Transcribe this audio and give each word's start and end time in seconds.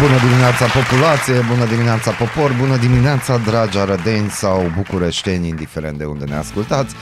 Bună 0.00 0.18
dimineața 0.28 0.66
populație, 0.66 1.34
bună 1.52 1.66
dimineața 1.66 2.10
popor, 2.10 2.52
bună 2.60 2.76
dimineața 2.76 3.38
dragi 3.38 3.78
arădeni 3.78 4.30
sau 4.30 4.72
bucureșteni, 4.76 5.48
indiferent 5.48 5.98
de 5.98 6.04
unde 6.04 6.24
ne 6.24 6.34
ascultați. 6.34 6.94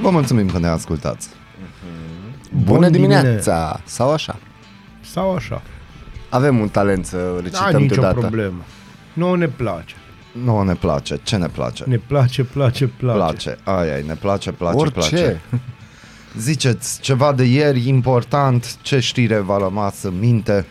Vă 0.00 0.10
mulțumim 0.10 0.48
că 0.50 0.58
ne 0.58 0.68
ascultați. 0.68 1.28
Bună 2.64 2.88
dimineața! 2.88 3.22
dimine- 3.28 3.82
Sau 3.84 4.12
așa. 4.12 4.36
Sau 5.12 5.34
așa. 5.34 5.62
Avem 6.28 6.58
un 6.58 6.68
talent 6.68 7.06
să 7.06 7.16
Da, 7.16 7.40
recităm 7.42 7.80
nicio 7.80 7.94
deodată. 7.94 8.18
problemă. 8.18 8.64
Nu 9.12 9.34
ne 9.34 9.46
place. 9.48 9.94
Nu 10.44 10.62
ne 10.62 10.74
place. 10.74 11.20
Ce 11.22 11.36
ne 11.36 11.46
place? 11.46 11.84
Ne 11.86 11.96
place, 11.96 12.44
place, 12.44 12.86
place. 12.86 13.16
place. 13.18 13.58
Aia 13.64 13.96
ne 14.06 14.14
place, 14.14 14.52
place, 14.52 14.76
Orice. 14.76 14.92
place. 15.08 15.40
Ziceți 16.38 17.00
ceva 17.00 17.32
de 17.32 17.44
ieri 17.44 17.88
important, 17.88 18.76
ce 18.82 18.98
știre 19.00 19.38
v-a 19.38 19.58
rămas 19.58 20.02
în 20.02 20.18
minte? 20.18 20.66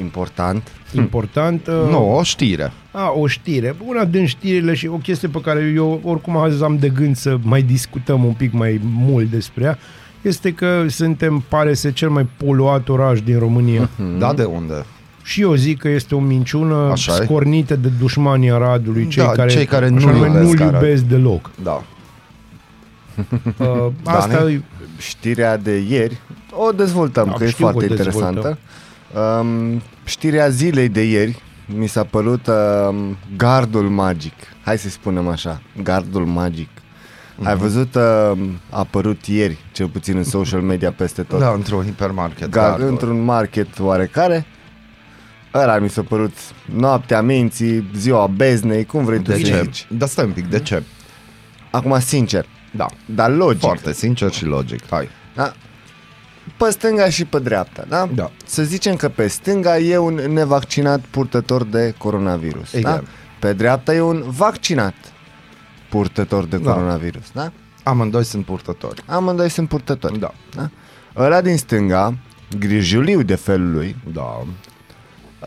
Important. 0.00 0.68
Important. 1.00 1.66
uh, 1.66 1.74
Nu, 1.90 2.16
o 2.16 2.22
știre. 2.22 2.72
A, 2.90 3.10
o 3.10 3.26
știre. 3.26 3.74
Una 3.86 4.04
din 4.04 4.26
știrile 4.26 4.74
și 4.74 4.86
o 4.86 4.96
chestie 4.96 5.28
pe 5.28 5.40
care 5.40 5.72
eu 5.74 6.00
oricum 6.04 6.36
azi 6.36 6.62
am 6.64 6.76
de 6.76 6.88
gând 6.88 7.16
să 7.16 7.36
mai 7.42 7.62
discutăm 7.62 8.24
un 8.24 8.32
pic 8.32 8.52
mai 8.52 8.80
mult 8.82 9.30
despre 9.30 9.64
ea, 9.64 9.78
este 10.22 10.52
că 10.52 10.84
suntem, 10.88 11.44
pare 11.48 11.74
să, 11.74 11.90
cel 11.90 12.08
mai 12.10 12.28
poluat 12.36 12.88
oraș 12.88 13.20
din 13.22 13.38
România. 13.38 13.88
Mhm. 13.96 14.18
Da, 14.18 14.32
de 14.34 14.44
unde? 14.44 14.84
Și 15.22 15.40
eu 15.40 15.54
zic 15.54 15.78
că 15.78 15.88
este 15.88 16.14
o 16.14 16.18
minciună 16.20 16.74
Așa 16.92 17.12
e. 17.20 17.22
scornită 17.24 17.76
de 17.76 17.88
dușmanii 18.00 18.50
Aradului, 18.50 19.08
cei 19.08 19.24
Da, 19.24 19.30
care, 19.30 19.50
cei 19.50 19.64
care 19.64 19.84
așa 19.84 19.94
nu 19.94 20.12
nume, 20.12 20.26
iubesc 20.26 20.44
nu-l 20.44 20.62
Arad. 20.68 20.82
iubesc 20.82 21.02
deloc. 21.02 21.50
Da. 21.62 21.82
Uh, 23.58 23.86
asta 24.04 24.38
Dani? 24.38 24.52
e 24.54 24.62
Știrea 24.98 25.56
de 25.56 25.84
ieri, 25.88 26.18
o 26.50 26.70
dezvoltăm, 26.72 27.26
Da, 27.26 27.32
că 27.32 27.44
e 27.44 27.48
știu 27.48 27.64
că 27.66 27.72
foarte 27.72 27.92
o 27.92 27.96
dezvoltăm. 27.96 28.28
interesantă. 28.34 28.58
Um, 29.14 29.82
știrea 30.04 30.48
zilei 30.48 30.88
de 30.88 31.02
ieri 31.02 31.42
mi 31.66 31.86
s-a 31.86 32.04
părut 32.04 32.46
um, 32.46 33.16
gardul 33.36 33.88
magic. 33.88 34.32
Hai 34.64 34.78
să 34.78 34.88
spunem 34.88 35.28
așa, 35.28 35.62
gardul 35.82 36.24
magic. 36.26 36.68
Mhm. 37.36 37.46
Ai 37.46 37.56
văzut, 37.56 37.94
uh, 37.94 38.02
a 38.02 38.78
apărut 38.78 39.26
ieri, 39.26 39.58
cel 39.72 39.88
puțin 39.88 40.16
în 40.16 40.24
social 40.24 40.60
media 40.60 40.92
peste 40.92 41.22
tot. 41.22 41.38
Da, 41.38 41.50
într-un 41.52 41.84
hipermarket. 41.84 42.48
Gar, 42.50 42.68
gardul. 42.70 42.88
într-un 42.88 43.24
market 43.24 43.78
oarecare. 43.78 44.46
Ăla 45.54 45.78
mi 45.78 45.88
s-a 45.90 46.02
părut 46.02 46.32
noaptea 46.64 47.22
minții, 47.22 47.90
ziua 47.96 48.26
beznei, 48.26 48.84
cum 48.84 49.04
vrei 49.04 49.18
tu 49.20 49.30
De 49.30 49.36
să 49.36 49.42
ce? 49.42 49.60
zici. 49.62 49.86
Da, 49.90 50.06
stai 50.06 50.24
un 50.24 50.30
pic, 50.30 50.46
de 50.46 50.60
ce? 50.60 50.82
Acum, 51.70 51.98
sincer, 52.00 52.46
Da. 52.70 52.86
dar 53.06 53.30
logic. 53.30 53.60
Foarte 53.60 53.92
sincer 53.92 54.30
și 54.32 54.44
logic. 54.44 54.80
Hai. 54.90 55.08
Da? 55.34 55.52
Pe 56.64 56.70
stânga 56.70 57.08
și 57.10 57.24
pe 57.24 57.38
dreapta, 57.38 57.84
da? 57.88 58.08
Da. 58.14 58.30
Să 58.44 58.62
zicem 58.62 58.96
că 58.96 59.08
pe 59.08 59.26
stânga 59.26 59.78
e 59.78 59.98
un 59.98 60.14
nevaccinat 60.14 61.00
purtător 61.00 61.64
de 61.64 61.94
coronavirus, 61.98 62.72
Egal. 62.72 62.94
da? 62.94 63.08
Pe 63.40 63.52
dreapta 63.52 63.94
e 63.94 64.00
un 64.00 64.22
vaccinat 64.26 64.94
purtător 65.90 66.44
de 66.44 66.56
Da. 66.56 66.72
coronavirus, 66.72 67.30
da? 67.32 67.52
Amândoi 67.82 68.24
sunt 68.24 68.44
purtători. 68.44 69.02
Amândoi 69.06 69.48
sunt 69.48 69.68
purtători. 69.68 70.18
Da. 70.18 70.32
da? 70.56 70.70
Ăla 71.16 71.40
din 71.40 71.56
stânga, 71.56 72.14
grijuliu 72.58 73.22
de 73.22 73.34
felul 73.34 73.72
lui, 73.72 73.96
Da. 74.12 74.42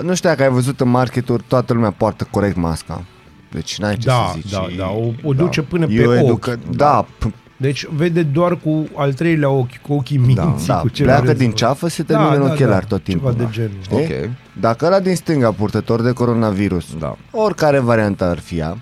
nu 0.01 0.15
știu 0.15 0.29
dacă 0.29 0.43
ai 0.43 0.49
văzut 0.49 0.79
în 0.79 0.89
marketuri, 0.89 1.43
toată 1.47 1.73
lumea 1.73 1.91
poartă 1.91 2.27
corect 2.31 2.55
masca. 2.55 3.03
Deci 3.51 3.77
n-ai 3.77 3.97
ce 3.97 4.07
Da, 4.07 4.29
să 4.33 4.37
zici. 4.41 4.51
da, 4.51 4.65
E- 4.71 4.75
da, 4.77 4.89
o, 4.89 5.11
o 5.23 5.33
duce 5.33 5.61
până 5.61 5.85
e 5.89 6.05
o 6.05 6.09
pe 6.09 6.17
ochi. 6.17 6.23
educă... 6.25 6.59
Da, 6.71 7.05
p- 7.05 7.44
Deci 7.57 7.85
vede 7.85 8.23
doar 8.23 8.57
cu 8.57 8.87
al 8.95 9.13
treilea 9.13 9.49
ochi, 9.49 9.77
cu 9.81 9.93
ochii 9.93 10.17
minții, 10.17 10.67
da, 10.67 10.75
cu 10.79 10.89
cel 10.89 11.05
pleacă 11.05 11.25
rest. 11.25 11.37
din 11.37 11.51
ceafă, 11.51 11.87
se 11.87 12.03
termină 12.03 12.35
în 12.35 12.41
ochelari 12.41 12.85
tot 12.85 13.03
timpul. 13.03 13.31
Ceva 13.31 13.43
da. 13.43 13.49
de 13.49 13.53
genul. 13.55 13.77
Știi? 13.81 13.95
Ok. 14.23 14.29
Dacă 14.59 14.85
ăla 14.85 14.99
din 14.99 15.15
stânga 15.15 15.51
purtător 15.51 16.01
de 16.01 16.11
coronavirus, 16.11 16.95
Da. 16.99 17.17
oricare 17.31 17.79
variantă 17.79 18.23
ar 18.23 18.39
fi 18.39 18.57
ea, 18.57 18.77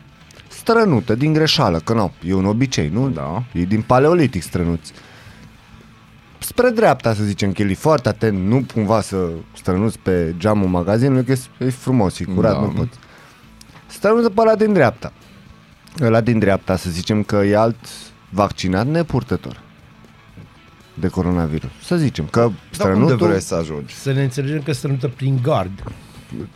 strănută 0.48 1.16
din 1.16 1.34
greșeală, 1.34 1.78
că 1.84 1.94
nu, 1.94 2.12
e 2.26 2.34
un 2.34 2.46
obicei, 2.46 2.90
nu? 2.94 3.10
Da. 3.10 3.44
E 3.54 3.64
din 3.64 3.82
paleolitic 3.82 4.42
strănuți. 4.42 4.92
Spre 6.38 6.70
dreapta, 6.70 7.14
să 7.14 7.24
zicem, 7.24 7.52
că 7.52 7.62
el 7.62 7.70
e 7.70 7.74
foarte 7.74 8.10
atent, 8.10 8.48
nu 8.48 8.66
cumva 8.74 9.02
să 9.02 9.30
strănuți 9.58 10.00
pe 10.00 10.34
geamul 10.38 10.68
magazinului, 10.68 11.24
că 11.24 11.32
e, 11.32 11.66
e 11.66 11.70
frumos, 11.70 12.20
e 12.20 12.24
curat, 12.24 12.54
Da. 12.54 12.60
nu 12.60 12.68
poți. 12.68 12.98
Strănută 13.88 14.30
pe 14.30 14.42
ăla 14.42 14.56
din 14.56 14.74
dreapta. 14.74 15.12
Ăla 16.02 16.22
din 16.22 16.40
dreapta, 16.40 16.76
să 16.76 16.90
zicem 16.90 17.24
că 17.24 17.36
e 17.36 17.58
alt 17.58 17.78
vaccinat 18.34 18.88
nepurtător 18.88 19.62
de 20.94 21.08
coronavirus. 21.08 21.70
Să 21.84 21.96
zicem 21.96 22.26
că 22.26 22.40
Dar 22.40 22.48
unde 22.48 22.60
strănutul... 22.72 23.28
vrei 23.28 23.42
să 23.42 23.56
ajungi? 23.56 23.94
Să 23.94 24.12
ne 24.12 24.24
înțelegem 24.24 24.62
că 24.62 24.72
strănută 24.72 25.08
prin 25.08 25.40
gard. 25.42 25.84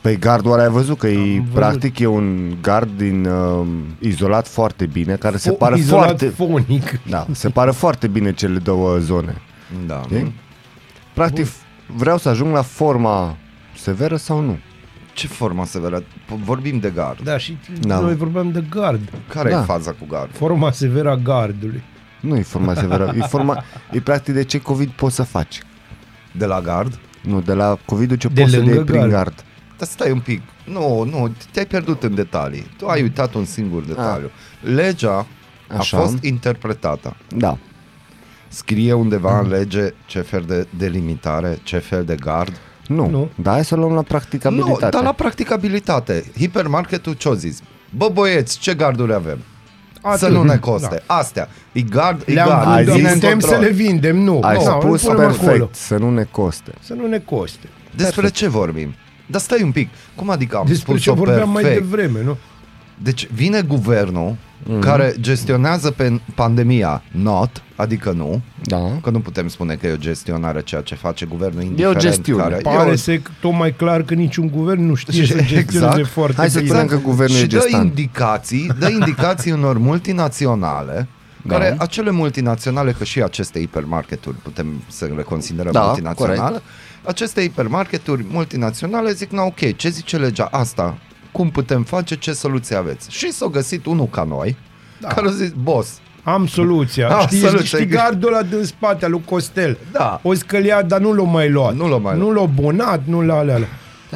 Pe 0.02 0.16
gardul 0.16 0.52
ăla 0.52 0.64
ai 0.64 0.70
văzut 0.70 0.98
că 0.98 1.08
e, 1.08 1.40
văzut. 1.40 1.54
practic 1.54 2.00
e 2.00 2.06
un 2.06 2.58
gard 2.62 2.98
din 2.98 3.26
uh, 3.26 3.68
izolat 4.00 4.48
foarte 4.48 4.86
bine, 4.86 5.16
care 5.16 5.38
se 5.38 5.54
Fo- 5.54 5.58
pare 5.58 5.78
izolat 5.78 6.06
foarte... 6.06 6.28
fonic. 6.28 7.00
Da, 7.10 7.26
se 7.32 7.50
pare 7.50 7.72
foarte 7.72 8.08
bine 8.08 8.34
cele 8.34 8.58
două 8.58 8.98
zone. 8.98 9.42
Da. 9.88 10.02
Știi? 10.06 10.34
Practic 11.14 11.48
vreau 11.96 12.18
să 12.18 12.30
ajung 12.30 12.54
la 12.54 12.62
forma 12.62 13.38
severă 13.76 14.16
sau 14.16 14.40
nu. 14.40 14.58
Ce 15.18 15.28
formă 15.28 15.66
severă? 15.66 16.00
P- 16.02 16.44
Vorbim 16.44 16.80
de 16.80 16.90
gard. 16.90 17.22
Da, 17.24 17.38
și 17.38 17.58
Da. 17.82 18.00
noi 18.00 18.16
vorbeam 18.16 18.52
de 18.52 18.64
gard. 18.70 19.10
Care 19.30 19.50
Da. 19.50 19.60
e 19.60 19.64
faza 19.64 19.92
cu 19.92 20.06
gard? 20.10 20.32
Forma 20.36 20.72
severă 20.72 21.10
a 21.10 21.16
gardului. 21.16 21.84
Nu 22.22 22.38
e 22.38 22.42
forma 22.42 22.74
severă, 22.74 23.14
e 23.18 23.22
forma... 23.22 23.64
E 23.92 24.00
practic 24.00 24.34
de 24.34 24.44
ce 24.44 24.62
COVID 24.62 24.90
poți 24.90 25.16
să 25.16 25.24
faci. 25.24 25.60
De 26.32 26.46
la 26.46 26.62
gard? 26.62 27.00
Nu, 27.22 27.42
de 27.42 27.54
la 27.54 27.78
COVID-ul 27.86 28.18
ce 28.18 28.28
De 28.28 28.42
poți 28.42 28.52
să 28.54 28.58
le 28.58 28.64
lângă 28.64 28.76
iei 28.78 28.86
prin 28.86 29.00
gard. 29.00 29.12
gard. 29.12 29.44
Dar 29.78 29.88
stai 29.88 30.12
un 30.12 30.20
pic. 30.20 30.42
Nu, 30.66 31.04
nu, 31.04 31.36
te-ai 31.52 31.66
pierdut 31.66 32.04
în 32.04 32.16
detalii. 32.16 32.68
Tu 32.78 32.88
ai 32.88 33.02
uitat 33.02 33.34
un 33.34 33.46
singur 33.46 33.84
detaliu. 33.86 34.30
Legea 34.62 35.26
Așa. 35.78 35.98
a 35.98 36.00
fost 36.00 36.24
interpretată. 36.24 37.16
Da. 37.36 37.58
Scrie 38.48 38.94
undeva 38.94 39.40
în 39.40 39.48
lege 39.48 39.94
ce 40.06 40.20
fel 40.22 40.44
de 40.48 40.68
delimitare, 40.78 41.60
ce 41.64 41.78
fel 41.78 42.04
de 42.06 42.16
gard. 42.16 42.58
Nu, 42.88 42.96
Nu. 43.04 43.10
nu. 43.10 43.30
dar 43.36 43.54
hai 43.54 43.66
să 43.66 43.76
luăm 43.76 43.90
la 43.90 43.96
Nu, 43.96 44.02
practicabilitate. 44.04 44.90
dar 44.90 45.04
la 45.04 45.12
practicabilitate. 45.12 46.24
Hipermarketul 46.38 47.14
ce-o 47.14 47.34
zis? 47.34 47.60
Bă 47.90 48.10
băieți, 48.14 48.60
ce 48.60 48.74
garduri 48.74 49.14
avem? 49.14 49.38
Atât. 50.02 50.20
Să 50.20 50.28
nu 50.28 50.44
ne 50.44 50.58
coste. 50.58 51.02
Astea. 51.06 51.50
E 51.72 51.82
gard, 51.82 52.24
e 52.26 52.34
Le-am 52.34 52.48
gard. 52.48 52.68
Ai 52.68 52.84
vândut, 52.84 53.04
zis- 53.10 53.14
putem 53.14 53.40
să 53.40 53.56
le 53.58 53.70
vindem, 53.70 54.18
nu. 54.18 54.40
Ai 54.44 54.56
nu, 54.56 54.62
spus 54.62 55.04
îl 55.04 55.14
punem 55.14 55.28
perfect, 55.28 55.48
acolo. 55.50 55.70
să 55.74 55.98
nu 55.98 56.10
ne 56.12 56.24
coste. 56.32 56.72
Să 56.80 56.94
nu 56.94 57.08
ne 57.08 57.20
coste. 57.20 57.68
Despre 57.96 58.30
ce 58.30 58.48
vorbim? 58.48 58.94
Dar 59.26 59.42
stai 59.42 59.62
un 59.64 59.72
pic. 59.72 59.90
Cum 60.16 60.30
adică 60.30 60.58
am 60.58 60.66
Despre 60.68 60.94
ce 60.94 61.00
spus-o 61.00 61.14
vorbeam 61.14 61.50
mai 61.50 61.64
perfect? 61.64 61.84
devreme, 61.90 62.24
nu? 62.24 62.38
Deci 63.04 63.28
vine 63.34 63.62
guvernul 63.62 64.36
Mhm. 64.64 64.80
care 64.80 65.14
gestionează 65.20 65.92
pe 65.92 66.20
pandemia 66.36 67.04
not, 67.12 67.64
adică 67.76 68.12
nu, 68.12 68.42
Da. 68.64 68.98
că 69.02 69.10
nu 69.10 69.20
putem 69.20 69.48
spune 69.48 69.76
că 69.76 69.88
e 69.88 69.92
o 69.94 69.98
gestionare 69.98 70.62
ceea 70.62 70.82
ce 70.82 70.96
face 70.96 71.26
guvernul 71.26 71.62
indiferent 71.64 72.00
gestiune. 72.00 72.42
care 72.44 72.56
Pare 72.56 72.90
e 72.90 72.92
o- 72.92 72.96
să 72.96 73.20
tot 73.42 73.54
mai 73.54 73.76
clar 73.76 74.02
că 74.04 74.14
niciun 74.14 74.50
guvern 74.50 74.86
nu 74.86 74.94
știe 74.96 75.26
să 75.26 75.34
Exact. 75.38 75.48
gestioneze 75.48 76.04
foarte 76.04 76.36
Hai 76.38 76.50
să 76.50 76.58
bine. 76.60 76.70
spunem 76.70 76.88
că 76.88 76.98
guvernul 76.98 77.38
și 77.38 77.44
e 77.44 77.46
dă 77.48 77.58
gestant. 77.60 77.84
indicații, 77.84 78.72
dă 78.80 78.88
indicații 78.90 79.52
unor 79.60 79.78
multinaționale 79.78 81.08
Da. 81.44 81.54
care 81.54 81.76
acele 81.80 82.12
multinaționale, 82.12 82.92
că 82.92 83.04
și 83.04 83.22
aceste 83.24 83.60
hipermarketuri 83.60 84.36
putem 84.36 84.82
să 84.88 85.06
le 85.16 85.22
considerăm 85.22 85.72
Da, 85.72 85.82
multinaționale, 85.82 86.40
corect. 86.40 86.62
aceste 87.04 87.42
hipermarketuri 87.42 88.26
multinaționale 88.32 89.12
zic, 89.12 89.32
na 89.32 89.42
ok, 89.44 89.76
ce 89.76 89.90
zice 89.90 90.18
legea 90.18 90.48
asta? 90.52 90.98
Cum 91.38 91.50
putem 91.50 91.84
face? 91.84 92.16
Ce 92.16 92.32
soluție 92.34 92.76
aveți? 92.76 93.08
Și 93.12 93.32
s-au 93.32 93.48
găsit 93.48 93.86
unul 93.86 94.06
ca 94.06 94.24
noi, 94.24 94.58
Da. 95.02 95.08
care 95.08 95.28
a 95.28 95.32
zis, 95.32 95.52
boss, 95.62 96.00
Am 96.24 96.48
soluția. 96.48 97.08
Am 97.10 97.26
știi, 97.28 97.40
soluția. 97.40 97.66
știi 97.80 97.86
gardul 97.88 98.34
ăla 98.34 98.42
din 98.42 98.64
spate 98.64 99.06
al 99.06 99.12
lui 99.12 99.22
Costel. 99.26 99.78
Da. 99.92 100.20
O 100.24 100.34
scălia, 100.34 100.82
dar 100.82 101.00
nu 101.00 101.14
l-a 101.14 101.24
mai 101.24 101.50
luat. 101.50 101.76
Nu 101.76 101.88
l-a 101.90 101.98
mai 101.98 102.18
Nu 102.18 102.32
l-a 102.32 102.46
bonat, 102.46 103.02
nu 103.06 103.22
l-a 103.22 103.38
alea. 103.38 103.58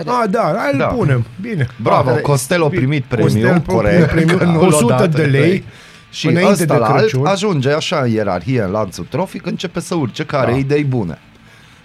A, 0.05 0.27
da, 0.29 0.53
hai 0.57 0.77
Da. 0.77 0.87
îl 0.87 0.95
punem. 0.97 1.25
Bine. 1.41 1.67
bravo, 1.83 2.09
Dar- 2.09 2.19
Costel 2.21 2.63
a 2.63 2.67
primit 2.67 3.03
premiu, 3.03 3.25
Costel 3.25 3.47
a 3.53 3.59
primit 3.59 4.05
premiu, 4.05 4.37
că 4.37 4.43
nu 4.43 4.59
l-a 4.61 4.65
100 4.75 4.95
dat 4.99 5.15
de 5.15 5.23
în 5.23 5.29
lei. 5.29 5.41
play. 5.41 5.63
Și 6.11 6.27
înainte 6.27 6.51
ăsta 6.51 6.65
de 6.65 6.79
la 6.79 6.85
alt 6.87 6.97
Crăciun. 6.99 7.25
ajunge 7.25 7.71
așa 7.71 7.99
în 8.01 8.09
ierarhie, 8.11 8.61
în 8.61 8.71
lanțul 8.71 9.05
trofic, 9.09 9.45
începe 9.45 9.79
să 9.79 9.95
urce, 9.95 10.23
care 10.25 10.45
Da. 10.45 10.51
are 10.51 10.59
idei 10.59 10.83
bune. 10.83 11.17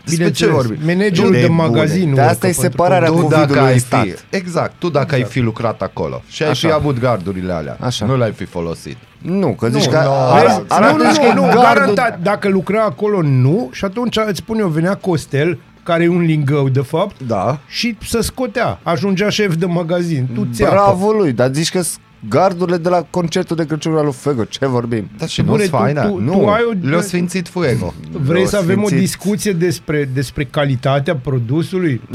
Despre 0.07 0.31
ce 0.31 0.45
Bineînțeles, 0.47 0.55
vorbim? 0.55 0.79
Managerul 0.97 1.31
De 1.33 1.41
de 1.41 1.47
bune. 1.47 1.63
magazin. 1.63 2.05
De 2.05 2.11
urcă 2.11 2.23
asta 2.23 2.47
e 2.47 2.51
pentru 2.51 2.61
separarea 2.71 3.09
produs. 3.11 3.21
tu 3.21 3.27
cu 3.27 3.33
dacă 3.35 3.47
vidul 3.47 3.63
ai 3.65 3.73
în 3.73 3.79
fi, 3.79 3.85
stat. 3.85 4.25
exact, 4.31 4.73
tu 4.79 4.89
dacă 4.89 5.15
ai 5.15 5.23
fi 5.25 5.41
lucrat 5.41 5.83
acolo 5.83 6.23
și 6.29 6.43
ai 6.43 6.49
Așa. 6.51 6.69
fi 6.69 6.75
avut 6.75 6.99
gardurile 7.01 7.53
alea, 7.53 7.77
Așa. 7.81 8.07
nu 8.07 8.17
le-ai 8.17 8.33
fi 8.33 8.45
folosit. 8.45 8.97
Nu, 9.23 9.49
că 9.49 9.69
zici 9.69 9.85
Nu, 9.85 9.91
că 9.91 10.01
nu, 10.05 10.11
ara- 10.11 10.43
vezi? 10.47 10.61
arată 10.69 11.03
nu, 11.03 11.11
zici 11.11 11.21
nu, 11.23 11.29
că 11.29 11.35
nu, 11.35 11.43
e 11.43 11.47
nu, 11.47 11.61
gardul- 11.61 11.63
garantat, 11.95 12.19
dacă 12.23 12.49
lucra 12.49 12.83
acolo, 12.85 13.23
nu, 13.23 13.69
și 13.73 13.85
atunci 13.85 14.17
îți 14.27 14.39
spun 14.39 14.59
eu, 14.59 14.69
venea 14.69 14.95
Costel, 14.95 15.59
care 15.83 16.03
e 16.03 16.09
un 16.09 16.21
lingău, 16.23 16.69
de 16.69 16.81
fapt, 16.81 17.17
Da. 17.27 17.59
și 17.67 17.97
să 18.09 18.21
scotea. 18.21 18.79
Ajungea 18.83 19.29
șef 19.29 19.55
de 19.55 19.67
magazin. 19.67 20.29
Tu 20.35 20.49
ți 20.53 20.63
Bravo 20.63 21.11
lui, 21.11 21.33
dar 21.33 21.51
zici 21.53 21.71
că 21.71 21.81
gardurile 22.29 22.77
de 22.77 22.89
la 22.89 23.07
concertul 23.11 23.57
de 23.57 23.65
Crăciun 23.67 23.97
al 23.97 24.05
lui 24.05 24.13
Fego, 24.13 24.45
ce 24.45 24.67
vorbim? 24.67 25.11
Dar 25.19 25.29
și 25.29 25.43
Bune, 25.43 25.57
nu-s 25.57 25.69
tu- 25.71 25.77
faină. 25.77 26.07
tu- 26.09 26.19
nu, 26.19 26.33
tu 26.33 26.47
ai 26.49 26.61
o- 26.71 26.89
le-a 26.89 27.01
sfințit 27.01 27.49
Fuego. 27.49 27.95
Vrei 28.11 28.43
Nu, 28.43 28.49
să 28.49 28.57
avem 28.57 28.83
o 28.83 28.87
sfințit. 28.87 29.07
discuție 29.07 29.53
despre, 29.53 30.09
despre 30.15 30.45
calitatea 30.45 31.17
produsului? 31.17 32.01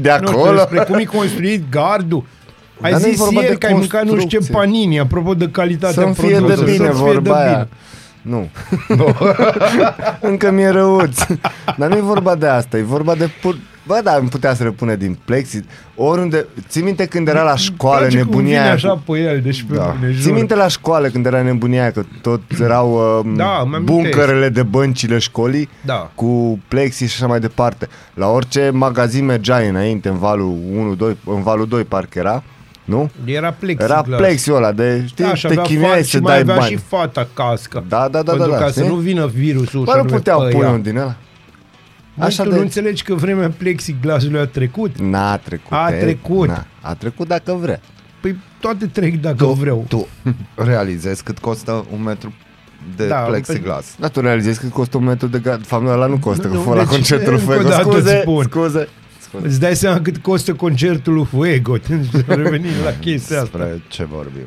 De 0.00 0.18
Nu 0.20 0.26
știu, 0.26 0.38
acolo? 0.38 0.54
despre 0.56 0.78
cum 0.78 0.94
e 0.98 1.04
construit 1.04 1.64
gardul. 1.70 2.24
Ai 2.80 2.90
Dar 2.90 3.00
nu-i 3.00 3.10
zis 3.10 3.18
vorba 3.18 3.40
ieri 3.40 3.52
de 3.52 3.58
că 3.58 3.66
ai 3.66 3.72
mâncat 3.72 4.02
nu 4.04 4.06
știu 4.16 4.28
ce 4.28 4.36
construcție. 4.36 4.54
panini, 4.54 4.98
apropo 5.00 5.34
de 5.34 5.48
calitatea 5.50 6.02
Să-mi 6.02 6.14
fie 6.14 6.36
produsului. 6.36 6.64
de 6.72 6.76
bine 6.78 6.86
Să-ți 6.86 7.02
fie 7.02 7.06
de 7.12 7.18
vorba 7.18 7.36
aia. 7.40 7.52
bine. 7.52 7.68
Nu. 8.22 8.48
Încă 10.30 10.50
mi-e 10.50 10.68
răuț. 10.68 11.18
Dar 11.76 11.88
nu 11.88 11.96
e 11.96 12.00
vorba 12.00 12.34
de 12.34 12.46
asta, 12.46 12.76
e 12.78 12.82
vorba 12.82 13.14
de 13.14 13.28
pur... 13.40 13.56
Bă, 13.92 14.00
dar 14.04 14.18
îmi 14.20 14.28
putea 14.28 14.54
să 14.54 14.62
răpune 14.62 14.96
din 14.96 15.18
plexi. 15.24 15.60
Oriunde... 15.94 16.46
Ții 16.68 16.82
minte 16.82 17.06
când 17.06 17.28
era 17.28 17.42
la 17.42 17.56
școală 17.56 18.06
Place 18.06 18.16
cum 18.18 18.26
vine 18.26 18.36
nebunia 18.38 18.62
aia 18.62 18.72
așa 18.72 18.88
cu... 19.06 19.12
pe 19.12 19.18
el, 19.18 19.40
deci 19.40 19.62
pe 19.68 19.74
Da. 19.74 19.94
bune, 19.98 20.12
Ții 20.12 20.20
jur. 20.22 20.32
minte 20.34 20.54
la 20.54 20.68
școală 20.68 21.08
când 21.08 21.26
era 21.26 21.42
nebunia 21.42 21.80
aia 21.82 21.90
că 21.90 22.02
tot 22.22 22.40
erau 22.60 22.92
uh, 22.92 23.32
Da, 23.36 23.60
îmi 23.64 23.74
amintesc. 23.74 23.82
buncărele 24.00 24.48
de 24.48 24.62
băncile 24.62 25.18
școlii 25.18 25.68
Da. 25.84 26.10
cu 26.14 26.58
plexi 26.68 27.04
și 27.06 27.14
așa 27.16 27.26
mai 27.26 27.40
departe. 27.40 27.88
La 28.14 28.26
orice 28.26 28.70
magazin 28.72 29.24
mergeai 29.24 29.68
înainte, 29.68 30.08
în 30.08 30.18
valul 30.18 30.54
1, 30.76 30.94
2, 30.94 31.16
în 31.26 31.42
valul 31.42 31.66
2 31.68 31.84
parcă 31.84 32.18
era, 32.18 32.42
nu? 32.84 33.10
Era 33.24 33.50
plexi. 33.58 33.84
Era 33.84 34.02
plexiul 34.02 34.56
ăla 34.56 34.72
de, 34.72 35.02
știi, 35.06 35.24
Da, 35.24 35.34
și 35.34 35.46
te 35.46 35.52
avea 35.52 35.62
chinuiai 35.62 35.98
fa- 35.98 36.02
să 36.02 36.06
și 36.08 36.16
mai 36.18 36.32
dai 36.32 36.40
avea 36.40 36.54
bani. 36.56 36.70
și 36.70 36.76
fata 36.88 37.28
cască. 37.34 37.84
Da, 37.88 38.08
da, 38.10 38.22
da, 38.22 38.32
Pentru 38.32 38.50
da, 38.50 38.56
da, 38.58 38.64
ca 38.64 38.70
să 38.70 38.80
știi? 38.80 38.92
nu 38.92 38.98
vină 38.98 39.26
virusul 39.26 39.84
Bă, 39.84 39.90
și 39.90 39.96
nu 39.96 40.00
anume 40.02 40.16
puteau 40.16 40.40
pe 40.42 40.48
pune 40.48 40.64
ea. 40.66 40.72
un 40.72 40.82
din 40.82 40.96
ăla. 40.96 41.14
Mă, 42.14 42.24
Așa 42.24 42.42
tu 42.42 42.48
de- 42.48 42.54
nu 42.54 42.60
înțelegi 42.60 43.02
că 43.02 43.14
vremea 43.14 43.50
plexiglasului 43.50 44.40
a 44.40 44.46
trecut? 44.46 44.98
N-a 44.98 45.36
trecut. 45.36 45.72
A 45.72 45.88
e, 45.92 45.98
trecut. 46.00 46.48
Na, 46.48 46.66
a 46.80 46.94
trecut 46.94 47.28
dacă 47.28 47.52
vrea. 47.52 47.80
Păi 48.20 48.36
toate 48.60 48.86
trec 48.86 49.20
dacă 49.20 49.36
Tu, 49.36 49.50
vreau. 49.52 49.84
tu 49.88 50.06
realizezi 50.54 51.22
cât 51.22 51.38
costă 51.38 51.84
un 51.92 52.02
metru 52.02 52.32
de 52.96 53.06
Da, 53.06 53.16
plexiglas. 53.16 53.94
Da, 53.98 54.08
tu 54.08 54.20
realizezi 54.20 54.60
că 54.60 54.66
costă 54.66 54.96
un 54.96 55.04
metru 55.04 55.26
de 55.26 55.38
gard. 55.38 55.58
De 55.60 55.66
fapt, 55.66 55.82
nu, 55.82 55.88
ăla 55.90 56.06
nu 56.06 56.18
costă, 56.18 56.46
Nu, 56.46 56.52
că 56.52 56.58
nu, 56.58 56.62
fă 56.62 56.74
la 56.74 56.80
deci, 56.82 56.88
concertul 56.88 57.32
încă 57.32 57.44
o 57.44 57.46
Fuego. 57.52 57.68
dată 57.68 57.88
îți 57.88 57.96
Scuze, 57.98 58.18
spun. 58.20 58.42
scuze. 58.42 58.88
scuze. 59.18 59.46
Îți 59.46 59.60
dai 59.60 59.76
seama 59.76 60.00
cât 60.00 60.16
costă 60.16 60.54
concertul 60.54 61.12
lui 61.14 61.24
Fuego. 61.24 61.76
Revenim 62.26 62.70
la 62.84 62.90
chestia 63.00 63.40
asta. 63.40 63.58
Despre 63.58 63.82
ce 63.88 64.04
vorbim. 64.04 64.44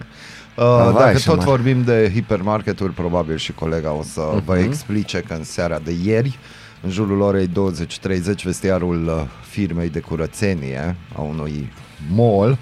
Da, 0.55 0.63
Uh, 0.63 0.91
vai, 0.91 1.03
dacă 1.03 1.17
și 1.17 1.25
tot 1.25 1.35
mai. 1.37 1.45
vorbim 1.45 1.83
de 1.83 2.11
hipermarketuri, 2.13 2.93
probabil 2.93 3.37
și 3.37 3.51
colega 3.53 3.91
o 3.93 4.03
să 4.03 4.21
Mhm. 4.33 4.43
vă 4.45 4.57
explice 4.57 5.23
că 5.27 5.33
în 5.33 5.43
seara 5.43 5.79
de 5.83 5.93
ieri, 6.03 6.37
în 6.83 6.89
jurul 6.89 7.21
orei 7.21 7.47
20.30, 7.47 8.43
vestiarul 8.43 9.07
uh, 9.07 9.23
firmei 9.49 9.89
de 9.89 9.99
curățenie 9.99 10.95
a 11.15 11.21
unui 11.21 11.71
mall 12.13 12.57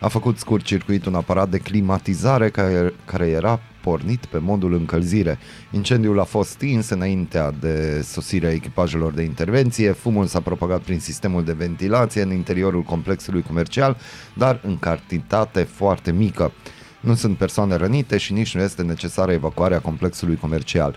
a 0.00 0.08
făcut 0.08 0.38
scurt 0.38 0.64
circuit 0.64 1.06
un 1.06 1.14
aparat 1.14 1.48
de 1.48 1.58
climatizare 1.58 2.50
care, 2.50 2.94
care 3.04 3.26
era 3.26 3.60
pornit 3.82 4.24
pe 4.26 4.38
modul 4.38 4.74
încălzire. 4.74 5.38
Incendiul 5.70 6.20
a 6.20 6.24
fost 6.24 6.50
stins 6.50 6.88
înaintea 6.88 7.50
de 7.60 8.00
sosirea 8.02 8.52
echipajelor 8.52 9.12
de 9.12 9.22
intervenție, 9.22 9.90
fumul 9.90 10.26
s-a 10.26 10.40
propagat 10.40 10.80
prin 10.80 11.00
sistemul 11.00 11.44
de 11.44 11.52
ventilație 11.52 12.22
în 12.22 12.32
interiorul 12.32 12.82
complexului 12.82 13.42
comercial, 13.42 13.96
dar 14.34 14.60
în 14.62 14.78
cantitate 14.78 15.62
foarte 15.62 16.12
mică. 16.12 16.52
Nu 17.00 17.14
sunt 17.14 17.36
persoane 17.36 17.74
rănite 17.74 18.16
și 18.16 18.32
nici 18.32 18.54
nu 18.54 18.62
este 18.62 18.82
necesară 18.82 19.32
evacuarea 19.32 19.80
complexului 19.80 20.36
comercial. 20.36 20.96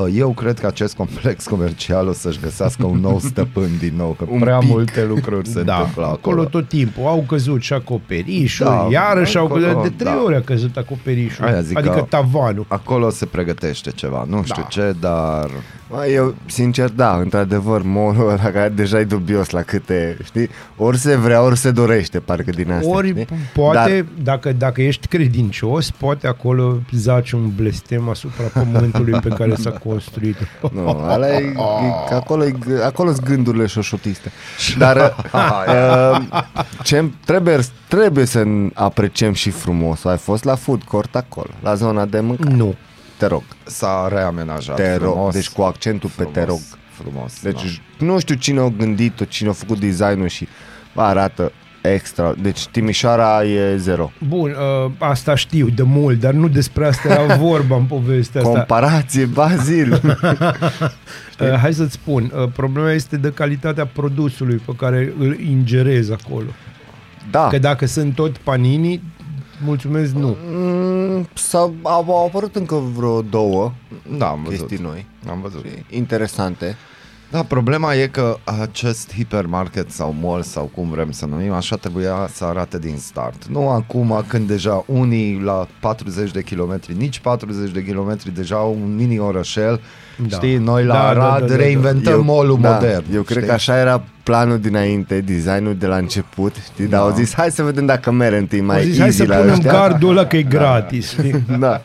Uh, 0.00 0.14
Eu 0.16 0.30
cred 0.30 0.58
că 0.58 0.66
acest 0.66 0.94
complex 0.96 1.44
comercial 1.46 2.08
o 2.08 2.12
să-și 2.12 2.38
găsească 2.42 2.86
un 2.86 2.98
nou 2.98 3.18
stăpân 3.18 3.68
din 3.78 3.92
nou, 3.96 4.16
că 4.18 4.24
Un 4.30 4.40
prea 4.40 4.58
pic. 4.58 4.68
multe 4.68 5.04
lucruri 5.04 5.48
se 5.48 5.62
Da, 5.62 5.76
întâmplă 5.76 6.02
acolo 6.02 6.16
acolo. 6.16 6.44
tot 6.44 6.68
timpul 6.68 7.06
au 7.06 7.24
căzut 7.28 7.60
și 7.62 7.72
acoperișul, 7.72 8.66
Da, 8.66 8.88
iarăși 8.90 9.36
au 9.38 9.44
acolo, 9.44 9.66
căzut, 9.66 9.82
de 9.82 9.88
trei 9.88 10.12
da. 10.12 10.22
ori 10.24 10.34
a 10.36 10.40
căzut 10.40 10.76
acoperișul, 10.76 11.44
Aia 11.44 11.60
zic 11.60 11.78
adică 11.78 11.94
că- 11.94 12.06
tavanul. 12.08 12.64
Acolo 12.68 13.10
se 13.10 13.26
pregătește 13.26 13.90
ceva, 13.90 14.24
nu 14.28 14.42
știu 14.44 14.62
Da. 14.62 14.68
ce, 14.68 14.94
dar 15.00 15.50
Bă, 15.90 16.06
Eu, 16.06 16.34
sincer, 16.46 16.88
da, 16.88 17.16
într-adevăr, 17.16 17.82
mall-ul 17.82 18.28
ăla 18.28 18.50
care 18.50 18.68
deja 18.68 18.98
e 18.98 19.04
dubios 19.04 19.50
la 19.50 19.62
câte, 19.62 20.16
știi, 20.24 20.48
ori 20.76 20.98
se 20.98 21.16
vrea, 21.16 21.42
ori 21.42 21.56
se 21.58 21.70
dorește, 21.70 22.18
parcă 22.18 22.50
din 22.50 22.72
asta, 22.72 22.88
Ori 22.88 23.08
știi? 23.08 23.26
poate, 23.54 24.06
dacă, 24.22 24.52
dacă 24.52 24.82
ești 24.82 25.06
credincios, 25.06 25.90
poate 25.90 26.26
acolo 26.26 26.78
zaci 26.92 27.32
un 27.32 27.50
blestem 27.56 28.08
asupra 28.08 28.44
pământului 28.44 29.20
pe 29.20 29.28
care 29.28 29.54
s-a 29.54 29.70
construit. 29.84 30.36
Nu, 30.72 30.88
ala 30.88 31.28
e, 31.28 31.36
e, 31.46 31.52
că 32.08 32.14
acolo, 32.14 32.44
e, 32.44 32.54
acolo 32.84 33.12
sunt 33.12 33.26
gândurile 33.26 33.66
șoșotiste. 33.66 34.32
Dar 34.78 34.96
uh, 36.16 36.42
ce 36.82 37.10
trebuie, 37.24 37.58
trebuie 37.88 38.24
să 38.24 38.44
apreciem 38.74 39.32
și 39.32 39.50
frumos. 39.50 40.04
Ai 40.04 40.18
fost 40.18 40.44
la 40.44 40.54
food 40.54 40.82
court 40.82 41.16
acolo, 41.16 41.50
la 41.62 41.74
zona 41.74 42.04
de 42.04 42.20
mâncare. 42.20 42.54
Nu. 42.54 42.74
Te 43.16 43.26
rog, 43.26 43.42
s-a 43.64 44.08
reamenajat 44.12 44.76
te 44.76 44.96
rog. 44.96 45.12
frumos. 45.12 45.34
Deci 45.34 45.50
cu 45.50 45.62
accentul 45.62 46.10
pe 46.16 46.24
te 46.24 46.44
rog. 46.44 46.58
Frumos, 46.90 47.42
Deci 47.42 47.82
da. 47.98 48.04
nu 48.04 48.18
știu 48.18 48.34
cine 48.34 48.60
a 48.60 48.68
gândit-o, 48.68 49.24
cine 49.24 49.48
a 49.48 49.52
făcut 49.52 49.78
designul 49.78 50.28
și 50.28 50.48
bă, 50.94 51.02
arată 51.02 51.52
extra. 51.82 52.34
Deci 52.42 52.66
Timișoara 52.66 53.44
e 53.44 53.76
zero. 53.76 54.10
Bun, 54.28 54.50
uh, 54.84 54.90
asta 54.98 55.34
știu 55.34 55.68
de 55.68 55.82
mult, 55.82 56.20
dar 56.20 56.32
nu 56.32 56.48
despre 56.48 56.86
asta 56.86 57.08
era 57.08 57.34
vorba 57.48 57.76
în 57.76 57.84
povestea 57.84 58.40
asta. 58.40 58.52
Comparație, 58.52 59.24
Bazil. 59.24 60.00
Uh, 61.40 61.54
hai 61.54 61.74
să-ți 61.74 61.92
spun, 61.92 62.32
uh, 62.36 62.48
problema 62.56 62.90
este 62.92 63.16
de 63.16 63.30
calitatea 63.32 63.86
produsului 63.86 64.56
pe 64.66 64.72
care 64.76 65.12
îl 65.18 65.38
ingerezi 65.40 66.12
acolo. 66.12 66.46
da. 67.30 67.46
Că 67.48 67.58
dacă 67.58 67.86
sunt 67.86 68.14
tot 68.14 68.36
panini, 68.36 69.02
mulțumesc, 69.64 70.12
nu. 70.14 70.36
Mm, 70.50 71.28
s-au, 71.34 71.74
au, 71.82 72.04
au 72.08 72.26
apărut 72.26 72.56
încă 72.56 72.74
vreo 72.74 73.22
două 73.22 73.72
Da, 74.18 74.26
am 74.28 74.40
văzut. 74.44 74.58
chestii 74.58 74.84
noi, 74.86 75.06
Am 75.28 75.40
văzut. 75.40 75.64
interesante. 75.90 76.76
Da, 77.32 77.42
problema 77.42 77.94
e 77.94 78.06
că 78.06 78.36
acest 78.60 79.14
hipermarket 79.14 79.90
sau 79.90 80.14
mall 80.20 80.42
sau 80.42 80.70
cum 80.74 80.90
vrem 80.90 81.10
să 81.10 81.26
numim, 81.26 81.52
așa 81.52 81.76
trebuia 81.76 82.28
să 82.32 82.44
arate 82.44 82.78
din 82.78 82.96
start. 82.98 83.44
Nu 83.46 83.68
acum 83.68 84.24
când 84.26 84.46
deja 84.46 84.84
unii 84.86 85.40
la 85.44 85.66
40 85.80 86.30
de 86.30 86.42
kilometri, 86.42 86.94
nici 86.96 87.18
40 87.18 87.70
de 87.70 87.84
kilometri, 87.84 88.34
deja 88.34 88.56
au 88.56 88.76
un 88.82 88.94
mini 88.94 89.18
orășel, 89.18 89.80
Da. 90.16 90.24
da. 90.28 90.36
știi, 90.36 90.56
noi 90.56 90.84
la 90.84 90.94
Da, 90.94 91.00
da, 91.00 91.04
da, 91.14 91.24
Arad 91.24 91.40
da, 91.40 91.46
da, 91.46 91.52
da. 91.56 91.56
reinventăm 91.62 92.24
mall-ul 92.24 92.58
da, 92.60 92.70
modern. 92.72 93.04
Eu 93.14 93.22
cred 93.22 93.36
știi? 93.36 93.48
că 93.48 93.52
așa 93.54 93.78
era 93.78 94.02
planul 94.22 94.58
dinainte, 94.58 95.20
designul 95.20 95.76
de 95.76 95.86
la 95.86 95.96
început, 95.96 96.54
știi? 96.72 96.86
Dar 96.86 97.00
Da. 97.00 97.06
au 97.06 97.12
zis, 97.14 97.34
hai 97.34 97.50
să 97.50 97.62
vedem 97.62 97.86
dacă 97.86 98.10
mere 98.10 98.38
întâi 98.38 98.60
mai 98.60 98.76
Au 98.76 98.82
zis, 98.82 98.98
easy 98.98 99.00
hai 99.00 99.12
să 99.12 99.24
la 99.32 99.36
punem 99.36 99.52
ăștia. 99.52 99.70
gardul 99.72 100.10
ăla 100.10 100.24
că 100.26 100.36
e 100.36 100.42
gratis. 100.42 101.10
știi? 101.10 101.44
Da. 101.58 101.82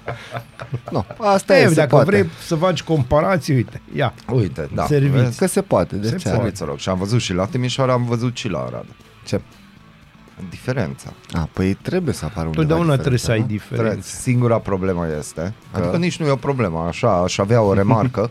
No, 0.91 1.03
asta 1.17 1.58
e, 1.58 1.62
E, 1.62 1.67
se 1.67 1.74
dacă 1.74 1.88
poate. 1.89 2.06
vrei 2.06 2.29
să 2.46 2.56
faci 2.56 2.84
comparații, 2.84 3.53
uite, 3.56 3.82
ia. 3.96 4.13
Uite, 4.34 4.70
da. 4.75 4.86
Serviți. 4.86 5.24
vezi? 5.24 5.38
Că 5.38 5.46
se 5.48 5.62
poate, 5.62 5.96
de 5.96 6.08
Se 6.08 6.15
ce? 6.15 6.24
poate. 6.24 6.38
Serviți, 6.38 6.63
rog. 6.63 6.77
Și 6.77 6.89
am 6.89 6.98
văzut 6.98 7.20
și 7.22 7.34
la 7.34 7.46
Timișoara, 7.46 7.94
am 7.94 8.03
văzut 8.06 8.38
și 8.38 8.50
la 8.50 8.60
Arad. 8.60 8.86
Ce? 9.25 9.41
Diferența. 10.50 11.13
A, 11.32 11.50
păi 11.53 11.74
trebuie 11.82 12.13
să 12.13 12.25
apară 12.25 12.46
undeva 12.46 12.65
Totdeauna 12.67 12.96
trebuie 12.98 13.20
să 13.20 13.32
ai 13.32 13.38
diferența, 13.38 13.65
Trebuie. 13.67 13.89
diferențe. 13.89 14.22
Singura 14.22 14.58
problemă 14.58 15.06
este, 15.20 15.53
Da. 15.74 15.79
adică 15.79 15.98
nici 15.98 16.20
nu 16.20 16.25
e 16.25 16.29
o 16.29 16.36
problemă, 16.36 16.86
așa, 16.88 17.10
aș 17.12 17.38
avea 17.38 17.62
o 17.62 17.74
remarcă, 17.82 18.29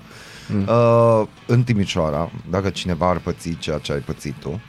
uh, 0.69 1.23
în 1.47 1.63
Timișoara, 1.63 2.31
dacă 2.51 2.69
cineva 2.69 3.09
ar 3.09 3.17
păți 3.17 3.57
ceea 3.59 3.79
ce 3.79 3.93
ai 3.93 3.99
pățit 3.99 4.35
tu, 4.41 4.49
nu? 4.49 4.61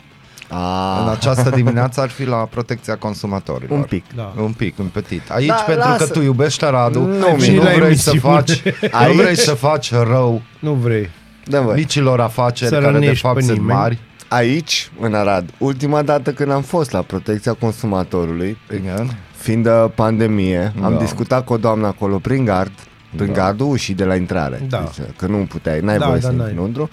A, 0.58 1.02
în 1.04 1.10
această 1.10 1.50
dimineață 1.50 2.02
ar 2.02 2.10
fi 2.10 2.26
la 2.26 2.36
protecția 2.38 2.96
consumatorilor. 2.98 3.78
un 3.78 3.84
pic. 3.84 4.04
Da. 4.16 4.34
Un 4.42 4.52
pic, 4.52 4.80
un 4.80 4.86
petit. 4.86 5.30
Aici, 5.32 5.48
Da, 5.48 5.54
pentru 5.54 5.88
lasă. 5.90 6.04
că 6.06 6.10
tu 6.12 6.22
iubești 6.22 6.66
Aradul 6.66 7.02
Nu, 7.08 7.38
și 7.40 7.50
mi- 7.50 7.56
nu 7.56 7.64
la 7.64 7.70
vrei 7.70 7.96
să 7.96 8.10
emisiune. 8.10 8.20
faci, 8.36 8.62
nu 8.64 8.72
Aici? 8.92 9.16
vrei 9.16 9.38
să 9.38 9.54
faci 9.54 9.92
rău 9.94 10.42
Nu 10.60 10.74
vrei. 10.74 11.10
Da, 11.46 11.62
bă. 11.62 11.74
micilor 11.76 12.20
afaceri 12.22 12.70
Să 12.70 12.76
care 12.76 12.86
de 12.88 12.92
rănești 12.92 13.20
fapt 13.26 13.36
pe 13.36 13.42
sunt 13.42 13.58
nimeni. 13.58 13.78
mari. 13.78 14.00
Aici, 14.28 14.92
în 15.00 15.14
Arad, 15.14 15.50
ultima 15.58 16.02
dată 16.02 16.32
când 16.32 16.52
am 16.52 16.62
fost 16.62 16.92
la 16.92 17.02
protecția 17.02 17.54
consumatorului, 17.54 18.58
Bine? 18.70 19.06
fiind 19.38 19.64
de 19.64 19.70
pandemie, 19.96 20.74
am 20.84 20.92
Da. 20.94 20.98
discutat 21.00 21.46
cu 21.46 21.54
o 21.54 21.58
doamnă 21.58 21.88
acolo 21.88 22.18
prin 22.20 22.46
gard, 22.46 22.72
prin 23.16 23.28
Da. 23.28 23.34
gardul 23.34 23.70
ușii 23.70 23.94
de 23.94 24.04
la 24.06 24.16
intrare. 24.16 24.66
Da. 24.70 24.80
Deci, 24.98 25.08
că 25.18 25.28
nu 25.28 25.38
puteai, 25.38 25.80
n-ai 25.80 25.98
Da, 25.98 26.06
voie 26.08 26.20
da, 26.20 26.28
să 26.28 26.32
n-ai. 26.32 26.38
intri 26.40 26.54
înăuntru. 26.54 26.90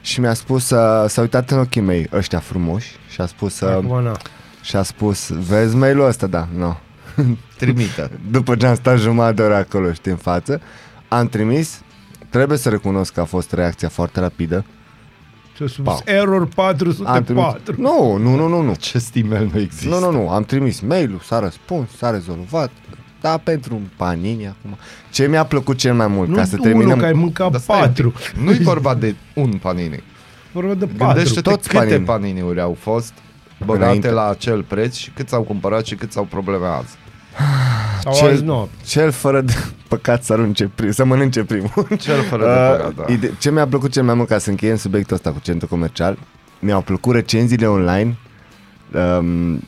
Și 0.00 0.20
mi-a 0.20 0.34
spus, 0.34 0.70
uh, 0.70 1.04
s-a 1.08 1.20
uitat 1.20 1.50
în 1.50 1.58
ochii 1.58 1.80
mei, 1.80 2.08
ăștia 2.12 2.38
frumoși, 2.38 2.96
și 3.08 3.20
a 3.20 3.26
spus, 3.26 3.60
uh, 3.60 3.68
Acum, 3.70 4.02
na. 4.02 4.16
și 4.62 4.76
a 4.76 4.82
spus, 4.82 5.28
vezi 5.30 5.76
mail-ul 5.76 6.06
ăsta? 6.06 6.26
Da, 6.26 6.48
nu. 6.56 6.76
Trimite. 7.58 8.10
După 8.30 8.56
ce 8.56 8.66
am 8.66 8.74
stat 8.74 8.98
jumătate 8.98 9.34
de 9.34 9.42
oră 9.42 9.54
acolo, 9.54 9.92
știi, 9.92 10.10
în 10.10 10.16
față, 10.16 10.60
am 11.08 11.26
trimis, 11.28 11.80
trebuie 12.28 12.58
să 12.58 12.68
recunosc 12.68 13.12
că 13.12 13.20
a 13.20 13.24
fost 13.24 13.52
reacția 13.52 13.88
foarte 13.88 14.20
rapidă, 14.20 14.64
Ți-a 15.56 15.66
spus 15.66 15.84
Pau. 15.84 16.00
error 16.04 16.40
Am 16.40 16.48
404. 16.54 17.60
trimis... 17.62 17.90
Nu, 17.90 18.16
nu, 18.16 18.34
nu, 18.36 18.48
nu, 18.48 18.60
nu. 18.62 18.70
Acest 18.70 19.14
e-mail 19.14 19.50
nu 19.52 19.60
există. 19.60 19.88
Nu, 19.88 19.98
nu, 19.98 20.10
nu, 20.10 20.30
am 20.30 20.42
trimis 20.44 20.80
mail-ul, 20.80 21.20
s-a 21.24 21.38
răspuns, 21.38 21.88
s-a 21.96 22.10
rezolvat. 22.10 22.70
Da, 23.20 23.36
pentru 23.36 23.74
un 23.74 23.82
panini 23.96 24.46
acum. 24.46 24.76
Ce 25.10 25.26
mi-a 25.26 25.44
plăcut 25.44 25.76
cel 25.78 25.94
mai 25.94 26.06
mult, 26.06 26.28
Nu 26.28 26.34
ca 26.34 26.44
să 26.44 26.50
unul, 26.58 26.66
terminăm... 26.66 26.98
că 26.98 27.04
ai 27.04 27.12
mâncat 27.12 27.50
Dar 27.50 27.60
stai 27.60 27.80
un 27.80 27.92
pic. 27.92 28.04
patru. 28.04 28.42
Nu-i 28.42 28.58
vorba 28.58 28.94
de 28.94 29.14
un 29.34 29.50
panini. 29.52 30.02
Vorba 30.52 30.74
de 30.74 30.86
patru. 30.86 31.06
Gândește-te 31.06 31.50
toți 31.50 31.68
câte 31.68 31.80
panini. 31.84 32.04
paniniuri 32.04 32.60
au 32.60 32.76
fost 32.80 33.12
băgate 33.64 33.84
Înainte. 33.84 34.10
la 34.10 34.28
acel 34.28 34.62
preț 34.62 34.94
și 34.96 35.10
cât 35.10 35.28
s-au 35.28 35.42
cumpărat 35.42 35.86
și 35.86 35.94
cât 35.94 36.12
s-au 36.12 36.24
probleme 36.24 36.66
azi. 36.66 36.96
Sau 38.02 38.14
Cel- 38.14 38.30
azi 38.30 38.42
noapte. 38.44 38.74
Cel 38.84 39.10
fără 39.10 39.40
de 39.40 39.52
păcat 39.88 40.24
să 40.24 40.32
arunce 40.32 40.70
prim, 40.74 40.90
să 40.90 41.04
mănânce 41.04 41.44
primul. 41.44 41.70
Cel 41.98 42.22
fără 42.22 42.42
de 42.44 42.48
Uh, 42.50 42.76
păcat, 42.92 43.06
da. 43.06 43.12
ide- 43.12 43.34
ce 43.38 43.50
mi-a 43.50 43.66
plăcut 43.66 43.90
cel 43.92 44.02
mai 44.02 44.14
mult 44.14 44.28
ca 44.28 44.38
să 44.38 44.50
încheiem 44.50 44.76
subiectul 44.76 45.16
ăsta 45.16 45.32
cu 45.32 45.38
centru 45.42 45.68
comercial, 45.68 46.18
mi-au 46.58 46.80
plăcut 46.80 47.14
recenziile 47.14 47.66
online 47.66 48.16
um, 48.94 49.62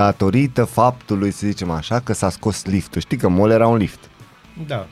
datorită 0.00 0.64
faptului, 0.64 1.30
să 1.30 1.46
zicem 1.46 1.70
așa, 1.70 2.00
că 2.00 2.12
s-a 2.12 2.30
scos 2.30 2.64
liftul. 2.64 3.00
Știi 3.00 3.16
că 3.16 3.28
mall 3.28 3.50
era 3.50 3.66
un 3.66 3.76
lift. 3.76 3.98
Da. 4.66 4.86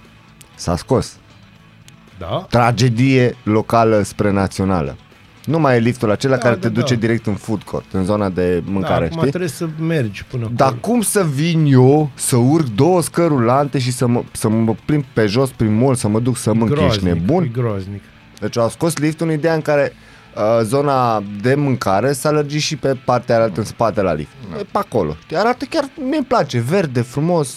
S-a 0.54 0.76
scos. 0.76 1.16
Da? 2.18 2.46
Tragedie 2.50 3.36
locală 3.42 4.02
spre 4.02 4.30
națională. 4.30 4.96
Nu 5.44 5.58
mai 5.58 5.76
e 5.76 5.78
liftul 5.78 6.10
acela 6.10 6.34
Da, 6.36 6.40
care 6.42 6.54
da, 6.54 6.60
te 6.60 6.68
duce 6.68 6.94
da. 6.94 7.00
direct 7.00 7.26
în 7.26 7.34
food 7.34 7.62
court, 7.62 7.84
în 7.92 8.04
zona 8.04 8.28
de 8.28 8.58
da 8.58 8.70
mâncare, 8.70 9.04
acum 9.04 9.16
știi? 9.16 9.28
trebuie 9.28 9.50
să 9.50 9.68
mergi 9.80 10.24
până 10.24 10.50
Dar 10.54 10.66
acolo. 10.68 10.80
cum 10.80 11.00
să 11.00 11.24
vin 11.24 11.64
eu 11.68 12.10
să 12.14 12.36
urc 12.36 12.66
două 12.66 13.02
scări 13.02 13.28
rulante 13.28 13.78
și 13.78 13.92
să 13.92 14.06
mă, 14.06 14.22
să 14.32 14.48
mă 14.48 14.74
plimb 14.84 15.04
pe 15.12 15.26
jos 15.26 15.50
prin 15.50 15.74
mall, 15.78 15.94
să 15.94 16.08
mă 16.08 16.20
duc 16.20 16.36
să 16.36 16.52
mănânc, 16.52 16.70
ești 16.70 16.80
Groaznic, 17.00 17.12
nebun? 17.12 17.42
e 17.44 17.46
groaznic. 17.46 18.02
Deci 18.40 18.58
au 18.58 18.68
scos 18.68 18.96
liftul 18.96 19.26
în 19.26 19.32
ideea 19.32 19.54
în 19.54 19.62
care 19.62 19.92
uh, 20.36 20.60
zona 20.62 21.22
de 21.40 21.54
mâncare 21.54 22.12
s-a 22.12 22.30
lărgit 22.30 22.60
și 22.60 22.76
pe 22.76 22.96
partea 23.04 23.42
altă 23.42 23.60
în 23.60 23.66
spate 23.66 24.02
la 24.02 24.12
lift. 24.12 24.30
Da. 24.54 24.60
E 24.60 24.66
pe 24.72 24.78
acolo. 24.78 25.16
Știi, 25.24 25.36
Arată 25.36 25.64
chiar, 25.70 25.84
mi 26.10 26.16
îmi 26.16 26.24
place, 26.28 26.58
verde, 26.60 27.00
frumos. 27.00 27.56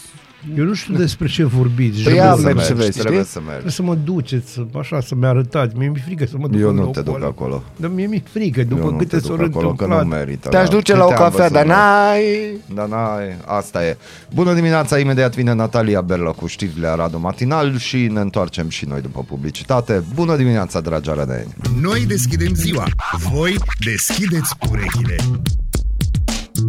Eu 0.57 0.63
nu 0.63 0.73
știu 0.73 0.93
despre 0.95 1.27
ce 1.27 1.43
vorbiți. 1.43 1.93
Păi 1.93 2.01
Trebuie 2.03 2.23
ia, 2.23 2.35
să- 2.35 2.41
mergi 2.41 2.55
mergi, 2.55 2.67
să 2.67 2.73
vezi, 2.73 2.99
trebuie 2.99 3.19
știi? 3.19 3.31
să 3.31 3.37
mergi. 3.39 3.51
Trebuie 3.51 3.71
să 3.71 3.83
mă 3.83 3.95
duceți, 3.95 4.51
să, 4.51 4.65
așa, 4.79 5.01
să-mi 5.01 5.25
arătați. 5.25 5.75
Mie 5.77 5.87
mi-e 5.89 6.01
frică 6.05 6.25
să 6.25 6.35
mă 6.37 6.47
duc 6.47 6.59
Eu 6.61 6.69
în 6.69 6.75
nu 6.75 6.79
locul 6.81 6.93
te 6.95 7.01
duc 7.01 7.15
ăla. 7.15 7.25
acolo. 7.25 7.63
Dar 7.75 7.89
mie 7.89 8.05
mi-e 8.07 8.23
frică, 8.31 8.63
după 8.63 8.81
Eu 8.85 8.91
nu 8.91 8.97
câte 8.97 9.15
te 9.17 9.21
s-au 9.25 9.35
duc 9.35 9.45
acolo, 9.45 9.73
că 9.73 9.85
nu 9.85 9.91
întâmplat. 9.93 10.19
merită. 10.19 10.49
Te-aș 10.49 10.67
da. 10.69 10.75
duce 10.75 10.91
Câte 10.91 10.97
la 10.97 11.05
o 11.05 11.09
am 11.09 11.15
cafea, 11.15 11.29
văzut 11.47 11.51
dar 11.53 11.65
noi? 11.65 11.75
n-ai... 11.75 12.61
Da, 12.73 12.85
n-ai, 12.85 13.37
asta 13.45 13.85
e. 13.85 13.97
Bună 14.33 14.53
dimineața, 14.53 14.99
imediat 14.99 15.35
vine 15.35 15.53
Natalia 15.53 16.01
Berlă 16.01 16.31
cu 16.31 16.47
știrile 16.47 16.87
Aradu 16.87 17.19
Matinal 17.19 17.77
și 17.77 17.97
ne 17.97 18.19
întoarcem 18.19 18.69
și 18.69 18.85
noi 18.85 19.01
după 19.01 19.23
publicitate. 19.27 20.03
Bună 20.13 20.35
dimineața, 20.35 20.79
dragi 20.81 21.09
arădeni! 21.09 21.53
Noi 21.81 22.05
deschidem 22.05 22.53
ziua, 22.53 22.83
voi 23.31 23.55
deschideți 23.85 24.53
urechile. 24.71 25.15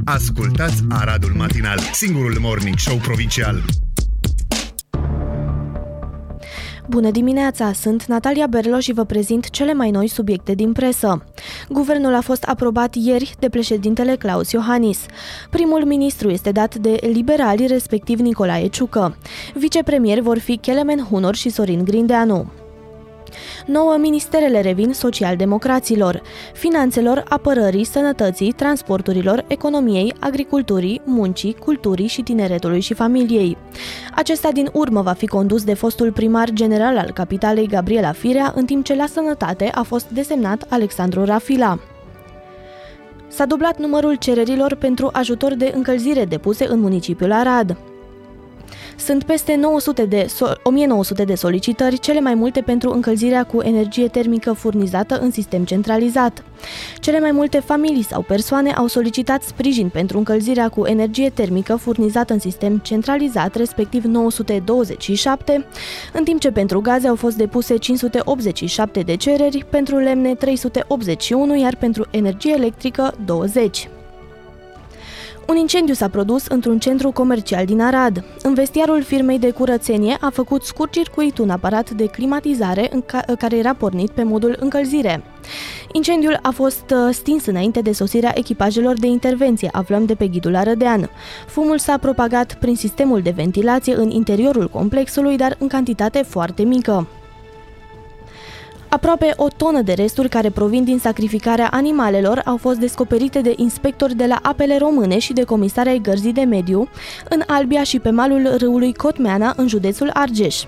Ascultați 0.05 0.83
Aradul 0.89 1.33
Matinal, 1.37 1.79
singurul 1.93 2.37
morning 2.41 2.79
show 2.79 2.97
provincial. 2.97 3.63
Bună 6.89 7.11
dimineața, 7.11 7.73
sunt 7.73 8.05
Natalia 8.05 8.47
Berlo 8.47 8.79
și 8.79 8.93
vă 8.93 9.05
prezint 9.05 9.51
cele 9.51 9.73
mai 9.73 9.91
noi 9.91 10.09
subiecte 10.09 10.55
din 10.55 10.73
presă. 10.73 11.25
Guvernul 11.69 12.15
a 12.15 12.21
fost 12.21 12.43
aprobat 12.43 12.95
ieri 12.95 13.35
de 13.39 13.49
președintele 13.49 14.17
Claus 14.17 14.51
Iohannis. 14.51 15.07
Primul 15.51 15.85
ministru 15.85 16.31
este 16.31 16.51
dat 16.51 16.75
de 16.75 16.99
liberali, 17.13 17.67
respectiv 17.67 18.19
Nicolae 18.19 18.67
Ciucă. 18.67 19.17
Vicepremieri 19.55 20.21
vor 20.21 20.39
fi 20.39 20.57
Kelemen 20.57 21.07
Hunor 21.11 21.35
și 21.35 21.49
Sorin 21.49 21.85
Grindeanu. 21.85 22.53
Nouă 23.67 23.97
ministerele 23.97 24.61
revin 24.61 24.93
social-democraților, 24.93 26.23
finanțelor, 26.53 27.25
apărării, 27.29 27.85
sănătății, 27.85 28.53
transporturilor, 28.53 29.45
economiei, 29.47 30.15
agriculturii, 30.21 31.01
muncii, 31.05 31.55
culturii 31.55 32.07
și 32.07 32.23
tineretului 32.23 32.81
și 32.81 32.95
familiei. 32.95 33.57
Acesta 34.15 34.51
din 34.53 34.71
urmă 34.73 35.03
va 35.03 35.13
fi 35.13 35.27
condus 35.27 35.65
de 35.65 35.75
fostul 35.75 36.13
primar 36.13 36.51
general 36.51 36.97
al 36.99 37.11
capitalei 37.11 37.67
Gabriela 37.67 38.13
Firea, 38.13 38.53
în 38.57 38.65
timp 38.65 38.85
ce 38.85 38.95
la 38.95 39.07
sănătate 39.07 39.71
a 39.75 39.83
fost 39.83 40.09
desemnat 40.09 40.67
Alexandru 40.69 41.25
Rafila. 41.25 41.79
S-a 43.29 43.45
dublat 43.47 43.79
numărul 43.79 44.15
cererilor 44.15 44.75
pentru 44.75 45.11
ajutor 45.13 45.55
de 45.55 45.73
încălzire 45.75 46.25
depuse 46.25 46.67
în 46.69 46.81
municipiul 46.81 47.33
Arad. 47.33 47.77
Sunt 48.97 49.25
peste 49.25 49.55
900 49.55 50.05
de 50.05 50.27
so- 50.27 50.63
1900 50.63 51.25
de 51.25 51.35
solicitări, 51.35 51.99
cele 51.99 52.21
mai 52.21 52.35
multe 52.35 52.61
pentru 52.61 52.93
încălzirea 52.93 53.45
cu 53.45 53.61
energie 53.61 54.09
termică 54.09 54.53
furnizată 54.53 55.19
în 55.19 55.31
sistem 55.31 55.65
centralizat. 55.65 56.45
Cele 57.01 57.21
mai 57.21 57.31
multe 57.31 57.61
familii 57.61 58.03
sau 58.03 58.23
persoane 58.23 58.73
au 58.73 58.87
solicitat 58.87 59.43
sprijin 59.43 59.89
pentru 59.89 60.19
încălzirea 60.19 60.69
cu 60.69 60.87
energie 60.87 61.31
termică 61.31 61.77
furnizată 61.77 62.33
în 62.33 62.39
sistem 62.39 62.79
centralizat, 62.79 63.55
respectiv 63.55 64.05
927, 64.05 65.67
în 66.13 66.25
timp 66.25 66.41
ce 66.41 66.51
pentru 66.51 66.81
gaze 66.81 67.09
au 67.09 67.15
fost 67.15 67.37
depuse 67.37 67.77
587 67.77 69.01
de 69.01 69.17
cereri, 69.17 69.65
pentru 69.71 69.97
lemne 69.97 70.35
381, 70.35 71.57
iar 71.57 71.77
pentru 71.77 72.07
energie 72.11 72.55
electrică 72.57 73.15
20. 73.25 73.89
Un 75.49 75.57
incendiu 75.57 75.95
s-a 75.95 76.09
produs 76.09 76.47
într-un 76.47 76.79
centru 76.79 77.11
comercial 77.11 77.65
din 77.65 77.81
Arad. 77.81 78.25
În 78.43 78.55
vestiarul 78.55 79.03
firmei 79.03 79.39
de 79.39 79.51
curățenie 79.51 80.17
a 80.21 80.31
făcut 80.31 80.63
scurt 80.63 80.93
circuit 80.93 81.39
un 81.39 81.51
aparat 81.51 81.91
de 81.91 82.07
climatizare 82.07 82.89
în 82.93 83.03
ca- 83.03 83.25
care 83.39 83.57
era 83.57 83.75
pornit 83.75 84.11
pe 84.11 84.23
modul 84.23 84.57
încălzire. 84.61 85.23
Incendiul 85.93 86.39
a 86.43 86.51
fost 86.51 86.85
uh, 86.91 87.15
stins 87.15 87.47
înainte 87.47 87.81
de 87.81 87.93
sosirea 87.93 88.33
echipajelor 88.35 88.99
de 88.99 89.07
intervenție, 89.07 89.69
aflăm 89.73 90.05
de 90.05 90.15
pe 90.15 90.27
ghidul 90.27 90.57
arădean. 90.57 91.11
Fumul 91.47 91.79
s-a 91.79 91.99
propagat 91.99 92.55
prin 92.55 92.77
sistemul 92.77 93.23
de 93.23 93.31
ventilație 93.31 93.95
în 93.95 94.11
interiorul 94.11 94.69
complexului, 94.69 95.37
dar 95.37 95.57
în 95.59 95.69
cantitate 95.69 96.23
foarte 96.23 96.63
mică. 96.63 97.07
Aproape 98.89 99.33
o 99.37 99.49
tonă 99.57 99.83
de 99.83 99.93
resturi 99.93 100.29
care 100.29 100.51
provin 100.51 100.85
din 100.85 100.99
sacrificarea 100.99 101.69
animalelor 101.71 102.43
au 102.45 102.57
fost 102.57 102.79
descoperite 102.79 103.41
de 103.41 103.53
inspectori 103.57 104.15
de 104.15 104.27
la 104.27 104.39
apele 104.43 104.79
române 104.79 105.19
și 105.19 105.33
de 105.33 105.43
comisarea 105.43 105.93
ai 105.93 105.99
gărzii 105.99 106.33
de 106.33 106.41
mediu 106.41 106.89
în 107.29 107.43
Albia 107.47 107.83
și 107.83 107.99
pe 107.99 108.11
malul 108.11 108.55
râului 108.57 108.95
Cotmeana, 108.95 109.55
în 109.57 109.69
județul 109.69 110.11
Argeș. 110.13 110.63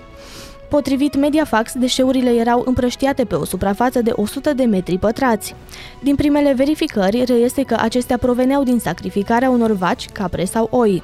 Potrivit 0.69 1.15
Mediafax, 1.15 1.73
deșeurile 1.73 2.29
erau 2.29 2.63
împrăștiate 2.65 3.25
pe 3.25 3.35
o 3.35 3.45
suprafață 3.45 4.01
de 4.01 4.11
100 4.15 4.53
de 4.53 4.63
metri 4.63 4.97
pătrați. 4.97 5.55
Din 6.03 6.15
primele 6.15 6.53
verificări 6.53 7.23
reiese 7.23 7.63
că 7.63 7.77
acestea 7.79 8.17
proveneau 8.17 8.63
din 8.63 8.79
sacrificarea 8.79 9.49
unor 9.49 9.71
vaci, 9.71 10.09
capre 10.09 10.45
sau 10.45 10.67
oi. 10.71 11.03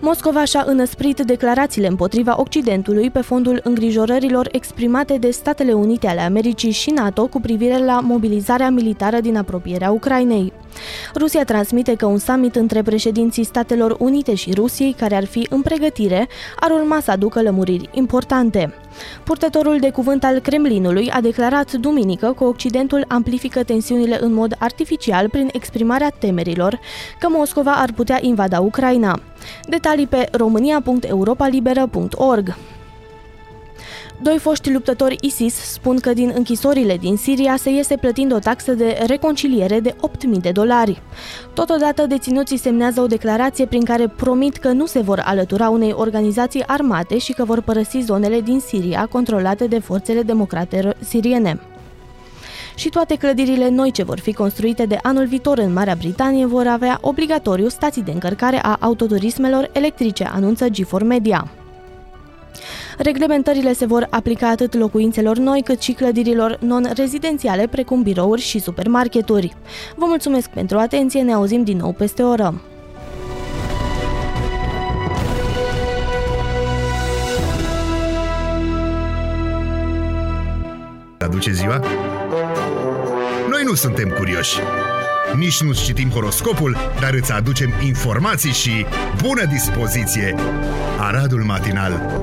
Moscova 0.00 0.44
și-a 0.44 0.64
înăsprit 0.66 1.20
declarațiile 1.20 1.86
împotriva 1.86 2.34
Occidentului 2.40 3.10
pe 3.10 3.20
fondul 3.20 3.60
îngrijorărilor 3.64 4.48
exprimate 4.52 5.16
de 5.18 5.30
Statele 5.30 5.72
Unite 5.72 6.06
ale 6.06 6.20
Americii 6.20 6.70
și 6.70 6.90
NATO 6.90 7.26
cu 7.26 7.40
privire 7.40 7.84
la 7.84 8.00
mobilizarea 8.00 8.70
militară 8.70 9.20
din 9.20 9.36
apropierea 9.36 9.90
Ucrainei. 9.90 10.52
Rusia 11.14 11.44
transmite 11.44 11.94
că 11.94 12.06
un 12.06 12.18
summit 12.18 12.56
între 12.56 12.82
președinții 12.82 13.44
Statelor 13.44 13.96
Unite 13.98 14.34
și 14.34 14.52
Rusiei, 14.54 14.94
care 14.98 15.14
ar 15.14 15.24
fi 15.24 15.46
în 15.50 15.62
pregătire, 15.62 16.28
ar 16.60 16.70
urma 16.70 17.00
să 17.00 17.10
aducă 17.10 17.42
lămuriri 17.42 17.88
importante. 17.92 18.74
Purtătorul 19.24 19.78
de 19.78 19.90
cuvânt 19.90 20.24
al 20.24 20.38
Kremlinului 20.38 21.10
a 21.10 21.20
declarat 21.20 21.72
duminică 21.72 22.34
că 22.36 22.44
Occidentul 22.44 23.04
amplifică 23.08 23.62
tensiunile 23.62 24.18
în 24.20 24.32
mod 24.32 24.54
artificial 24.58 25.28
prin 25.28 25.48
exprimarea 25.52 26.12
temerilor 26.18 26.80
că 27.18 27.28
Moscova 27.30 27.72
ar 27.72 27.92
putea 27.92 28.18
invada 28.20 28.60
Ucraina. 28.60 29.20
Detalii 29.68 30.06
pe 30.06 30.28
românia.europalibera.org 30.32 32.56
Doi 34.24 34.38
foști 34.38 34.72
luptători 34.72 35.16
ISIS 35.20 35.54
spun 35.54 35.98
că 35.98 36.12
din 36.12 36.32
închisorile 36.34 36.96
din 36.96 37.16
Siria 37.16 37.56
se 37.56 37.70
iese 37.70 37.96
plătind 37.96 38.32
o 38.32 38.38
taxă 38.38 38.72
de 38.72 39.04
reconciliere 39.06 39.80
de 39.80 39.90
8.000 39.90 40.40
de 40.40 40.50
dolari. 40.50 41.02
Totodată, 41.54 42.06
deținuții 42.06 42.56
semnează 42.56 43.00
o 43.00 43.06
declarație 43.06 43.66
prin 43.66 43.84
care 43.84 44.08
promit 44.08 44.56
că 44.56 44.68
nu 44.68 44.86
se 44.86 45.00
vor 45.00 45.22
alătura 45.24 45.68
unei 45.68 45.92
organizații 45.96 46.66
armate 46.66 47.18
și 47.18 47.32
că 47.32 47.44
vor 47.44 47.60
părăsi 47.60 47.98
zonele 47.98 48.40
din 48.40 48.60
Siria 48.60 49.06
controlate 49.06 49.66
de 49.66 49.78
forțele 49.78 50.22
democrate 50.22 50.96
siriene. 51.08 51.60
Și 52.74 52.88
toate 52.88 53.16
clădirile 53.16 53.68
noi 53.68 53.90
ce 53.90 54.02
vor 54.02 54.18
fi 54.18 54.32
construite 54.32 54.86
de 54.86 54.98
anul 55.02 55.26
viitor 55.26 55.58
în 55.58 55.72
Marea 55.72 55.94
Britanie 55.98 56.46
vor 56.46 56.66
avea 56.66 56.98
obligatoriu 57.00 57.68
stații 57.68 58.02
de 58.02 58.10
încărcare 58.10 58.58
a 58.62 58.76
autoturismelor 58.80 59.70
electrice, 59.72 60.24
anunță 60.24 60.66
G4 60.68 61.02
Media. 61.04 61.63
Reglementările 62.98 63.72
se 63.72 63.86
vor 63.86 64.06
aplica 64.10 64.48
atât 64.48 64.74
locuințelor 64.74 65.36
noi, 65.36 65.62
cât 65.64 65.80
și 65.80 65.92
clădirilor 65.92 66.58
non-rezidențiale, 66.60 67.66
precum 67.66 68.02
birouri 68.02 68.40
și 68.40 68.58
supermarketuri. 68.58 69.54
Vă 69.96 70.04
mulțumesc 70.08 70.48
pentru 70.48 70.78
atenție, 70.78 71.22
ne 71.22 71.32
auzim 71.32 71.64
din 71.64 71.76
nou 71.76 71.92
peste 71.92 72.22
o 72.22 72.28
oră. 72.28 72.60
Aduce 81.18 81.52
ziua? 81.52 81.78
Noi 83.50 83.62
nu 83.64 83.74
suntem 83.74 84.08
curioși. 84.08 84.58
Nici 85.36 85.62
nu 85.62 85.72
citim 85.72 86.10
horoscopul, 86.10 86.76
dar 87.00 87.12
îți 87.12 87.32
aducem 87.32 87.72
informații 87.86 88.52
și 88.52 88.86
bună 89.22 89.44
dispoziție. 89.44 90.34
Aradul 90.98 91.42
Matinal 91.42 92.22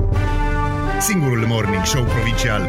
Singurul 1.08 1.44
morning 1.46 1.84
show 1.84 2.02
provincial 2.04 2.60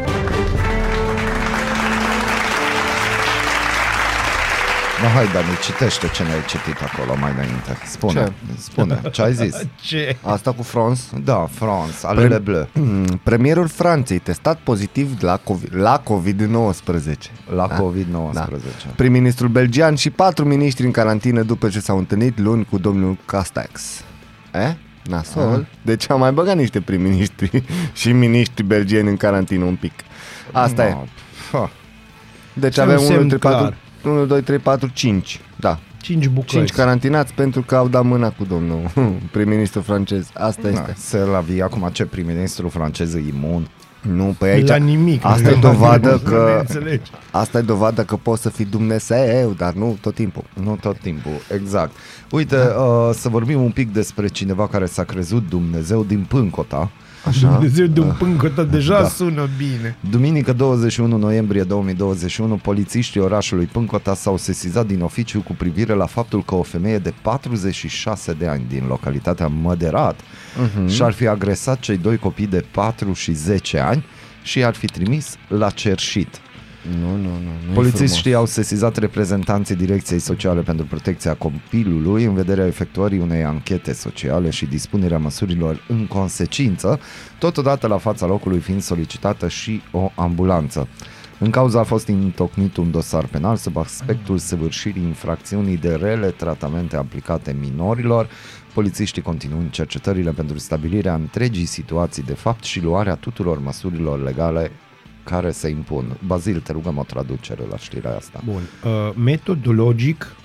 No, 5.02 5.08
hai, 5.08 5.26
Dani, 5.32 5.46
citește 5.62 6.08
ce 6.14 6.22
ne-ai 6.22 6.44
citit 6.48 6.80
acolo 6.82 7.16
mai 7.20 7.30
înainte. 7.32 7.76
Spune, 7.86 8.12
Ce? 8.24 8.32
spune, 8.58 9.00
ce 9.12 9.22
ai 9.22 9.32
zis? 9.32 9.54
Ce? 9.88 10.16
Asta 10.22 10.52
cu 10.52 10.62
France. 10.62 11.02
Da, 11.24 11.48
France, 11.50 11.96
alele 12.02 12.38
bleu. 12.38 12.68
Hmm, 12.72 13.04
Premierul 13.28 13.68
Franței 13.68 14.18
testat 14.18 14.58
pozitiv 14.58 15.16
la, 15.20 15.36
COVID, 15.36 15.74
la 15.76 16.02
COVID-19. 16.02 17.14
La 17.54 17.66
Da. 17.66 17.76
COVID-19. 17.76 18.32
Da. 18.32 18.48
Prim-ministrul 18.96 19.48
belgian 19.48 19.94
și 19.94 20.10
patru 20.10 20.44
miniștri 20.44 20.84
în 20.86 20.90
carantină 20.92 21.42
după 21.42 21.68
ce 21.68 21.80
s-au 21.80 21.98
întâlnit 21.98 22.38
luni 22.38 22.66
cu 22.70 22.78
domnul 22.78 23.16
Castex. 23.24 24.04
Eh? 24.52 24.72
Nasol? 25.04 25.66
Deci 25.82 26.10
am 26.10 26.18
mai 26.18 26.32
băgat 26.32 26.56
niște 26.56 26.80
prim-ministri 26.80 27.62
și 27.92 28.12
miniștri 28.12 28.62
belgieni 28.62 29.08
în 29.08 29.16
carantină 29.16 29.64
un 29.64 29.76
pic. 29.76 29.92
Asta 30.52 30.86
e. 30.86 30.90
No. 30.90 31.04
Ha. 31.52 31.70
Deci 32.52 32.74
Ce 32.74 32.80
avem 32.80 32.98
un 32.98 33.04
1, 33.04 33.08
semn 33.14 33.28
2, 33.28 33.38
3, 33.38 33.38
4, 33.38 33.58
clar. 34.00 34.14
1, 34.14 34.24
2, 34.26 34.42
3, 34.42 34.58
4, 34.58 34.90
5. 34.94 35.40
Da. 35.56 35.78
Cinci 36.00 36.26
bucăți. 36.28 36.52
5 36.52 36.70
carantinați 36.72 37.32
pentru 37.34 37.62
că 37.62 37.76
au 37.76 37.88
dat 37.88 38.04
mâna 38.04 38.30
cu 38.30 38.44
domnul 38.44 38.90
prim-ministru 39.32 39.80
francez. 39.80 40.30
Asta 40.34 40.62
Da, 40.62 40.68
este. 40.68 40.94
se 40.96 41.18
la 41.18 41.40
vie 41.40 41.62
acum 41.62 41.88
ce 41.92 42.04
prim-ministru 42.04 42.68
francez 42.68 43.14
e 43.14 43.18
imun. 43.28 43.68
Nu, 44.00 44.34
pe 44.38 44.46
aici 44.46 44.68
La 44.68 44.76
nimic. 44.76 45.24
Asta 45.24 45.50
e 45.50 45.54
dovadă 45.70 46.10
Nu 46.10 46.30
că 46.30 46.56
înțelegi. 46.60 47.10
Asta 47.30 47.58
e 47.58 47.60
dovadă 47.60 48.04
că 48.04 48.16
poți 48.16 48.42
să 48.42 48.50
fii 48.50 48.64
Dumnezeu, 48.64 49.50
dar 49.56 49.72
nu 49.72 49.98
tot 50.00 50.14
timpul. 50.14 50.44
Nu 50.62 50.76
tot 50.80 50.98
timpul, 50.98 51.32
exact. 51.54 51.92
Uite, 52.30 52.56
uh, 52.56 53.14
să 53.14 53.28
vorbim 53.28 53.62
un 53.62 53.70
pic 53.70 53.92
despre 53.92 54.28
cineva 54.28 54.68
care 54.68 54.86
s-a 54.86 55.04
crezut 55.04 55.48
Dumnezeu 55.48 56.04
din 56.04 56.24
Pâncota. 56.28 56.90
Așa? 57.26 57.48
Dumnezeu 57.48 57.86
de 57.86 58.00
un 58.00 58.14
pâncătă 58.18 58.62
deja 58.62 59.00
Da. 59.00 59.08
sună 59.08 59.48
bine. 59.56 59.96
Duminică 60.10 60.52
21 60.52 61.16
noiembrie 61.16 61.62
2021, 61.62 62.54
polițiștii 62.54 63.20
orașului 63.20 63.64
Pâncota 63.64 64.14
s-au 64.14 64.36
sesizat 64.36 64.86
din 64.86 65.02
oficiu 65.02 65.40
cu 65.40 65.52
privire 65.52 65.92
la 65.92 66.06
faptul 66.06 66.44
că 66.44 66.54
o 66.54 66.62
femeie 66.62 66.98
de 66.98 67.14
46 67.22 68.32
de 68.32 68.46
ani 68.46 68.64
din 68.68 68.84
localitatea 68.88 69.46
Măderat 69.46 70.20
uh-huh. 70.20 70.88
și-ar 70.88 71.12
fi 71.12 71.26
agresat 71.26 71.80
cei 71.80 71.96
doi 71.96 72.16
copii 72.16 72.46
de 72.46 72.64
4 72.70 73.12
și 73.12 73.32
10 73.32 73.78
ani 73.78 74.04
și 74.42 74.58
i-ar 74.58 74.74
fi 74.74 74.86
trimis 74.86 75.36
la 75.48 75.70
cerșit. 75.70 76.40
Nu, 76.90 77.16
nu, 77.16 77.16
nu. 77.16 77.50
nu 77.66 77.72
Polițiștii 77.74 78.34
au 78.34 78.46
sesizat 78.46 78.96
reprezentanții 78.96 79.74
Direcției 79.74 80.18
Sociale 80.18 80.60
pentru 80.60 80.86
Protecția 80.86 81.34
Copilului 81.34 82.24
în 82.24 82.34
vederea 82.34 82.66
efectuării 82.66 83.18
unei 83.18 83.44
anchete 83.44 83.92
sociale 83.92 84.50
și 84.50 84.66
dispunerea 84.66 85.18
măsurilor 85.18 85.84
în 85.88 86.06
consecință, 86.06 87.00
totodată 87.38 87.86
la 87.86 87.98
fața 87.98 88.26
locului 88.26 88.58
fiind 88.58 88.82
solicitată 88.82 89.48
și 89.48 89.82
o 89.90 90.10
ambulanță. 90.14 90.88
În 91.38 91.50
cauza 91.50 91.80
a 91.80 91.82
fost 91.82 92.08
întocmit 92.08 92.76
un 92.76 92.90
dosar 92.90 93.26
penal 93.26 93.56
sub 93.56 93.76
aspectul 93.76 94.38
săvârșirii 94.38 95.02
infracțiunii 95.02 95.76
de 95.76 95.94
rele 95.94 96.26
tratamente 96.26 96.96
aplicate 96.96 97.56
minorilor, 97.60 98.28
polițiștii 98.74 99.22
continuând 99.22 99.70
cercetările 99.70 100.30
pentru 100.30 100.58
stabilirea 100.58 101.14
întregii 101.14 101.64
situații 101.64 102.22
de 102.22 102.34
fapt 102.34 102.64
și 102.64 102.82
luarea 102.82 103.14
tuturor 103.14 103.58
măsurilor 103.58 104.22
legale 104.22 104.70
care 105.24 105.50
se 105.50 105.68
impun. 105.68 106.04
Bazil, 106.26 106.60
te 106.60 106.72
rugăm 106.72 106.98
o 106.98 107.02
traducere 107.02 107.62
la 107.70 107.76
știrea 107.76 108.16
asta. 108.16 108.40
Bun. 108.44 108.62
Uh, 108.84 109.14
metodologic, 109.16 110.36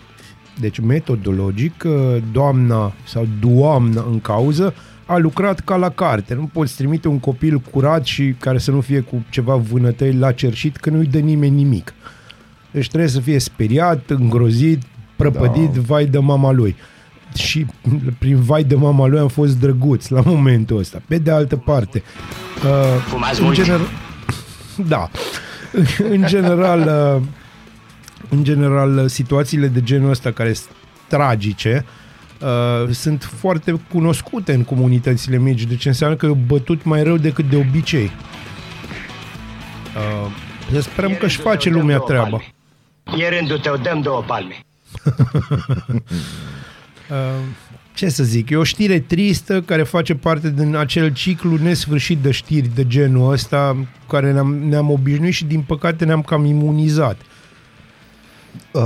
deci 0.60 0.80
metodologic, 0.80 1.84
uh, 1.86 2.18
doamna 2.32 2.94
sau 3.04 3.28
doamna 3.40 4.06
în 4.10 4.20
cauză 4.20 4.74
a 5.06 5.18
lucrat 5.18 5.60
ca 5.60 5.76
la 5.76 5.90
carte. 5.90 6.34
Nu 6.34 6.50
poți 6.54 6.76
trimite 6.76 7.08
un 7.08 7.20
copil 7.20 7.60
curat 7.60 8.06
și 8.06 8.36
care 8.40 8.58
să 8.58 8.72
nu 8.72 8.82
fie 8.82 9.00
cu 9.00 9.24
ceva 9.30 9.56
vânătăi 9.56 10.14
la 10.14 10.32
cerșit, 10.32 10.78
că 10.78 10.90
nu-i 10.90 11.06
dă 11.06 11.20
nimeni 11.20 11.56
nimic. 11.56 11.94
Deci 12.72 12.88
trebuie 12.88 13.10
să 13.10 13.20
fie 13.20 13.40
speriat, 13.40 14.10
îngrozit, 14.10 14.82
prăpădit, 15.16 15.70
da. 15.74 15.82
vai 15.86 16.06
de 16.06 16.18
mama 16.18 16.52
lui. 16.52 16.76
Și 17.36 17.66
prin 18.20 18.42
vai 18.42 18.64
de 18.64 18.76
mama 18.76 19.08
lui 19.08 19.20
am 19.20 19.28
fost 19.28 19.60
drăguți 19.60 20.12
la 20.12 20.22
momentul 20.26 20.78
ăsta. 20.78 21.02
Pe 21.08 21.18
de 21.18 21.32
altă 21.32 21.56
parte, 21.56 22.04
uh, 22.66 23.40
în 23.40 23.54
general, 23.54 23.80
da. 24.96 25.10
în 25.98 26.24
general, 26.28 26.80
uh, 27.16 27.22
în 28.30 28.44
general, 28.44 28.98
uh, 28.98 29.06
situațiile 29.10 29.68
de 29.68 29.82
genul 29.82 30.10
ăsta 30.10 30.32
care 30.32 30.54
sunt 30.54 30.76
tragice, 31.08 31.86
uh, 32.42 32.94
sunt 32.94 33.24
foarte 33.24 33.82
cunoscute 33.92 34.54
în 34.54 34.64
comunitățile 34.64 35.38
mici, 35.38 35.64
deci 35.64 35.86
înseamnă 35.86 36.16
că 36.16 36.26
e 36.26 36.30
bătut 36.30 36.84
mai 36.84 37.04
rău 37.04 37.18
decât 37.18 37.50
de 37.50 37.56
obicei. 37.56 38.12
Uh, 39.96 40.32
să 40.72 40.82
sperăm 40.82 41.16
că 41.16 41.26
își 41.26 41.38
face 41.38 41.70
lumea 41.70 41.98
treaba. 41.98 42.42
E 43.18 43.30
rândul 43.30 43.58
tău, 43.60 43.78
dăm 43.78 44.02
două 44.02 44.24
palme. 44.28 44.60
Uh, 47.10 47.16
ce 48.00 48.10
să 48.10 48.24
zic, 48.24 48.50
e 48.50 48.56
o 48.56 48.64
știre 48.64 49.00
tristă 49.00 49.62
care 49.62 49.84
face 49.84 50.16
parte 50.16 50.50
din 50.50 50.76
acel 50.76 51.14
ciclu 51.14 51.58
nesfârșit 51.58 52.18
de 52.18 52.32
știri 52.32 52.70
de 52.76 52.88
genul 52.88 53.32
ăsta 53.32 53.76
cu 53.76 54.16
care 54.16 54.32
ne-am, 54.32 54.54
ne-am 54.56 54.92
obișnuit 54.92 55.34
și 55.34 55.46
din 55.46 55.62
păcate 55.62 56.06
ne-am 56.06 56.22
cam 56.22 56.46
imunizat. 56.46 57.18
Uh, 58.72 58.82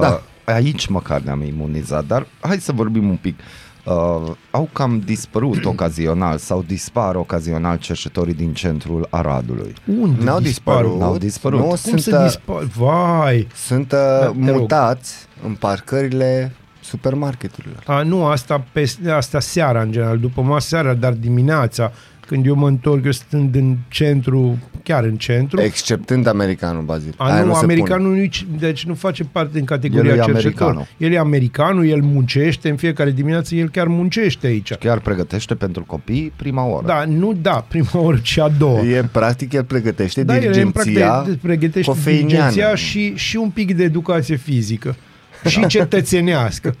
Da. 0.00 0.22
Aici 0.44 0.86
măcar 0.86 1.20
ne-am 1.20 1.42
imunizat, 1.42 2.04
dar 2.06 2.26
hai 2.40 2.56
să 2.60 2.72
vorbim 2.72 3.08
un 3.08 3.16
pic. 3.16 3.38
Uh, 3.84 4.30
au 4.50 4.68
cam 4.72 5.02
dispărut 5.04 5.64
ocazional 5.74 6.38
sau 6.38 6.64
dispar 6.66 7.14
ocazional 7.14 7.76
cercetorii 7.76 8.34
din 8.34 8.52
centrul 8.52 9.06
Aradului. 9.10 9.72
Unde 10.00 10.24
N-au 10.24 10.40
dispărut. 10.40 10.98
N-au 10.98 11.18
dispărut. 11.18 11.58
Nu, 11.60 11.66
Cum 11.66 11.76
sunt, 11.76 12.00
să 12.00 12.16
uh, 12.18 12.24
dispar? 12.24 12.62
Vai! 12.62 13.46
sunt 13.54 13.92
uh, 13.92 13.98
Da, 13.98 14.32
te 14.44 14.50
rog. 14.50 14.60
mutați 14.60 15.14
în 15.44 15.52
parcările 15.54 16.52
supermarketurilor. 16.88 17.82
A, 17.86 18.02
nu, 18.02 18.24
asta, 18.24 18.64
pe, 18.72 18.92
asta 19.10 19.40
seara 19.40 19.82
în 19.82 19.92
general, 19.92 20.18
după 20.18 20.40
masă 20.42 20.68
seara, 20.68 20.94
dar 20.94 21.12
dimineața, 21.12 21.92
când 22.26 22.46
eu 22.46 22.54
mă 22.54 22.68
întorc, 22.68 23.04
eu 23.04 23.10
stând 23.10 23.54
în 23.54 23.76
centru, 23.88 24.58
chiar 24.82 25.04
în 25.04 25.16
centru, 25.16 25.60
Exceptând 25.60 26.26
americanul, 26.26 26.82
Bazil. 26.82 27.14
A, 27.16 27.32
Aia 27.32 27.42
nu, 27.42 27.54
se 27.54 27.62
americanul 27.62 28.14
nu 28.14 28.28
deci 28.58 28.84
nu 28.84 28.94
face 28.94 29.24
parte 29.24 29.50
din 29.52 29.64
categoria 29.64 30.12
El 30.12 30.18
e 30.18 30.22
cercetător. 30.22 30.66
americanul. 30.68 30.86
El 30.96 31.12
e 31.12 31.18
americanul, 31.18 31.86
el 31.86 32.00
muncește 32.00 32.68
în 32.68 32.76
fiecare 32.76 33.10
dimineață, 33.10 33.54
el 33.54 33.68
chiar 33.70 33.86
muncește 33.86 34.46
aici. 34.46 34.74
Chiar 34.74 35.00
pregătește 35.00 35.54
pentru 35.54 35.84
copii 35.86 36.32
prima 36.36 36.64
oră. 36.64 36.86
Da, 36.86 37.04
nu 37.04 37.32
da, 37.42 37.64
prima 37.68 37.88
oră, 37.92 38.18
ci 38.22 38.38
a 38.38 38.48
doua. 38.58 38.78
pune. 38.78 38.90
E, 38.90 39.02
practic, 39.12 39.52
el 39.52 39.64
pregătește 39.64 40.24
da, 40.24 40.36
el 40.36 40.42
în 40.42 40.52
dirigenția 40.52 41.08
practic 41.10 41.40
pregătește 41.40 41.90
cofeiniană. 41.90 42.28
dirigenția 42.28 42.74
și, 42.74 43.12
și 43.14 43.36
un 43.36 43.50
pic 43.50 43.76
de 43.76 43.82
educație 43.82 44.36
fizică. 44.36 44.96
Și 45.46 45.66
cetățenească. 45.66 46.74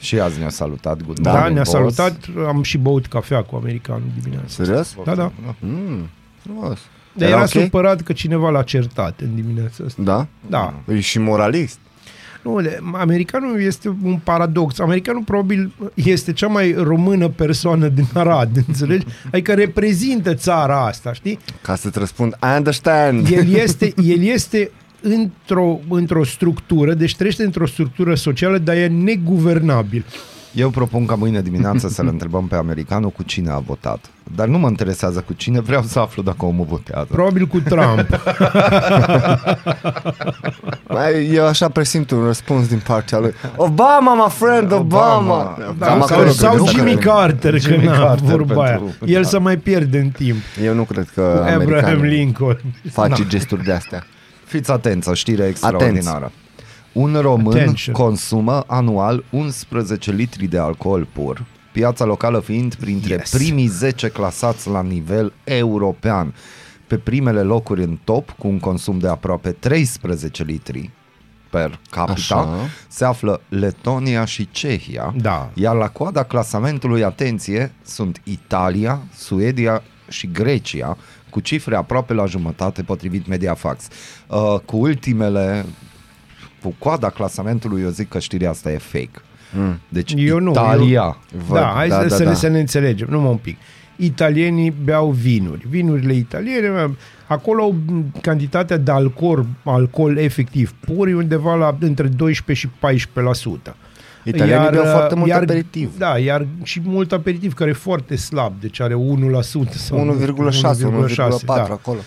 Și 0.00 0.20
azi 0.20 0.38
ne-a 0.38 0.48
salutat. 0.48 1.02
Good 1.02 1.18
Da, 1.18 1.30
morning, 1.30 1.52
ne-a 1.54 1.62
boss. 1.62 1.70
salutat, 1.94 2.16
am 2.46 2.62
și 2.62 2.78
băut 2.78 3.06
cafea 3.06 3.42
cu 3.42 3.56
americanul 3.56 4.02
dimineața. 4.22 4.48
Serios? 4.48 4.96
Da, 5.04 5.14
da. 5.14 5.32
Mm, 5.60 6.08
frumos. 6.42 6.78
Dar 7.12 7.28
era 7.28 7.40
ok? 7.40 7.46
supărat 7.48 8.00
că 8.00 8.12
cineva 8.12 8.50
l-a 8.50 8.62
certat 8.62 9.20
în 9.20 9.34
dimineața 9.34 9.84
asta. 9.86 10.02
Da? 10.02 10.26
Da. 10.46 10.74
E 10.94 11.00
și 11.00 11.18
moralist. 11.18 11.78
Nu, 12.42 12.60
de- 12.60 12.80
americanul 12.92 13.60
este 13.62 13.96
un 14.02 14.18
paradox. 14.24 14.78
Americanul 14.78 15.22
probabil 15.22 15.72
este 15.94 16.32
cea 16.32 16.46
mai 16.46 16.72
română 16.72 17.28
persoană 17.28 17.88
din 17.88 18.06
Arad, 18.14 18.56
înțelegi? 18.66 19.06
Adică 19.32 19.54
reprezintă 19.54 20.34
țara 20.34 20.86
asta, 20.86 21.12
știi? 21.12 21.38
Ca 21.62 21.74
să-ți 21.74 21.98
răspund, 21.98 22.32
I 22.42 22.56
understand. 22.56 23.28
El 23.30 23.48
este, 23.48 23.92
el 24.04 24.22
este 24.22 24.70
într-o, 25.02 25.78
într-o 25.88 26.24
structură, 26.24 26.94
deci 26.94 27.16
trăiește 27.16 27.44
într-o 27.44 27.66
structură 27.66 28.14
socială, 28.14 28.58
dar 28.58 28.76
e 28.76 28.86
neguvernabil. 28.86 30.04
Eu 30.54 30.70
propun 30.70 31.06
ca 31.06 31.14
mâine 31.14 31.40
dimineață 31.40 31.88
să-l 31.88 32.06
întrebăm 32.06 32.46
pe 32.46 32.54
americanul 32.56 33.10
cu 33.10 33.22
cine 33.22 33.50
a 33.50 33.58
votat. 33.58 34.10
Dar 34.36 34.46
nu 34.46 34.58
mă 34.58 34.68
interesează 34.68 35.20
cu 35.26 35.32
cine, 35.32 35.60
vreau 35.60 35.82
să 35.82 35.98
aflu 35.98 36.22
dacă 36.22 36.44
omul 36.44 36.66
votează. 36.68 37.06
Probabil 37.10 37.46
cu 37.46 37.60
Trump. 37.60 38.06
Mai, 40.88 41.28
eu 41.32 41.46
așa 41.46 41.68
presimt 41.68 42.10
un 42.10 42.24
răspuns 42.24 42.68
din 42.68 42.80
partea 42.86 43.18
lui. 43.18 43.34
Obama, 43.56 44.14
my 44.14 44.30
friend, 44.30 44.72
Obama! 44.72 45.18
Obama. 45.20 45.74
Da, 45.78 45.86
Cam 45.86 46.00
sau, 46.06 46.16
acolo 46.16 46.30
sau 46.30 46.52
cred 46.54 46.64
că- 46.66 46.70
Jimmy 46.70 46.96
Carter, 47.00 47.60
Jimmy 47.60 47.84
că 47.84 47.90
na, 47.90 47.98
Carter 47.98 48.36
vorba 48.36 48.62
aia. 48.64 48.76
pentru- 48.76 49.06
El 49.06 49.22
da. 49.22 49.28
să 49.28 49.38
mai 49.40 49.56
pierde 49.56 49.98
în 49.98 50.08
timp. 50.08 50.36
Eu 50.64 50.74
nu 50.74 50.82
cred 50.82 51.08
că 51.14 51.20
Abraham 51.20 51.60
americanul 51.60 52.04
Lincoln. 52.06 52.58
face 52.92 53.26
gesturi 53.32 53.64
de 53.64 53.72
astea. 53.72 54.06
Fiți 54.48 54.70
atenți, 54.70 55.08
o 55.08 55.14
știre 55.14 55.46
extraordinară. 55.46 56.32
Un 56.92 57.14
român 57.20 57.56
Attention. 57.56 57.94
consumă 57.94 58.64
anual 58.66 59.24
11 59.30 60.12
litri 60.12 60.46
de 60.46 60.58
alcool 60.58 61.06
pur, 61.12 61.44
piața 61.72 62.04
locală 62.04 62.40
fiind 62.40 62.74
printre 62.74 63.14
Yes. 63.14 63.30
primii 63.30 63.66
10 63.66 64.08
clasați 64.08 64.68
la 64.68 64.82
nivel 64.82 65.32
european. 65.44 66.34
Pe 66.86 66.96
primele 66.98 67.42
locuri 67.42 67.82
în 67.82 67.98
top, 68.04 68.30
cu 68.30 68.48
un 68.48 68.58
consum 68.58 68.98
de 68.98 69.08
aproape 69.08 69.50
13 69.50 70.42
litri 70.42 70.90
per 71.50 71.78
capita, 71.90 72.12
Așa. 72.12 72.48
se 72.88 73.04
află 73.04 73.40
Letonia 73.48 74.24
și 74.24 74.48
Cehia, 74.50 75.14
Da. 75.16 75.50
iar 75.54 75.76
la 75.76 75.88
coada 75.88 76.22
clasamentului, 76.22 77.04
atenție, 77.04 77.72
sunt 77.84 78.20
Italia, 78.24 79.00
Suedia 79.16 79.82
și 80.08 80.30
Grecia, 80.32 80.96
cu 81.30 81.40
cifre 81.40 81.76
aproape 81.76 82.12
la 82.12 82.26
jumătate 82.26 82.82
potrivit 82.82 83.26
Mediafax. 83.26 83.88
Uh, 84.26 84.60
cu 84.64 84.76
ultimele, 84.76 85.64
cu 86.62 86.74
coada 86.78 87.10
clasamentului, 87.10 87.82
eu 87.82 87.88
zic 87.88 88.08
că 88.08 88.18
știrea 88.18 88.50
asta 88.50 88.72
e 88.72 88.78
fake. 88.78 89.22
Mm. 89.52 89.80
Deci 89.88 90.14
Eu 90.16 90.38
nu, 90.38 90.50
Italia, 90.50 91.16
Văd, 91.46 91.58
da, 91.58 91.72
hai 91.74 91.88
da, 91.88 91.94
să, 92.00 92.06
da, 92.06 92.14
să, 92.14 92.22
da. 92.22 92.28
Ne, 92.28 92.36
să 92.36 92.48
ne 92.48 92.58
înțelegem, 92.58 93.08
numai 93.10 93.30
un 93.30 93.36
pic. 93.36 93.56
Italienii 93.96 94.74
beau 94.84 95.10
vinuri. 95.10 95.66
Vinurile 95.68 96.12
italiene, 96.12 96.96
acolo 97.26 97.62
au 97.62 97.74
cantitatea 98.20 98.76
de 98.76 98.90
alcool, 98.90 99.46
alcool 99.64 100.16
efectiv 100.16 100.74
pur 100.80 101.08
e 101.08 101.14
undeva 101.14 101.54
la 101.54 101.76
între 101.80 102.06
12 102.06 102.66
și 102.66 102.72
14%. 103.70 103.74
Italienii 104.28 104.68
beau 104.70 104.84
foarte 104.84 105.14
mult 105.14 105.32
aperitiv. 105.32 105.98
Da, 105.98 106.18
iar 106.18 106.46
și 106.62 106.80
mult 106.84 107.12
aperitiv, 107.12 107.54
care 107.54 107.70
e 107.70 107.72
foarte 107.72 108.16
slab, 108.16 108.52
deci 108.60 108.80
are 108.80 108.94
1% 108.94 108.98
sau 109.70 110.16
1,6, 110.20 110.60
1,4 110.60 111.44
da. 111.46 111.52
acolo. 111.54 111.98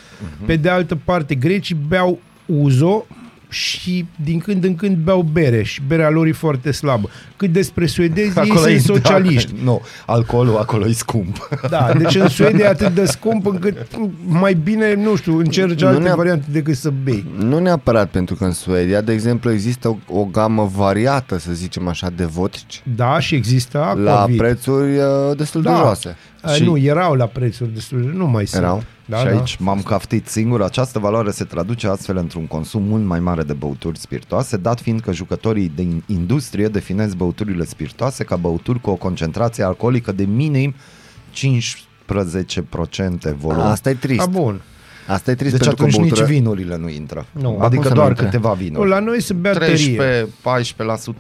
Pe 0.45 0.55
de 0.55 0.69
altă 0.69 0.95
parte, 1.03 1.35
grecii 1.35 1.75
beau 1.87 2.19
uzo 2.45 3.05
și 3.51 4.05
din 4.23 4.39
când 4.39 4.63
în 4.63 4.75
când 4.75 4.95
beau 4.97 5.21
bere 5.21 5.63
și 5.63 5.81
berea 5.87 6.09
lor 6.09 6.25
e 6.27 6.31
foarte 6.31 6.71
slabă. 6.71 7.09
Cât 7.37 7.51
despre 7.51 7.85
suedezi, 7.85 8.39
ei 8.39 8.51
e- 8.73 8.79
sunt 8.79 8.81
socialiști. 8.81 9.51
Da, 9.51 9.59
nu, 9.63 9.81
alcoolul 10.05 10.57
acolo 10.57 10.87
e 10.87 10.91
scump. 10.91 11.49
Da, 11.69 11.91
deci 11.97 12.15
în 12.15 12.27
Suedia 12.27 12.65
e 12.65 12.67
atât 12.67 12.93
de 12.93 13.05
scump 13.05 13.45
încât 13.45 13.77
mai 14.27 14.53
bine, 14.53 14.93
nu 14.93 15.15
știu, 15.15 15.37
încerci 15.37 15.81
Nu 15.81 15.87
alte 15.87 16.01
ne-a- 16.01 16.15
variante 16.15 16.45
decât 16.51 16.75
să 16.75 16.91
bei. 17.03 17.25
Nu 17.37 17.59
neapărat 17.59 18.09
pentru 18.09 18.35
că 18.35 18.43
în 18.43 18.51
Suedia, 18.51 19.01
de 19.01 19.11
exemplu, 19.13 19.51
există 19.51 19.87
o, 19.87 20.19
o 20.19 20.25
gamă 20.25 20.71
variată, 20.75 21.37
să 21.39 21.53
zicem 21.53 21.87
așa, 21.87 22.09
de 22.15 22.25
vodci 22.25 22.81
Da, 22.95 23.19
și 23.19 23.35
există 23.35 23.77
la 24.03 24.11
aquavit. 24.13 24.37
prețuri 24.37 24.97
uh, 24.97 25.03
destul 25.37 25.61
de 25.61 25.69
Da. 25.69 25.75
joase. 25.75 26.15
A, 26.41 26.51
Și- 26.51 26.63
Nu, 26.63 26.77
erau 26.77 27.13
la 27.13 27.25
prețuri 27.25 27.73
destul 27.73 28.01
de... 28.01 28.09
Nu 28.13 28.27
mai 28.27 28.47
sunt. 28.47 28.61
Erau? 29.11 29.23
Da, 29.23 29.29
și 29.29 29.35
da. 29.35 29.39
aici 29.39 29.57
m-am 29.59 29.81
caftit 29.81 30.27
singur. 30.27 30.61
Această 30.61 30.99
valoare 30.99 31.31
se 31.31 31.43
traduce 31.43 31.87
astfel 31.87 32.17
într-un 32.17 32.47
consum 32.47 32.83
mult 32.83 33.05
mai 33.05 33.19
mare 33.19 33.43
de 33.43 33.53
băuturi 33.53 33.99
spiritoase, 33.99 34.57
dat 34.57 34.81
fiind 34.81 34.99
că 34.99 35.11
jucătorii 35.11 35.71
din 35.75 36.03
industrie 36.05 36.67
definesc 36.67 37.15
băuturile 37.15 37.65
spiritoase 37.65 38.23
ca 38.23 38.35
băuturi 38.35 38.81
cu 38.81 38.89
o 38.89 38.95
concentrație 38.95 39.63
alcoolică 39.63 40.11
de 40.11 40.23
minim 40.23 40.75
15% 41.33 41.37
volum. 43.37 43.61
Asta 43.61 43.89
e 43.89 43.93
trist. 43.93 44.21
A, 44.21 44.25
bun. 44.25 44.61
Asta 45.11 45.31
e 45.31 45.35
trist 45.35 45.51
deci 45.51 45.61
pentru 45.65 45.83
atunci 45.85 45.95
că 45.95 45.99
băutură... 46.01 46.21
nici 46.25 46.31
vinurile 46.35 46.77
nu 46.77 46.89
intră. 46.89 47.25
Nu. 47.31 47.49
Acum 47.49 47.61
Adică 47.61 47.81
să 47.83 47.89
nu 47.89 47.95
doar 47.95 48.07
intre. 48.07 48.25
câteva 48.25 48.49
Nu, 48.49 48.55
vinuri. 48.55 48.89
la 48.89 48.99
noi 48.99 49.21
se 49.21 49.33
bea 49.33 49.53
tărie. 49.53 50.25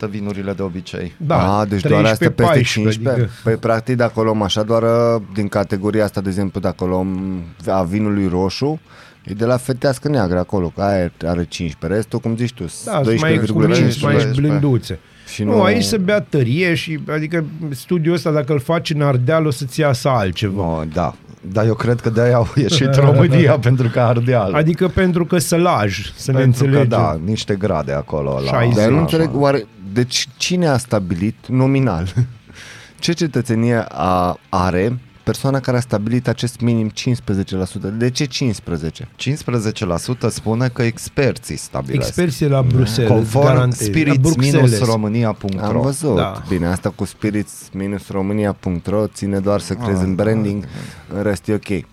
13-14% 0.05 0.09
vinurile 0.09 0.53
de 0.53 0.61
obicei. 0.61 1.13
Da, 1.17 1.57
a, 1.57 1.65
deci 1.65 1.81
doar 1.81 2.03
astea 2.05 2.31
peste 2.31 2.43
14, 2.43 2.73
15. 2.79 3.09
Adică, 3.21 3.29
Păi 3.43 3.55
practic 3.55 3.95
dacă 3.95 4.19
o 4.19 4.23
luăm 4.23 4.41
așa, 4.41 4.63
doar 4.63 4.83
uh, 4.83 5.21
din 5.33 5.47
categoria 5.47 6.03
asta, 6.03 6.21
de 6.21 6.29
exemplu, 6.29 6.59
dacă 6.59 6.83
o 6.83 6.87
luăm 6.87 7.41
a 7.67 7.83
vinului 7.83 8.27
roșu, 8.27 8.79
e 9.25 9.33
de 9.33 9.45
la 9.45 9.57
fetească 9.57 10.07
neagră 10.09 10.39
acolo, 10.39 10.71
că 10.75 10.81
aia 10.81 11.11
are 11.25 11.45
15, 11.45 11.99
restul, 11.99 12.19
cum 12.19 12.35
zici 12.37 12.53
tu, 12.53 12.63
da, 12.85 13.01
sunt 13.03 13.19
mai 13.21 13.39
12,5. 13.39 13.45
cuminți, 13.47 14.03
mai 14.03 14.13
12. 14.13 14.41
blânduțe. 14.41 14.99
Și 15.33 15.43
nu, 15.43 15.55
nu- 15.55 15.61
aici 15.63 15.83
se 15.83 15.97
bea 15.97 16.21
tărie 16.21 16.73
și, 16.73 16.99
adică, 17.09 17.45
studiul 17.69 18.13
ăsta, 18.13 18.31
dacă 18.31 18.53
îl 18.53 18.59
faci 18.59 18.89
în 18.89 19.01
Ardeal, 19.01 19.45
o 19.45 19.49
să-ți 19.51 19.79
iasă 19.79 20.09
altceva. 20.09 20.61
No, 20.63 20.83
da. 20.93 21.15
Dar 21.41 21.65
eu 21.65 21.73
cred 21.73 21.99
că 21.99 22.09
de-aia 22.09 22.35
au 22.35 22.47
ieșit 22.55 22.95
România 22.95 23.59
pentru 23.67 23.87
că 23.89 23.99
Ardeal. 23.99 24.53
Adică 24.53 24.87
pentru 24.87 25.25
că 25.25 25.37
sălaj, 25.37 26.11
să 26.15 26.31
ne 26.31 26.37
pentru 26.37 26.59
că, 26.63 26.65
înțelegem. 26.67 26.99
da, 26.99 27.19
niște 27.25 27.55
grade 27.55 27.91
acolo. 27.93 28.39
La, 28.45 28.51
60. 28.51 28.75
Dar 28.75 28.83
eu 28.83 28.89
nu 28.89 28.95
la- 28.95 29.01
înțeleg, 29.01 29.29
oare, 29.33 29.65
deci 29.93 30.27
cine 30.37 30.67
a 30.67 30.77
stabilit 30.77 31.35
nominal? 31.47 32.07
Ce 32.99 33.11
cetățenie 33.11 33.85
a, 33.89 34.37
are 34.49 34.99
persoana 35.23 35.59
care 35.59 35.77
a 35.77 35.79
stabilit 35.79 36.27
acest 36.27 36.59
minim 36.59 36.89
15%? 36.89 36.93
De 37.97 38.09
ce 38.09 38.25
15? 38.25 39.07
15% 39.17 39.21
spune 40.29 40.67
că 40.67 40.83
experții 40.83 41.55
stabilesc. 41.55 42.07
Experții 42.07 42.47
la 42.47 42.61
Bruxelles, 42.61 43.11
Conform 43.11 43.45
garantez. 43.45 43.87
La 43.87 44.13
Bruxelles. 44.19 44.71
spirits-românia.ro 44.71 45.63
Am 45.63 45.81
văzut. 45.81 46.15
Da. 46.15 46.21
Da. 46.21 46.43
Bine, 46.47 46.67
asta 46.67 46.89
cu 46.89 47.05
spirits-românia.ro 47.05 49.07
ține 49.07 49.39
doar 49.39 49.59
să 49.59 49.73
crezi 49.73 50.03
în 50.03 50.15
branding, 50.15 50.65
în 51.15 51.23
rest 51.23 51.47
e 51.47 51.53
ok. 51.53 51.85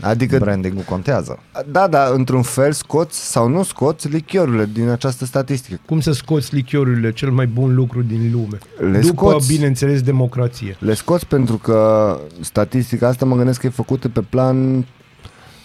Adică, 0.00 0.38
Branding-ul 0.38 0.82
contează. 0.82 1.38
da, 1.70 1.86
da, 1.88 2.04
într-un 2.14 2.42
fel 2.42 2.72
scoți 2.72 3.30
sau 3.30 3.48
nu 3.48 3.62
scoți 3.62 4.08
lichiorurile 4.08 4.68
din 4.72 4.88
această 4.88 5.24
statistică. 5.24 5.80
Cum 5.86 6.00
să 6.00 6.12
scoți 6.12 6.54
lichiorurile, 6.54 7.12
cel 7.12 7.30
mai 7.30 7.46
bun 7.46 7.74
lucru 7.74 8.02
din 8.02 8.30
lume. 8.32 8.58
Le 8.92 8.98
După, 8.98 9.28
scoți. 9.30 9.52
bineînțeles, 9.54 10.02
democrație. 10.02 10.76
Le 10.78 10.94
scoți 10.94 11.26
pentru 11.26 11.56
că 11.56 12.18
statistica 12.40 13.08
asta 13.08 13.24
mă 13.24 13.36
gândesc 13.36 13.60
că 13.60 13.66
e 13.66 13.70
făcută 13.70 14.08
pe 14.08 14.20
plan 14.20 14.86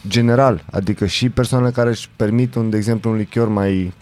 general, 0.08 0.66
adică 0.72 1.06
și 1.06 1.30
persoanele 1.30 1.72
care 1.72 1.90
își 1.90 2.10
permit, 2.16 2.56
un, 2.56 2.70
de 2.70 2.78
exemplu, 2.78 3.10
un 3.12 3.16
lichior 3.18 3.48
mai 3.48 3.94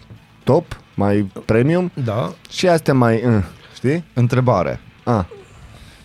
top, 0.44 0.80
mai 0.96 1.32
premium 1.46 1.92
Da. 2.04 2.34
și 2.50 2.68
astea 2.68 2.94
mai, 2.94 3.24
uh, 3.26 3.44
știi? 3.76 4.04
Întrebare. 4.14 4.80
Ah, 5.04 5.26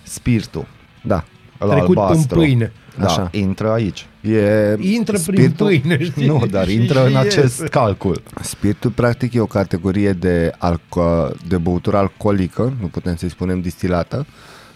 Spiritul. 0.02 0.66
da. 1.02 1.24
Ăla 1.60 1.74
Trecut 1.74 1.96
albastru. 1.96 2.38
în 2.38 2.44
pâine. 2.46 2.72
Da, 3.00 3.06
Așa. 3.06 3.28
intră 3.32 3.70
aici. 3.70 4.06
E 4.20 4.76
Intră 4.80 5.12
prin 5.18 5.22
spiritul, 5.22 5.66
pâine, 5.66 6.02
știi? 6.10 6.26
Nu, 6.26 6.46
dar 6.50 6.66
Și- 6.68 6.74
intră 6.74 6.98
și 7.08 7.14
în 7.14 7.22
iese. 7.24 7.38
acest 7.38 7.62
calcul. 7.62 8.22
Spiritul 8.40 8.90
practic 8.90 9.32
e 9.34 9.40
o 9.40 9.46
categorie 9.46 10.12
de, 10.12 10.50
alco- 10.56 11.30
de 11.48 11.56
băutură 11.56 11.96
alcoolică, 11.96 12.76
nu 12.80 12.86
putem 12.86 13.16
să-i 13.16 13.30
spunem 13.30 13.60
distilată, 13.60 14.26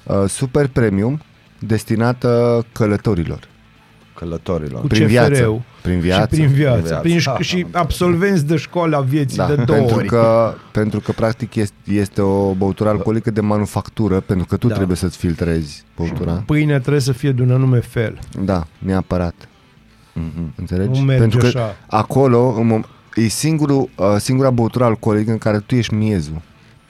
uh, 0.04 0.24
super 0.28 0.66
premium, 0.66 1.20
destinată 1.58 2.64
călătorilor. 2.72 3.48
Călătorilor. 4.28 4.80
Cu 4.80 4.86
Prin 4.86 5.06
CFR-ul. 5.06 5.26
viață. 5.28 5.62
Prin 5.82 5.98
viață. 6.00 6.34
Și 6.34 6.40
prin 6.40 6.52
viață. 6.52 6.80
Prin 6.82 7.00
Prin 7.00 7.16
viață. 7.18 7.36
șc- 7.38 7.40
și 7.46 7.66
absolvenți 7.72 8.46
de 8.46 8.56
școală 8.56 8.96
a 8.96 9.00
vieții 9.00 9.36
Da, 9.36 9.46
de 9.46 9.54
două 9.54 9.78
pentru 9.78 9.96
ori. 9.96 10.06
că, 10.06 10.54
pentru 10.72 11.00
că 11.00 11.12
practic 11.12 11.54
este, 11.54 11.74
este 11.84 12.20
o 12.22 12.52
băutură 12.54 12.88
alcoolică 12.88 13.30
de 13.30 13.40
manufactură, 13.40 14.20
pentru 14.20 14.46
că 14.46 14.56
tu 14.56 14.68
Da. 14.68 14.74
trebuie 14.74 14.96
să-ți 14.96 15.16
filtrezi 15.16 15.84
băutura. 15.96 16.42
Pâinea 16.46 16.80
trebuie 16.80 17.00
să 17.02 17.12
fie 17.12 17.32
de 17.32 17.42
un 17.42 17.50
anume 17.50 17.78
fel. 17.80 18.18
Da, 18.44 18.66
neapărat. 18.78 19.34
Mhm. 20.12 20.52
Înțelegi? 20.56 20.98
Nu 21.00 21.04
merge 21.04 21.20
pentru 21.20 21.38
că 21.38 21.46
așa. 21.46 21.76
acolo 21.86 22.54
în 22.58 22.66
mom- 22.82 22.88
e 23.14 23.28
singurul, 23.28 23.88
uh, 23.96 24.06
singura 24.18 24.50
băutură 24.50 24.84
alcoolică 24.84 25.30
în 25.30 25.38
care 25.38 25.58
tu 25.58 25.74
ești 25.74 25.94
miezul. 25.94 26.40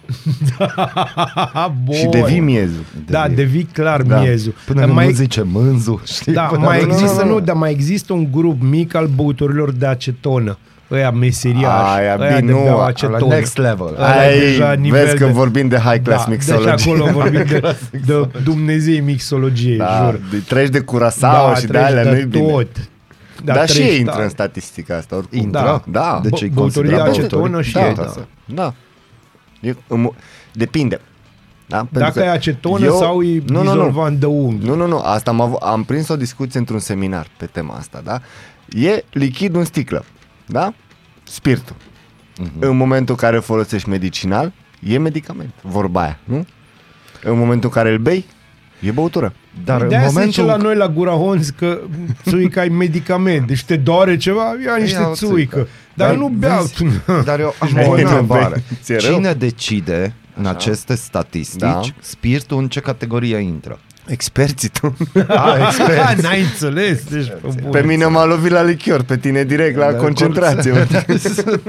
Bun. 1.84 1.94
Și 1.94 2.06
devii 2.06 2.40
miezul. 2.40 2.84
Da, 3.06 3.28
devii 3.28 3.68
clar 3.72 4.02
Da. 4.02 4.20
miezul. 4.20 4.54
Până 4.66 4.78
Dar 4.78 4.88
nu 4.88 4.94
mai, 4.94 5.12
zice 5.12 5.42
mânzu, 5.42 6.02
știi? 6.04 6.32
da, 6.32 6.42
Până 6.42 6.64
mai 6.64 6.84
nu- 6.84 6.92
există, 6.92 7.22
nu, 7.22 7.28
nu, 7.28 7.34
nu. 7.34 7.40
dar 7.40 7.56
mai 7.56 7.70
există 7.70 8.12
un 8.12 8.28
grup 8.32 8.62
mic 8.62 8.94
al 8.94 9.06
băutorilor 9.14 9.72
de 9.72 9.86
acetonă. 9.86 10.58
Ăia 10.90 11.10
meseriași. 11.10 11.96
Aia, 11.96 12.16
ăia 12.20 12.36
bine, 12.38 12.46
de 12.46 12.52
nu, 12.52 12.62
beau 12.62 12.78
la 12.78 12.84
acetonă. 12.84 13.18
La 13.20 13.34
next 13.34 13.56
level. 13.56 13.94
Ăla 13.96 14.30
e 14.32 14.38
deja 14.38 14.68
Ai, 14.68 14.76
nivel 14.76 15.04
vezi 15.04 15.16
că 15.16 15.24
de- 15.24 15.30
vorbim 15.32 15.68
de 15.68 15.76
high 15.76 16.02
class 16.02 16.24
da, 16.24 16.30
mixology. 16.30 16.64
Deci 16.64 16.86
acolo 16.86 17.10
vorbim 17.20 17.44
de, 17.48 17.76
de 18.06 18.28
Dumnezei 18.44 19.00
mixologiei, 19.00 19.76
da, 19.76 20.00
jur. 20.04 20.20
de, 20.30 20.36
treci 20.48 20.68
de 20.68 20.78
curasau 20.80 21.48
da, 21.48 21.54
și 21.54 21.60
de 21.60 21.66
treci 21.66 21.82
alea, 21.82 22.02
nu-i 22.12 22.24
bine. 22.24 22.48
tot. 22.50 22.66
Da, 23.44 23.52
Dar 23.54 23.68
și 23.68 23.74
treci, 23.74 23.88
ei 23.88 23.98
intră 23.98 24.16
da. 24.16 24.22
în 24.22 24.28
statistica 24.28 24.96
asta 24.96 25.16
oricum. 25.16 25.38
Intră? 25.38 25.84
Da. 25.90 26.20
Deci 26.22 26.42
îi 26.42 26.50
Bă- 26.50 26.52
băuturile 26.54 26.92
considerăm 26.96 27.12
de 27.12 27.18
acetonă 27.18 27.42
băuturi? 27.42 27.66
și 27.66 27.72
da, 27.72 27.86
ei, 27.88 27.94
da. 27.94 28.02
da. 28.02 28.22
da. 28.54 28.74
E, 29.64 29.74
în 29.88 30.08
mo- 30.08 30.14
depinde. 30.52 31.00
Da? 31.66 31.76
Pentru 31.76 31.98
Dacă 31.98 32.18
că 32.18 32.24
e 32.24 32.30
acetonă 32.30 32.84
eu- 32.84 32.96
sau 32.98 33.22
e 33.22 33.42
nu, 33.46 33.52
nu, 33.56 33.62
nu. 33.62 33.70
dizolvant 33.70 34.20
de 34.20 34.26
unghi. 34.26 34.66
Nu, 34.66 34.74
nu, 34.74 34.86
nu, 34.86 34.98
asta 34.98 35.30
am, 35.30 35.40
avut, 35.40 35.60
am 35.62 35.84
prins 35.84 36.08
o 36.08 36.16
discuție 36.16 36.58
într-un 36.58 36.78
seminar 36.78 37.26
pe 37.36 37.46
tema 37.46 37.74
asta, 37.74 38.00
da? 38.04 38.20
E 38.68 39.04
lichid 39.10 39.54
în 39.54 39.64
sticlă, 39.64 40.04
da? 40.46 40.74
Spiritul. 41.22 41.76
Mhm. 42.38 42.50
În 42.58 42.76
momentul 42.76 43.14
în 43.14 43.20
care 43.20 43.36
îl 43.36 43.42
folosești 43.42 43.88
medicinal, 43.88 44.52
e 44.80 44.98
medicament, 44.98 45.52
vorba 45.62 46.02
aia, 46.02 46.18
nu? 46.24 46.46
În 47.22 47.38
momentul 47.38 47.68
în 47.68 47.82
care 47.82 47.90
îl 47.92 47.98
bei, 47.98 48.24
e 48.80 48.90
băutură. 48.90 49.32
Dar 49.64 49.78
de 49.86 49.94
în 49.94 50.00
aia 50.00 50.08
se 50.08 50.24
zice 50.24 50.40
momentul 50.40 50.44
la 50.44 50.56
noi 50.56 50.76
la 50.76 50.88
Gura 50.88 51.12
Honz 51.12 51.48
că 51.48 51.80
țuica 52.28 52.64
e 52.64 52.68
medicament. 52.68 53.46
Deci 53.46 53.64
te 53.64 53.76
doare 53.76 54.16
ceva, 54.16 54.42
ia 54.64 54.76
niște 54.76 55.00
Ia 55.00 55.08
o 55.08 55.14
țuică. 55.14 55.68
Dar, 55.94 56.08
Dar 56.08 56.16
nu 56.16 56.28
beau. 56.28 56.62
vezi, 56.62 57.24
Dar 57.24 57.40
eu 57.40 57.54
am 57.60 57.70
Deci 57.74 57.84
o 57.84 57.88
voi 57.88 58.02
nu 58.02 58.08
întrebare. 58.08 58.48
bei. 58.68 58.78
Ți-e 58.82 58.96
rău? 58.98 59.14
Cine 59.14 59.32
decide 59.32 60.14
în 60.36 60.46
aceste 60.46 60.94
statistici 60.94 61.60
Da. 61.60 61.80
spiritul 62.00 62.58
în 62.58 62.68
ce 62.68 62.80
categorie 62.80 63.36
intră? 63.36 63.78
Experții 64.06 64.68
tu. 64.68 64.96
Ah, 65.28 65.56
expert. 65.66 66.20
N-ai 66.22 66.40
înțeles. 66.40 67.04
Deci, 67.04 67.32
bun. 67.62 67.70
Pe 67.70 67.82
mine 67.82 68.04
m-a 68.06 68.24
lovit 68.24 68.50
la 68.50 68.62
lichior, 68.62 69.02
pe 69.02 69.16
tine 69.16 69.44
direct 69.44 69.76
la 69.76 69.92
Da, 69.92 69.96
concentrație. 69.98 70.72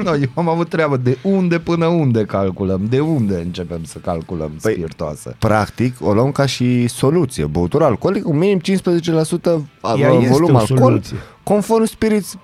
no, 0.04 0.16
eu 0.16 0.30
am 0.34 0.50
avut 0.50 0.70
treabă 0.70 0.98
de 0.98 1.18
unde 1.22 1.60
până 1.60 1.86
unde 1.86 2.24
calculăm, 2.26 2.82
de 2.90 3.00
unde 3.00 3.36
începem 3.36 3.84
să 3.84 3.98
calculăm 3.98 4.52
Păi- 4.56 4.60
spiritoase. 4.72 5.36
Practic, 5.40 5.96
o 6.00 6.14
luăm 6.14 6.32
ca 6.32 6.46
și 6.46 6.88
soluție. 6.88 7.46
Băutură 7.46 7.84
alcoolică, 7.84 8.28
un 8.30 8.38
minim 8.38 8.60
15% 8.60 9.66
a- 9.82 9.96
Ea 10.00 10.10
este 10.14 10.28
volum 10.32 10.54
o 10.54 10.58
alcool, 10.58 10.78
soluție. 10.80 11.18
conform 11.44 11.86
spiriți 11.86 12.38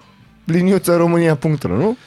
liniuță 0.45 0.95
românia.ro, 0.95 1.75
nu? 1.77 1.97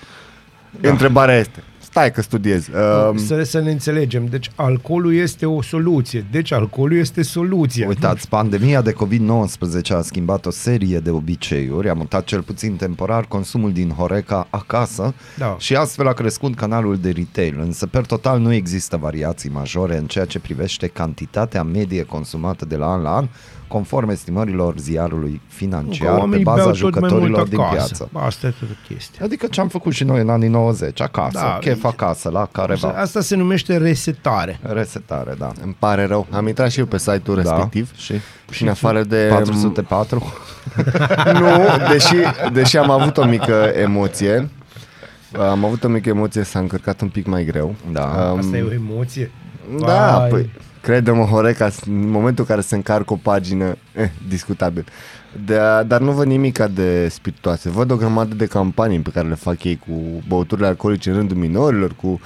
Da. 0.81 0.89
Întrebarea 0.91 1.39
este. 1.39 1.63
Stai 1.95 2.11
că 2.13 2.23
studiez. 2.23 2.67
Uh, 2.67 3.11
Să, 3.27 3.43
să 3.43 3.61
ne 3.61 3.71
înțelegem. 3.71 4.27
Deci 4.27 4.51
alcoolul 4.55 5.15
este 5.15 5.47
o 5.47 5.63
soluție. 5.63 6.27
Deci 6.31 6.53
alcoolul 6.53 6.99
este 6.99 7.23
soluția. 7.23 7.89
Uitați, 7.89 8.29
pandemia 8.29 8.83
de 8.83 8.93
COVID-19 8.93 9.89
a 9.89 10.01
schimbat 10.01 10.47
o 10.47 10.51
serie 10.51 10.99
de 10.99 11.11
obiceiuri, 11.11 11.89
a 11.89 11.93
mutat 11.93 12.25
cel 12.25 12.43
puțin 12.43 12.77
temporar 12.77 13.25
consumul 13.25 13.73
din 13.73 13.91
Horeca 13.91 14.47
acasă 14.51 15.15
Da. 15.39 15.57
și 15.59 15.77
astfel 15.77 16.07
a 16.09 16.13
crescut 16.13 16.55
canalul 16.55 16.97
de 16.99 17.11
retail, 17.11 17.61
însă 17.61 17.87
per 17.87 18.07
total 18.07 18.39
nu 18.41 18.53
există 18.53 18.97
variații 18.97 19.51
majore 19.51 19.97
în 19.97 20.07
ceea 20.07 20.25
ce 20.25 20.39
privește 20.39 20.87
cantitatea 20.87 21.63
medie 21.63 22.03
consumată 22.03 22.65
de 22.65 22.77
la 22.77 22.87
an 22.93 23.03
la 23.03 23.17
an, 23.17 23.29
conform 23.75 24.09
estimărilor 24.09 24.79
ziarului 24.79 25.33
Că 25.49 25.55
financiar 25.55 26.15
pe 26.15 26.21
oamenii 26.21 26.45
baza 26.45 26.63
beau 26.63 26.71
tot 26.71 26.81
mai 26.83 26.91
jucătorilor 26.91 27.39
mult 27.39 27.51
din 27.51 27.61
acasă. 27.61 27.77
piață. 27.77 28.09
Asta 28.27 28.47
e 28.47 28.55
tot 28.61 28.69
chestia. 28.89 29.25
Adică 29.25 29.47
ce 29.47 29.61
am 29.61 29.69
făcut 29.69 29.93
și 29.93 30.05
noi 30.05 30.21
în 30.21 30.29
anii 30.29 30.49
90, 30.49 31.01
acasă, 31.01 31.39
Da, 31.39 31.59
chef 31.61 31.85
acasă, 31.85 32.29
la 32.29 32.49
careva. 32.53 32.89
Asta 32.89 33.21
se 33.21 33.37
numește 33.37 33.77
resetare. 33.77 34.59
Resetare, 34.63 35.35
da. 35.39 35.53
îmi 35.63 35.77
pare 35.79 36.05
rău. 36.05 36.27
Am 36.31 36.47
intrat 36.49 36.71
și 36.71 36.79
eu 36.79 36.87
pe 36.87 36.99
site-ul 36.99 37.43
Da, 37.43 37.43
respectiv 37.43 37.97
și 37.97 38.15
și 38.51 38.63
în 38.63 38.69
afară 38.69 39.03
de... 39.03 39.27
404. 39.31 40.23
Nu, 41.41 41.49
deși, 41.91 42.15
deși 42.53 42.77
am 42.77 42.91
avut 42.91 43.17
o 43.17 43.25
mică 43.25 43.73
emoție, 43.75 44.49
am 45.39 45.65
avut 45.65 45.85
o 45.85 45.89
mică 45.89 46.09
emoție, 46.09 46.43
s-a 46.43 46.59
încărcat 46.59 47.01
un 47.01 47.09
pic 47.09 47.27
mai 47.27 47.45
greu. 47.45 47.75
Da. 47.93 48.31
Um, 48.33 48.39
Asta 48.39 48.57
e 48.57 48.63
o 48.63 48.73
emoție. 48.73 49.31
Da, 49.79 50.17
Vai. 50.19 50.29
păi, 50.29 50.51
credem-mă, 50.85 51.25
Horeca, 51.25 51.71
în 51.87 52.11
momentul 52.11 52.45
în 52.49 52.55
care 52.55 52.61
se 52.61 52.75
încarcă 52.75 53.13
o 53.13 53.17
pagină, 53.17 53.77
eh, 53.93 54.11
discutabil. 54.29 54.85
De, 55.45 55.59
dar 55.87 56.01
nu 56.01 56.13
văd 56.13 56.27
nimica 56.27 56.69
de 56.69 57.09
spiritoase. 57.09 57.71
Văd 57.71 57.91
o 57.91 57.97
grămadă 57.97 58.35
de 58.35 58.47
campanii 58.47 58.99
pe 58.99 59.11
care 59.11 59.29
le 59.29 59.35
fac 59.35 59.65
ei 59.65 59.77
cu 59.87 60.23
băuturile 60.29 60.67
alcoolice 60.67 61.11
în 61.11 61.17
rândul 61.17 61.37
minorilor, 61.37 61.95
cu 61.95 62.21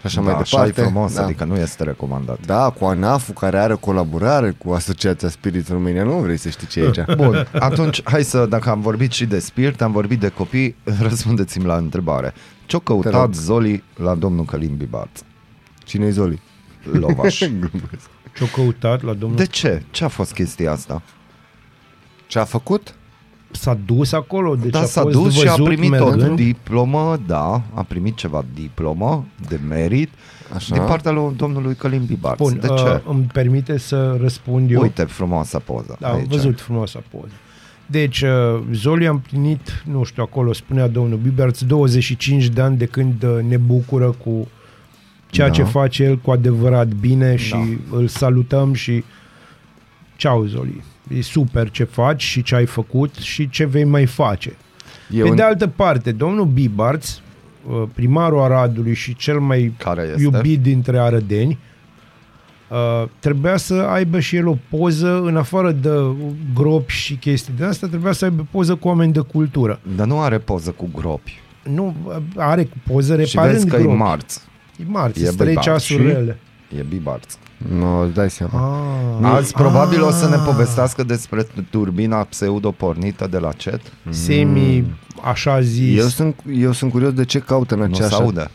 și 0.00 0.06
așa 0.06 0.20
da, 0.20 0.30
mai 0.30 0.40
așa 0.40 0.62
e 0.62 0.64
departe. 0.64 0.90
frumos, 0.90 1.14
da. 1.14 1.22
adică 1.22 1.44
nu 1.44 1.56
este 1.56 1.84
recomandat. 1.84 2.38
Da, 2.46 2.70
cu 2.70 2.84
ANAF-ul 2.84 3.34
care 3.34 3.58
are 3.58 3.72
o 3.72 3.76
colaborare 3.76 4.54
cu 4.58 4.72
Asociația 4.72 5.28
Spirit 5.28 5.68
România. 5.68 6.02
Nu 6.04 6.12
vrei 6.12 6.36
să 6.36 6.48
știi 6.48 6.66
ce 6.66 6.80
e 6.80 6.84
aici. 6.84 7.16
Bun, 7.24 7.46
atunci 7.52 8.02
hai 8.04 8.22
să, 8.22 8.46
dacă 8.46 8.70
am 8.70 8.80
vorbit 8.80 9.12
și 9.12 9.26
de 9.26 9.38
spirit, 9.38 9.82
am 9.82 9.92
vorbit 9.92 10.20
de 10.20 10.28
copii, 10.28 10.76
răspundeți-mi 11.08 11.64
la 11.64 11.76
întrebare. 11.76 12.34
Ce-o 12.66 12.78
Te 12.78 12.92
rog. 12.92 13.02
căutat 13.02 13.34
Zoli 13.34 13.84
la 13.96 14.14
domnul 14.14 14.44
Călim 14.44 14.76
Bibarț? 14.76 15.20
Cine 15.84 16.06
e 16.06 16.10
Zoli? 16.10 16.40
Lovaș. 16.90 17.38
Ce-o 18.36 18.46
căutat 18.46 19.02
la 19.02 19.12
domnul... 19.12 19.38
De 19.38 19.46
ce? 19.46 19.82
Ce 19.90 20.04
a 20.04 20.08
fost 20.08 20.32
chestia 20.32 20.72
asta? 20.72 21.02
Ce 22.26 22.38
a 22.38 22.44
făcut? 22.44 22.94
S-a 23.50 23.78
dus 23.86 24.12
acolo, 24.12 24.56
deci 24.56 24.70
da, 24.70 24.80
a 24.80 24.84
s-a 24.84 25.00
fost 25.00 25.16
dus 25.16 25.34
și 25.34 25.48
a 25.48 25.50
văzut 25.50 25.64
primit 25.64 26.00
o 26.00 26.04
mergând. 26.04 26.36
diplomă, 26.36 27.20
da, 27.26 27.62
a 27.74 27.82
primit 27.82 28.16
ceva 28.16 28.44
diplomă 28.54 29.24
de 29.48 29.60
merit 29.68 30.10
Așa. 30.54 30.74
din 30.74 30.84
partea 30.84 31.10
lui 31.10 31.34
domnului 31.36 31.74
Călim 31.74 32.04
Bibarț. 32.04 32.38
Bun, 32.38 32.58
de 32.60 32.66
uh, 32.70 32.76
ce? 32.76 33.02
îmi 33.08 33.26
permite 33.32 33.78
să 33.78 34.16
răspund 34.20 34.70
eu? 34.70 34.80
Uite, 34.80 35.04
frumoasă 35.04 35.58
poză. 35.58 35.96
Da, 36.00 36.08
am 36.08 36.14
aici. 36.14 36.28
văzut 36.28 36.60
frumoasa 36.60 37.02
poză. 37.10 37.32
Deci, 37.86 38.20
uh, 38.20 38.62
Zoli 38.72 39.06
a 39.06 39.10
împlinit, 39.10 39.82
nu 39.84 40.04
știu, 40.04 40.22
acolo 40.22 40.52
spunea 40.52 40.88
domnul 40.88 41.18
Biberț, 41.18 41.60
25 41.60 42.46
de 42.46 42.60
ani 42.60 42.76
de 42.76 42.86
când 42.86 43.22
uh, 43.22 43.38
ne 43.48 43.56
bucură 43.56 44.10
cu 44.24 44.48
ceea 45.32 45.46
Da. 45.46 45.52
ce 45.52 45.62
face 45.62 46.02
el 46.02 46.16
cu 46.18 46.30
adevărat 46.30 46.86
bine 46.88 47.36
și 47.36 47.50
Da. 47.50 47.96
îl 47.96 48.06
salutăm 48.06 48.72
și 48.74 49.04
ceau 50.16 50.44
Zoli. 50.44 50.82
E 51.16 51.20
super 51.22 51.70
ce 51.70 51.84
faci 51.84 52.22
și 52.22 52.42
ce 52.42 52.54
ai 52.54 52.66
făcut 52.66 53.14
și 53.14 53.48
ce 53.48 53.64
vei 53.64 53.84
mai 53.84 54.06
face. 54.06 54.56
Eu 55.10 55.22
Pe 55.22 55.28
în- 55.28 55.36
de 55.36 55.42
altă 55.42 55.66
parte, 55.66 56.12
domnul 56.12 56.44
Bibarț, 56.46 57.10
uh, 57.68 57.82
primarul 57.94 58.40
Aradului 58.40 58.94
și 58.94 59.16
cel 59.16 59.38
mai 59.40 59.72
Care 59.78 60.02
este? 60.10 60.22
iubit 60.22 60.60
dintre 60.60 60.98
arădeni, 60.98 61.58
uh, 62.70 63.08
trebuia 63.18 63.56
să 63.56 63.74
aibă 63.74 64.20
și 64.20 64.36
el 64.36 64.46
o 64.46 64.56
poză, 64.70 65.20
în 65.24 65.36
afară 65.36 65.70
de 65.72 65.90
gropi 66.54 66.92
și 66.92 67.14
chestii 67.14 67.52
de 67.56 67.64
asta, 67.64 67.86
trebuia 67.86 68.12
să 68.12 68.24
aibă 68.24 68.46
poză 68.50 68.74
cu 68.74 68.88
oameni 68.88 69.12
de 69.12 69.20
cultură. 69.20 69.80
Dar 69.96 70.06
nu 70.06 70.20
are 70.20 70.38
poză 70.38 70.70
cu 70.70 70.88
gropi. 70.94 71.40
Nu, 71.62 71.94
uh, 72.06 72.16
are 72.36 72.68
poze 72.92 73.24
Și 73.24 73.34
reparând 73.34 73.54
vezi 73.56 73.68
că 73.68 73.76
gropi. 73.76 73.92
e 73.92 73.96
marți. 73.96 74.40
E 74.82 74.84
marți, 74.86 75.22
E 75.22 75.26
e 75.26 75.30
trei 75.30 75.48
Bibarț. 75.48 75.64
ceasuri 75.66 76.02
Și? 76.02 76.06
rele. 76.06 76.38
E 76.78 76.82
Bibarț. 76.88 77.34
Nu, 77.70 77.98
îți 78.00 78.14
dai 78.14 78.30
seama. 78.30 78.78
Ah, 79.22 79.30
Azi 79.34 79.52
probabil 79.52 80.02
o 80.02 80.10
să 80.10 80.28
ne 80.28 80.36
povestească 80.36 81.02
despre 81.02 81.46
turbina 81.70 82.16
pseudo-pornită 82.24 83.26
de 83.30 83.38
la 83.38 83.52
CET. 83.52 83.80
semi, 84.08 84.84
așa 85.22 85.60
zis. 85.60 85.98
Eu 85.98 86.06
sunt, 86.06 86.36
eu 86.54 86.72
sunt 86.72 86.90
curios 86.90 87.12
de 87.12 87.24
ce 87.24 87.38
caută 87.38 87.74
în 87.74 87.80
Nu 87.80 87.86
se 87.94 88.02
aceeași... 88.04 88.14
aude. 88.24 88.50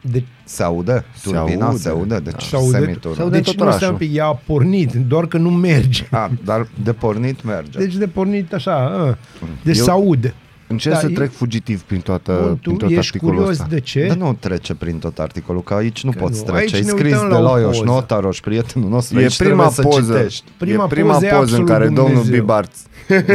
De, 0.00 0.24
Se 0.44 0.62
aude? 0.62 1.04
Se 1.14 1.30
Turbina 1.30 1.66
aude. 1.66 1.78
se 1.78 1.88
aude? 1.88 2.18
Deci 2.18 2.42
se 2.42 2.56
aude, 2.56 2.78
semiturbina. 2.78 3.14
Se 3.14 3.20
aude 3.22 3.36
deci 3.36 3.46
tot 3.46 3.56
nu 3.56 3.62
orașul. 3.62 3.80
stai 3.80 3.90
un 3.92 3.96
pic, 3.98 4.14
ea 4.14 4.26
a 4.26 4.40
pornit, 4.46 4.92
doar 4.92 5.26
că 5.26 5.38
nu 5.38 5.50
merge. 5.50 6.06
A, 6.10 6.30
dar 6.44 6.66
de 6.82 6.92
pornit 6.92 7.44
merge. 7.44 7.78
Deci 7.78 7.94
de 7.94 8.06
pornit 8.06 8.52
așa, 8.52 8.74
a. 8.76 9.16
deci 9.62 9.76
Eu- 9.78 9.84
se 9.84 9.90
aude. 9.90 10.34
Încerc 10.68 10.94
Da, 10.94 11.00
să 11.00 11.06
e- 11.10 11.14
trec 11.14 11.32
fugitiv 11.32 11.82
prin, 11.82 12.00
toată, 12.00 12.32
Bun, 12.42 12.56
prin 12.56 12.72
tu 12.74 12.78
tot 12.78 12.88
ești 12.88 12.98
articolul 12.98 13.34
curios 13.34 13.50
ăsta. 13.52 13.66
de 13.70 13.80
ce? 13.80 14.06
Dar 14.06 14.16
nu 14.16 14.36
trece 14.40 14.74
prin 14.74 14.98
tot 14.98 15.18
articolul, 15.18 15.62
că 15.62 15.74
aici 15.74 16.04
nu 16.04 16.10
Că 16.10 16.18
poți 16.18 16.38
nu. 16.38 16.44
trece. 16.52 16.58
Aici 16.60 16.74
Ai 16.74 16.80
ne 16.80 16.86
scris 16.88 17.12
uităm 17.12 17.28
de 17.28 17.34
la 17.34 17.40
o 17.50 17.54
Laios 17.54 17.76
poză. 17.78 17.90
Notaroș, 17.90 18.40
prietenul 18.40 18.88
nostru, 18.88 19.18
E 19.18 19.22
aici 19.22 19.36
prima 19.36 19.68
trebuie 19.68 19.74
să 19.74 19.82
poză, 20.00 20.16
citești. 20.18 20.44
Prima 20.58 20.84
e 20.84 20.86
prima 20.88 21.12
poză 21.12 21.26
e 21.26 21.28
poză 21.28 21.36
în 21.38 21.42
absolut 21.44 21.68
care 21.68 21.84
domnul 21.84 22.04
Dumnezeu. 22.12 22.40
Bibarț 22.40 22.76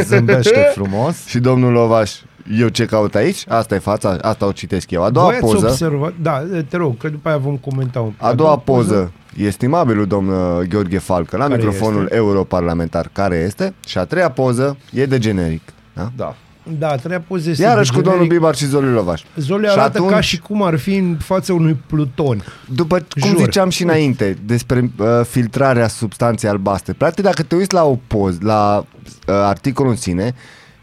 Zâmbește 0.02 0.70
frumos. 0.74 1.24
și 1.26 1.38
domnul 1.38 1.72
Lovaș, 1.72 2.12
eu 2.58 2.68
ce 2.68 2.84
caut 2.84 3.14
aici? 3.14 3.44
Asta 3.48 3.74
e 3.74 3.78
fața, 3.78 4.16
asta 4.20 4.46
o 4.46 4.52
citesc 4.52 4.90
eu. 4.90 5.02
A 5.02 5.10
doua 5.10 5.24
Voi 5.26 5.34
ați 5.34 5.44
poză, 5.44 5.66
observat, 5.66 6.12
da, 6.22 6.42
te 6.68 6.76
rog, 6.76 6.96
că 6.96 7.08
după 7.08 7.28
aia 7.28 7.38
vom 7.38 7.56
comenta 7.56 8.00
un 8.00 8.08
pic. 8.10 8.24
a 8.24 8.32
doua 8.34 8.56
poză, 8.58 9.12
e 9.36 9.44
estimabilul 9.46 10.06
domn 10.06 10.28
uh, 10.28 10.58
Gheorghe 10.68 10.98
Falcă 10.98 11.36
la 11.36 11.42
Care 11.46 11.56
microfonul 11.56 12.02
este? 12.02 12.14
europarlamentar 12.16 13.08
care 13.12 13.36
este 13.36 13.74
și 13.86 13.98
a 13.98 14.04
treia 14.04 14.30
poză 14.30 14.76
e 14.92 15.06
de 15.06 15.18
generic. 15.18 15.62
Da? 15.92 16.10
Da. 16.16 16.36
Da, 16.78 16.88
a 16.88 16.96
treia 16.96 17.20
poză 17.20 17.50
este 17.50 17.62
Iarăși 17.62 17.90
de 17.90 17.96
cu 17.96 18.02
domnul 18.02 18.20
generic. 18.22 18.38
Bibar 18.40 18.54
și 18.54 18.66
Zoli 18.66 18.90
Lovaș. 18.92 19.22
Zoli 19.36 19.64
Și 19.66 19.70
arată 19.72 19.98
atunci- 19.98 20.10
ca 20.10 20.20
și 20.20 20.38
cum 20.38 20.62
ar 20.62 20.76
fi 20.78 20.94
în 20.94 21.16
fața 21.20 21.52
unui 21.54 21.76
pluton. 21.86 22.44
După 22.74 23.06
cum 23.20 23.28
Jur. 23.28 23.38
ziceam 23.38 23.68
și 23.68 23.82
înainte 23.82 24.36
despre 24.46 24.90
uh, 24.98 25.06
filtrarea 25.28 25.88
substanței 25.88 26.48
albastre, 26.48 26.92
practic 26.92 27.24
dacă 27.24 27.42
te 27.42 27.54
uiți 27.54 27.72
la 27.74 27.84
o 27.84 27.98
poză, 28.06 28.38
la 28.42 28.76
uh, 28.78 28.84
articolul 29.26 29.90
în 29.90 29.96
sine, 29.96 30.34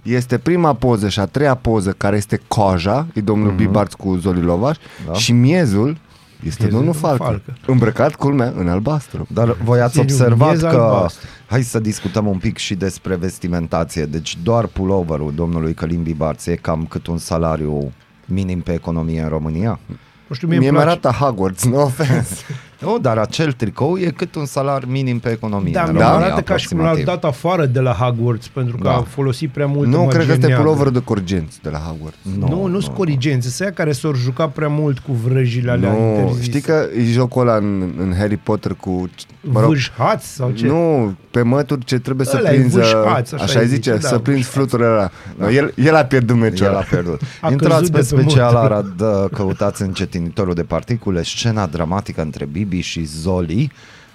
este 0.01 0.37
prima 0.37 0.73
poză 0.73 1.09
și 1.09 1.19
a 1.19 1.25
treia 1.25 1.55
poză 1.55 1.93
care 1.97 2.15
este 2.17 2.41
coaja, 2.47 3.07
e 3.13 3.21
domnul 3.21 3.53
mm-hmm. 3.53 3.57
Bibarț 3.57 3.93
cu 3.93 4.15
Zoli 4.21 4.41
Lovaș 4.41 4.77
Da. 5.07 5.13
și 5.13 5.31
miezul 5.31 5.97
este 6.45 6.63
Miezul 6.63 6.79
domnul 6.79 6.93
domnul 7.01 7.17
Falcă, 7.17 7.23
Falcă. 7.23 7.71
îmbrăcat 7.71 8.15
culmea 8.15 8.53
în 8.57 8.67
albastru. 8.67 9.27
Dar 9.33 9.51
voi 9.63 9.81
ați 9.81 9.91
Ține 9.91 10.03
un 10.03 10.11
observat 10.11 10.47
miez 10.47 10.61
că... 10.61 10.67
albastru. 10.67 11.27
Hai 11.45 11.61
să 11.63 11.79
discutăm 11.79 12.27
un 12.27 12.37
pic 12.37 12.57
și 12.57 12.75
despre 12.75 13.15
vestimentație. 13.15 14.05
Deci 14.05 14.37
doar 14.43 14.65
pulloverul 14.65 15.33
domnului 15.35 15.73
Călim 15.73 16.03
Bibarț 16.03 16.45
e 16.45 16.55
cam 16.55 16.85
cât 16.85 17.07
un 17.07 17.17
salariu 17.17 17.91
minim 18.25 18.61
pe 18.61 18.73
economie 18.73 19.21
în 19.21 19.29
România? 19.29 19.79
Nu 20.27 20.35
știu, 20.35 20.47
mie, 20.47 20.57
Mie 20.57 20.67
îmi 20.69 20.77
mi 20.77 20.83
place. 20.83 20.99
arată 21.07 21.23
Hogwarts, 21.23 21.65
no 21.65 21.81
offense. 21.81 22.35
Nu, 22.81 22.97
dar 23.01 23.17
acel 23.17 23.51
tricou 23.51 23.97
e 23.97 24.05
cât 24.15 24.35
un 24.35 24.45
salar 24.45 24.83
minim 24.87 25.19
pe 25.19 25.29
economie 25.29 25.71
Da, 25.71 25.83
în 25.83 25.91
mi 25.91 25.99
România, 25.99 26.15
arată 26.25 26.41
ca 26.41 26.57
și 26.57 26.67
cum 26.67 26.77
l-au 26.77 26.85
aproximativ. 26.87 27.21
dat 27.21 27.31
afară 27.31 27.65
de 27.65 27.79
la 27.79 27.91
Hogwarts 27.91 28.47
pentru 28.47 28.77
că 28.77 28.83
Da. 28.83 28.95
a 28.95 29.01
folosit 29.01 29.49
prea 29.49 29.65
mult 29.67 29.87
nu, 29.87 29.97
cred 29.97 30.09
că 30.11 30.17
magie 30.17 30.31
este 30.33 30.45
neagră. 30.45 30.63
puloverul 30.63 30.91
de 30.93 30.99
corgenți 31.03 31.59
de 31.61 31.69
la 31.69 31.77
Hogwarts. 31.77 32.17
Nu, 32.39 32.47
nu, 32.47 32.65
nu 32.67 32.79
sunt 32.79 32.95
corigențe, 32.95 33.49
să 33.49 33.63
ia 33.63 33.71
care 33.71 33.91
s-au 33.91 34.13
jucat 34.13 34.51
prea 34.51 34.67
mult 34.67 34.99
cu 34.99 35.11
vrăjile 35.11 35.71
alea 35.71 35.91
Nu, 35.91 35.97
interzise. 36.17 36.43
știi 36.43 36.61
că 36.61 36.85
e 36.97 37.03
jocul 37.03 37.41
ăla 37.41 37.55
în, 37.55 37.91
în 37.97 38.13
Harry 38.17 38.37
Potter 38.37 38.73
cu... 38.73 39.09
Mă 39.41 39.59
rog, 39.59 39.69
Vâșhați 39.69 40.27
sau 40.33 40.49
ce? 40.51 40.65
Nu, 40.67 41.13
pe 41.31 41.41
mături 41.41 41.85
ce 41.85 41.99
trebuie 41.99 42.25
să 42.25 42.37
Ăla 42.39 42.49
e 42.51 42.53
prinzi, 42.55 42.75
vâșhați, 42.77 43.33
așa 43.33 43.43
așa, 43.43 43.59
îi 43.59 43.65
îi 43.65 43.71
zice, 43.71 43.91
zice, 43.91 44.01
da, 44.03 44.07
să 44.07 44.17
prinzi 44.19 44.39
vâșhați. 44.41 44.57
fluturile 44.57 44.87
ăla. 44.87 45.09
No, 45.37 45.49
el, 45.51 45.73
el 45.75 45.95
a 45.95 46.03
pierdut 46.03 46.35
meciul 46.37 46.65
El 46.65 46.71
a 46.71 46.75
ăla. 46.75 46.85
pierdut. 46.89 47.21
A 47.41 47.51
Intrați 47.51 47.75
căzut 47.79 47.91
pe 47.91 48.01
de 48.01 48.07
pe 48.15 48.21
special 48.21 48.53
motor. 48.53 48.71
Arad, 48.71 49.01
uh, 49.01 49.29
căutați 49.33 49.81
încetinitorul 49.81 50.53
de 50.53 50.63
particule, 50.63 51.23
scena 51.23 51.65
dramatică 51.65 52.21
între 52.21 52.45
Bibi 52.45 52.70
și 52.79 53.03
Zoli 53.03 53.71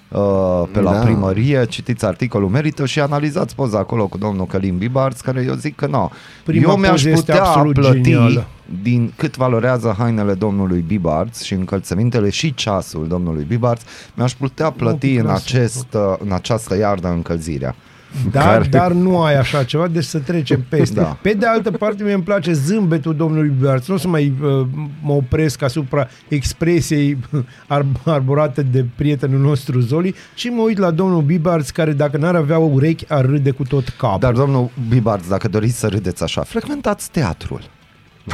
uh, 0.09 0.63
pe 0.71 0.79
la 0.81 0.91
Da. 0.93 0.99
primărie, 0.99 1.65
citiți 1.65 2.05
articolul, 2.05 2.49
merită 2.49 2.85
și 2.85 2.99
analizați 2.99 3.55
poza 3.55 3.77
acolo 3.77 4.07
cu 4.07 4.17
domnul 4.17 4.45
Călim 4.45 4.77
Bibarț, 4.77 5.19
care 5.19 5.43
eu 5.47 5.53
zic 5.53 5.75
că 5.75 5.87
nu. 5.87 6.11
Prima 6.43 6.71
eu 6.71 6.77
mi-aș 6.77 6.91
poză 6.91 7.09
este 7.09 7.31
putea 7.31 7.43
absolut 7.43 7.73
plăti 7.73 8.01
genială. 8.01 8.47
din 8.81 9.13
cât 9.15 9.35
valorează 9.37 9.95
hainele 9.97 10.33
domnului 10.33 10.83
Bibarț 10.87 11.41
și 11.41 11.53
încălțămintele 11.53 12.29
și 12.29 12.53
ceasul 12.53 13.07
domnului 13.07 13.43
Bibarț, 13.43 13.81
mi-aș 14.13 14.33
putea 14.33 14.71
plăti 14.71 15.07
pic 15.07 15.19
în, 15.19 15.25
lasă. 15.25 15.43
acest, 15.45 15.93
uh, 15.93 16.01
în 16.19 16.31
această 16.31 16.77
iarnă 16.77 17.09
încălzirea. 17.09 17.75
Dar, 18.31 18.43
Care? 18.43 18.67
dar 18.69 18.91
nu 18.91 19.21
ai 19.21 19.35
așa 19.37 19.63
ceva, 19.63 19.87
deci 19.87 20.03
să 20.03 20.19
trecem 20.19 20.65
peste. 20.69 20.95
Da. 20.95 21.01
Da. 21.01 21.17
Pe 21.21 21.33
de 21.33 21.45
altă 21.45 21.71
parte, 21.71 22.03
mie 22.03 22.13
îmi 22.13 22.23
place 22.23 22.51
zâmbetul 22.53 23.15
domnului 23.15 23.49
Bibarț. 23.57 23.87
Nu 23.87 23.95
o 23.95 23.97
să 23.97 24.07
mai 24.07 24.33
uh, 24.41 24.67
mă 25.01 25.13
opresc 25.13 25.61
asupra 25.61 26.07
expresiei 26.27 27.17
ar- 27.67 27.85
arborate 28.05 28.61
de 28.61 28.85
prietenul 28.95 29.39
nostru 29.39 29.79
Zoli, 29.79 30.15
ci 30.35 30.49
mă 30.49 30.61
uit 30.61 30.77
la 30.77 30.91
domnul 30.91 31.21
Bibarț, 31.21 31.69
care 31.69 31.91
dacă 31.91 32.17
n-ar 32.17 32.35
avea 32.35 32.57
urechi, 32.57 33.05
ar 33.07 33.25
râde 33.25 33.51
cu 33.51 33.63
tot 33.63 33.89
capul. 33.89 34.19
Dar, 34.19 34.33
domnul 34.33 34.69
Bibarț, 34.89 35.27
dacă 35.27 35.47
doriți 35.47 35.79
să 35.79 35.87
râdeți 35.87 36.23
așa, 36.23 36.41
frecventați 36.41 37.11
teatrul. 37.11 37.61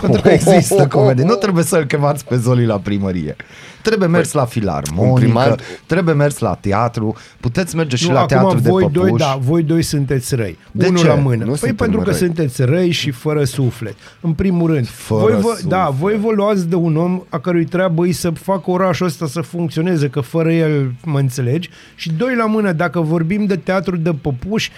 Pentru 0.01 0.21
că 0.21 0.29
există 0.39 0.87
comedie. 0.87 1.23
Nu 1.33 1.35
trebuie 1.35 1.63
să-l 1.63 1.83
chemați 1.85 2.25
pe 2.25 2.35
Zoli 2.35 2.65
la 2.65 2.79
primărie. 2.79 3.35
Trebuie 3.83 4.07
mers 4.07 4.31
la 4.31 4.45
filarmonică, 4.45 5.13
un 5.13 5.19
primar- 5.19 5.59
trebuie 5.85 6.13
mers 6.15 6.39
la 6.39 6.53
teatru, 6.55 7.15
puteți 7.39 7.75
merge 7.75 7.95
și 7.95 8.07
nu, 8.07 8.13
la 8.13 8.19
acum 8.19 8.37
teatru 8.37 8.59
de 8.59 8.69
voi 8.69 8.83
păpuși. 8.83 8.99
doi, 9.09 9.17
da, 9.17 9.37
voi 9.41 9.63
doi 9.63 9.81
sunteți 9.81 10.35
răi. 10.35 10.57
De 10.71 10.87
Unul 10.87 10.97
ce? 10.99 11.07
la 11.07 11.15
mână. 11.15 11.43
Nu 11.43 11.49
păi 11.49 11.57
suntem 11.57 11.75
pentru 11.75 11.99
că 11.99 12.09
răi. 12.09 12.17
sunteți 12.19 12.61
răi 12.63 12.91
și 12.91 13.11
fără 13.11 13.43
suflet. 13.43 13.95
În 14.21 14.33
primul 14.33 14.71
rând. 14.73 14.87
Fără 14.87 15.21
voi 15.21 15.31
vă, 15.41 15.47
suflet. 15.47 15.63
da, 15.69 15.89
voi 15.99 16.17
vă 16.17 16.31
luați 16.35 16.67
de 16.69 16.75
un 16.75 16.97
om 16.97 17.23
a 17.29 17.39
cărui 17.39 17.65
treabă 17.65 18.07
e 18.07 18.11
să 18.11 18.29
facă 18.29 18.71
orașul 18.71 19.05
ăsta 19.05 19.27
să 19.27 19.41
funcționeze, 19.41 20.07
că 20.09 20.19
fără 20.19 20.53
el 20.53 20.93
mă 21.03 21.19
înțelegi. 21.19 21.69
Și 21.95 22.11
doi 22.11 22.35
la 22.35 22.45
mână, 22.45 22.71
dacă 22.71 22.99
vorbim 22.99 23.45
de 23.45 23.55
teatru 23.55 23.95
de 23.97 24.11
păpuși, 24.21 24.71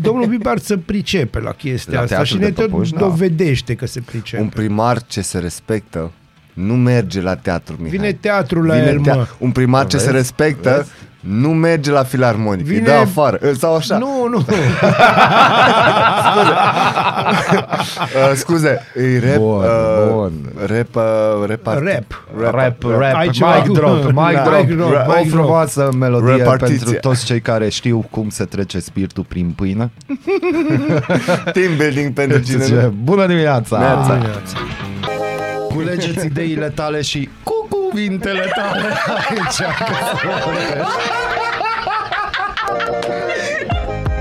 Domnul 0.00 0.26
Bibar 0.36 0.58
să 0.58 0.76
pricepe 0.76 1.40
la 1.40 1.50
chestia 1.52 1.92
La 1.94 2.00
asta 2.02 2.14
teatru 2.14 2.32
și 2.34 2.38
de 2.38 2.44
ne 2.44 2.50
tot 2.52 2.68
păpuși, 2.68 2.92
da. 2.92 2.98
dovedește 2.98 3.74
că 3.74 3.86
se 3.86 4.00
pricepe. 4.00 4.42
Un 4.42 4.48
primar 4.48 5.02
ce 5.02 5.20
se 5.20 5.38
respectă 5.38 6.12
nu 6.66 6.74
merge 6.74 7.20
la 7.20 7.34
teatru, 7.34 7.74
Mihai. 7.78 7.90
Vine 7.96 8.12
teatrul 8.12 8.66
la 8.66 8.74
Vine 8.74 8.86
el, 8.86 8.98
mă. 8.98 9.26
Un 9.38 9.50
primar 9.50 9.86
ce 9.86 9.96
Vezi? 9.96 10.08
se 10.08 10.14
respectă 10.14 10.70
Vezi? 10.76 10.90
nu 11.20 11.48
merge 11.48 11.90
la 11.90 12.02
filarmonic, 12.02 12.64
Vine... 12.64 12.78
îi 12.78 12.84
Vine- 12.84 12.96
dă 12.96 13.00
afară. 13.02 13.38
Sau 13.58 13.74
așa. 13.76 13.98
Nu, 13.98 14.26
nu. 14.30 14.44
Uh, 17.98 18.34
scuze, 18.34 18.80
îi 18.94 19.18
rep, 19.18 19.36
Bun, 19.36 19.56
uh, 19.62 20.12
bun. 20.12 20.32
rep, 20.66 20.96
uh, 20.96 21.02
repart- 21.46 21.82
Rap. 21.82 22.24
Rap, 22.40 22.82
rap, 22.82 23.14
Ai 23.14 23.22
mic 23.24 23.30
ceva 23.32 23.50
cu- 23.50 23.72
drop, 23.72 24.04
mic 24.12 24.34
Da. 24.34 24.42
drop, 24.44 24.58
Mic 24.66 24.76
drop, 24.76 24.88
o 24.90 25.12
mic 25.18 25.30
drop. 25.30 25.40
frumoasă 25.42 25.88
melodie 25.98 26.34
Repartiție. 26.34 26.76
pentru 26.84 27.00
toți 27.00 27.24
cei 27.24 27.40
care 27.40 27.68
știu 27.68 28.06
cum 28.10 28.28
se 28.28 28.44
trece 28.44 28.78
spiritul 28.80 29.24
prin 29.28 29.52
pâine. 29.56 29.90
Team 31.52 31.76
building 31.76 32.12
pentru 32.12 32.38
cine 32.38 32.62
Zice, 32.64 32.74
nu. 32.82 32.94
Bună 33.02 33.26
dimineața! 33.26 33.78
Neața. 35.68 35.74
Culegeți 35.74 36.26
ideile 36.26 36.70
tale 36.70 37.02
și 37.02 37.28
cu 37.42 37.68
cuvintele 37.70 38.52
tale 38.54 38.82
aici. 39.28 39.60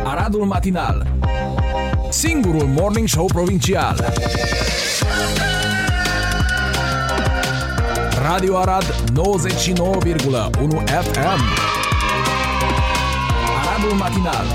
Aradul 0.03 0.45
Matinal 0.45 1.07
Singurul 2.09 2.67
Morning 2.67 3.07
Show 3.07 3.25
Provincial 3.25 4.13
Radio 8.21 8.57
Arad 8.57 8.83
99,1 8.83 8.93
FM 11.01 11.41
Aradul 13.59 13.93
Matinal 13.97 14.45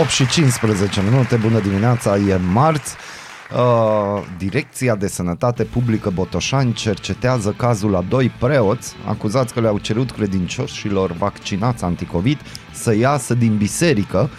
8 0.00 0.08
și 0.08 0.26
15 0.26 1.02
minute, 1.10 1.36
bună 1.36 1.58
dimineața, 1.60 2.16
e 2.16 2.36
marți. 2.52 2.94
Uh, 3.56 4.22
Direcția 4.38 4.96
de 4.96 5.06
Sănătate 5.06 5.64
Publică 5.64 6.10
Botoșani 6.10 6.72
cercetează 6.72 7.54
cazul 7.56 7.96
a 7.96 8.04
doi 8.08 8.28
preoți 8.38 8.94
acuzați 9.06 9.52
că 9.52 9.60
le-au 9.60 9.78
cerut 9.78 10.10
credincioșilor 10.10 11.12
vaccinați 11.12 11.84
anticovid 11.84 12.38
să 12.72 12.94
iasă 12.96 13.34
din 13.34 13.56
biserică, 13.56 14.30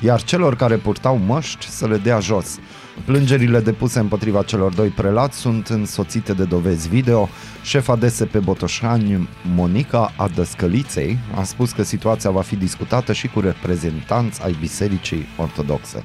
iar 0.00 0.22
celor 0.22 0.56
care 0.56 0.76
purtau 0.76 1.16
măști 1.16 1.68
să 1.68 1.86
le 1.86 1.96
dea 1.96 2.18
jos. 2.18 2.58
Plângerile 3.04 3.60
depuse 3.60 3.98
împotriva 3.98 4.42
celor 4.42 4.74
doi 4.74 4.88
prelați 4.88 5.38
sunt 5.38 5.66
însoțite 5.66 6.32
de 6.32 6.44
dovezi 6.44 6.88
video. 6.88 7.28
Șefa 7.62 7.96
DSP 7.96 8.38
Botoșani, 8.38 9.28
Monica 9.54 10.12
Adăscăliței, 10.16 11.18
a 11.34 11.42
spus 11.42 11.72
că 11.72 11.82
situația 11.82 12.30
va 12.30 12.42
fi 12.42 12.56
discutată 12.56 13.12
și 13.12 13.28
cu 13.28 13.40
reprezentanți 13.40 14.42
ai 14.42 14.56
Bisericii 14.60 15.26
Ortodoxe. 15.36 16.04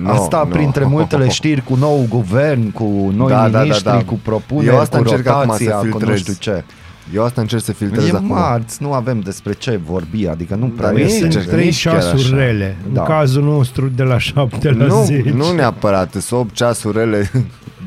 No, 0.00 0.10
Asta 0.10 0.36
no. 0.38 0.44
printre 0.54 0.84
multele 0.84 1.28
știri 1.28 1.62
cu 1.62 1.74
nou 1.74 2.06
guvern, 2.08 2.70
cu 2.70 3.12
noi 3.16 3.28
Da, 3.28 3.42
da, 3.42 3.48
da, 3.48 3.58
miniștri, 3.60 3.84
da. 3.84 4.02
cu 4.04 4.20
propuneri, 4.22 4.66
Eu 4.74 4.78
asta 4.80 4.96
cu 4.96 5.02
încerc 5.02 5.26
acum 5.26 5.40
să 5.42 5.46
rotația, 5.46 5.76
cu 5.76 5.84
nu 5.84 5.90
filtrez. 5.90 6.18
știu 6.18 6.32
ce. 6.38 6.64
Eu 7.14 7.24
asta 7.24 7.40
încerc 7.40 7.62
să 7.62 7.72
filtrez 7.72 8.06
E 8.08 8.10
acum. 8.14 8.26
marți, 8.26 8.82
nu 8.82 8.92
avem 8.92 9.20
despre 9.20 9.52
ce 9.52 9.80
vorbi, 9.84 10.26
adică 10.26 10.54
nu 10.54 10.66
prea 10.66 10.90
Dar 10.90 11.00
e 11.00 11.02
nici- 11.02 11.10
Sunt 11.10 11.32
sincer. 11.32 11.40
nici 11.40 11.50
trei 11.50 11.92
chiar 11.92 12.02
ceasuri 12.02 12.22
așa. 12.22 12.36
rele. 12.44 12.76
Da. 12.92 13.00
În 13.00 13.06
cazul 13.06 13.42
nostru 13.42 13.88
de 13.88 14.02
la 14.02 14.18
7 14.18 14.70
la 14.70 14.84
Nu, 14.86 15.02
10. 15.04 15.30
nu 15.36 15.52
neapărat, 15.52 16.12
sunt 16.12 16.40
8 16.40 16.54
ceasurile 16.54 17.30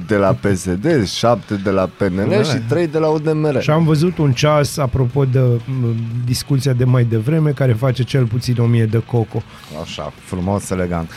de 0.09 0.15
la 0.15 0.33
PSD, 0.33 1.05
7 1.05 1.55
de 1.63 1.69
la 1.69 1.89
PNL 1.97 2.43
și 2.43 2.57
3 2.67 2.87
de 2.87 2.97
la 2.97 3.07
UDMR. 3.07 3.61
Și 3.61 3.69
am 3.69 3.83
văzut 3.83 4.17
un 4.17 4.31
ceas, 4.31 4.77
apropo 4.77 5.25
de 5.25 5.39
m, 5.39 5.95
discuția 6.25 6.73
de 6.73 6.83
mai 6.83 7.03
devreme, 7.03 7.51
care 7.51 7.73
face 7.73 8.03
cel 8.03 8.25
puțin 8.25 8.55
1000 8.59 8.85
de 8.85 9.03
coco. 9.05 9.43
Așa, 9.81 10.13
frumos, 10.23 10.69
elegant. 10.69 11.09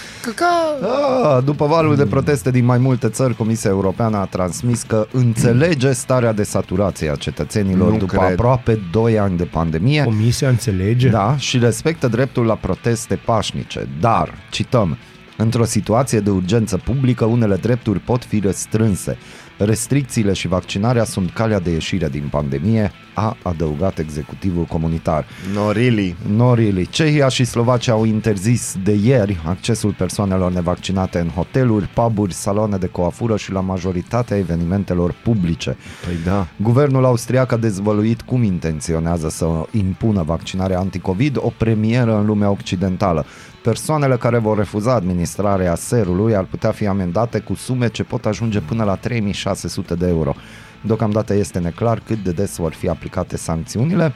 Ah, 0.83 1.45
după 1.45 1.67
valul 1.67 1.97
de 1.97 2.07
proteste 2.07 2.51
din 2.51 2.65
mai 2.65 2.79
multe 2.79 3.09
țări, 3.09 3.37
Comisia 3.37 3.71
Europeană 3.71 4.17
a 4.17 4.25
transmis 4.25 4.83
că 4.83 5.07
înțelege 5.13 5.93
starea 5.93 6.33
de 6.33 6.43
saturație 6.43 7.11
a 7.11 7.15
cetățenilor 7.15 7.91
Nu 7.91 7.99
după 7.99 8.17
cred. 8.17 8.31
aproape 8.31 8.81
2 8.91 9.19
ani 9.19 9.37
de 9.37 9.45
pandemie. 9.45 10.03
Comisia 10.05 10.49
înțelege? 10.49 11.09
Da, 11.09 11.37
și 11.37 11.59
respectă 11.59 12.09
dreptul 12.09 12.45
la 12.45 12.55
proteste 12.55 13.15
pașnice. 13.25 13.89
Dar, 14.01 14.35
cităm, 14.51 14.97
într-o 15.43 15.65
situație 15.65 16.21
de 16.21 16.31
urgență 16.31 16.77
publică, 16.77 17.25
unele 17.25 17.57
drepturi 17.57 17.99
pot 17.99 18.25
fi 18.25 18.41
restrânse. 18.41 19.19
Restricțiile 19.59 20.33
și 20.33 20.49
vaccinarea 20.49 21.05
sunt 21.05 21.31
calea 21.31 21.61
de 21.61 21.71
ieșire 21.71 22.09
din 22.09 22.29
pandemie, 22.31 22.93
a 23.15 23.37
adăugat 23.43 23.99
executivul 23.99 24.65
comunitar. 24.65 25.27
No, 25.55 25.71
really. 25.71 26.17
No 26.37 26.55
really. 26.55 26.87
Cehia 26.87 27.29
și 27.29 27.45
Slovacia 27.45 27.93
au 27.93 28.05
interzis 28.05 28.77
de 28.85 28.93
ieri 28.93 29.41
accesul 29.47 29.95
persoanelor 29.99 30.53
nevaccinate 30.53 31.19
în 31.19 31.29
hoteluri, 31.29 31.89
puburi, 31.95 32.33
saloane 32.33 32.77
de 32.77 32.87
coafură 32.87 33.37
și 33.37 33.53
la 33.53 33.61
majoritatea 33.61 34.37
evenimentelor 34.37 35.15
publice. 35.25 35.77
Păi 36.07 36.15
da. 36.25 36.47
Guvernul 36.57 37.05
austriac 37.05 37.53
a 37.53 37.57
dezvăluit 37.57 38.21
cum 38.23 38.43
intenționează 38.43 39.29
să 39.29 39.47
impună 39.71 40.23
vaccinarea 40.23 40.79
anticovid, 40.79 41.37
o 41.37 41.53
premieră 41.57 42.19
în 42.19 42.27
lumea 42.27 42.51
occidentală. 42.51 43.27
Persoanele 43.63 44.17
care 44.17 44.39
vor 44.39 44.57
refuza 44.57 44.95
administrarea 44.95 45.75
serului 45.75 46.37
ar 46.37 46.45
putea 46.45 46.71
fi 46.71 46.87
amendate 46.87 47.39
cu 47.39 47.55
sume 47.55 47.89
ce 47.89 48.03
pot 48.03 48.27
ajunge 48.27 48.61
până 48.61 48.85
la 48.85 48.95
3600 48.95 49.95
de 49.95 50.09
euro. 50.09 50.35
Deocamdată 50.81 51.35
este 51.35 51.59
neclar 51.59 52.03
cât 52.07 52.23
de 52.23 52.31
des 52.31 52.57
vor 52.57 52.73
fi 52.73 52.89
aplicate 52.89 53.37
sancțiunile. 53.37 54.13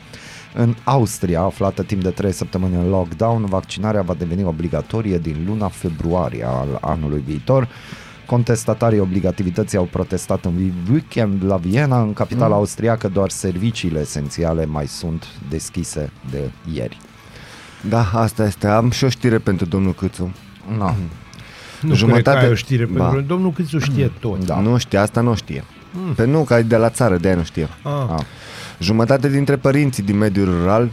În 0.55 0.75
Austria, 0.85 1.41
aflată 1.41 1.83
timp 1.83 2.03
de 2.03 2.11
3 2.11 2.33
săptămâni 2.33 2.75
în 2.75 2.89
lockdown, 2.89 3.45
vaccinarea 3.45 4.03
va 4.03 4.15
deveni 4.15 4.45
obligatorie 4.45 5.19
din 5.19 5.45
luna 5.47 5.69
februarie 5.69 6.45
al 6.45 6.79
anului 6.81 7.23
viitor. 7.27 7.69
Contestatarii 8.27 8.99
obligativității 8.99 9.79
au 9.79 9.85
protestat 9.85 10.45
în 10.45 10.53
weekend 10.91 11.45
la 11.45 11.57
Viena, 11.57 12.03
în 12.03 12.13
capitala 12.13 12.47
Mm. 12.47 12.55
austriacă 12.55 13.09
doar 13.09 13.31
serviciile 13.31 14.01
esențiale 14.01 14.65
mai 14.65 14.87
sunt 14.87 15.25
deschise 15.49 16.13
de 16.31 16.51
ieri. 16.73 16.99
Da, 17.89 18.11
asta 18.15 18.47
este. 18.47 18.67
Am 18.67 18.91
și 18.91 19.05
o 19.05 19.09
știre 19.09 19.39
pentru 19.39 19.67
domnul 19.67 19.95
Câțu. 19.95 20.33
No. 20.79 20.95
Nu 21.81 21.95
Jumătate- 21.95 22.23
cred 22.23 22.35
că 22.35 22.45
ai 22.45 22.51
o 22.51 22.55
știre, 22.55 22.85
Ba. 22.85 23.03
pentru 23.05 23.21
că 23.21 23.27
domnul 23.27 23.53
Câțu 23.53 23.79
știe 23.79 24.11
tot. 24.21 24.45
Da. 24.45 24.61
Nu 24.61 24.77
știe, 24.79 24.99
asta 24.99 25.21
nu 25.21 25.35
știe. 25.35 25.65
Pe 26.17 26.25
nu, 26.25 26.43
că 26.45 26.55
e 26.55 26.63
de 26.63 26.77
la 26.77 26.89
țară, 26.91 27.17
de 27.17 27.29
aia 27.29 27.37
nu 27.37 27.43
știe. 27.43 27.69
Ah. 27.83 27.93
Ah. 28.17 28.23
Jumătate 28.79 29.29
dintre 29.29 29.57
părinții 29.57 30.03
din 30.03 30.17
mediul 30.17 30.47
rural 30.61 30.91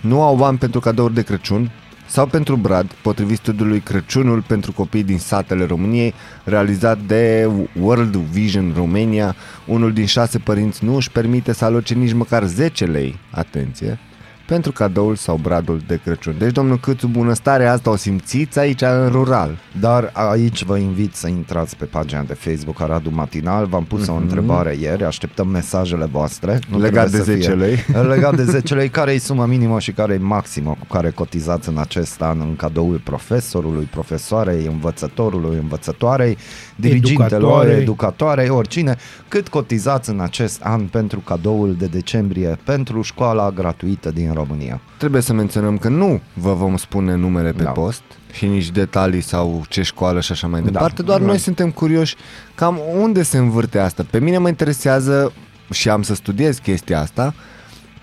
nu 0.00 0.22
au 0.22 0.36
bani 0.36 0.58
pentru 0.58 0.80
cadouri 0.80 1.14
de 1.14 1.22
Crăciun 1.22 1.70
sau 2.08 2.26
pentru 2.26 2.56
brad, 2.56 2.86
potrivit 3.02 3.36
studiului 3.36 3.80
Crăciunul 3.80 4.42
pentru 4.46 4.72
copii 4.72 5.02
din 5.02 5.18
satele 5.18 5.64
României, 5.64 6.14
realizat 6.44 6.98
de 6.98 7.48
World 7.80 8.16
Vision 8.16 8.72
Romania. 8.76 9.34
Unul 9.66 9.92
din 9.92 10.06
șase 10.06 10.38
părinți 10.38 10.84
nu 10.84 10.94
își 10.96 11.10
permite 11.10 11.52
să 11.52 11.64
aloce 11.64 11.94
nici 11.94 12.12
măcar 12.12 12.44
10 12.44 12.84
lei, 12.84 13.18
atenție, 13.30 13.98
pentru 14.46 14.72
cadoul 14.72 15.16
sau 15.16 15.36
bradul 15.42 15.80
de 15.86 16.00
Crăciun. 16.04 16.34
Deci, 16.38 16.52
domnul 16.52 16.78
Câțu, 16.78 17.06
bunăstarea 17.06 17.72
asta 17.72 17.90
o 17.90 17.96
simțiți 17.96 18.58
aici 18.58 18.82
în 18.82 19.08
rural. 19.08 19.58
Dar 19.80 20.10
aici 20.12 20.62
vă 20.62 20.76
invit 20.76 21.14
să 21.14 21.28
intrați 21.28 21.76
pe 21.76 21.84
pagina 21.84 22.22
de 22.22 22.34
Facebook 22.34 22.80
a 22.80 22.86
Radu 22.86 23.10
Matinal. 23.10 23.66
V-am 23.66 23.84
pus 23.84 24.04
mm-hmm. 24.04 24.10
o 24.10 24.14
întrebare 24.14 24.76
ieri, 24.80 25.04
așteptăm 25.04 25.48
mesajele 25.48 26.04
voastre. 26.04 26.58
Nu 26.70 26.78
Legat 26.78 27.10
trebuie 27.10 27.36
de 27.36 27.42
să 27.42 27.50
10 27.50 27.64
lei. 27.64 27.84
Legat 28.14 28.36
de 28.36 28.44
10 28.44 28.74
lei, 28.74 28.88
care 28.88 29.12
e 29.12 29.18
suma 29.18 29.46
minimă 29.46 29.80
și 29.80 29.92
care 29.92 30.14
e 30.14 30.18
maximă 30.18 30.76
cu 30.78 30.86
care 30.94 31.10
cotizați 31.10 31.68
în 31.68 31.78
acest 31.78 32.22
an 32.22 32.40
în 32.40 32.56
cadoul 32.56 33.00
profesorului, 33.04 33.88
profesoarei, 33.90 34.66
învățătorului, 34.66 35.56
învățătoarei. 35.56 36.36
Dirigintelor, 36.76 37.32
Educatoare. 37.32 37.70
educatoare, 37.70 38.48
oricine, 38.48 38.96
cât 39.28 39.48
cotizați 39.48 40.10
în 40.10 40.20
acest 40.20 40.60
an 40.62 40.86
pentru 40.86 41.18
cadoul 41.20 41.74
de 41.78 41.86
decembrie 41.86 42.58
pentru 42.64 43.02
școala 43.02 43.50
gratuită 43.50 44.10
din 44.10 44.32
România. 44.34 44.80
Trebuie 44.98 45.22
să 45.22 45.32
menționăm 45.32 45.78
că 45.78 45.88
nu 45.88 46.20
vă 46.34 46.52
vom 46.54 46.76
spune 46.76 47.14
numele 47.14 47.52
pe 47.52 47.62
Da. 47.62 47.70
post 47.70 48.02
și 48.32 48.46
nici 48.46 48.70
detalii 48.70 49.20
sau 49.20 49.64
ce 49.68 49.82
școală 49.82 50.20
și 50.20 50.32
așa 50.32 50.46
mai 50.46 50.60
Da. 50.60 50.66
departe, 50.70 51.02
doar 51.02 51.20
noi 51.20 51.38
suntem 51.38 51.70
curioși 51.70 52.16
cam 52.54 52.78
unde 53.00 53.22
se 53.22 53.38
învârte 53.38 53.78
asta. 53.78 54.04
Pe 54.10 54.20
mine 54.20 54.38
mă 54.38 54.48
interesează 54.48 55.32
și 55.72 55.88
am 55.88 56.02
să 56.02 56.14
studiez 56.14 56.58
chestia 56.58 57.00
asta, 57.00 57.34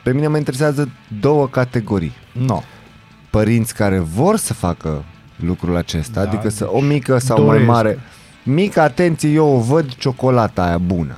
pe 0.04 0.14
mine 0.14 0.28
mă 0.28 0.38
interesează 0.38 0.90
două 1.20 1.48
categorii. 1.48 2.14
No. 2.32 2.62
Părinți 3.30 3.76
care 3.76 4.00
vor 4.00 4.38
să 4.38 4.54
facă 4.54 5.04
lucrul 5.36 5.76
acesta, 5.76 6.24
Da, 6.24 6.30
adică 6.30 6.50
să 6.50 6.64
deci 6.72 6.82
o 6.82 6.86
mică 6.86 7.18
sau 7.18 7.38
mai 7.38 7.48
doresc. 7.48 7.68
mare. 7.70 8.00
Mică 8.44 8.82
atenție, 8.82 9.30
eu 9.30 9.48
o 9.56 9.60
văd 9.60 9.96
ciocolata 9.96 10.64
aia 10.64 10.78
bună. 10.78 11.18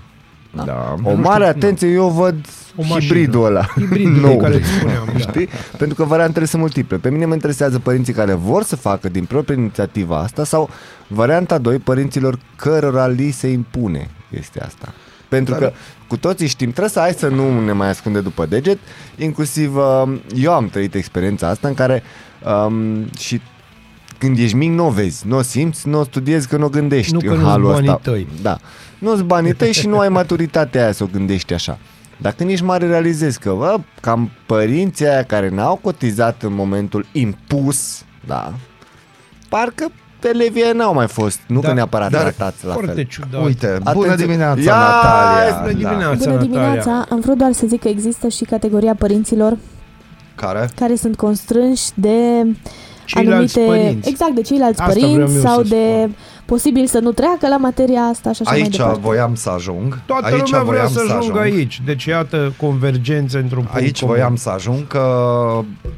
Da. 0.65 0.95
O 1.03 1.13
mare 1.15 1.45
atenție, 1.45 1.87
eu 1.87 2.09
văd 2.09 2.35
O 2.75 2.81
mașină. 2.81 2.99
hibridul 2.99 3.45
ăla. 3.45 3.65
Hibridul 3.65 4.13
de 4.13 4.19
nou. 4.27 4.37
care 4.37 4.55
îți 4.55 4.67
spuneam, 4.69 5.09
da. 5.13 5.17
Știi? 5.19 5.49
Pentru 5.77 5.95
că 5.95 6.03
variantele 6.03 6.45
sunt 6.45 6.61
multiple. 6.61 6.97
Pe 6.97 7.09
mine 7.09 7.25
mă 7.25 7.33
interesează 7.33 7.79
părinții 7.79 8.13
care 8.13 8.33
vor 8.33 8.63
să 8.63 8.75
facă 8.75 9.09
din 9.09 9.25
propria 9.25 9.55
inițiativă 9.55 10.15
asta 10.15 10.43
sau 10.43 10.69
varianta 11.07 11.57
2, 11.57 11.77
părinților 11.77 12.39
cărora 12.55 13.07
li 13.07 13.31
se 13.31 13.47
impune 13.47 14.09
chestia 14.31 14.63
asta. 14.65 14.93
Pentru 15.29 15.53
Dar- 15.53 15.61
că 15.61 15.71
cu 16.07 16.17
toții 16.17 16.47
știm, 16.47 16.69
trebuie 16.69 16.89
să 16.89 16.99
hai 16.99 17.13
să 17.13 17.27
nu 17.27 17.63
ne 17.65 17.71
mai 17.71 17.89
ascunde 17.89 18.19
după 18.19 18.45
deget, 18.45 18.77
inclusiv 19.17 19.75
um, 19.75 20.21
eu 20.35 20.53
am 20.53 20.67
trăit 20.67 20.95
experiența 20.95 21.47
asta 21.47 21.67
în 21.67 21.73
care 21.73 22.03
um, 22.65 23.09
și 23.17 23.41
când 24.25 24.37
ești 24.37 24.55
mic 24.55 24.69
nu 24.71 24.85
o 24.85 24.89
vezi, 24.89 25.27
nu 25.27 25.37
o 25.37 25.41
simți, 25.41 25.87
nu 25.87 25.99
o 25.99 26.03
studiezi, 26.03 26.47
că 26.47 26.57
nu 26.57 26.65
o 26.65 26.69
gândești 26.69 27.13
Nu 27.13 27.19
că 27.19 27.29
în 27.29 27.37
nu-s 27.39 27.47
halul 27.49 27.71
banii 27.71 27.89
ăsta. 27.89 28.09
tăi. 28.11 28.27
Da. 28.41 28.57
Nu-ți 28.99 29.23
banii 29.23 29.53
tăi 29.53 29.71
și 29.71 29.87
nu 29.87 29.97
ai 29.99 30.09
maturitatea 30.09 30.83
aia 30.83 30.91
să 30.91 31.03
o 31.03 31.07
gândești 31.11 31.53
așa. 31.53 31.77
Dar 32.17 32.31
când 32.33 32.49
ești 32.49 32.65
mare 32.65 32.87
realizezi 32.87 33.39
că, 33.39 33.53
bă, 33.57 33.75
cam 34.01 34.31
părinții 34.45 35.07
aia 35.07 35.23
care 35.23 35.49
n-au 35.49 35.79
cotizat 35.81 36.43
în 36.43 36.53
momentul 36.53 37.05
impus, 37.11 38.03
da, 38.27 38.53
parcă 39.49 39.87
elevii 40.23 40.63
aia 40.63 40.73
n-au 40.73 40.93
mai 40.93 41.07
fost, 41.07 41.39
nu 41.47 41.59
Da, 41.59 41.67
că 41.67 41.73
neapărat 41.73 42.11
dar 42.11 42.21
tratați 42.21 42.65
la 42.65 42.73
Foarte 42.73 42.91
fel. 42.93 43.03
ciudat. 43.03 43.43
Uite, 43.45 43.77
bună 43.93 44.05
Atenție. 44.05 44.25
dimineața, 44.25 44.61
Ia, 44.61 44.75
Natalia. 44.75 45.57
bună 45.61 45.71
dimineața. 45.71 46.15
Bună 46.17 46.31
Natalia. 46.31 46.39
dimineața! 46.39 47.05
Am 47.09 47.19
vrut 47.19 47.37
doar 47.37 47.51
să 47.51 47.67
zic 47.67 47.81
că 47.81 47.87
există 47.87 48.27
și 48.27 48.43
categoria 48.43 48.95
părinților 48.95 49.57
Care? 50.35 50.69
care 50.75 50.95
sunt 50.95 51.15
constrânși 51.15 51.89
de 51.95 52.17
Ceilalți 53.05 53.59
anumite... 53.59 53.83
părinți. 53.83 54.09
Exact, 54.09 54.31
de 54.35 54.41
ceilalți 54.41 54.81
Asta 54.81 54.93
vreau 54.93 55.11
părinți 55.11 55.35
eu 55.35 55.41
sau 55.41 55.63
să 55.63 55.69
de 55.69 55.93
spun. 55.97 56.15
posibil 56.45 56.85
să 56.87 56.99
nu 56.99 57.11
treacă 57.11 57.47
la 57.47 57.57
materia 57.57 58.01
asta 58.01 58.31
și 58.31 58.41
așa 58.41 58.51
mai 58.51 58.61
Aici 58.61 58.75
departe. 58.75 58.99
voiam 58.99 59.35
să 59.35 59.49
ajung. 59.49 59.99
Toată 60.05 60.25
aici 60.25 60.35
lumea 60.51 60.63
vrea 60.63 60.85
voiam 60.85 61.07
să 61.07 61.13
ajungă 61.17 61.39
aici. 61.39 61.81
Deci 61.85 62.05
iată 62.05 62.53
convergență 62.57 63.37
într-un 63.37 63.63
punct 63.63 63.75
Aici 63.75 63.99
comun. 63.99 64.15
voiam 64.15 64.35
să 64.35 64.49
ajung 64.49 64.87
că 64.87 65.05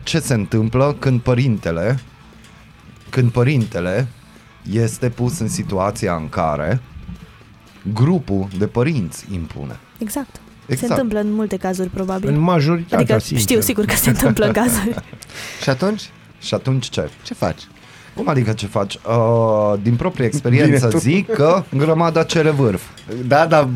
ce 0.03 0.19
se 0.19 0.33
întâmplă 0.33 0.95
când 0.99 1.19
părintele 1.21 1.99
când 3.09 3.31
părintele 3.31 4.07
este 4.71 5.09
pus 5.09 5.39
în 5.39 5.47
situația 5.47 6.13
în 6.15 6.29
care 6.29 6.81
grupul 7.93 8.47
de 8.57 8.67
părinți 8.67 9.25
impune. 9.33 9.79
Exact. 9.97 10.35
Se 10.65 10.73
Exact. 10.73 10.91
întâmplă 10.91 11.19
în 11.19 11.33
multe 11.33 11.57
cazuri, 11.57 11.89
probabil. 11.89 12.29
În 12.29 12.39
majoritatea, 12.39 12.97
Adică 12.97 13.19
sincer. 13.19 13.39
știu 13.47 13.59
sigur 13.61 13.85
că 13.85 13.95
se 13.95 14.09
întâmplă 14.09 14.45
în 14.45 14.51
cazuri. 14.51 14.95
Și 15.63 15.69
atunci, 15.69 16.09
Și 16.39 16.53
atunci 16.53 16.89
ce? 16.89 17.09
ce 17.23 17.33
faci? 17.33 17.61
Cum 18.15 18.27
adică 18.27 18.51
ce 18.53 18.67
faci? 18.67 18.95
Uh, 19.07 19.73
din 19.81 19.95
proprie 19.95 20.25
experiență 20.25 20.69
Bine, 20.77 20.89
tu- 20.89 20.97
zic 20.97 21.31
că 21.31 21.63
grămada 21.75 22.23
cere 22.23 22.49
vârf. 22.49 22.81
Da, 23.27 23.45
dar 23.45 23.67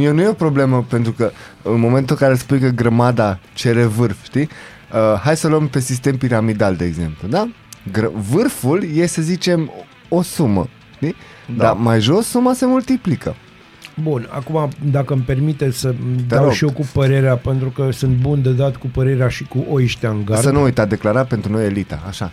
eu 0.00 0.12
nu 0.12 0.22
e 0.22 0.28
o 0.28 0.32
problemă 0.32 0.84
pentru 0.88 1.12
că 1.12 1.30
în 1.62 1.80
momentul 1.80 2.16
în 2.20 2.26
care 2.26 2.38
spui 2.38 2.58
că 2.60 2.68
grămada 2.68 3.38
cere 3.54 3.84
vârf, 3.84 4.16
știi? 4.24 4.48
Uh, 4.92 5.20
hai 5.22 5.36
să 5.36 5.48
luăm 5.48 5.68
pe 5.68 5.80
sistem 5.80 6.16
piramidal, 6.16 6.76
de 6.76 6.84
exemplu, 6.84 7.28
da? 7.28 7.48
Gr- 7.90 8.12
vârful 8.30 8.84
e, 8.94 9.06
să 9.06 9.22
zicem, 9.22 9.70
o 10.08 10.22
sumă, 10.22 10.68
știi? 10.94 11.14
Da. 11.46 11.54
Da. 11.56 11.64
Dar 11.64 11.74
mai 11.76 12.00
jos 12.00 12.26
suma 12.26 12.52
se 12.52 12.66
multiplică. 12.66 13.36
Bun, 14.02 14.28
acum 14.30 14.68
dacă 14.90 15.12
îmi 15.12 15.22
permite 15.22 15.70
să 15.70 15.94
dau 16.28 16.44
rog. 16.44 16.52
și 16.52 16.64
eu 16.64 16.70
cu 16.70 16.88
părerea, 16.92 17.36
pentru 17.36 17.68
că 17.68 17.88
sunt 17.92 18.16
bun 18.16 18.42
de 18.42 18.50
dat 18.50 18.76
cu 18.76 18.86
părerea 18.86 19.28
și 19.28 19.44
cu 19.44 19.64
oiștea 19.70 20.10
în 20.10 20.24
gard. 20.24 20.42
Să 20.42 20.50
nu 20.50 20.62
uita, 20.62 20.84
declarat 20.84 21.26
pentru 21.26 21.52
noi 21.52 21.64
elita, 21.64 22.02
așa. 22.08 22.32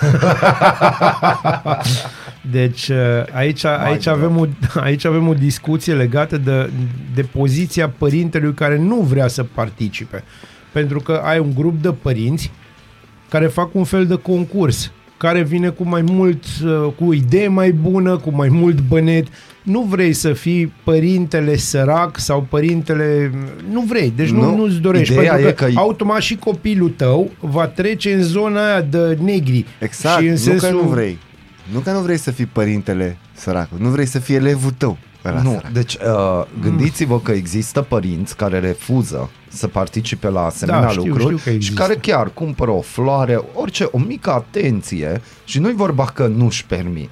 Deci 2.50 2.88
uh, 2.88 2.96
aici, 3.32 3.64
aici, 3.64 4.06
avem 4.06 4.36
o, 4.38 4.46
aici 4.86 5.04
avem 5.04 5.28
o 5.28 5.34
discuție 5.34 5.94
legată 5.94 6.38
de, 6.38 6.70
de 7.14 7.22
poziția 7.22 7.88
părintelui 7.88 8.54
care 8.54 8.78
nu 8.78 8.96
vrea 8.96 9.28
să 9.28 9.44
participe. 9.44 10.24
Pentru 10.72 11.00
că 11.00 11.20
ai 11.24 11.38
un 11.38 11.54
grup 11.54 11.82
de 11.82 11.92
părinți 11.92 12.50
care 13.28 13.46
fac 13.46 13.74
un 13.74 13.84
fel 13.84 14.06
de 14.06 14.14
concurs, 14.14 14.92
care 15.16 15.42
vine 15.42 15.68
cu 15.68 15.84
mai 15.84 16.02
mult, 16.02 16.44
uh, 16.64 16.92
cu 16.98 17.04
o 17.08 17.12
idee 17.12 17.48
mai 17.48 17.72
bună, 17.72 18.16
cu 18.16 18.30
mai 18.30 18.48
mult 18.48 18.80
bănet. 18.80 19.26
Nu 19.62 19.80
vrei 19.82 20.12
să 20.12 20.32
fii 20.32 20.72
părintele 20.84 21.56
sărac 21.56 22.18
sau 22.18 22.46
părintele... 22.50 23.30
Nu 23.70 23.80
vrei, 23.80 24.12
deci 24.16 24.28
nu, 24.30 24.40
Nu, 24.40 24.56
nu-ți 24.56 24.76
dorești. 24.78 25.12
ideea 25.12 25.32
pentru 25.32 25.48
e 25.48 25.52
că, 25.52 25.64
că- 25.64 25.70
automat 25.74 26.20
și 26.20 26.36
copilul 26.36 26.88
tău 26.96 27.30
va 27.40 27.66
trece 27.66 28.12
în 28.14 28.22
zona 28.22 28.64
aia 28.70 28.80
de 28.80 29.18
negri. 29.22 29.64
Exact, 29.78 30.18
și 30.20 30.24
în 30.26 30.30
nu 30.30 30.36
sensul... 30.38 30.68
că 30.68 30.74
nu 30.74 30.80
vrei. 30.80 31.18
Nu 31.72 31.78
că 31.78 31.90
nu 31.90 32.00
vrei 32.00 32.16
să 32.16 32.30
fii 32.30 32.46
părintele 32.46 33.16
săracul, 33.34 33.78
nu 33.80 33.88
vrei 33.88 34.06
să 34.06 34.18
fii 34.18 34.34
elevul 34.34 34.70
tău. 34.76 34.96
ăla 35.24 35.42
Nu, 35.42 35.50
sărac. 35.50 35.70
deci 35.72 35.94
uh, 35.94 36.44
gândiți-vă 36.62 37.20
că 37.20 37.32
există 37.32 37.80
părinți 37.82 38.36
care 38.36 38.58
refuză 38.58 39.30
să 39.48 39.66
participe 39.68 40.28
la 40.28 40.44
asemenea 40.44 40.80
Da, 40.80 40.88
știu, 40.88 41.02
lucruri 41.02 41.24
știu 41.24 41.36
că 41.36 41.50
și 41.50 41.54
există. 41.56 41.80
care 41.80 41.94
chiar 42.00 42.30
cumpără 42.34 42.70
o 42.70 42.80
floare, 42.80 43.40
orice, 43.54 43.88
o 43.90 43.98
mică 43.98 44.30
atenție 44.30 45.20
și 45.44 45.58
nu-i 45.58 45.74
vorba 45.74 46.04
că 46.04 46.26
nu-și 46.26 46.66
permit. 46.66 47.10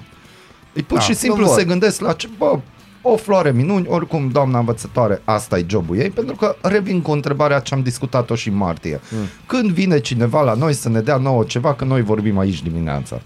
Ei 0.73 0.83
pur 0.83 0.97
Da, 0.97 1.03
și 1.03 1.13
simplu 1.13 1.41
nu 1.41 1.47
vor. 1.47 1.57
se 1.59 1.63
gândesc 1.65 2.01
la 2.01 2.13
ce, 2.13 2.29
bă, 2.37 2.59
o 3.01 3.15
floare 3.15 3.51
minuni, 3.51 3.85
oricum 3.89 4.29
doamna 4.31 4.59
învățătoare, 4.59 5.21
asta 5.25 5.57
e 5.57 5.65
jobul 5.69 5.97
ei, 5.97 6.09
pentru 6.09 6.35
că 6.35 6.55
revin 6.61 7.01
cu 7.01 7.11
întrebarea 7.11 7.59
ce 7.59 7.73
am 7.73 7.81
discutat-o 7.81 8.35
și 8.35 8.47
în 8.49 8.55
martie. 8.55 8.99
Mm. 9.11 9.17
Când 9.45 9.69
vine 9.71 9.99
cineva 9.99 10.41
la 10.41 10.53
noi 10.53 10.73
să 10.73 10.89
ne 10.89 10.99
dea 11.01 11.17
nouă 11.17 11.43
ceva, 11.43 11.73
că 11.73 11.85
noi 11.85 12.01
vorbim 12.01 12.37
aici 12.37 12.61
dimineața. 12.63 13.21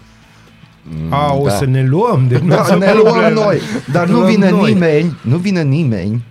A, 1.08 1.32
o 1.34 1.44
Da. 1.46 1.50
să 1.50 1.64
ne 1.64 1.84
luăm. 1.86 2.24
Deci 2.28 2.38
nu 2.40 2.48
Da, 2.48 2.64
sunt 2.64 2.80
ne 2.80 2.92
luăm 2.92 3.04
probleme. 3.04 3.32
noi, 3.44 3.58
dar 3.92 4.06
nu 4.08 4.16
Luăm 4.18 4.30
vine 4.30 4.50
noi. 4.50 4.72
nimeni, 4.72 5.16
nu 5.22 5.36
vine 5.36 5.62
nimeni 5.62 6.24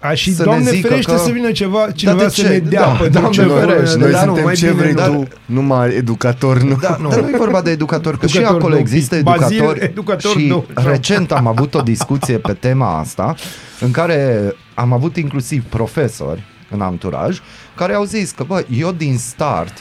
A, 0.00 0.14
și 0.14 0.34
să 0.34 0.38
ne 0.42 0.44
Doamne 0.44 0.70
zică 0.70 0.88
ferește 0.88 1.10
că- 1.12 1.18
să 1.18 1.30
vină 1.30 1.50
ceva, 1.50 1.90
cineva 1.90 2.18
de 2.22 2.28
să 2.28 2.40
ce? 2.42 2.48
ne 2.48 2.58
dea 2.58 2.80
Da, 2.80 2.86
pentru 2.86 3.08
Doamne 3.20 3.30
ce 3.30 3.42
Noi, 3.44 3.58
ferește, 3.60 3.98
noi 3.98 4.10
dar 4.10 4.20
nu, 4.20 4.26
suntem 4.26 4.44
mai 4.44 4.54
ce 4.54 4.70
bine 4.70 4.80
vrei 4.80 4.92
ne- 4.92 5.02
tu, 5.02 5.28
numai 5.44 5.94
educator, 5.94 6.62
nu? 6.62 6.76
Da, 6.80 6.88
dar 6.88 7.20
nu 7.20 7.28
e 7.28 7.36
vorba 7.36 7.62
de 7.62 7.70
educator, 7.70 8.18
că 8.18 8.26
și 8.26 8.36
Educator 8.36 8.60
acolo 8.60 8.74
nu, 8.74 8.80
există 8.80 9.20
Bazil, 9.22 9.56
educatori 9.56 9.84
educator 9.84 10.30
și 10.40 10.46
nu. 10.46 10.64
recent 10.74 11.32
am 11.32 11.46
avut 11.46 11.74
o 11.74 11.80
discuție 11.80 12.38
pe 12.38 12.52
tema 12.52 12.98
asta 12.98 13.34
în 13.80 13.90
care 13.90 14.52
am 14.74 14.92
avut 14.92 15.16
inclusiv 15.16 15.62
profesori 15.64 16.42
în 16.70 16.80
anturaj 16.80 17.40
care 17.74 17.94
au 17.94 18.04
zis 18.04 18.30
că 18.30 18.44
bă, 18.46 18.64
eu 18.78 18.92
din 18.92 19.18
start 19.18 19.72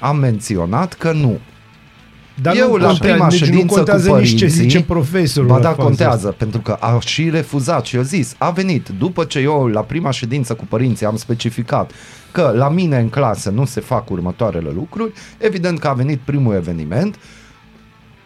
am 0.00 0.16
menționat 0.16 0.92
că 0.92 1.12
nu. 1.12 1.38
Dar 2.42 2.56
eu 2.56 2.68
nu 2.68 2.76
la 2.76 2.86
contează, 2.86 3.12
prima 3.12 3.28
deci 3.28 3.38
ședință 3.38 3.64
nu 3.64 3.72
contează 3.72 4.08
cu 4.08 4.16
nici 4.16 4.28
ce 4.28 4.34
părinții, 4.34 4.62
zice 4.62 4.82
profesorul. 4.82 5.48
Ba 5.48 5.56
la 5.56 5.62
da, 5.62 5.68
faza 5.68 5.82
contează, 5.82 6.14
asta. 6.26 6.34
pentru 6.38 6.60
că 6.60 6.72
a 6.80 6.98
și 6.98 7.30
refuzat 7.30 7.84
și 7.84 7.96
eu 7.96 8.02
zis, 8.02 8.34
a 8.38 8.50
venit 8.50 8.88
după 8.88 9.24
ce 9.24 9.38
eu 9.38 9.66
la 9.66 9.80
prima 9.80 10.10
ședință 10.10 10.54
cu 10.54 10.66
părinții 10.66 11.06
am 11.06 11.16
specificat 11.16 11.92
că 12.32 12.52
la 12.56 12.68
mine 12.68 12.98
în 12.98 13.08
clasă 13.08 13.50
nu 13.50 13.64
se 13.64 13.80
fac 13.80 14.10
următoarele 14.10 14.70
lucruri, 14.74 15.12
evident 15.38 15.78
că 15.78 15.88
a 15.88 15.92
venit 15.92 16.20
primul 16.20 16.54
eveniment, 16.54 17.18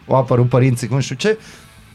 au 0.07 0.15
apărut 0.15 0.49
părinții 0.49 0.87
cu 0.87 0.93
nu 0.93 1.01
știu 1.01 1.15
ce 1.15 1.37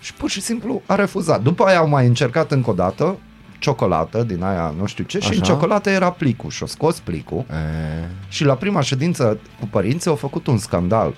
și 0.01 0.15
pur 0.15 0.31
și 0.31 0.41
simplu 0.41 0.83
a 0.87 0.95
refuzat. 0.95 1.43
După 1.43 1.65
aia 1.65 1.79
au 1.79 1.89
mai 1.89 2.07
încercat 2.07 2.53
încă 2.53 2.71
o 2.71 2.73
dată 2.73 3.19
ciocolată 3.59 4.23
din 4.23 4.43
aia 4.43 4.75
nu 4.79 4.87
știu 4.87 5.05
ce 5.05 5.19
și 5.19 5.33
în 5.33 5.41
Așa. 5.41 5.53
ciocolată 5.53 5.91
era 5.91 6.11
plicul 6.11 6.51
și-o 6.51 6.67
scos 6.67 6.99
plicul 6.99 7.45
E, 7.51 8.09
și 8.29 8.45
la 8.45 8.55
prima 8.55 8.81
ședință 8.81 9.39
cu 9.61 9.67
părinții 9.67 10.11
au 10.11 10.17
făcut 10.17 10.47
un 10.47 10.59
scandal 10.59 11.07
um, 11.07 11.15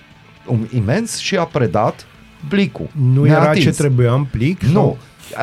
imens 0.75 1.17
și 1.17 1.35
a 1.35 1.43
predat 1.43 2.05
plicul. 2.47 2.89
Nu 3.13 3.25
era 3.27 3.41
Neatins. 3.41 3.63
ce 3.65 3.71
trebuia 3.71 4.13
în 4.13 4.23
plic? 4.31 4.61
Nu. 4.63 4.71
Sau? 4.71 4.97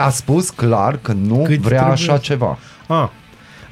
A 0.05 0.11
spus 0.11 0.51
clar 0.51 0.99
că 1.03 1.13
nu 1.13 1.43
Cât 1.43 1.59
vrea 1.59 1.77
trebuie? 1.85 1.93
așa 1.93 2.17
ceva. 2.19 2.59
A. 2.87 3.13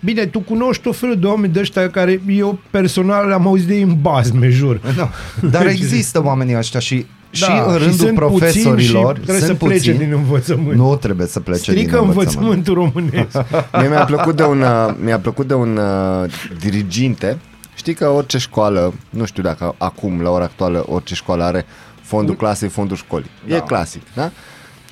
Bine, 0.00 0.26
tu 0.26 0.40
cunoști 0.40 0.82
tot 0.82 0.96
felul 0.96 1.18
de 1.18 1.26
oameni 1.26 1.52
de 1.52 1.60
ăștia 1.60 1.90
care 1.90 2.20
eu 2.28 2.58
personal 2.70 3.32
am 3.32 3.46
auzit 3.46 3.66
de 3.66 3.74
ei 3.74 3.82
în 3.82 3.96
bazme, 4.00 4.48
jur. 4.48 4.80
Da. 4.96 5.10
Dar 5.50 5.66
există 5.66 6.22
oamenii 6.24 6.56
ăștia 6.56 6.80
și, 6.80 7.06
și 7.30 7.40
Da, 7.46 7.62
în 7.66 7.72
și 7.72 7.78
rândul 7.78 8.06
sunt 8.06 8.14
profesorilor 8.14 8.74
puțini 8.74 9.24
și 9.24 9.24
trebuie 9.24 9.36
sunt 9.46 9.58
să 9.58 9.64
plece 9.64 9.90
puțini. 9.92 9.98
din 9.98 10.12
învățământ. 10.16 10.76
Nu 10.78 10.96
trebuie 10.96 11.26
să 11.26 11.40
plece 11.40 11.60
Strică 11.60 11.96
din 11.98 12.06
învățământ. 12.08 12.36
învățământul 12.64 12.74
românesc. 12.74 13.36
Mie 13.78 13.88
mi-a 13.88 14.04
plăcut 14.04 14.36
de 14.36 14.42
un, 14.42 14.60
uh, 14.60 14.94
mi-a 15.04 15.18
plăcut 15.18 15.46
de 15.46 15.54
un 15.54 15.76
uh, 15.76 16.30
diriginte. 16.60 17.38
Știi 17.78 17.94
că 17.94 18.08
orice 18.08 18.38
școală, 18.38 18.94
nu 19.10 19.24
știu 19.24 19.42
dacă 19.42 19.74
acum, 19.78 20.20
la 20.20 20.30
ora 20.30 20.44
actuală, 20.44 20.84
orice 20.88 21.14
școală 21.14 21.44
are 21.44 21.66
fondul 22.02 22.36
clasei, 22.36 22.68
fondul 22.68 22.96
școlii. 22.96 23.30
Da. 23.46 23.56
E 23.56 23.60
clasic, 23.60 24.02
da? 24.14 24.30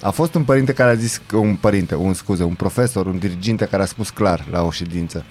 A 0.03 0.11
fost 0.11 0.35
un 0.35 0.45
părinte 0.45 0.73
care 0.73 0.91
a 0.91 0.95
zis, 0.95 1.23
că 1.27 1.37
un 1.37 1.55
părinte, 1.55 1.95
un 1.95 2.15
scuze, 2.15 2.43
un 2.43 2.55
profesor, 2.55 3.07
un 3.07 3.19
diriginte 3.19 3.65
care 3.65 3.83
a 3.83 3.87
spus 3.87 4.11
clar 4.11 4.47
la 4.51 4.63
o 4.63 4.71
ședință, 4.71 5.25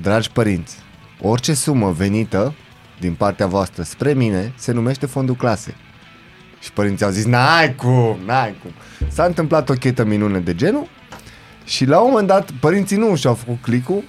dragi 0.00 0.30
părinți, 0.30 0.76
orice 1.20 1.54
sumă 1.54 1.90
venită 1.90 2.54
din 3.00 3.14
partea 3.14 3.46
voastră 3.46 3.82
spre 3.82 4.12
mine 4.12 4.52
se 4.56 4.72
numește 4.72 5.06
fondul 5.06 5.34
clasei. 5.34 5.76
Și 6.60 6.72
părinții 6.72 7.04
au 7.04 7.10
zis, 7.10 7.24
n-ai 7.24 7.74
cum, 7.74 8.18
n-ai 8.26 8.56
cum. 8.62 8.70
S-a 9.08 9.24
întâmplat 9.24 9.68
o 9.68 9.74
chetă 9.74 10.04
minune 10.04 10.38
de 10.38 10.54
genul 10.54 10.88
și 11.64 11.84
la 11.84 12.00
un 12.00 12.08
moment 12.08 12.28
dat 12.28 12.50
părinții 12.50 12.96
nu 12.96 13.16
și-au 13.16 13.34
făcut 13.34 13.62
clicul, 13.62 14.02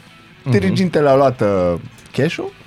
dirigintele 0.49 1.09
a 1.09 1.15
luat 1.15 1.41
uh, 1.41 1.75
cash-ul 2.11 2.57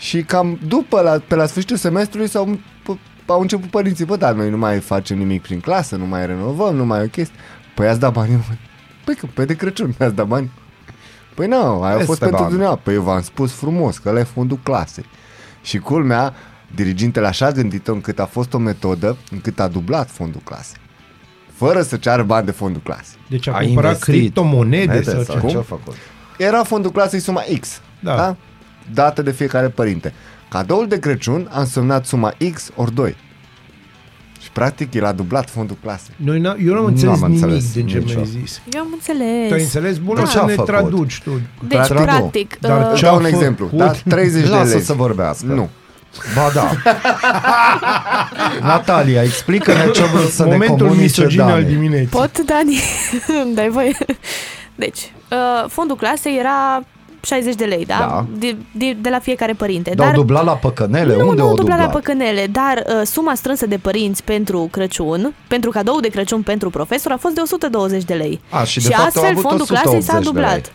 și 0.00 0.22
cam 0.22 0.58
după, 0.66 1.00
la, 1.00 1.18
pe 1.26 1.34
la 1.34 1.46
sfârșitul 1.46 1.76
semestrului 1.76 2.28
s-au, 2.28 2.58
p- 2.82 2.98
au 3.26 3.40
început 3.40 3.70
părinții, 3.70 4.04
bă, 4.04 4.16
dar 4.16 4.32
noi 4.32 4.50
nu 4.50 4.56
mai 4.58 4.78
facem 4.78 5.18
nimic 5.18 5.42
prin 5.42 5.60
clasă, 5.60 5.96
nu 5.96 6.06
mai 6.06 6.26
renovăm, 6.26 6.74
nu 6.76 6.84
mai 6.86 7.00
e 7.00 7.04
o 7.04 7.06
chestie. 7.08 7.36
Păi 7.74 7.86
ați 7.88 8.00
dat 8.00 8.12
bani? 8.12 8.44
Păi 9.04 9.14
că 9.14 9.26
pe 9.34 9.44
de 9.44 9.54
Crăciun 9.56 9.94
mi-ați 9.98 10.14
dat 10.14 10.26
bani. 10.26 10.50
Păi 11.34 11.46
nu, 11.46 11.82
aia 11.82 11.92
a 11.92 11.92
Este 11.94 12.04
fost 12.04 12.18
pentru 12.18 12.36
bani. 12.38 12.48
dumneavoastră. 12.48 12.84
Păi 12.90 12.94
eu 12.94 13.02
v-am 13.02 13.22
spus 13.22 13.52
frumos 13.52 13.98
că 13.98 14.08
ăla 14.08 14.18
e 14.18 14.22
fondul 14.22 14.58
clasei. 14.62 15.04
Și 15.62 15.78
culmea, 15.78 16.34
dirigintele 16.74 17.26
așa 17.26 17.46
a 17.46 17.50
gândit-o 17.50 17.92
încât 17.92 18.18
a 18.18 18.26
fost 18.26 18.54
o 18.54 18.58
metodă 18.58 19.16
încât 19.30 19.60
a 19.60 19.68
dublat 19.68 20.10
fondul 20.10 20.40
clasei. 20.44 20.76
Fără 21.54 21.82
să 21.82 21.96
ceară 21.96 22.22
bani 22.22 22.46
de 22.46 22.50
fondul 22.52 22.80
clasei. 22.84 23.18
Deci 23.28 23.46
a, 23.46 23.52
A 23.52 23.58
cumpărat 23.60 23.90
investit. 23.92 24.14
criptomonede 24.14 24.86
Monede 24.86 25.02
sau 25.10 25.22
sau 25.22 25.40
ce? 25.40 25.46
ce 25.46 25.56
a 25.56 25.62
făcut? 25.62 25.94
Era 26.38 26.62
fondul 26.64 26.90
clasei 26.90 27.20
suma 27.20 27.42
X, 27.60 27.80
Da. 28.00 28.16
da. 28.16 28.36
Da? 28.94 29.02
dată 29.02 29.22
de 29.22 29.30
fiecare 29.30 29.68
părinte. 29.68 30.12
Cadoul 30.48 30.88
de 30.88 30.98
Crăciun 30.98 31.48
a 31.50 31.60
însemnat 31.60 32.06
suma 32.06 32.32
X 32.52 32.70
ori 32.74 32.94
2. 32.94 33.16
Și 34.40 34.50
practic 34.52 34.94
el 34.94 35.04
a 35.04 35.12
dublat 35.12 35.50
fondul 35.50 35.76
clasei. 35.82 36.14
Noi 36.16 36.38
n- 36.40 36.42
eu 36.66 36.72
nu 36.72 36.76
am 36.76 36.80
Nu 36.80 36.86
înțeles 36.86 37.22
am 37.22 37.28
nimic 37.30 37.42
înțeles 37.44 37.72
din 37.72 37.86
ce 37.86 37.98
nici 37.98 38.06
mi-ai 38.06 38.18
eu. 38.18 38.24
zis. 38.42 38.60
Eu 38.72 38.80
am 38.80 38.86
Tu 39.04 39.12
ai 39.12 39.14
înțeles. 39.16 39.62
înțeles? 39.62 39.98
Bun, 39.98 40.14
Dar 40.14 40.24
o 40.24 40.26
ce 40.26 40.32
să 40.32 40.38
a 40.40 40.44
ne 40.44 40.52
făcut? 40.52 40.66
traduci 40.70 41.20
tu. 41.24 41.40
Deci, 41.68 41.78
Dar 41.78 41.90
nu. 41.92 42.02
practic, 42.02 42.56
Dar 42.60 42.90
uh, 42.92 42.96
ce 42.98 43.04
Dau 43.04 43.14
a 43.14 43.16
un 43.16 43.22
făcut? 43.22 43.36
exemplu. 43.38 43.70
Da? 43.72 43.90
30 44.08 44.42
de 44.42 44.48
Lasă 44.48 44.74
lei. 44.74 44.82
să 44.82 44.92
vorbească. 44.92 45.46
Nu. 45.46 45.68
Ba 46.34 46.50
da. 46.54 46.70
Natalia, 48.62 49.22
explică-ne 49.22 49.90
ce 49.90 50.02
vrut 50.04 50.28
să 50.30 50.44
ne 50.44 50.50
Momentul 50.50 50.76
comunice 50.76 51.02
misogin 51.02 51.40
al 51.40 51.48
Dani. 51.50 51.64
dimineții. 51.64 52.06
pot, 52.06 52.38
Dani? 52.44 52.80
Dai 53.54 53.68
voie. 53.68 53.96
Deci, 54.74 55.12
uh, 55.30 55.68
fondul 55.68 55.96
clasei 55.96 56.38
era 56.38 56.82
60 57.22 57.54
de 57.54 57.64
lei, 57.64 57.84
da? 57.84 57.96
Da. 57.98 58.26
De, 58.38 58.56
de, 58.72 58.96
de 59.00 59.08
la 59.08 59.18
fiecare 59.18 59.52
părinte. 59.52 59.92
Dar 59.94 60.06
au 60.06 60.12
dublat 60.12 60.44
la 60.44 60.52
păcănele? 60.52 61.16
nu, 61.16 61.28
Unde 61.28 61.40
nu 61.42 61.48
au 61.48 61.54
dublat 61.54 61.78
dublat? 61.78 61.78
la 61.78 61.86
păcănele, 62.00 62.46
dar 62.46 62.84
uh, 62.86 63.06
suma 63.06 63.34
strânsă 63.34 63.66
de 63.66 63.76
părinți 63.76 64.24
pentru 64.24 64.68
Crăciun, 64.70 65.34
pentru 65.48 65.70
cadou 65.70 66.00
de 66.00 66.08
Crăciun 66.08 66.42
pentru 66.42 66.70
profesor, 66.70 67.12
a 67.12 67.16
fost 67.16 67.34
de 67.34 67.40
120 67.40 68.04
de 68.04 68.14
lei. 68.14 68.40
A, 68.50 68.64
și 68.64 68.74
de 68.74 68.80
și 68.80 68.86
fapt 68.90 69.00
au 69.00 69.06
astfel 69.06 69.30
avut 69.30 69.42
fondul 69.42 69.66
clasei 69.66 70.02
s-a 70.02 70.16
180 70.16 70.32
de 70.32 70.40
lei. 70.40 70.48
dublat. 70.50 70.72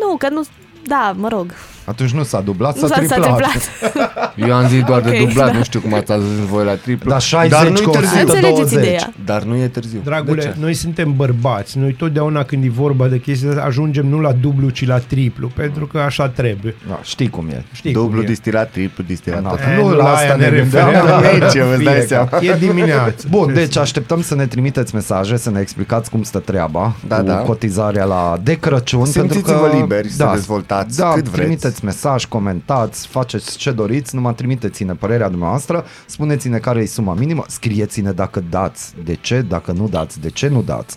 Nu, 0.00 0.16
că 0.16 0.28
nu... 0.28 0.42
Da, 0.86 1.14
mă 1.16 1.28
rog. 1.28 1.54
Atunci 1.88 2.10
nu 2.10 2.22
s-a 2.22 2.40
dublat, 2.40 2.74
Nu 2.80 2.80
s-a 2.80 2.94
s-a, 2.94 3.02
s-a 3.06 3.14
triplat. 3.14 3.36
triplat. 3.50 4.32
Eu 4.48 4.54
am 4.54 4.68
zis 4.68 4.82
doar 4.84 5.00
de 5.00 5.08
Ok, 5.20 5.26
dublat, 5.28 5.50
da. 5.52 5.56
nu 5.58 5.62
știu 5.62 5.80
cum 5.80 5.94
ați 5.94 6.12
ajuns 6.12 6.38
voi 6.50 6.64
la 6.64 6.74
triplu. 6.74 7.10
Dar 7.10 7.20
60 7.20 7.50
Dar 7.50 7.68
nu-i 7.68 7.80
cu 7.82 7.90
târziu. 7.90 8.16
120. 8.16 8.34
Înțelegeți 8.34 8.74
ideea. 8.74 9.12
Dar 9.24 9.42
nu 9.42 9.56
e 9.56 9.66
târziu. 9.68 10.00
Dragule, 10.04 10.42
De 10.42 10.48
ce? 10.48 10.54
noi 10.60 10.74
suntem 10.74 11.12
bărbați. 11.16 11.78
Noi 11.78 11.92
totdeauna 11.92 12.42
când 12.42 12.64
e 12.64 12.68
vorba 12.70 13.06
de 13.06 13.18
chestii 13.18 13.48
astea, 13.48 13.64
ajungem 13.64 14.06
nu 14.06 14.20
la 14.20 14.32
dublu, 14.32 14.68
ci 14.68 14.86
la 14.86 14.98
triplu. 14.98 15.50
Pentru 15.54 15.86
că 15.86 15.98
așa 15.98 16.28
trebuie. 16.28 16.74
Da, 16.88 17.00
știi 17.02 17.28
cum 17.30 17.48
e. 17.48 17.64
Știi 17.72 17.92
Dublu 17.92 18.10
cum 18.10 18.20
e. 18.22 18.26
distilat, 18.26 18.70
triplu 18.70 19.04
distilat. 19.06 19.42
Da. 19.42 19.48
tot. 19.48 19.58
E, 19.58 19.80
Nu, 19.82 19.90
la 19.94 20.04
asta 20.08 20.24
aia 20.24 20.36
ne 20.36 20.48
gândeam. 20.56 20.90
refeream. 20.90 21.06
Da, 21.06 21.16
Aici, 21.16 21.42
îți 21.74 21.82
dai 21.84 21.94
Fie, 21.94 22.06
seama. 22.06 22.28
E 22.40 22.56
dimineață. 22.58 23.26
Bun, 23.30 23.52
deci 23.54 23.76
așteptăm 23.76 24.22
să 24.22 24.34
ne 24.34 24.46
trimiteți 24.46 24.94
mesaje, 24.94 25.36
să 25.36 25.50
ne 25.50 25.60
explicați 25.60 26.10
cum 26.10 26.22
stă 26.22 26.38
treaba 26.38 26.94
Da, 27.08 27.16
cu 27.16 27.22
da. 27.22 27.34
cotizarea 27.34 28.04
la 28.04 28.38
de 28.42 28.54
Crăciun. 28.54 29.00
pentru 29.12 29.32
Simțiți-vă 29.32 29.68
că, 29.68 29.76
liberi 29.76 30.08
să 30.10 30.30
dezvoltați 30.34 30.96
da, 30.98 31.12
cât 31.14 31.28
vreți. 31.28 31.46
Trimiteți 31.78 31.84
mesaj, 31.84 32.24
comentați, 32.24 33.06
faceți 33.06 33.58
ce 33.58 33.70
doriți, 33.70 34.14
numai 34.14 34.34
trimiteți-ne 34.34 34.94
părerea 34.94 35.28
dumneavoastră, 35.28 35.84
spuneți-ne 36.06 36.58
care 36.58 36.80
e 36.80 36.86
suma 36.86 37.14
minimă, 37.14 37.44
scrieți-ne 37.48 38.12
dacă 38.12 38.40
dați, 38.40 38.94
de 39.04 39.14
ce, 39.14 39.40
dacă 39.40 39.72
nu 39.72 39.88
dați, 39.88 40.20
de 40.20 40.30
ce 40.30 40.48
nu 40.48 40.62
dați. 40.62 40.96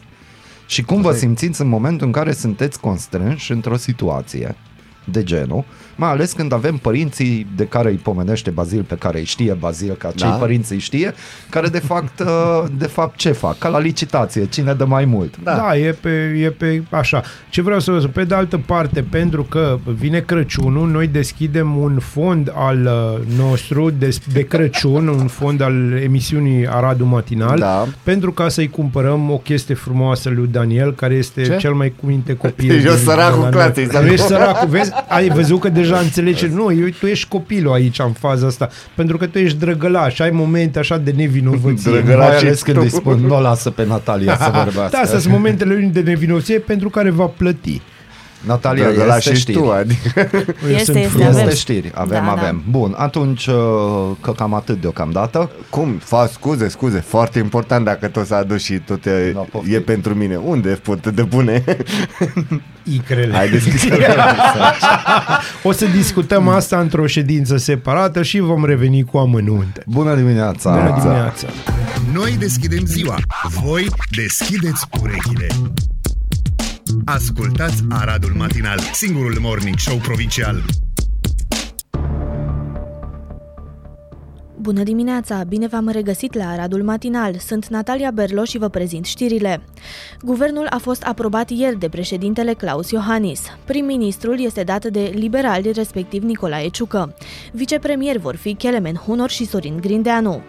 Și 0.65 0.83
cum 0.83 1.01
vă 1.01 1.11
simțiți 1.13 1.61
în 1.61 1.67
momentul 1.67 2.07
în 2.07 2.13
care 2.13 2.31
sunteți 2.33 2.79
constrânși 2.79 3.51
într-o 3.51 3.75
situație 3.75 4.55
de 5.05 5.23
genul, 5.23 5.65
mai 6.01 6.09
ales 6.09 6.31
când 6.31 6.53
avem 6.53 6.77
părinții 6.77 7.47
de 7.55 7.65
care 7.65 7.89
îi 7.89 7.95
pomenește 7.95 8.49
Bazil, 8.49 8.83
pe 8.83 8.95
care 8.95 9.17
îi 9.19 9.25
știe 9.25 9.53
Bazil, 9.53 9.93
că 9.97 10.07
acei 10.07 10.29
Da. 10.29 10.35
părinți 10.35 10.71
îi 10.73 10.79
știe, 10.79 11.13
care 11.49 11.67
de 11.67 11.79
fapt, 11.79 12.19
uh, 12.25 12.63
de 12.77 12.85
fapt 12.87 13.15
ce 13.17 13.31
fac? 13.31 13.57
Ca 13.57 13.69
la 13.69 13.79
licitație, 13.79 14.45
cine 14.45 14.73
dă 14.73 14.85
mai 14.85 15.05
mult. 15.05 15.33
Da, 15.43 15.55
da 15.55 15.77
e, 15.77 15.91
pe, 16.01 16.09
e 16.43 16.49
pe 16.49 16.83
așa. 16.89 17.21
Ce 17.49 17.61
vreau 17.61 17.79
să 17.79 17.91
vă 17.91 17.99
spun, 17.99 18.11
pe 18.11 18.23
de 18.23 18.35
altă 18.35 18.57
parte, 18.65 19.01
pentru 19.09 19.43
că 19.43 19.77
vine 19.99 20.19
Crăciunul, 20.19 20.89
noi 20.89 21.07
deschidem 21.07 21.77
un 21.77 21.99
fond 21.99 22.51
al 22.55 22.77
uh, 22.85 23.37
nostru 23.37 23.89
de, 23.89 24.17
de 24.33 24.41
Crăciun, 24.41 25.07
un 25.07 25.27
fond 25.27 25.61
al 25.61 25.99
emisiunii 26.03 26.67
Aradul 26.67 27.05
Matinal, 27.05 27.57
Da. 27.59 27.87
pentru 28.03 28.31
ca 28.31 28.49
să-i 28.49 28.69
cumpărăm 28.69 29.31
o 29.31 29.37
chestie 29.37 29.75
frumoasă 29.75 30.29
lui 30.29 30.47
Daniel, 30.51 30.93
care 30.93 31.13
este 31.13 31.41
Ce? 31.41 31.55
cel 31.57 31.73
mai 31.73 31.93
cuminte 31.99 32.35
copil. 32.43 32.67
Deci 32.67 32.83
eu 32.83 32.93
din- 32.93 33.03
săracul 33.03 33.49
de 33.49 33.57
la 33.57 33.63
clasei, 33.63 33.83
noi. 33.85 33.93
să 33.93 33.99
Nu 33.99 34.05
nu- 34.05 34.11
ești 34.11 34.25
săracul, 34.25 34.67
vezi? 34.69 34.91
Ai 35.07 35.29
văzut 35.29 35.59
că 35.59 35.69
deja 35.69 35.90
înțelegi. 35.99 36.45
Nu, 36.45 36.71
eu, 36.73 36.87
tu 36.99 37.05
ești 37.07 37.27
copilul 37.27 37.73
aici 37.73 37.99
în 37.99 38.11
faza 38.11 38.47
asta, 38.47 38.69
pentru 38.95 39.17
că 39.17 39.25
tu 39.25 39.39
ești 39.39 39.57
drăgălaș, 39.57 40.19
ai 40.19 40.29
momente 40.29 40.79
așa 40.79 40.97
de 40.97 41.11
nevinovăție. 41.11 41.91
Drăgălaș. 41.91 42.27
Mai 42.27 42.37
și 42.37 42.45
ales 42.45 42.61
când 42.61 42.77
tu. 42.77 42.83
îi 42.83 42.89
spun, 42.89 43.19
nu 43.19 43.35
o 43.35 43.39
lasă 43.39 43.69
pe 43.69 43.85
Natalia 43.85 44.37
să 44.37 44.51
vorbească. 44.63 44.89
Da, 44.91 44.97
astea 44.97 45.19
sunt 45.19 45.33
momentele 45.33 45.73
lui 45.73 45.85
de 45.85 46.01
nevinovăție 46.01 46.59
pentru 46.59 46.89
care 46.89 47.09
va 47.09 47.25
plăti. 47.25 47.81
Natalia, 48.45 48.83
Drăgălaș 48.83 49.17
este 49.25 49.33
și 49.33 49.39
știri. 49.39 49.57
tu, 49.57 49.69
adică 49.71 50.29
Eu 50.69 50.69
Este, 50.75 50.83
sunt 50.83 50.95
este, 50.97 51.07
frumos. 51.09 51.27
avem. 51.27 51.43
Este 51.47 51.55
știri, 51.59 51.91
avem, 51.95 52.19
Da, 52.25 52.25
da. 52.35 52.41
avem. 52.41 52.63
Bun, 52.69 52.93
atunci 52.97 53.45
uh, 53.47 53.55
că 54.21 54.31
cam 54.31 54.53
atât 54.53 54.81
deocamdată. 54.81 55.49
Cum? 55.69 55.99
Fa, 56.03 56.27
scuze, 56.33 56.67
scuze, 56.67 56.99
foarte 56.99 57.39
important 57.39 57.85
dacă 57.85 58.07
tot 58.07 58.25
s-a 58.25 58.35
adus 58.37 58.63
și 58.63 58.73
tot 58.73 59.05
e, 59.05 59.31
Da, 59.33 59.39
poftim. 59.39 59.73
e 59.73 59.79
pentru 59.79 60.13
mine. 60.15 60.35
Unde 60.35 60.69
pot 60.69 61.07
depune? 61.07 61.63
Icrele. 62.93 63.33
Hai 63.35 63.49
deschis. 63.49 63.83
O 65.63 65.71
să 65.71 65.85
discutăm 65.85 66.47
asta 66.47 66.79
într-o 66.79 67.07
ședință 67.07 67.57
separată 67.57 68.21
și 68.23 68.39
vom 68.39 68.65
reveni 68.65 69.03
cu 69.03 69.17
amănunte. 69.17 69.83
Bună 69.87 70.15
dimineața! 70.15 70.71
Bună 70.71 70.99
dimineața! 71.01 71.47
Noi 72.13 72.35
deschidem 72.39 72.85
ziua, 72.85 73.15
voi 73.63 73.87
deschideți 74.15 74.85
urechile. 75.01 75.47
Ascultați 77.05 77.83
Aradul 77.89 78.33
Matinal, 78.37 78.79
singurul 78.93 79.37
morning 79.39 79.77
show 79.77 79.97
provincial. 79.97 80.63
Bună 84.57 84.83
dimineața! 84.83 85.43
Bine 85.43 85.67
v-am 85.67 85.87
regăsit 85.87 86.33
la 86.33 86.49
Aradul 86.49 86.83
Matinal. 86.83 87.35
Sunt 87.37 87.67
Natalia 87.67 88.11
Berlo 88.11 88.43
și 88.43 88.57
vă 88.57 88.69
prezint 88.69 89.05
știrile. 89.05 89.61
Guvernul 90.21 90.67
a 90.69 90.77
fost 90.77 91.03
aprobat 91.03 91.49
ieri 91.49 91.79
de 91.79 91.89
președintele 91.89 92.53
Claus 92.53 92.91
Iohannis. 92.91 93.41
Prim-ministrul 93.65 94.39
este 94.39 94.63
dat 94.63 94.85
de 94.85 95.11
liberali, 95.13 95.71
respectiv 95.71 96.23
Nicolae 96.23 96.67
Ciucă. 96.67 97.15
Vicepremieri 97.51 98.19
vor 98.19 98.35
fi 98.35 98.53
Kelemen 98.53 98.95
Hunor 98.95 99.29
și 99.29 99.45
Sorin 99.45 99.77
Grindeanu. 99.81 100.41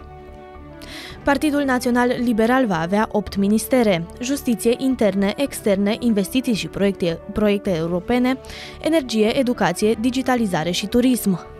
Partidul 1.23 1.63
Național 1.63 2.13
Liberal 2.23 2.65
va 2.65 2.79
avea 2.79 3.09
8 3.11 3.35
ministere, 3.35 4.05
justiție, 4.21 4.75
interne, 4.77 5.33
externe, 5.37 5.95
investiții 5.99 6.53
și 6.53 6.67
proiecte, 6.67 7.19
proiecte 7.33 7.75
europene, 7.75 8.37
energie, 8.81 9.37
educație, 9.37 9.97
digitalizare 9.99 10.71
și 10.71 10.87
turism. 10.87 11.52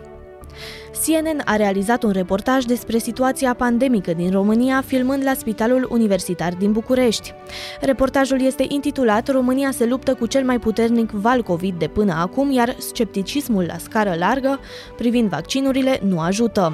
CNN 1.06 1.40
a 1.44 1.56
realizat 1.56 2.02
un 2.02 2.10
reportaj 2.10 2.64
despre 2.64 2.98
situația 2.98 3.54
pandemică 3.54 4.12
din 4.12 4.30
România, 4.30 4.82
filmând 4.86 5.24
la 5.24 5.34
Spitalul 5.34 5.88
Universitar 5.90 6.54
din 6.54 6.72
București. 6.72 7.34
Reportajul 7.80 8.40
este 8.40 8.64
intitulat 8.68 9.28
România 9.28 9.70
se 9.70 9.86
luptă 9.86 10.14
cu 10.14 10.26
cel 10.26 10.44
mai 10.44 10.58
puternic 10.58 11.10
val 11.10 11.42
COVID 11.42 11.78
de 11.78 11.86
până 11.86 12.12
acum, 12.12 12.52
iar 12.52 12.76
scepticismul 12.78 13.64
la 13.64 13.78
scară 13.78 14.14
largă 14.18 14.60
privind 14.96 15.28
vaccinurile 15.28 16.00
nu 16.02 16.20
ajută. 16.20 16.72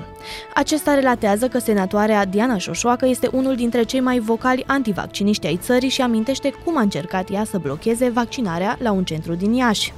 Acesta 0.54 0.94
relatează 0.94 1.48
că 1.48 1.58
senatoarea 1.58 2.24
Diana 2.24 2.58
Șoșoacă 2.58 3.06
este 3.06 3.28
unul 3.32 3.54
dintre 3.54 3.82
cei 3.82 4.00
mai 4.00 4.18
vocali 4.18 4.64
antivacciniști 4.66 5.46
ai 5.46 5.56
țării 5.56 5.88
și 5.88 6.02
amintește 6.02 6.52
cum 6.64 6.76
a 6.76 6.80
încercat 6.80 7.30
ea 7.30 7.44
să 7.44 7.58
blocheze 7.58 8.08
vaccinarea 8.08 8.76
la 8.80 8.92
un 8.92 9.04
centru 9.04 9.34
din 9.34 9.52
Iași. 9.52 9.92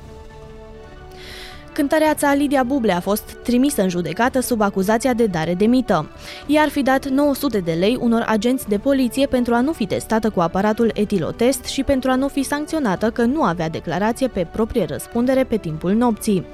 Cântăreața 1.73 2.35
Lidia 2.35 2.63
Buble 2.63 2.93
a 2.93 3.01
fost 3.01 3.37
trimisă 3.43 3.83
în 3.83 3.89
judecată 3.89 4.41
sub 4.41 4.61
acuzația 4.61 5.13
de 5.13 5.27
dare 5.27 5.55
de 5.55 5.67
mită. 5.67 6.11
Ea 6.47 6.63
ar 6.63 6.69
fi 6.69 6.83
dat 6.83 7.09
900 7.09 7.59
de 7.59 7.73
lei 7.73 7.99
unor 8.01 8.25
agenți 8.27 8.69
de 8.69 8.79
poliție 8.79 9.27
pentru 9.27 9.55
a 9.55 9.61
nu 9.61 9.73
fi 9.73 9.87
testată 9.87 10.31
cu 10.31 10.41
aparatul 10.41 10.91
etilotest 10.95 11.65
și 11.65 11.83
pentru 11.83 12.11
a 12.11 12.15
nu 12.15 12.29
fi 12.29 12.43
sancționată 12.43 13.11
că 13.11 13.23
nu 13.23 13.43
avea 13.43 13.69
declarație 13.69 14.29
pe 14.29 14.47
proprie 14.53 14.85
răspundere 14.85 15.45
pe 15.45 15.57
timpul 15.57 15.93
nopții. 15.93 16.47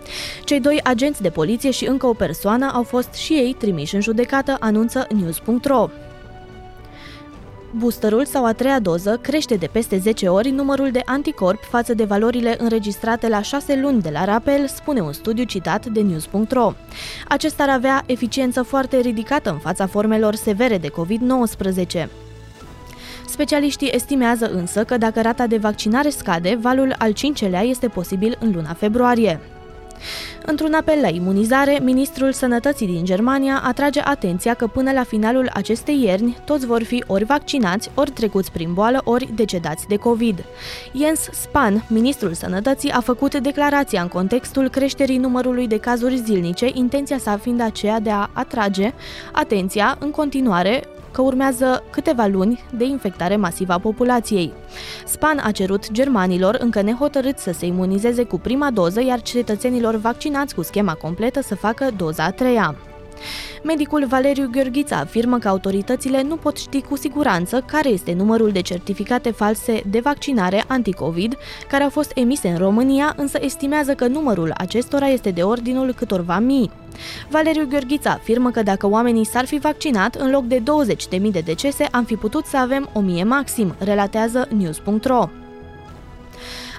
Cei 0.44 0.60
doi 0.60 0.80
agenți 0.84 1.22
de 1.22 1.30
poliție 1.30 1.70
și 1.70 1.86
încă 1.86 2.06
o 2.06 2.12
persoană 2.12 2.70
au 2.74 2.82
fost 2.82 3.12
și 3.14 3.32
ei 3.32 3.56
trimiși 3.58 3.94
în 3.94 4.00
judecată, 4.00 4.56
anunță 4.60 5.06
news.ro. 5.14 5.88
Boosterul 7.70 8.24
sau 8.24 8.44
a 8.44 8.52
treia 8.52 8.78
doză 8.78 9.18
crește 9.22 9.54
de 9.54 9.66
peste 9.72 9.98
10 9.98 10.28
ori 10.28 10.50
numărul 10.50 10.90
de 10.90 11.02
anticorpi 11.04 11.66
față 11.66 11.94
de 11.94 12.04
valorile 12.04 12.56
înregistrate 12.58 13.28
la 13.28 13.42
6 13.42 13.76
luni 13.76 14.02
de 14.02 14.10
la 14.10 14.24
rapel, 14.24 14.66
spune 14.66 15.00
un 15.00 15.12
studiu 15.12 15.44
citat 15.44 15.86
de 15.86 16.00
news.ro. 16.00 16.72
Acesta 17.28 17.62
ar 17.62 17.68
avea 17.68 18.02
eficiență 18.06 18.62
foarte 18.62 19.00
ridicată 19.00 19.50
în 19.50 19.58
fața 19.58 19.86
formelor 19.86 20.34
severe 20.34 20.78
de 20.78 20.88
COVID-19. 20.88 22.08
Specialiștii 23.26 23.90
estimează 23.92 24.50
însă 24.50 24.84
că 24.84 24.96
dacă 24.96 25.20
rata 25.20 25.46
de 25.46 25.56
vaccinare 25.56 26.08
scade, 26.08 26.58
valul 26.60 26.94
al 26.98 27.12
cincelea 27.12 27.62
este 27.62 27.88
posibil 27.88 28.36
în 28.40 28.52
luna 28.54 28.72
februarie. 28.72 29.40
Într-un 30.46 30.74
apel 30.74 30.98
la 31.00 31.08
imunizare, 31.08 31.78
ministrul 31.82 32.32
sănătății 32.32 32.86
din 32.86 33.04
Germania 33.04 33.62
atrage 33.64 34.00
atenția 34.04 34.54
că 34.54 34.66
până 34.66 34.92
la 34.92 35.02
finalul 35.02 35.50
acestei 35.54 36.02
ierni 36.02 36.36
toți 36.44 36.66
vor 36.66 36.82
fi 36.82 37.04
ori 37.06 37.24
vaccinați, 37.24 37.90
ori 37.94 38.10
trecuți 38.10 38.52
prin 38.52 38.74
boală, 38.74 39.00
ori 39.04 39.28
decedați 39.34 39.86
de 39.88 39.96
COVID. 39.96 40.44
Jens 40.96 41.20
Spahn, 41.20 41.84
ministrul 41.88 42.32
sănătății, 42.32 42.90
a 42.90 43.00
făcut 43.00 43.36
declarația 43.36 44.02
în 44.02 44.08
contextul 44.08 44.68
creșterii 44.68 45.18
numărului 45.18 45.66
de 45.66 45.78
cazuri 45.78 46.16
zilnice, 46.16 46.70
intenția 46.72 47.18
sa 47.18 47.36
fiind 47.36 47.60
aceea 47.60 48.00
de 48.00 48.10
a 48.10 48.30
atrage 48.32 48.92
atenția 49.32 49.96
în 50.00 50.10
continuare 50.10 50.82
că 51.10 51.22
urmează 51.22 51.82
câteva 51.90 52.26
luni 52.26 52.64
de 52.76 52.84
infectare 52.84 53.36
masivă 53.36 53.72
a 53.72 53.78
populației. 53.78 54.52
Span 55.06 55.38
a 55.44 55.50
cerut 55.50 55.92
germanilor 55.92 56.56
încă 56.60 56.82
nehotărâți 56.82 57.42
să 57.42 57.52
se 57.52 57.66
imunizeze 57.66 58.24
cu 58.24 58.38
prima 58.38 58.70
doză, 58.70 59.02
iar 59.02 59.22
cetățenilor 59.22 59.94
vaccinați 59.96 60.54
cu 60.54 60.62
schema 60.62 60.94
completă 60.94 61.42
să 61.42 61.54
facă 61.54 61.90
doza 61.96 62.24
a 62.24 62.30
treia. 62.30 62.76
Medicul 63.62 64.06
Valeriu 64.06 64.48
Gheorghița 64.52 64.96
afirmă 64.96 65.38
că 65.38 65.48
autoritățile 65.48 66.22
nu 66.22 66.36
pot 66.36 66.56
ști 66.56 66.82
cu 66.82 66.96
siguranță 66.96 67.62
care 67.66 67.88
este 67.88 68.12
numărul 68.12 68.50
de 68.50 68.60
certificate 68.60 69.30
false 69.30 69.82
de 69.90 70.00
vaccinare 70.00 70.64
anticovid 70.66 71.36
care 71.68 71.82
au 71.82 71.90
fost 71.90 72.12
emise 72.14 72.48
în 72.48 72.58
România, 72.58 73.14
însă 73.16 73.38
estimează 73.40 73.94
că 73.94 74.06
numărul 74.06 74.52
acestora 74.56 75.06
este 75.06 75.30
de 75.30 75.42
ordinul 75.42 75.92
câtorva 75.92 76.38
mii. 76.38 76.70
Valeriu 77.30 77.66
Gheorghița 77.66 78.10
afirmă 78.10 78.50
că 78.50 78.62
dacă 78.62 78.88
oamenii 78.88 79.24
s-ar 79.24 79.46
fi 79.46 79.58
vaccinat, 79.58 80.14
în 80.14 80.30
loc 80.30 80.44
de 80.44 80.62
20.000 81.18 81.30
de 81.30 81.40
decese, 81.44 81.88
am 81.90 82.04
fi 82.04 82.14
putut 82.14 82.44
să 82.44 82.56
avem 82.56 82.90
1000 82.92 83.24
maxim, 83.24 83.74
relatează 83.78 84.48
news.ro. 84.56 85.28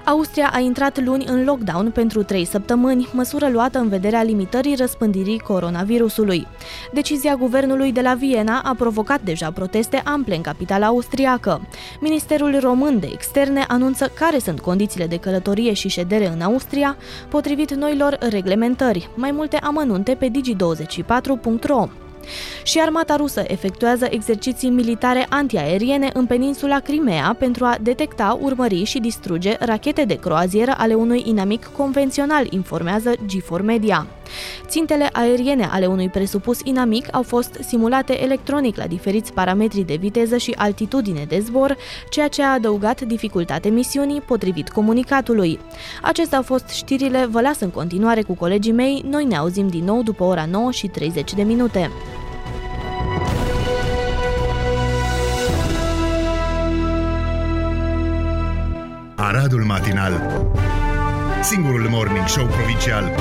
Austria 0.09 0.49
a 0.53 0.59
intrat 0.59 1.03
luni 1.03 1.25
în 1.25 1.43
lockdown 1.43 1.91
pentru 1.91 2.23
trei 2.23 2.45
săptămâni, 2.45 3.09
măsură 3.13 3.49
luată 3.49 3.79
în 3.79 3.89
vederea 3.89 4.23
limitării 4.23 4.75
răspândirii 4.75 5.39
coronavirusului. 5.39 6.47
Decizia 6.93 7.35
guvernului 7.35 7.91
de 7.91 8.01
la 8.01 8.13
Viena 8.13 8.61
a 8.63 8.73
provocat 8.73 9.21
deja 9.21 9.51
proteste 9.51 10.01
ample 10.05 10.35
în 10.35 10.41
capitala 10.41 10.85
austriacă. 10.85 11.67
Ministerul 11.99 12.59
român 12.59 12.99
de 12.99 13.09
externe 13.11 13.65
anunță 13.67 14.11
care 14.19 14.39
sunt 14.39 14.59
condițiile 14.59 15.07
de 15.07 15.17
călătorie 15.17 15.73
și 15.73 15.87
ședere 15.87 16.27
în 16.27 16.41
Austria, 16.41 16.97
potrivit 17.27 17.73
noilor 17.73 18.17
reglementări. 18.29 19.09
Mai 19.15 19.31
multe 19.31 19.57
amănunte 19.57 20.15
pe 20.15 20.31
digi24.ro. 20.31 21.87
Și 22.63 22.79
armata 22.79 23.15
rusă 23.15 23.43
efectuează 23.47 24.07
exerciții 24.09 24.69
militare 24.69 25.25
antiaeriene 25.29 26.09
în 26.13 26.25
peninsula 26.25 26.79
Crimea 26.79 27.35
pentru 27.39 27.65
a 27.65 27.77
detecta, 27.81 28.37
urmări 28.41 28.83
și 28.83 28.99
distruge 28.99 29.55
rachete 29.59 30.03
de 30.03 30.15
croazieră 30.15 30.73
ale 30.77 30.93
unui 30.93 31.23
inamic 31.25 31.69
convențional, 31.77 32.47
informează 32.49 33.11
G4 33.11 33.61
Media. 33.61 34.07
Țintele 34.67 35.09
aeriene 35.11 35.67
ale 35.71 35.85
unui 35.85 36.09
presupus 36.09 36.59
inamic 36.63 37.07
au 37.11 37.23
fost 37.23 37.57
simulate 37.67 38.23
electronic 38.23 38.77
la 38.77 38.87
diferiți 38.87 39.33
parametri 39.33 39.81
de 39.81 39.95
viteză 39.95 40.37
și 40.37 40.53
altitudine 40.57 41.25
de 41.27 41.39
zbor, 41.39 41.77
ceea 42.09 42.27
ce 42.27 42.43
a 42.43 42.53
adăugat 42.53 43.01
dificultate 43.01 43.69
misiunii, 43.69 44.21
potrivit 44.21 44.69
comunicatului. 44.69 45.59
Acestea 46.01 46.37
au 46.37 46.43
fost 46.43 46.69
știrile, 46.69 47.25
vă 47.25 47.41
las 47.41 47.59
în 47.59 47.69
continuare 47.69 48.21
cu 48.21 48.33
colegii 48.33 48.71
mei, 48.71 49.03
noi 49.09 49.25
ne 49.25 49.37
auzim 49.37 49.67
din 49.67 49.83
nou 49.83 50.03
după 50.03 50.23
ora 50.23 50.45
9 50.51 50.71
și 50.71 50.87
30 50.87 51.33
de 51.33 51.43
minute. 51.43 51.91
Aradul 59.29 59.63
Matinal. 59.63 60.13
Singurul 61.41 61.87
Morning 61.89 62.27
Show 62.27 62.45
Provincial. 62.45 63.15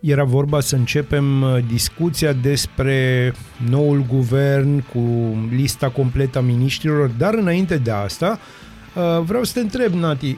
Era 0.00 0.24
vorba 0.24 0.60
să 0.60 0.76
începem 0.76 1.42
uh, 1.42 1.58
discuția 1.68 2.32
despre 2.32 3.32
noul 3.70 4.04
guvern 4.08 4.80
cu 4.80 5.34
lista 5.50 5.88
completă 5.90 6.38
a 6.38 6.40
miniștrilor, 6.40 7.08
dar 7.08 7.34
înainte 7.34 7.76
de 7.76 7.90
asta 7.90 8.38
uh, 8.94 9.22
vreau 9.22 9.44
să 9.44 9.52
te 9.52 9.60
întreb, 9.60 9.92
Nati, 9.92 10.36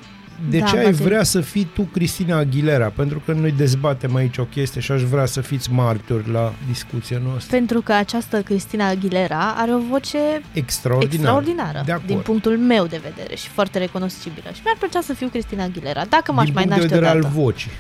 de 0.50 0.58
Da, 0.58 0.66
ce 0.66 0.76
ai 0.76 0.84
Vasile. 0.84 1.04
vrea 1.04 1.22
să 1.22 1.40
fii 1.40 1.64
tu 1.74 1.82
Cristina 1.82 2.36
Aguilera? 2.36 2.86
Pentru 2.88 3.22
că 3.24 3.32
noi 3.32 3.50
dezbatem 3.52 4.14
aici 4.14 4.38
o 4.38 4.44
chestie 4.44 4.80
și 4.80 4.92
aș 4.92 5.02
vrea 5.02 5.26
să 5.26 5.40
fiți 5.40 5.72
martori 5.72 6.30
la 6.30 6.52
discuția 6.68 7.20
noastră. 7.24 7.56
Pentru 7.56 7.80
că 7.80 7.92
această 7.92 8.42
Cristina 8.42 8.86
Aguilera 8.88 9.54
are 9.56 9.74
o 9.74 9.78
voce 9.90 10.18
Extraordinar. 10.52 11.12
extraordinară, 11.14 11.82
De 11.84 11.92
acord. 11.92 12.06
din 12.06 12.18
punctul 12.18 12.58
meu 12.58 12.86
de 12.86 13.00
vedere 13.02 13.34
și 13.36 13.48
foarte 13.48 13.78
recunoscibilă. 13.78 14.46
Și 14.54 14.60
mi-ar 14.64 14.76
plăcea 14.78 15.00
să 15.00 15.12
fiu 15.14 15.28
Cristina 15.28 15.62
Aguilera, 15.64 16.04
dacă 16.08 16.32
m-aș 16.32 16.44
din 16.44 16.54
mai 16.54 16.62
punct 16.62 16.78
de 16.78 16.82
naște 16.82 16.94
vedere 16.94 17.10
al 17.12 17.18
odată. 17.18 17.34
vocii. 17.40 17.70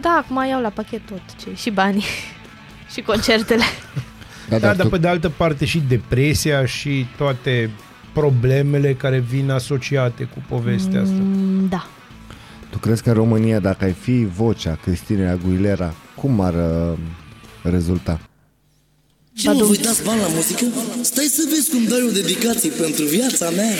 Da, 0.00 0.22
acum 0.24 0.44
iau 0.48 0.60
la 0.60 0.68
pachet 0.68 1.00
tot, 1.06 1.22
ce, 1.42 1.48
și 1.56 1.70
banii, 1.70 2.04
și 2.94 3.00
concertele. 3.00 3.62
Da, 4.48 4.58
Da, 4.58 4.66
dar 4.66 4.76
dar 4.76 4.84
tu, 4.84 4.90
pe 4.90 4.98
de 4.98 5.08
altă 5.08 5.28
parte 5.28 5.64
și 5.64 5.82
depresia 5.88 6.66
și 6.66 7.06
toate 7.16 7.70
problemele 8.12 8.94
care 8.94 9.18
vin 9.18 9.50
asociate 9.50 10.22
cu 10.24 10.42
povestea 10.48 11.00
asta. 11.02 11.14
Mm, 11.18 11.66
da. 11.68 11.86
tu 12.70 12.78
crezi 12.78 13.02
că 13.02 13.08
în 13.08 13.14
România, 13.14 13.58
dacă 13.58 13.84
ai 13.84 13.92
fi 13.92 14.26
vocea 14.36 14.78
Cristinei 14.82 15.28
Aguilera, 15.28 15.94
cum 16.14 16.40
ar 16.40 16.54
uh, 16.54 16.98
rezulta? 17.62 18.20
Ce 19.34 19.50
nu 19.50 19.56
vă 19.58 19.64
uitați 19.64 20.04
bani 20.04 20.20
la 20.20 20.26
muzică? 20.34 20.64
Stai 21.02 21.24
să 21.24 21.42
vezi 21.50 21.70
cum 21.70 21.84
dai 21.88 22.02
o 22.08 22.12
dedicație 22.12 22.70
pentru 22.70 23.04
viața 23.04 23.50
mea. 23.50 23.74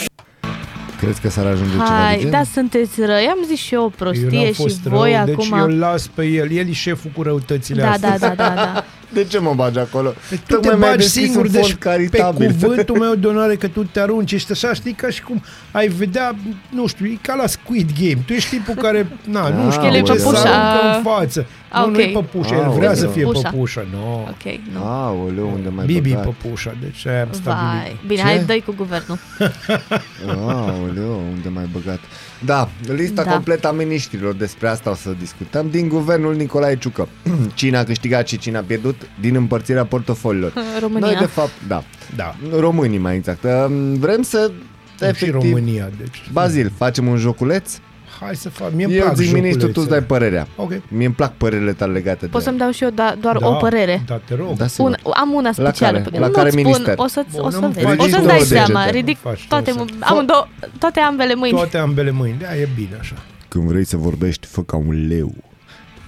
Crezi 1.01 1.21
că 1.21 1.31
s-ar 1.31 1.47
ajunge 1.47 1.73
ceva 1.73 1.85
de 1.85 1.91
Hai, 1.91 2.19
gen? 2.21 2.31
da, 2.31 2.43
sunteți 2.53 3.01
răi. 3.05 3.27
Am 3.27 3.39
zis 3.47 3.59
și 3.59 3.75
eu 3.75 3.81
o 3.81 3.85
Eu 3.85 3.93
prostie 3.97 4.29
n-am 4.31 4.53
fost 4.53 4.75
și 4.83 4.89
voi 4.89 5.11
rău, 5.11 5.21
acum... 5.21 5.35
deci 5.37 5.49
eu 5.59 5.67
las 5.67 6.07
pe 6.07 6.25
el. 6.25 6.51
El 6.51 6.69
e 6.69 6.73
șeful 6.73 7.11
cu 7.17 7.23
răutățile 7.23 7.83
Da, 7.83 7.91
astea. 7.91 8.19
da, 8.19 8.29
da, 8.29 8.35
da, 8.35 8.55
da. 8.55 8.85
De 9.13 9.25
ce 9.25 9.39
mă 9.39 9.53
bagi 9.55 9.79
acolo? 9.79 10.15
Păi 10.29 10.39
tu 10.39 10.45
te 10.47 10.53
Tocmai 10.55 10.75
mi-ai 10.79 10.91
bagi 10.91 11.03
deschis 11.03 11.23
singur, 11.23 11.45
un 11.45 11.51
fond 11.51 11.63
deci 11.65 11.73
pe 11.73 11.79
caritabil. 11.79 12.51
cuvântul 12.61 12.99
meu 12.99 13.15
de 13.15 13.27
onoare 13.27 13.57
că 13.57 13.69
tu 13.69 13.85
te 13.85 14.01
arunci, 14.01 14.33
ești 14.33 14.53
așa, 14.53 14.73
știi, 14.75 14.93
ca 14.93 15.09
și 15.11 15.23
cum 15.23 15.43
ai 15.73 15.89
vedea, 15.89 16.35
nu 16.69 16.87
știu, 16.87 17.07
e 17.07 17.19
ca 17.23 17.35
la 17.35 17.47
Squid 17.47 17.91
Game. 18.01 18.23
Tu 18.27 18.33
ești 18.33 18.57
tipul 18.57 18.75
care, 18.75 19.07
na, 19.25 19.49
nu 19.49 19.67
Ah, 19.67 19.73
știu, 19.73 19.87
El 19.87 19.95
e 19.95 20.01
ce 20.03 20.17
să 20.17 20.25
păpușa. 20.25 20.41
aruncă 20.43 20.97
în 20.97 21.03
față. 21.03 21.47
Ah, 21.69 21.85
Nu, 21.85 21.91
nu 21.91 21.99
e 22.01 22.05
ok. 22.05 22.13
păpușa, 22.13 22.55
el 22.55 22.63
Ah, 22.63 22.73
vrea 22.77 22.91
ok. 22.91 22.97
să 22.97 23.07
fie 23.07 23.23
Păpușa. 23.25 23.51
păpușa. 23.51 23.85
No. 23.93 24.07
Ok, 24.21 24.45
nu. 24.73 24.85
Aoleu, 24.85 25.51
unde 25.55 25.69
mai 25.69 25.85
Bibi 25.87 26.09
băgat? 26.11 26.25
păpușa, 26.25 26.75
deci 26.81 27.07
aia 27.07 27.23
am 27.23 27.29
stabilit. 27.33 27.71
Vai, 27.83 27.97
bine, 28.07 28.19
Ce? 28.21 28.27
hai 28.27 28.45
dă 28.45 28.57
cu 28.67 28.75
guvernul. 28.77 29.19
Aoleu, 30.39 31.23
unde 31.35 31.49
mai 31.49 31.69
băgat? 31.73 32.01
Da, 32.45 32.69
lista 32.95 33.23
Da. 33.25 33.31
completă 33.31 33.69
a 33.69 33.73
miniștrilor, 33.73 34.35
despre 34.35 34.69
asta 34.69 34.91
o 34.91 34.95
să 34.95 35.15
discutăm, 35.19 35.71
din 35.71 35.89
guvernul 35.89 36.35
Nicolae 36.35 36.77
Ciucă. 36.77 37.09
Cine 37.55 37.77
a 37.77 37.85
câștigat 37.85 38.29
și 38.29 38.39
cine 38.39 38.57
a 38.57 38.63
pierdut 38.63 38.97
din 39.21 39.35
împărțirea 39.35 39.85
portofoliilor. 39.85 40.53
România. 40.81 41.07
Noi, 41.07 41.17
de 41.19 41.27
fapt, 41.27 41.53
da, 41.69 41.85
Da, 42.17 42.37
românii 42.59 42.99
mai 42.99 43.17
exact. 43.17 43.45
Um, 43.45 43.95
Vrem 43.95 44.23
să, 44.23 44.51
și 44.99 45.05
efectiv, 45.05 45.33
România, 45.33 45.91
deci. 45.99 46.23
Bazil, 46.33 46.73
facem 46.77 47.07
un 47.07 47.17
joculeț? 47.17 47.79
Hai 48.21 48.35
să 48.37 48.49
fac, 48.49 48.73
mie 48.73 48.85
îmi 48.85 48.95
Eu 48.95 49.03
plac 49.03 49.17
zic 49.17 49.33
ministru, 49.33 49.61
tu 49.61 49.81
îți 49.81 49.89
joculețele. 49.89 49.99
dai 49.99 50.19
părerea. 50.19 50.47
Ok. 50.57 50.71
Mie 50.89 51.07
îmi 51.07 51.15
plac 51.15 51.33
părerile 51.37 51.73
tale 51.73 51.93
legate 51.93 52.27
Poți 52.27 52.45
de 52.45 52.49
să-mi 52.51 52.59
dau 52.59 52.71
și 52.71 52.83
eu 52.85 52.91
da, 52.91 53.15
doar 53.21 53.37
da, 53.37 53.49
o 53.49 53.53
părere. 53.53 54.03
Da, 54.07 54.21
te 54.25 54.35
rog. 54.35 54.57
Da, 54.57 54.67
sigur. 54.67 54.89
Un, 55.05 55.13
am 55.15 55.33
una 55.33 55.43
La 55.43 55.53
specială 55.53 55.99
care? 55.99 56.11
pe 56.11 56.19
La 56.19 56.27
nu 56.27 56.33
care 56.33 56.51
spun, 56.51 56.63
minister? 56.63 56.95
o 56.97 57.07
să, 57.07 57.25
Bun, 57.33 57.41
o 57.45 57.51
să 57.51 57.59
nu-mi 57.59 57.73
vezi. 57.73 57.87
faci 57.87 57.99
O 57.99 58.03
să-ți 58.03 58.13
două 58.13 58.27
dai 58.27 58.39
degete. 58.39 58.55
seama, 58.65 58.85
Nu 58.85 58.91
ridic 58.91 59.19
faci 59.19 59.47
toate, 59.49 59.71
două 59.71 59.87
amândouă, 60.01 60.47
toate 60.79 61.01
ambele 61.01 61.35
mâini. 61.35 61.57
Toate 61.57 61.79
ambele 61.79 62.11
mâini. 62.11 62.37
Da, 62.41 62.57
e 62.57 62.69
bine 62.75 62.97
așa. 63.01 63.15
Când 63.49 63.65
vrei 63.65 63.85
să 63.85 63.97
vorbești, 63.97 64.47
fă 64.47 64.63
ca 64.63 64.77
un 64.77 65.07
leu. 65.09 65.35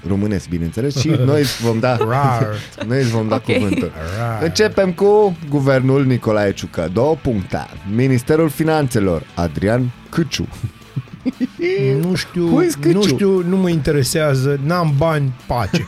Românesc, 0.09 0.49
bineînțeles, 0.49 0.97
și 0.97 1.09
noi 1.27 1.41
îți 1.41 1.63
vom 1.63 1.79
da, 1.79 1.97
Rar. 1.97 2.47
noi 2.89 2.99
îți 3.01 3.11
vom 3.11 3.29
da 3.29 3.35
Ok. 3.35 3.43
cuvântul. 3.45 3.93
Rar. 4.19 4.43
Începem 4.43 4.93
cu 4.93 5.37
guvernul 5.49 6.05
Nicolae 6.05 6.53
Ciucă. 6.53 6.89
Două 6.93 7.15
puncte. 7.23 7.67
Ministerul 7.95 8.49
Finanțelor, 8.49 9.23
Adrian 9.35 9.91
Câciu. 10.11 10.49
Nu 12.01 12.15
știu, 12.15 12.47
Who 12.47 12.63
is 12.63 12.75
Câciu? 12.75 12.93
nu 12.99 13.03
știu, 13.07 13.43
nu 13.49 13.57
mă 13.57 13.69
interesează, 13.69 14.61
n-am 14.65 14.95
bani, 14.97 15.33
pace. 15.47 15.87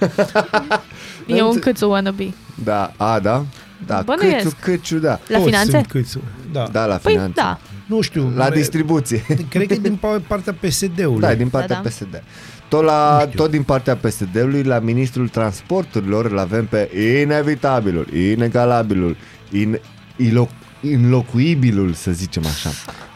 E 1.27 1.43
un 1.43 1.59
câțu 1.59 1.89
wannabe. 1.91 2.33
Da, 2.65 2.93
a, 2.97 3.19
da? 3.19 3.45
Da, 3.87 4.03
Bănuiesc. 4.05 4.45
Câciu, 4.45 4.57
Câciu, 4.61 4.99
da. 4.99 5.19
La 5.29 5.37
Toți 5.37 5.45
finanțe? 5.49 5.71
sunt 5.71 5.87
câți, 5.87 6.19
da. 6.53 6.69
Da, 6.73 6.87
la 6.87 6.97
Păi 6.97 7.13
finanțe. 7.13 7.33
da. 7.37 7.59
Nu 7.87 8.01
știu. 8.01 8.33
La 8.37 8.47
e- 8.47 8.51
distribuție. 8.51 9.23
Cred 9.49 9.67
că 9.67 9.73
e 9.73 9.79
din 9.79 9.99
pa- 9.99 10.27
partea 10.27 10.53
PSD-ului. 10.61 11.21
Da, 11.21 11.35
din 11.35 11.49
partea 11.49 11.77
Da, 11.77 11.83
da. 11.83 11.89
PSD. 11.89 12.23
tot, 12.69 12.85
la, 12.85 13.29
tot 13.35 13.51
din 13.51 13.63
partea 13.63 13.97
PSD-ului, 13.97 14.63
la 14.63 14.79
ministrul 14.79 15.29
transporturilor, 15.29 16.25
îl 16.31 16.39
avem 16.39 16.67
pe 16.67 16.91
inevitabilul, 17.23 18.07
inegalabilul, 18.13 19.17
in, 19.51 19.79
ilo, 20.17 20.49
înlocuibilul, 20.83 21.93
să 21.93 22.11
zicem 22.11 22.43
așa. 22.47 22.71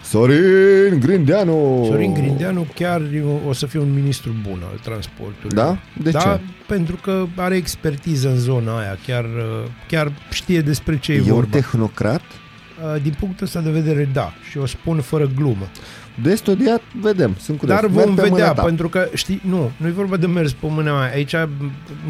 Sorin 0.09 1.00
Grindeanu! 1.00 1.84
Sorin 1.88 2.14
Grindeanu 2.14 2.66
chiar 2.74 3.02
o 3.48 3.52
să 3.52 3.66
fie 3.66 3.80
un 3.80 3.92
ministru 3.94 4.30
bun 4.48 4.62
al 4.70 4.78
transportului. 4.82 5.54
Da? 5.56 5.78
De 6.02 6.11
da, 6.11 6.18
ce? 6.20 6.40
pentru 6.66 6.96
că 6.96 7.26
are 7.36 7.56
expertiză 7.56 8.28
în 8.28 8.36
zona 8.36 8.78
aia, 8.78 8.98
chiar, 9.06 9.24
chiar 9.88 10.12
știe 10.30 10.61
despre 10.61 10.98
ce 10.98 11.12
e, 11.12 11.16
E 11.16 11.20
un 11.20 11.26
vorba. 11.26 11.56
tehnocrat? 11.56 12.22
Din 13.02 13.14
punctul 13.18 13.46
ăsta 13.46 13.61
de 13.61 13.70
vedere, 13.70 14.09
da. 14.12 14.32
Și 14.50 14.59
o 14.59 14.66
spun 14.66 15.00
fără 15.00 15.30
glumă. 15.36 15.68
De 16.23 16.35
studiat, 16.35 16.83
vedem, 17.01 17.37
sunt 17.41 17.59
curios. 17.59 17.81
Dar 17.81 17.91
Merg 17.91 18.05
vom 18.07 18.14
pe 18.14 18.23
vedea, 18.23 18.37
mâna 18.37 18.53
ta. 18.53 18.62
pentru 18.62 18.89
că, 18.89 19.09
știi, 19.14 19.41
nu, 19.45 19.71
nu 19.77 19.87
e 19.87 19.91
vorba 19.91 20.16
de 20.16 20.27
mers 20.27 20.53
pe 20.53 20.66
mâna 20.66 20.99
mea. 20.99 21.11
Aici, 21.12 21.35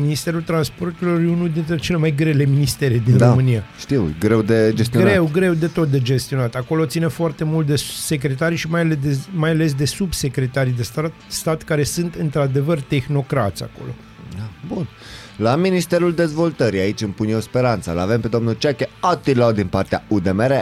Ministerul 0.00 0.42
Transporturilor 0.42 1.20
e 1.20 1.28
unul 1.28 1.50
dintre 1.50 1.76
cele 1.76 1.98
mai 1.98 2.14
grele 2.14 2.44
ministere 2.44 3.02
din 3.04 3.16
da, 3.16 3.28
România. 3.28 3.64
știu, 3.78 4.06
e 4.08 4.14
greu 4.18 4.42
de 4.42 4.72
gestionat. 4.74 5.08
Greu, 5.08 5.28
greu 5.32 5.52
de 5.52 5.66
tot 5.66 5.90
de 5.90 6.00
gestionat. 6.00 6.54
Acolo 6.54 6.86
ține 6.86 7.06
foarte 7.06 7.44
mult 7.44 7.66
de 7.66 7.76
secretari 7.76 8.54
și 8.56 8.70
mai 8.70 8.80
ales 8.80 8.96
de, 9.02 9.18
mai 9.34 9.50
ales 9.50 9.74
de 9.74 9.84
subsecretarii 9.84 10.72
de 10.72 10.82
stat, 10.82 11.12
stat 11.28 11.62
care 11.62 11.82
sunt 11.82 12.14
într-adevăr 12.14 12.80
tehnocrați 12.80 13.62
acolo. 13.62 13.90
Da, 14.36 14.74
bun. 14.74 14.88
La 15.36 15.56
Ministerul 15.56 16.14
Dezvoltării, 16.14 16.80
aici 16.80 17.00
îmi 17.00 17.12
pun 17.12 17.28
eu 17.28 17.40
speranța, 17.40 17.92
l 17.92 17.98
avem 17.98 18.20
pe 18.20 18.28
domnul 18.28 18.54
Ceache 18.58 18.88
Attila 19.00 19.52
din 19.52 19.66
partea 19.66 20.04
UDMR. 20.08 20.52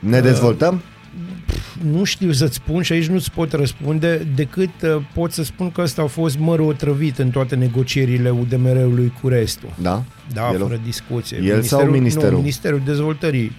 Ne 0.00 0.20
dezvoltăm? 0.20 0.82
Nu 1.92 2.04
știu 2.04 2.32
să-ți 2.32 2.54
spun 2.54 2.82
și 2.82 2.92
aici 2.92 3.06
nu-ți 3.06 3.30
pot 3.30 3.52
răspunde 3.52 4.26
decât 4.34 4.82
uh, 4.82 5.02
pot 5.14 5.32
să 5.32 5.42
spun 5.42 5.70
că 5.70 5.80
ăsta 5.80 6.02
a 6.02 6.06
fost 6.06 6.38
mărul 6.38 6.68
otrăvit 6.68 7.18
în 7.18 7.30
toate 7.30 7.54
negocierile 7.54 8.30
UDMR-ului 8.30 9.12
cu 9.20 9.28
restul. 9.28 9.72
Da? 9.82 10.02
Da, 10.32 10.50
El- 10.52 10.58
fără 10.58 10.80
discuție. 10.84 11.38
el 11.42 11.62
sau 11.62 11.84
ministerul? 11.84 12.30
Nu, 12.30 12.36
Ministerul 12.38 12.82
Dezvoltării. 12.84 13.52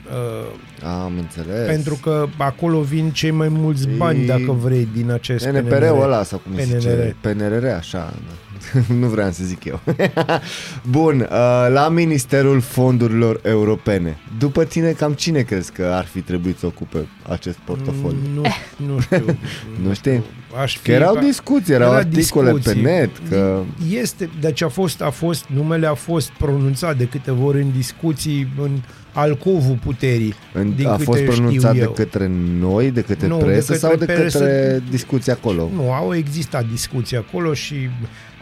Uh, 0.82 0.88
Am 1.04 1.14
înțeles. 1.18 1.68
pentru 1.68 2.00
că 2.02 2.28
acolo 2.38 2.80
vin 2.82 3.10
cei 3.10 3.32
mai 3.32 3.48
mulți 3.48 3.88
bani, 3.98 4.24
E- 4.24 4.26
dacă 4.26 4.52
vrei, 4.52 4.88
din 4.94 5.12
acest 5.12 5.46
NPR-ul 5.46 6.02
ăla 6.02 6.24
sau 6.24 6.38
cum 6.40 6.56
se 6.58 6.64
PNR. 6.66 6.80
zice? 6.80 7.16
PNRR, 7.22 7.66
așa. 7.66 8.14
da. 8.28 8.34
nu 9.00 9.08
vreau 9.08 9.32
să 9.32 9.44
zic 9.44 9.64
eu. 9.66 9.80
Bun, 10.90 11.20
uh, 11.20 11.28
la 11.70 11.90
Ministerul 11.90 12.62
Fondurilor 12.62 13.40
Europene. 13.44 14.18
După 14.38 14.64
tine, 14.64 14.92
cam 14.92 15.14
cine 15.14 15.42
crezi 15.42 15.72
că 15.72 15.84
ar 15.94 16.06
fi 16.06 16.20
trebuit 16.22 16.58
să 16.58 16.66
ocupe 16.66 17.08
acest 17.30 17.58
portofoliu? 17.58 18.18
Nu, 18.34 18.42
nu 18.88 19.00
știu. 19.00 19.26
Nu 19.88 19.94
știi? 19.94 20.24
Aș 20.62 20.78
fi, 20.78 20.84
Că 20.86 20.92
erau 20.92 21.18
discuții, 21.18 21.74
erau 21.74 21.88
era 21.90 21.98
articole 21.98 22.50
pe 22.52 22.56
discuții. 22.58 22.82
net, 22.82 23.10
că- 23.30 23.62
Este, 23.92 24.30
deci 24.40 24.62
a 24.62 24.68
fost, 24.68 25.02
a 25.02 25.10
fost, 25.10 25.46
numele 25.54 25.88
a 25.88 25.94
fost 25.94 26.30
pronunțat 26.30 26.98
de 26.98 27.06
câteva 27.06 27.44
ori 27.46 27.62
în 27.62 27.72
discuții 27.76 28.48
în 28.62 28.72
alcovul 29.14 29.80
puterii. 29.84 30.34
În, 30.54 30.76
din 30.76 30.88
a 30.88 30.92
câte 30.92 31.04
fost 31.04 31.20
știu 31.20 31.32
pronunțat 31.34 31.74
de 31.74 31.80
eu. 31.80 31.92
către 31.92 32.32
noi, 32.60 32.92
de 32.92 33.02
către 33.02 33.28
Nu, 33.28 33.38
de 33.38 33.44
presă 33.44 33.72
către 33.72 33.88
sau 33.88 33.96
de 33.96 34.06
presă. 34.06 34.38
către 34.38 34.84
discuții 34.90 35.32
acolo? 35.32 35.70
Nu, 35.76 35.92
au 35.92 36.16
existat 36.16 36.66
discuții 36.72 37.18
acolo 37.18 37.54
și 37.54 37.76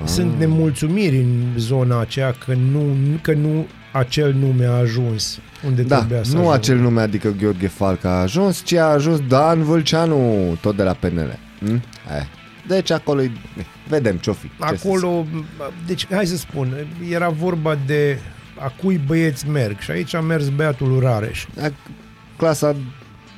ah. 0.02 0.06
sunt 0.08 0.32
nemulțumiri 0.40 1.18
în 1.18 1.42
zona 1.58 2.00
aceea 2.00 2.36
că 2.46 2.54
nu, 2.72 2.86
că 3.22 3.34
nu 3.34 3.66
acel 3.92 4.36
nume 4.40 4.66
a 4.66 4.72
ajuns 4.72 5.40
unde 5.66 5.82
Da, 5.82 5.98
trebuia 5.98 6.24
să 6.24 6.32
nu 6.32 6.38
ajungă. 6.40 6.56
acel 6.56 6.78
nume, 6.78 7.02
adică 7.02 7.36
Gheorghe 7.42 7.68
Falca 7.68 8.10
a 8.10 8.22
ajuns, 8.22 8.62
ci 8.64 8.74
a 8.74 8.86
ajuns 8.86 9.20
Dan 9.28 9.64
Vâlceanu, 9.64 10.58
tot 10.62 10.76
de 10.76 10.84
la 10.84 10.94
PNL. 10.94 11.40
Hm? 11.66 11.74
Eh. 12.18 12.26
Deci 12.68 12.92
acolo, 12.92 13.22
e- 13.22 13.32
vedem 13.88 14.16
ce-o 14.18 14.34
fi. 14.34 14.48
ce 14.48 14.54
să 14.68 14.76
zic. 14.76 14.86
Acolo, 14.86 15.26
deci 15.88 16.08
hai 16.12 16.26
să 16.26 16.38
spun, 16.38 16.88
era 17.10 17.30
vorba 17.30 17.78
de 17.86 18.18
a 18.60 18.68
cui 18.82 18.98
băieți 19.08 19.50
merg 19.50 19.80
și 19.80 19.92
aici 19.92 20.14
a 20.14 20.22
mers 20.22 20.50
băiatul 20.50 21.00
Rareș, 21.00 21.46
A- 21.62 21.74
Clasa 22.38 22.76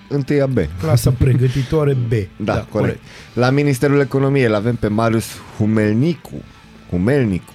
1 0.10 0.48
B. 0.48 0.58
clasa 0.82 1.12
pregătitoare 1.24 1.94
B. 1.94 2.12
Da, 2.38 2.54
da 2.54 2.60
corect. 2.70 3.00
La 3.34 3.50
Ministerul 3.50 4.00
Economiei 4.00 4.46
îl 4.46 4.54
avem 4.54 4.76
pe 4.76 4.88
Marius 4.88 5.28
Humelnicu. 5.58 6.42
Humelnicu. 6.90 7.54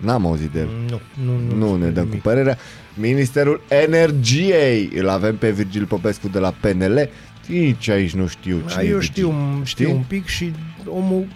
N-am 0.00 0.26
auzit 0.26 0.50
de 0.50 0.58
el. 0.58 0.68
Nu, 0.88 1.00
nu, 1.24 1.56
Nu 1.56 1.76
ne 1.76 1.88
dăm 1.88 2.06
cu 2.06 2.16
părerea. 2.16 2.58
Ministerul 2.94 3.62
Energiei 3.68 4.90
îl 4.96 5.08
avem 5.08 5.36
pe 5.36 5.50
Virgil 5.50 5.84
Popescu 5.86 6.28
de 6.28 6.38
la 6.38 6.54
PNL. 6.60 7.08
Nici 7.48 7.88
aici 7.88 8.14
nu 8.14 8.26
știu 8.26 8.62
A, 8.66 8.70
cine 8.70 8.82
eu 8.84 8.98
e 8.98 9.00
știu, 9.00 9.28
Virgil. 9.28 9.64
știu 9.64 9.90
un 9.94 10.02
pic 10.08 10.26
și 10.26 10.52
omul 10.86 11.26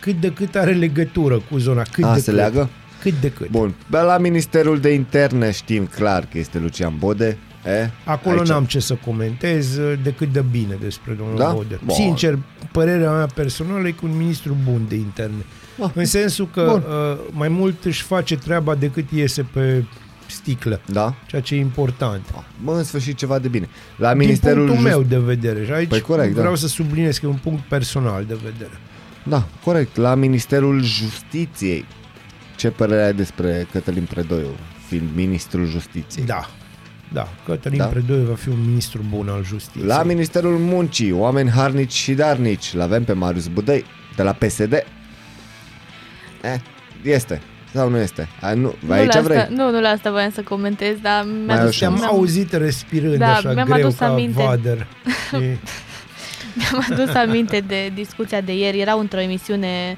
cât 0.00 0.20
de 0.20 0.32
cât 0.32 0.54
are 0.56 0.72
legătură 0.72 1.42
cu 1.50 1.58
zona. 1.58 1.82
Cât 1.92 2.04
A, 2.04 2.12
de 2.14 2.18
se 2.20 2.24
cât. 2.30 2.34
leagă? 2.34 2.68
Cât 3.00 3.20
de 3.20 3.30
cât. 3.30 3.48
Bun. 3.50 3.74
Pe 3.90 4.00
la 4.00 4.18
Ministerul 4.18 4.80
de 4.80 4.92
Interne 4.92 5.50
știm 5.50 5.86
clar 5.86 6.26
că 6.32 6.38
este 6.38 6.58
Lucian 6.58 6.94
Bode. 6.98 7.38
E? 7.66 7.90
Acolo 8.04 8.40
Aici- 8.40 8.46
n-am 8.48 8.64
ce 8.64 8.78
să 8.80 8.94
comentez 8.94 9.76
uh, 9.76 9.98
decât 10.02 10.32
de 10.32 10.44
bine 10.50 10.76
despre 10.80 11.12
domnul 11.12 11.36
Da? 11.36 11.52
Bode. 11.52 11.80
Bun. 11.84 11.94
Sincer, 11.94 12.38
părerea 12.72 13.10
mea 13.12 13.26
personală 13.34 13.86
e 13.88 13.90
că 13.90 14.00
un 14.06 14.16
ministru 14.16 14.56
bun 14.70 14.80
de 14.88 14.94
interne. 14.94 15.44
Ah, 15.82 15.90
În 15.94 16.04
sensul 16.04 16.48
că 16.52 16.64
bun. 16.70 16.82
uh, 16.88 17.18
mai 17.30 17.48
mult 17.48 17.84
își 17.84 18.02
face 18.02 18.36
treaba 18.36 18.74
decât 18.74 19.10
iese 19.10 19.42
pe 19.42 19.84
sticlă, 20.30 20.80
Da? 20.86 21.14
ceea 21.26 21.42
ce 21.42 21.54
e 21.54 21.58
important. 21.58 22.24
Mă, 22.62 22.72
în 22.72 22.84
sfârșit 22.84 23.16
ceva 23.16 23.38
de 23.38 23.48
bine. 23.48 23.68
La 23.96 24.08
Din 24.08 24.18
Ministerul 24.18 24.66
punctul 24.66 24.88
Just- 24.88 24.88
meu 24.96 25.02
de 25.02 25.18
vedere. 25.18 25.64
Și 25.64 25.70
aici 25.72 25.88
Păi 25.88 26.00
corect, 26.00 26.32
vreau 26.32 26.50
da. 26.52 26.58
să 26.58 26.66
subliniez 26.68 27.18
că 27.18 27.26
e 27.26 27.28
un 27.28 27.38
punct 27.42 27.62
personal 27.62 28.24
de 28.24 28.34
vedere. 28.42 28.70
Da, 29.22 29.46
corect. 29.64 29.96
La 29.96 30.14
Ministerul 30.14 30.82
Justiției. 30.82 31.84
Ce 32.56 32.70
părere 32.70 33.02
ai 33.04 33.14
despre 33.14 33.66
Cătălin 33.72 34.04
Predoiu, 34.04 34.54
fiind 34.88 35.08
ministrul 35.14 35.66
Justiției? 35.66 36.24
Da. 36.24 36.48
Da, 37.12 37.28
Cătălin 37.46 37.78
Da? 37.78 37.84
da? 37.84 37.90
Predoiu 37.90 38.22
va 38.24 38.34
fi 38.34 38.48
un 38.48 38.64
ministru 38.66 39.04
bun 39.08 39.28
al 39.28 39.44
justiției. 39.44 39.84
La 39.86 40.02
Ministerul 40.02 40.58
Muncii, 40.58 41.12
oameni 41.12 41.50
harnici 41.50 41.92
și 41.92 42.12
darnici, 42.12 42.70
îl 42.74 42.80
avem 42.80 43.04
pe 43.04 43.12
Marius 43.12 43.46
Budăi, 43.46 43.84
de 44.16 44.22
la 44.22 44.32
PSD. 44.32 44.72
Eh, 44.72 46.60
este. 47.02 47.40
Sau 47.74 47.88
nu 47.88 47.96
este? 47.98 48.28
A, 48.40 48.52
nu, 48.52 48.74
Nu 48.86 48.92
aici 48.92 49.12
la 49.14 49.20
vrei? 49.20 49.36
asta, 49.36 49.48
nu, 49.54 49.70
nu 49.70 49.80
la 49.80 49.88
asta 49.88 50.10
voiam 50.10 50.30
să 50.30 50.40
comentez, 50.42 50.96
dar 51.02 51.24
Mai 51.24 51.32
mi-a 51.46 51.54
adus, 51.54 51.68
așa. 51.68 51.78
Te-am 51.78 51.92
mi-am, 51.94 52.08
auzit 52.10 52.52
respirând 52.52 53.16
Da, 53.18 53.32
așa 53.34 53.52
mi-am 53.52 53.66
greu 53.68 53.86
adus 53.86 53.98
ca 53.98 54.06
aminte. 54.06 54.42
vader. 54.42 54.86
Și... 55.28 55.36
mi-am 56.54 56.86
adus 56.90 57.14
aminte 57.14 57.64
de 57.66 57.90
discuția 57.94 58.40
de 58.40 58.56
ieri. 58.56 58.80
Era 58.80 58.92
într-o 58.92 59.20
emisiune 59.20 59.96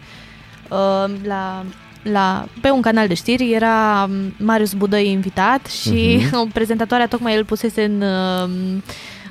uh, 0.68 1.04
la, 1.24 1.64
la, 2.02 2.46
pe 2.60 2.70
un 2.70 2.80
canal 2.80 3.06
de 3.08 3.14
știri, 3.14 3.52
era 3.52 4.06
um, 4.08 4.34
Marius 4.46 4.72
Budăi 4.72 5.10
invitat 5.10 5.66
și 5.66 6.20
Mhm. 6.22 6.28
uh-huh. 6.48 6.52
prezentatoarea 6.52 7.06
tocmai 7.06 7.36
îl 7.36 7.44
pusese 7.44 7.84
în... 7.84 8.00
Uh, 8.02 8.82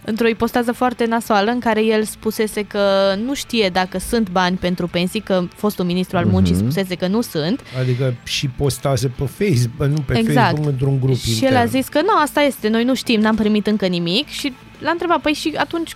într-o 0.06 0.28
ipostază 0.28 0.72
foarte 0.72 1.06
nasoală 1.06 1.52
în 1.52 1.60
care 1.60 1.84
el 1.84 2.04
spusese 2.04 2.64
că 2.64 3.16
nu 3.26 3.34
știe 3.34 3.70
dacă 3.74 4.00
sunt 4.00 4.30
bani 4.30 4.58
pentru 4.58 4.88
pensii, 4.88 5.20
că 5.20 5.44
fostul 5.56 5.86
ministru 5.86 6.18
al 6.18 6.26
muncii 6.26 6.54
Mhm. 6.56 6.64
spusese 6.64 6.96
că 6.96 7.08
nu 7.08 7.22
sunt 7.22 7.62
Adică 7.80 8.14
și 8.24 8.48
postase 8.48 9.08
pe 9.08 9.24
Facebook, 9.26 9.90
nu 9.90 10.02
pe 10.02 10.18
Exact. 10.18 10.36
Facebook, 10.48 10.68
într-un 10.68 11.00
grup 11.00 11.18
Și 11.18 11.32
intern. 11.34 11.54
el 11.54 11.60
a 11.60 11.66
zis 11.66 11.88
că 11.88 12.02
nu, 12.02 12.18
asta 12.24 12.42
este, 12.42 12.68
noi 12.70 12.84
nu 12.84 12.96
știm, 12.96 13.20
n-am 13.22 13.36
primit 13.36 13.68
încă 13.68 13.86
nimic 13.86 14.28
și 14.28 14.54
l-a 14.80 14.92
întrebat, 14.92 15.22
păi 15.22 15.34
și 15.34 15.54
atunci 15.58 15.96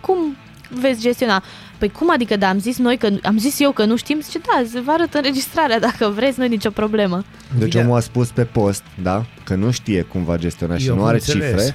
cum 0.00 0.36
veți 0.80 1.00
gestiona? 1.00 1.42
Păi 1.78 1.88
cum 1.90 2.10
adică, 2.10 2.36
da, 2.36 2.48
am 2.48 2.58
zis 2.58 2.78
noi 2.78 2.96
că, 2.96 3.08
am 3.22 3.38
zis 3.38 3.60
eu 3.60 3.70
că 3.72 3.84
nu 3.84 3.96
știm, 3.96 4.20
zice, 4.20 4.38
da, 4.38 4.80
vă 4.84 4.90
arăt 4.90 5.14
înregistrarea 5.14 5.80
dacă 5.80 6.12
vreți, 6.14 6.38
nu 6.38 6.44
e 6.44 6.48
nicio 6.48 6.70
problemă. 6.70 7.24
Deci 7.58 7.68
Bine. 7.70 7.82
omul 7.82 7.96
a 7.96 8.00
spus 8.00 8.28
pe 8.30 8.44
post, 8.44 8.82
da, 9.02 9.24
că 9.44 9.54
nu 9.54 9.70
știe 9.70 10.02
cum 10.02 10.24
va 10.24 10.36
gestiona 10.36 10.76
și 10.76 10.86
Eu 10.86 10.94
nu 10.94 11.00
am 11.00 11.06
are 11.06 11.16
înțeles. 11.16 11.48
cifre. 11.60 11.74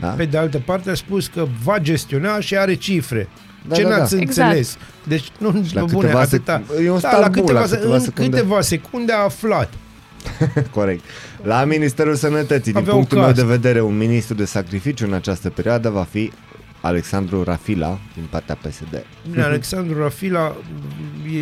Da? 0.00 0.08
Pe 0.08 0.24
de 0.24 0.38
altă 0.38 0.62
parte 0.64 0.90
a 0.90 0.94
spus 0.94 1.26
că 1.26 1.46
va 1.64 1.78
gestiona 1.78 2.40
și 2.40 2.56
are 2.56 2.74
cifre. 2.74 3.28
Da, 3.68 3.74
Ce 3.74 3.82
da, 3.82 3.88
n-ați 3.88 4.14
da. 4.14 4.20
înțeles? 4.20 4.76
Deci 5.06 5.30
nu, 5.38 5.62
Și 5.66 5.74
la 5.74 5.80
bă, 5.80 5.86
bune, 5.86 6.00
câteva 6.04 6.20
atâta. 6.20 6.62
sec- 6.62 6.84
e 6.84 6.90
un 6.90 6.98
da, 7.00 7.08
star 7.08 7.20
la 7.20 7.28
bun, 7.28 7.40
câteva, 7.40 7.60
la 7.60 7.66
se- 7.66 7.74
câteva 7.76 7.94
în 7.94 8.00
secunde. 8.00 8.30
câteva 8.36 8.60
secunde 8.60 9.12
a 9.12 9.18
aflat. 9.18 9.72
Corect. 10.74 11.04
La 11.42 11.64
Ministerul 11.64 12.14
Sănătății, 12.14 12.72
din 12.72 12.80
Avea 12.80 12.92
o 12.92 12.96
punctul 12.96 13.18
meu 13.18 13.26
casă. 13.26 13.40
de 13.40 13.46
vedere, 13.46 13.80
un 13.80 13.96
ministru 13.96 14.34
de 14.34 14.44
sacrificiu 14.44 15.06
în 15.06 15.12
această 15.12 15.50
perioadă 15.50 15.88
va 15.88 16.06
fi 16.10 16.32
Alexandru 16.80 17.42
Rafila 17.42 17.98
din 18.14 18.24
partea 18.30 18.54
PSD. 18.54 19.04
Bine, 19.30 19.42
Alexandru 19.42 19.98
Rafila 19.98 20.56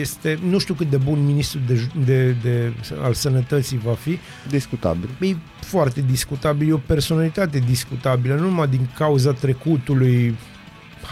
este, 0.00 0.38
nu 0.48 0.58
știu 0.58 0.74
cât 0.74 0.90
de 0.90 0.96
bun 0.96 1.24
ministru 1.24 1.60
de, 1.66 1.80
de, 2.04 2.30
de, 2.42 2.72
al 3.02 3.14
sănătății 3.14 3.78
va 3.84 3.92
fi, 3.92 4.18
Discutabil. 4.48 5.08
e 5.20 5.36
foarte 5.60 6.04
discutabil, 6.10 6.68
e 6.68 6.72
o 6.72 6.76
personalitate 6.76 7.58
discutabilă, 7.58 8.34
nu 8.34 8.40
numai 8.40 8.68
din 8.68 8.88
cauza 8.96 9.32
trecutului, 9.32 10.36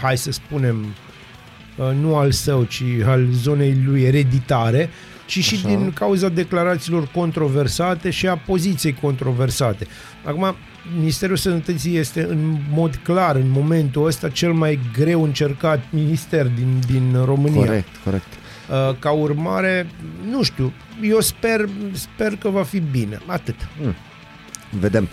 hai 0.01 0.17
să 0.17 0.31
spunem, 0.31 0.85
uh, 1.75 1.91
nu 2.01 2.15
al 2.15 2.31
său, 2.31 2.63
ci 2.63 2.83
al 3.05 3.27
zonei 3.31 3.81
lui 3.85 4.01
ereditare, 4.01 4.89
ci 5.25 5.43
și 5.43 5.55
Așa. 5.55 5.67
din 5.67 5.91
cauza 5.93 6.29
declarațiilor 6.29 7.07
controversate 7.07 8.09
și 8.09 8.27
a 8.27 8.37
poziției 8.37 8.93
controversate. 9.01 9.87
Acum, 10.25 10.55
Ministerul 10.97 11.35
Sănătății 11.35 11.97
este 11.97 12.23
în 12.29 12.57
mod 12.69 12.99
clar, 13.03 13.35
în 13.35 13.49
momentul 13.49 14.05
ăsta, 14.05 14.29
cel 14.29 14.53
mai 14.53 14.79
greu 14.93 15.23
încercat 15.23 15.83
minister 15.89 16.45
din, 16.45 16.79
din 16.87 17.21
România. 17.25 17.65
Corect, 17.65 17.95
corect. 18.03 18.27
Uh, 18.69 18.95
ca 18.99 19.11
urmare, 19.11 19.87
nu 20.29 20.43
știu, 20.43 20.73
eu 21.01 21.19
sper, 21.19 21.69
sper 21.91 22.35
că 22.35 22.49
va 22.49 22.63
fi 22.63 22.79
bine. 22.79 23.19
Atât. 23.25 23.55
Vedem. 24.79 25.07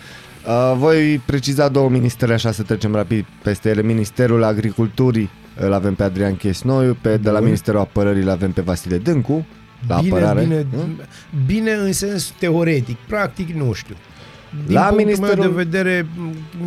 Uh, 0.46 0.74
voi 0.76 1.22
preciza 1.26 1.68
două 1.68 1.88
ministere, 1.88 2.32
așa 2.32 2.52
să 2.52 2.62
trecem 2.62 2.94
rapid 2.94 3.24
peste 3.42 3.68
ele. 3.68 3.82
Ministerul 3.82 4.42
Agriculturii 4.42 5.30
îl 5.56 5.72
avem 5.72 5.94
pe 5.94 6.02
Adrian 6.02 6.36
Chesnoiu, 6.36 6.96
pe, 7.00 7.16
de 7.16 7.30
la 7.30 7.36
Bun. 7.38 7.44
Ministerul 7.44 7.80
Apărării 7.80 8.22
îl 8.22 8.30
avem 8.30 8.52
pe 8.52 8.60
Vasile 8.60 8.98
Dâncu, 8.98 9.46
la 9.88 10.00
bine, 10.00 10.14
apărare. 10.14 10.40
bine, 10.40 10.66
Hă? 10.76 10.86
bine 11.46 11.70
în 11.72 11.92
sens 11.92 12.34
teoretic, 12.38 12.96
practic 12.96 13.54
nu 13.54 13.72
știu. 13.72 13.94
Din 14.66 14.74
La 14.74 14.80
punctul 14.80 15.04
Ministerul- 15.04 15.38
meu 15.44 15.48
de 15.48 15.62
vedere, 15.62 16.06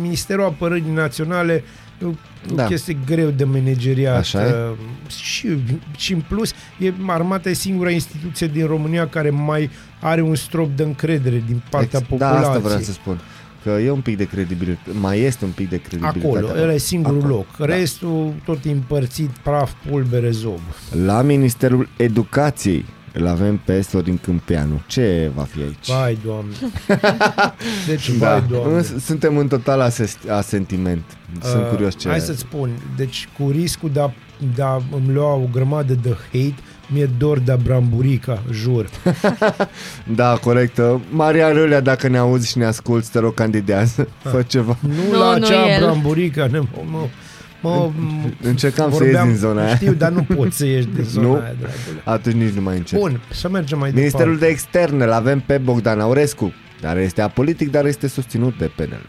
Ministerul 0.00 0.44
Apărării 0.44 0.84
Naționale 0.94 1.64
e 2.02 2.04
o 2.06 2.10
Da. 2.46 2.54
da. 2.54 2.64
chestie 2.64 2.96
greu 3.06 3.28
de 3.30 3.44
manageriat 3.44 4.16
Așa 4.18 4.46
e? 4.46 4.50
uh, 4.50 5.10
și, 5.10 5.48
și 5.96 6.12
în 6.12 6.22
plus 6.28 6.52
e 6.78 6.92
armata 7.06 7.48
e 7.48 7.52
singura 7.52 7.90
instituție 7.90 8.46
din 8.46 8.66
România 8.66 9.08
care 9.08 9.30
mai 9.30 9.70
are 10.00 10.20
un 10.22 10.34
strop 10.34 10.76
de 10.76 10.82
încredere 10.82 11.42
din 11.46 11.62
partea 11.70 11.98
Ex- 11.98 12.08
Da, 12.08 12.16
populației. 12.16 12.46
asta 12.48 12.58
vreau 12.58 12.80
să 12.80 12.92
spun. 12.92 13.20
Că 13.62 13.70
e 13.70 13.90
un 13.90 14.00
pic 14.00 14.16
de 14.16 14.24
credibilitate, 14.24 14.90
mai 15.00 15.20
este 15.20 15.44
un 15.44 15.50
pic 15.50 15.68
de 15.68 15.76
credibilitate. 15.76 16.26
Acolo, 16.26 16.62
ăla 16.62 16.72
e 16.72 16.78
singurul 16.78 17.18
Acolo, 17.18 17.34
loc. 17.34 17.56
da. 17.56 17.64
Restul 17.74 18.32
tot 18.44 18.64
e 18.64 18.70
împărțit, 18.70 19.28
praf, 19.30 19.72
pulbere, 19.88 20.30
zob. 20.30 20.60
La 21.04 21.22
Ministerul 21.22 21.88
Educației 21.96 22.84
îl 23.18 23.26
avem 23.26 23.56
pe 23.64 23.80
Sorin 23.80 24.18
Câmpeanu. 24.18 24.80
Ce 24.86 25.30
va 25.34 25.42
fi 25.42 25.60
aici? 25.60 25.88
Vai, 25.88 26.18
Doamne. 26.24 26.52
Deci, 27.86 28.10
Da, 28.10 28.28
vai, 28.30 28.44
Doamne. 28.50 28.82
S- 28.82 29.04
suntem 29.04 29.36
în 29.36 29.48
total 29.48 29.80
ases- 29.80 30.18
asentiment. 30.30 31.02
Sunt 31.42 31.62
Uh, 31.62 31.68
curios 31.70 31.96
ce... 31.98 32.08
Hai 32.08 32.20
să-ți 32.20 32.38
spun, 32.38 32.70
deci 32.96 33.28
cu 33.38 33.50
riscul 33.50 33.90
de 33.92 34.00
a, 34.00 34.10
de 34.54 34.62
a 34.62 34.74
îmi 34.94 35.12
lua 35.12 35.32
o 35.34 35.48
grămadă 35.52 35.92
de 36.02 36.16
hate, 36.32 36.54
mi-e 36.86 37.08
dor 37.18 37.38
de 37.38 37.58
Bramburica, 37.62 38.42
jur. 38.52 38.88
Da, 40.14 40.36
corect. 40.42 40.80
Maria 41.10 41.52
Râlea, 41.52 41.80
dacă 41.80 42.08
ne 42.08 42.18
auzi 42.18 42.48
și 42.48 42.58
ne 42.58 42.64
asculti, 42.64 43.08
te 43.10 43.18
rog, 43.18 43.34
candidează. 43.34 44.08
Fă 44.18 44.42
ceva. 44.46 44.76
Nu, 44.80 44.88
Nu, 45.12 45.18
la 45.18 45.36
nu 45.36 45.44
acea 45.44 45.74
el. 45.74 45.80
Bramburica, 45.84 46.46
ne, 46.46 46.58
mă, 46.90 46.98
mă, 47.62 47.90
mă, 47.98 48.28
Încercam 48.42 48.90
să 48.90 48.96
vorbeam- 48.96 49.28
ies 49.28 49.38
din 49.38 49.48
zona 49.48 49.64
aia. 49.64 49.74
Știu, 49.76 49.92
dar 49.92 50.10
nu 50.10 50.22
poți 50.36 50.56
să 50.56 50.66
ieși 50.66 50.86
din 50.86 51.04
zona 51.14 51.26
Nu? 51.26 51.32
aia, 51.34 51.40
dragule. 51.58 52.02
Atunci 52.04 52.34
nici 52.34 52.52
nu 52.54 52.60
mai 52.60 52.76
încerc. 52.76 53.00
Bun, 53.02 53.20
să 53.30 53.48
mergem 53.48 53.78
mai 53.78 53.90
Ministerul 53.94 54.32
departe. 54.38 54.44
de 54.46 54.50
Externe 54.52 55.04
îl 55.04 55.12
avem 55.12 55.40
pe 55.40 55.58
Bogdan 55.58 56.00
Aurescu, 56.00 56.52
care 56.80 57.00
este 57.02 57.22
apolitic, 57.22 57.70
dar 57.70 57.84
este 57.86 58.06
susținut 58.08 58.58
de 58.58 58.70
PNL. 58.76 59.06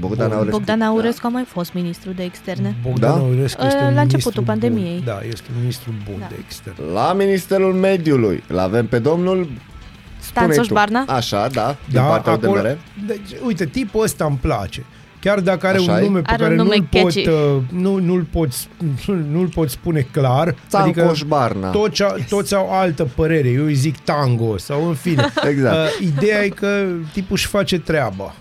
Bogdan 0.00 0.26
Bun. 0.28 0.36
Aurescu. 0.36 0.56
Bogdan 0.58 0.80
Aurescu 0.82 1.26
a 1.26 1.28
mai 1.30 1.44
fost 1.48 1.72
ministru 1.72 2.10
de 2.12 2.22
externe. 2.22 2.76
Bogdan 2.82 3.10
Da? 3.10 3.16
Aurescu 3.16 3.60
Uh, 3.60 3.66
este 3.66 3.80
la 3.82 3.86
un 3.88 3.96
începutul 3.96 4.08
ministru 4.08 4.42
pandemiei. 4.42 4.94
Bun. 4.96 5.04
Da, 5.04 5.20
este 5.28 5.46
un 5.54 5.60
ministru 5.60 5.92
bun 6.10 6.16
Da. 6.20 6.26
de 6.28 6.34
extern. 6.44 6.76
La 6.92 7.12
Ministerul 7.12 7.72
Mediului 7.72 8.42
îl 8.48 8.58
avem 8.58 8.86
pe 8.86 8.98
domnul 8.98 9.36
spune 9.44 10.44
Stanțoș 10.44 10.66
tu. 10.66 10.72
Barna? 10.74 11.04
Așa, 11.08 11.48
da, 11.48 11.76
din 11.90 12.00
partea 12.00 12.32
UDMR. 12.32 12.78
Deci, 13.06 13.30
uite, 13.44 13.66
tipul 13.66 14.02
ăsta 14.02 14.24
îmi 14.24 14.38
place. 14.40 14.84
Chiar 15.24 15.40
dacă 15.40 15.66
are 15.66 15.78
Așa 15.78 15.92
un 15.92 15.98
e? 15.98 16.00
nume 16.00 16.20
pe 16.20 16.30
Are 16.30 16.42
un 16.42 16.48
care 16.48 16.54
nume 16.62 16.76
nu-l 16.76 16.86
pot, 16.90 17.02
catchy. 17.02 17.28
uh, 17.28 17.62
nu, 17.72 17.98
nu-l 17.98 18.22
pot, 18.30 18.48
nu-l 19.32 19.46
pot 19.48 19.70
spune 19.70 20.06
clar. 20.10 20.54
Țancoș 20.68 21.02
adică 21.10 21.26
Barna. 21.26 21.68
toți, 21.70 22.02
au- 22.02 22.16
toți 22.28 22.54
au 22.54 22.70
altă 22.72 23.04
părere. 23.14 23.48
Eu 23.48 23.64
îi 23.64 23.74
zic 23.74 23.98
tango 23.98 24.56
sau 24.56 24.88
în 24.88 24.94
fine. 24.94 25.24
Exact. 25.50 25.76
Uh, 26.00 26.06
ideea 26.16 26.44
e 26.44 26.48
că 26.48 26.84
tipul 27.12 27.36
își 27.36 27.46
face 27.46 27.78
treaba. 27.78 28.34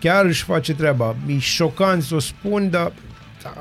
Chiar 0.00 0.24
își 0.24 0.42
face 0.44 0.74
treaba. 0.74 1.14
E 1.26 1.38
șocant 1.38 2.02
să 2.02 2.14
o 2.14 2.18
spun, 2.18 2.70
dar 2.70 2.92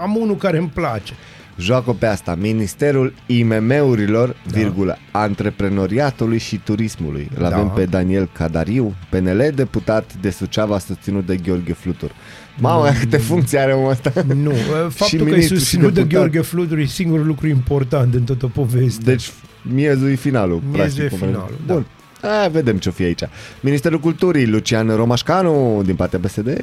am 0.01 0.15
unul 0.15 0.35
care 0.35 0.57
îmi 0.57 0.71
place. 0.73 1.13
Joacă 1.57 1.91
pe 1.91 2.05
asta 2.05 2.35
Ministerul 2.35 3.13
IMM-urilor, 3.25 4.27
da. 4.27 4.57
virgulă, 4.59 4.97
antreprenoriatului 5.11 6.37
și 6.37 6.57
turismului. 6.63 7.29
Îl 7.37 7.45
avem 7.45 7.67
Da. 7.67 7.73
pe 7.73 7.85
Daniel 7.85 8.29
Cadariu, 8.33 8.93
PNL, 9.09 9.51
deputat 9.55 10.13
de 10.21 10.29
Suceava, 10.29 10.79
susținut 10.79 11.25
de 11.25 11.35
Gheorghe 11.35 11.73
Flutur. 11.73 12.11
Mamă, 12.59 12.89
câte 12.99 13.17
funcții 13.17 13.57
are 13.57 13.73
omul 13.73 13.89
ăsta. 13.89 14.11
Nu, 14.35 14.49
uh, 14.51 14.55
faptul 14.89 15.17
că 15.19 15.23
e 15.23 15.29
ministru 15.29 15.55
și 15.55 15.61
susținut 15.61 15.93
de 15.93 16.01
deputat. 16.01 16.19
Gheorghe 16.19 16.41
Flutur 16.41 16.77
e 16.77 16.85
singurul 16.85 17.25
lucru 17.25 17.47
important 17.47 18.13
în 18.13 18.23
toată 18.23 18.47
povestea. 18.47 19.03
Deci, 19.13 19.31
miezul 19.61 20.09
e 20.09 20.15
finalul. 20.15 20.61
Miezul 20.71 20.77
practic, 20.81 21.03
e 21.03 21.07
cum 21.07 21.17
vrem. 21.17 21.29
finalul, 21.29 21.55
da. 21.65 21.73
Bun. 21.73 21.85
A, 22.21 22.47
vedem 22.47 22.77
ce 22.77 22.89
o 22.89 22.91
fi 22.91 23.03
aici. 23.03 23.21
Ministerul 23.59 23.99
Culturii, 23.99 24.47
Lucian 24.47 24.95
Romașcanu, 24.95 25.81
din 25.85 25.95
partea 25.95 26.19
PSD. 26.19 26.57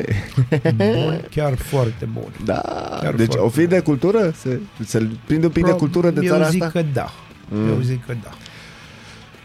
Bun, 0.76 1.24
chiar 1.30 1.54
foarte 1.56 2.08
bun. 2.12 2.32
Da, 2.44 2.60
Chiar 3.02 3.14
deci 3.14 3.26
foarte 3.26 3.46
o 3.46 3.48
fi 3.48 3.66
de 3.66 3.78
cultură? 3.80 4.32
Se, 4.36 4.60
se 4.84 5.08
prinde 5.26 5.46
un 5.46 5.52
pic 5.52 5.62
de 5.64 5.68
Pro- 5.68 5.78
cultură 5.78 6.10
de 6.10 6.26
țara 6.26 6.44
Eu 6.44 6.50
zic 6.50 6.62
asta? 6.62 6.78
că 6.80 6.86
da. 6.92 7.12
Mm. 7.48 7.68
Eu 7.68 7.80
zic 7.80 8.06
că 8.06 8.14
da. 8.22 8.30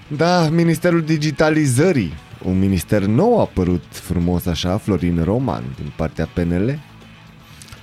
Da, 0.07 0.49
Ministerul 0.49 1.01
Digitalizării. 1.01 2.13
Un 2.45 2.59
minister 2.59 3.01
nou 3.03 3.37
a 3.37 3.41
apărut 3.41 3.83
frumos 3.89 4.45
așa, 4.45 4.77
Florin 4.77 5.21
Roman, 5.23 5.63
din 5.75 5.91
partea 5.95 6.29
PNL. 6.33 6.79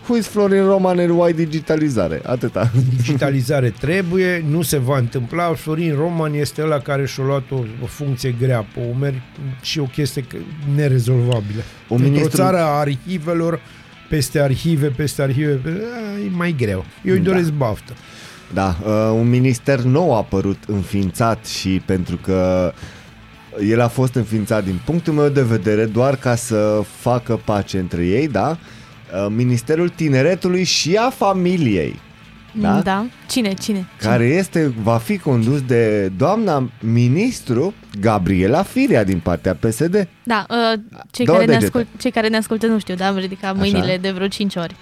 Who 0.09 0.17
is 0.17 0.27
Florin 0.27 0.65
Roman 0.65 0.99
and 0.99 1.11
why 1.11 1.33
digitalizare? 1.33 2.21
Atâta. 2.27 2.71
Digitalizare 2.97 3.71
trebuie, 3.85 4.45
nu 4.49 4.63
se 4.63 4.79
va 4.79 4.99
întâmpla. 4.99 5.55
Florin 5.55 5.95
Roman 5.95 6.35
este 6.35 6.63
ăla 6.63 6.79
care 6.79 7.07
și-a 7.07 7.25
luat 7.25 7.43
o, 7.51 7.57
o 7.83 7.87
funcție 7.87 8.35
grea 8.41 8.67
pe 8.75 8.81
umeri 8.95 9.23
și 9.63 9.79
o 9.79 9.85
chestie 9.85 10.23
că- 10.23 10.37
nerezolvabilă. 10.75 11.63
Un 11.89 11.97
Într-o 11.97 12.09
ministru- 12.11 12.37
țară 12.37 12.59
a 12.59 12.79
arhivelor, 12.79 13.61
peste 14.09 14.41
arhive, 14.41 14.87
peste 14.87 15.23
arhive, 15.23 15.53
pe- 15.53 15.69
a, 15.69 16.19
e 16.19 16.29
mai 16.37 16.55
greu. 16.59 16.85
Eu 17.05 17.13
îi 17.15 17.21
Da. 17.21 17.31
doresc 17.31 17.51
baftă. 17.53 17.93
Da, 18.53 18.77
uh, 18.85 18.93
un 19.15 19.29
minister 19.29 19.81
nou 19.81 20.15
a 20.15 20.17
apărut 20.17 20.59
înființat 20.67 21.47
și 21.47 21.83
pentru 21.85 22.17
că 22.17 22.73
el 23.69 23.81
a 23.81 23.89
fost 23.89 24.15
înființat 24.15 24.65
din 24.65 24.81
punctul 24.85 25.13
meu 25.13 25.29
de 25.29 25.43
vedere 25.43 25.85
doar 25.85 26.17
ca 26.17 26.35
să 26.35 26.81
facă 26.99 27.41
pace 27.45 27.79
între 27.79 28.05
ei, 28.07 28.29
da? 28.29 28.51
Uh, 28.51 29.27
Ministerul 29.31 29.89
Tineretului 29.89 30.65
și 30.65 30.97
a 30.97 31.11
familiei. 31.11 32.01
Da? 32.61 32.81
da. 32.81 33.07
Cine, 33.29 33.53
cine? 33.55 33.89
care 33.99 34.25
este, 34.25 34.73
va 34.83 34.97
fi 34.97 35.19
condus 35.19 35.63
de 35.63 36.09
doamna 36.09 36.71
ministru 36.81 37.75
Gabriela 38.01 38.63
Firea 38.63 39.05
din 39.05 39.19
partea 39.19 39.55
PSD. 39.55 40.09
Da, 40.23 40.47
uh, 40.51 40.81
cei, 41.11 41.25
Două 41.25 41.39
care 41.39 41.51
ne 41.51 41.59
degete. 41.59 41.65
ascult, 41.79 42.01
cei 42.01 42.11
care 42.11 42.29
ne 42.29 42.37
ascultă 42.37 42.67
nu 42.67 42.79
știu, 42.79 42.95
dar 42.95 43.09
am 43.11 43.17
ridicat 43.17 43.57
mâinile 43.57 43.97
de 43.97 44.11
vreo 44.11 44.27
5 44.29 44.57
ori. 44.57 44.77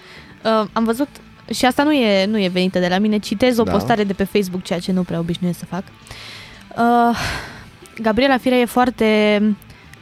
Uh, 0.45 0.69
am 0.73 0.85
văzut, 0.85 1.09
și 1.55 1.65
asta 1.65 1.83
nu 1.83 1.93
e, 1.93 2.27
nu 2.27 2.39
e 2.43 2.49
venită 2.49 2.79
de 2.79 2.89
la 2.89 2.99
mine, 2.99 3.19
citez 3.19 3.59
o 3.59 3.63
Da. 3.63 3.73
postare 3.73 4.05
de 4.05 4.13
pe 4.13 4.25
Facebook, 4.25 4.63
ceea 4.63 4.79
ce 4.79 4.93
nu 4.93 5.03
prea 5.03 5.19
obișnuiesc 5.19 5.59
să 5.59 5.65
fac. 5.65 5.83
Uh, 6.77 7.17
Gabriela 8.01 8.39
Firea 8.39 8.59
e 8.59 8.65
foarte 8.65 9.41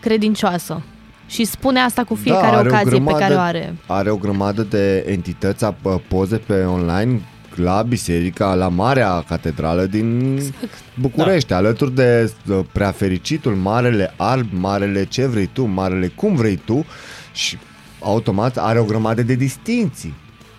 credincioasă 0.00 0.82
și 1.26 1.44
spune 1.44 1.80
asta 1.80 2.04
cu 2.04 2.14
fiecare 2.14 2.50
Da, 2.50 2.56
are 2.58 2.68
o 2.68 2.70
ocazie 2.70 2.90
pe 2.90 2.96
grămadă- 2.96 3.18
care 3.18 3.34
o 3.34 3.38
are. 3.38 3.74
Are 3.86 4.10
o 4.10 4.16
grămadă 4.16 4.62
de 4.62 5.04
entități, 5.08 5.64
a- 5.64 5.76
poze 6.08 6.36
pe 6.36 6.62
online 6.64 7.20
la 7.54 7.82
biserica, 7.82 8.54
la 8.54 8.68
Marea 8.68 9.24
Catedrală 9.28 9.84
din 9.86 10.38
București, 11.00 11.48
da. 11.48 11.56
alături 11.56 11.94
de 11.94 12.32
uh, 12.48 12.58
preafericitul 12.72 13.54
Marele 13.54 14.14
Alb, 14.16 14.46
Marele 14.52 15.04
ce 15.04 15.26
vrei 15.26 15.50
tu, 15.52 15.64
Marele 15.64 16.06
cum 16.06 16.34
vrei 16.34 16.56
tu 16.56 16.84
și 17.32 17.58
automat 18.00 18.56
are 18.58 18.78
o 18.78 18.84
grămadă 18.84 19.22
de 19.22 19.34
distinții. 19.34 20.14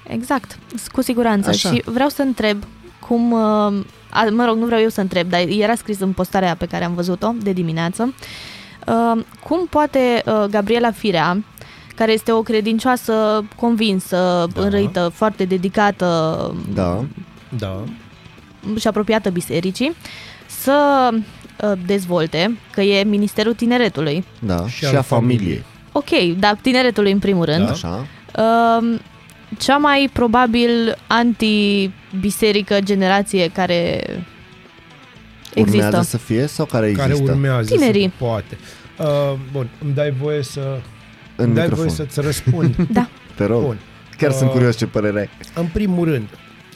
Exact, 0.07 0.57
s- 0.75 0.87
cu 0.87 1.01
siguranță. 1.01 1.49
Așa. 1.49 1.69
Și 1.71 1.81
vreau 1.85 2.09
să 2.09 2.21
întreb 2.21 2.63
cum, 3.07 3.31
uh, 3.31 3.83
a, 4.11 4.27
mă 4.31 4.45
rog, 4.45 4.57
nu 4.57 4.65
vreau 4.65 4.81
eu 4.81 4.89
să 4.89 5.01
întreb, 5.01 5.29
dar 5.29 5.39
era 5.47 5.75
scris 5.75 5.99
în 5.99 6.11
postarea 6.11 6.55
pe 6.55 6.65
care 6.65 6.83
am 6.83 6.93
văzut-o 6.93 7.33
de 7.41 7.51
dimineață, 7.51 8.13
uh, 8.87 9.23
cum 9.43 9.67
poate 9.69 10.23
uh, 10.25 10.43
Gabriela 10.49 10.91
Firea, 10.91 11.43
care 11.95 12.11
este 12.11 12.31
o 12.31 12.41
credincioasă 12.41 13.45
convinsă, 13.55 14.47
da. 14.53 14.61
înrăită, 14.61 15.11
foarte 15.13 15.45
dedicată 15.45 16.05
Da. 16.73 17.03
Da. 17.57 17.83
și 18.79 18.87
apropiată 18.87 19.29
bisericii, 19.29 19.95
să 20.47 21.09
uh, 21.11 21.71
dezvolte, 21.85 22.57
că 22.71 22.81
e 22.81 23.03
Ministerul 23.03 23.53
Tineretului. 23.53 24.25
Da, 24.39 24.67
și, 24.67 24.73
Și 24.73 24.79
și 24.79 24.85
al 24.85 24.95
a 24.95 25.01
familiei. 25.01 25.63
Ok, 25.91 26.09
dar 26.39 26.57
tineretului 26.61 27.11
în 27.11 27.19
primul 27.19 27.45
rând. 27.45 27.65
Da. 27.65 27.71
Așa. 27.71 28.05
Uh, 28.37 28.99
cea 29.59 29.77
mai 29.77 30.09
probabil 30.13 30.97
anti-biserică 32.13 32.79
generație 32.79 33.47
care 33.47 34.03
există. 35.53 35.85
Urmează 35.85 36.07
să 36.09 36.17
fie 36.17 36.45
sau 36.45 36.65
care 36.65 36.87
există? 36.87 37.07
Care 37.09 37.21
urmează 37.23 37.75
Tinerii. 37.75 38.03
să 38.17 38.25
poate. 38.25 38.57
Uh, 38.99 39.33
bun, 39.51 39.69
îmi 39.83 39.93
dai 39.93 40.11
voie 40.11 40.43
să 40.43 40.59
În 41.35 41.45
îmi 41.45 41.53
dai 41.53 41.63
microfon. 41.63 41.75
voie 41.85 41.89
să-ți 41.89 42.21
răspund. 42.21 42.75
Da. 42.91 43.09
Te 43.35 43.45
rog. 43.45 43.61
Bun. 43.63 43.79
Chiar 44.17 44.31
sunt 44.31 44.49
Uh, 44.49 44.55
curios 44.55 44.77
ce 44.77 44.85
părere 44.87 45.19
ai. 45.19 45.29
În 45.55 45.65
primul 45.73 46.05
rând, 46.07 46.27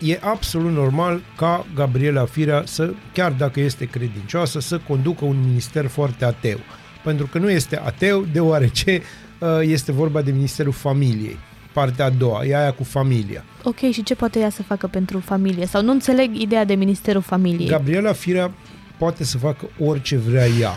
e 0.02 0.20
absolut 0.22 0.72
normal 0.72 1.22
ca 1.36 1.66
Gabriela 1.76 2.26
Firea 2.26 2.64
să, 2.66 2.94
chiar 3.14 3.32
dacă 3.32 3.60
este 3.60 3.86
credincioasă, 3.86 4.60
să 4.60 4.78
conducă 4.88 5.26
un 5.26 5.44
minister 5.48 5.88
foarte 5.88 6.26
ateu. 6.26 6.58
Pentru 7.04 7.26
că 7.32 7.38
nu 7.38 7.50
este 7.52 7.82
ateu, 7.86 8.26
deoarece 8.32 9.02
uh, 9.40 9.48
este 9.62 9.92
vorba 9.92 10.22
de 10.22 10.32
Ministerul 10.32 10.72
Familiei. 10.74 11.38
Partea 11.76 12.06
a 12.06 12.10
doua, 12.10 12.46
e 12.46 12.58
aia 12.58 12.72
cu 12.72 12.84
familia. 12.84 13.44
Ok, 13.64 13.78
și 13.92 14.04
ce 14.04 14.16
poate 14.16 14.40
ea 14.40 14.50
să 14.50 14.64
facă 14.64 14.88
pentru 14.88 15.20
familie? 15.20 15.66
Sau 15.66 15.82
nu 15.84 15.92
înțeleg 15.92 16.36
ideea 16.42 16.66
de 16.66 16.74
Ministerul 16.76 17.22
Familiei. 17.22 17.68
Gabriela 17.68 18.12
Firea 18.14 18.52
poate 18.98 19.24
să 19.24 19.38
facă 19.38 19.66
orice 19.80 20.18
vrea 20.18 20.46
ea. 20.60 20.72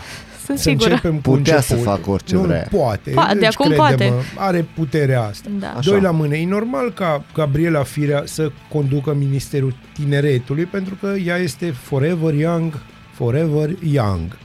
Sunt 0.45 0.57
Să 0.61 0.69
sigură. 0.69 0.89
începem 0.89 1.15
cu 1.15 1.21
Putea 1.21 1.61
să 1.61 1.73
început. 1.73 1.93
facă 1.95 2.09
orice 2.09 2.35
nu, 2.35 2.41
vrea. 2.41 2.67
Poate. 2.71 3.11
Po- 3.11 3.33
de 3.33 3.39
Deci, 3.39 3.47
acum 3.53 3.65
crede-mă, 3.65 3.85
poate. 3.87 4.13
Are 4.35 4.65
puterea 4.73 5.21
asta. 5.23 5.49
Da. 5.59 5.67
Așa. 5.77 5.89
Doi 5.91 6.01
la 6.01 6.11
mână. 6.11 6.35
E 6.35 6.45
normal 6.45 6.91
ca 6.93 7.23
Gabriela 7.33 7.83
Firea 7.83 8.21
să 8.25 8.51
conducă 8.69 9.13
Ministerul 9.13 9.75
Tineretului 9.93 10.63
pentru 10.65 10.95
că 11.01 11.13
ea 11.25 11.37
este 11.37 11.71
forever 11.71 12.33
young, 12.33 12.73
forever 13.13 13.69
young. 13.91 14.37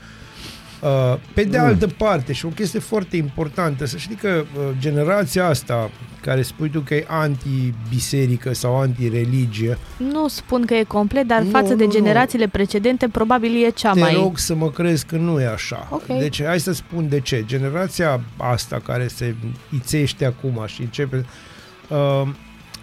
Uh, 0.85 1.17
Pe 1.33 1.43
de 1.43 1.57
altă 1.57 1.87
parte, 1.87 2.33
și 2.33 2.45
o 2.45 2.49
chestie 2.49 2.79
foarte 2.79 3.17
importantă, 3.17 3.85
să 3.85 3.97
știi 3.97 4.15
că 4.15 4.43
uh, 4.57 4.63
generația 4.79 5.47
asta, 5.47 5.89
care 6.21 6.41
spui 6.41 6.69
tu 6.69 6.79
că 6.79 6.93
e 6.95 7.05
anti-biserică 7.07 8.53
sau 8.53 8.79
anti-religie, 8.79 9.77
Nu 9.97 10.27
spun 10.27 10.65
că 10.65 10.73
e 10.73 10.83
complet, 10.83 11.27
dar 11.27 11.41
Nu, 11.41 11.49
față 11.49 11.73
de 11.73 11.83
nu, 11.83 11.89
nu. 11.89 11.95
generațiile 11.95 12.47
precedente, 12.47 13.07
probabil 13.07 13.65
e 13.65 13.69
cea 13.69 13.91
te 13.91 13.99
mai... 13.99 14.13
rog 14.13 14.37
să 14.37 14.55
mă 14.55 14.69
crezi 14.69 15.05
că 15.05 15.15
nu 15.15 15.41
e 15.41 15.47
așa. 15.47 15.87
Ok. 15.91 16.05
Deci 16.05 16.43
hai 16.43 16.59
să 16.59 16.73
spun 16.73 17.09
de 17.09 17.19
ce. 17.19 17.43
Generația 17.45 18.21
asta 18.37 18.81
care 18.85 19.07
se 19.07 19.35
ițește 19.75 20.25
acum 20.25 20.63
și 20.65 20.81
începe... 20.81 21.25
Uh, 21.89 22.27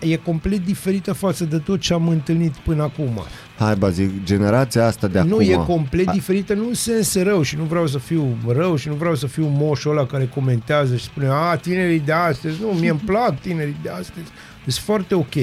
e 0.03 0.17
complet 0.17 0.65
diferită 0.65 1.13
față 1.13 1.45
de 1.45 1.59
tot 1.59 1.81
ce 1.81 1.93
am 1.93 2.09
întâlnit 2.09 2.57
până 2.57 2.83
acum. 2.83 3.23
Hai, 3.59 3.75
bă, 3.75 3.89
zic, 3.89 4.25
generația 4.25 4.87
asta 4.87 5.07
de 5.07 5.21
nu 5.21 5.35
acum... 5.35 5.51
e 5.51 5.55
complet 5.55 6.11
diferită, 6.11 6.55
nu 6.55 6.69
în 6.69 6.75
sens 6.75 7.15
rău 7.15 7.43
și 7.43 7.57
nu 7.57 7.63
vreau 7.63 7.87
să 7.87 7.99
fiu 7.99 8.37
rău 8.47 8.77
și 8.77 8.89
nu 8.89 8.95
vreau 8.95 9.15
să 9.15 9.27
fiu 9.27 9.47
moșul 9.47 9.91
ăla 9.91 10.07
care 10.07 10.31
comentează 10.35 10.97
și 10.97 11.05
spune 11.05 11.29
a, 11.31 11.57
tinerii 11.57 12.01
de 12.01 12.13
astăzi, 12.13 12.61
nu, 12.61 12.69
mie 12.69 12.91
îmi 12.91 13.03
plac 13.05 13.41
tinerii 13.41 13.77
de 13.83 13.89
astăzi, 13.89 14.27
sunt 14.63 14.75
foarte 14.75 15.15
ok. 15.15 15.35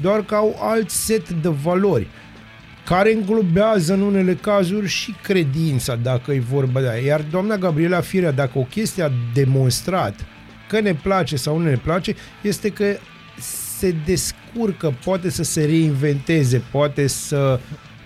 Doar 0.00 0.24
că 0.24 0.34
au 0.34 0.56
alt 0.60 0.90
set 0.90 1.30
de 1.30 1.48
valori 1.62 2.08
care 2.84 3.12
înglobează 3.12 3.92
în 3.92 4.00
unele 4.00 4.34
cazuri 4.34 4.86
și 4.86 5.14
credința, 5.22 5.94
dacă 5.94 6.32
e 6.32 6.40
vorba 6.40 6.80
de 6.80 6.88
aia. 6.88 7.06
Iar 7.06 7.24
doamna 7.30 7.56
Gabriela 7.56 8.00
Firea, 8.00 8.30
dacă 8.30 8.58
o 8.58 8.62
chestie 8.62 9.02
a 9.02 9.10
demonstrat 9.34 10.14
că 10.68 10.80
ne 10.80 10.94
place 10.94 11.36
sau 11.36 11.58
nu 11.58 11.64
ne 11.64 11.76
place, 11.76 12.14
este 12.42 12.68
că 12.68 12.84
se 13.78 13.94
descurcă, 14.04 14.94
poate 15.04 15.30
să 15.30 15.42
se 15.42 15.64
reinventeze, 15.64 16.62
poate 16.70 17.06
să 17.06 17.60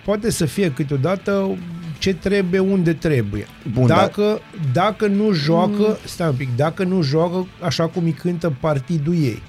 poate 0.04 0.30
să 0.30 0.44
fie 0.44 0.72
câteodată 0.72 1.58
ce 1.98 2.14
trebuie 2.14 2.60
unde 2.60 2.92
trebuie. 2.92 3.46
Bun, 3.72 3.86
dacă, 3.86 4.40
dacă 4.72 5.06
nu 5.06 5.32
joacă, 5.32 5.86
mm. 5.88 5.96
stai 6.04 6.28
un 6.28 6.34
pic, 6.34 6.56
dacă 6.56 6.84
nu 6.84 7.02
joacă 7.02 7.46
așa 7.60 7.86
cum 7.86 8.04
îi 8.04 8.12
cântă 8.12 8.56
partidul 8.60 9.14
ei, 9.14 9.42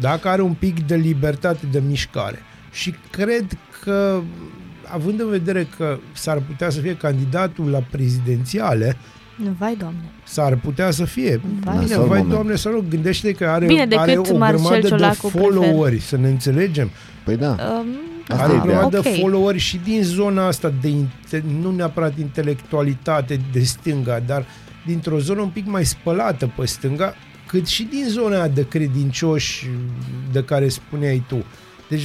dacă 0.00 0.28
are 0.28 0.42
un 0.42 0.54
pic 0.54 0.86
de 0.86 0.94
libertate 0.94 1.66
de 1.70 1.82
mișcare 1.88 2.38
și 2.72 2.94
cred 3.10 3.46
că 3.82 4.20
având 4.92 5.20
în 5.20 5.28
vedere 5.28 5.66
că 5.76 5.98
s-ar 6.12 6.38
putea 6.38 6.70
să 6.70 6.80
fie 6.80 6.96
candidatul 6.96 7.70
la 7.70 7.80
prezidențiale, 7.90 8.96
Vai, 9.58 9.76
doamne. 9.78 10.00
S-ar 10.24 10.56
putea 10.56 10.90
să 10.90 11.04
fie. 11.04 11.40
Vai. 11.64 11.76
Bine, 11.78 11.86
Nasol 11.90 11.96
vai 11.96 12.18
moment. 12.18 12.28
doamne 12.28 12.56
să 12.56 12.68
nu 12.68 12.84
gândește 12.88 13.32
că 13.32 13.46
are, 13.46 13.66
Bine, 13.66 13.86
decât 13.86 13.98
are 13.98 14.16
o 14.16 14.36
Marcel 14.36 14.60
grămadă 14.60 14.80
de 14.80 14.88
Ciolacu 14.88 15.28
followeri, 15.28 16.00
să 16.00 16.16
ne 16.16 16.28
înțelegem. 16.28 16.90
Păi 17.24 17.36
da. 17.36 17.48
Um, 17.48 17.86
Asta 18.28 18.42
Are 18.44 18.52
e 18.52 18.56
o 18.56 18.58
ah, 18.58 18.62
ideea. 18.64 18.74
grămadă 18.76 18.98
ok. 18.98 19.04
de 19.04 19.18
followeri 19.20 19.58
și 19.58 19.80
din 19.84 20.02
zona 20.02 20.46
asta 20.46 20.72
de 20.80 20.88
inte- 20.88 21.44
nu 21.60 21.70
neapărat 21.74 22.18
intelectualitate 22.18 23.40
de 23.52 23.60
stânga, 23.62 24.20
dar 24.26 24.46
dintr-o 24.86 25.18
zonă 25.18 25.40
un 25.40 25.48
pic 25.48 25.66
mai 25.66 25.84
spălată 25.84 26.52
pe 26.56 26.66
stânga, 26.66 27.14
cât 27.46 27.66
și 27.66 27.82
din 27.82 28.04
zona 28.08 28.34
aia 28.36 28.48
de 28.48 28.66
credincioși 28.68 29.66
de 30.32 30.42
care 30.44 30.68
spuneai 30.68 31.24
tu. 31.28 31.44
Deci 31.88 32.02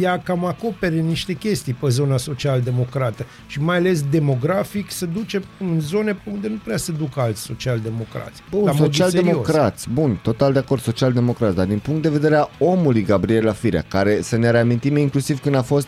ea 0.00 0.18
cam 0.18 0.44
acopere 0.44 0.96
niște 0.96 1.32
chestii 1.32 1.72
pe 1.72 1.88
zona 1.88 2.16
social-democrată 2.16 3.24
și 3.46 3.60
mai 3.60 3.76
ales 3.76 4.02
demografic 4.10 4.90
se 4.90 5.06
duce 5.06 5.42
în 5.60 5.80
zone 5.80 6.12
pe 6.12 6.30
unde 6.32 6.48
nu 6.48 6.58
prea 6.64 6.76
se 6.76 6.92
duc 6.92 7.18
alți 7.18 7.40
social-democrați. 7.42 8.42
Bun, 8.50 8.64
La 8.64 8.72
modul 8.72 8.84
social-democrați, 8.92 9.88
bun, 9.92 10.18
total 10.22 10.52
de 10.52 10.58
acord, 10.58 10.80
social-democrați, 10.82 11.56
dar 11.56 11.66
din 11.66 11.78
punct 11.78 12.02
de 12.02 12.08
vedere 12.08 12.36
a 12.36 12.48
omului 12.58 13.02
Gabriela 13.02 13.52
Firea, 13.52 13.84
care 13.88 14.18
să 14.22 14.36
ne 14.36 14.50
reamintim 14.50 14.96
inclusiv 14.96 15.40
când 15.40 15.54
a 15.54 15.62
fost 15.62 15.86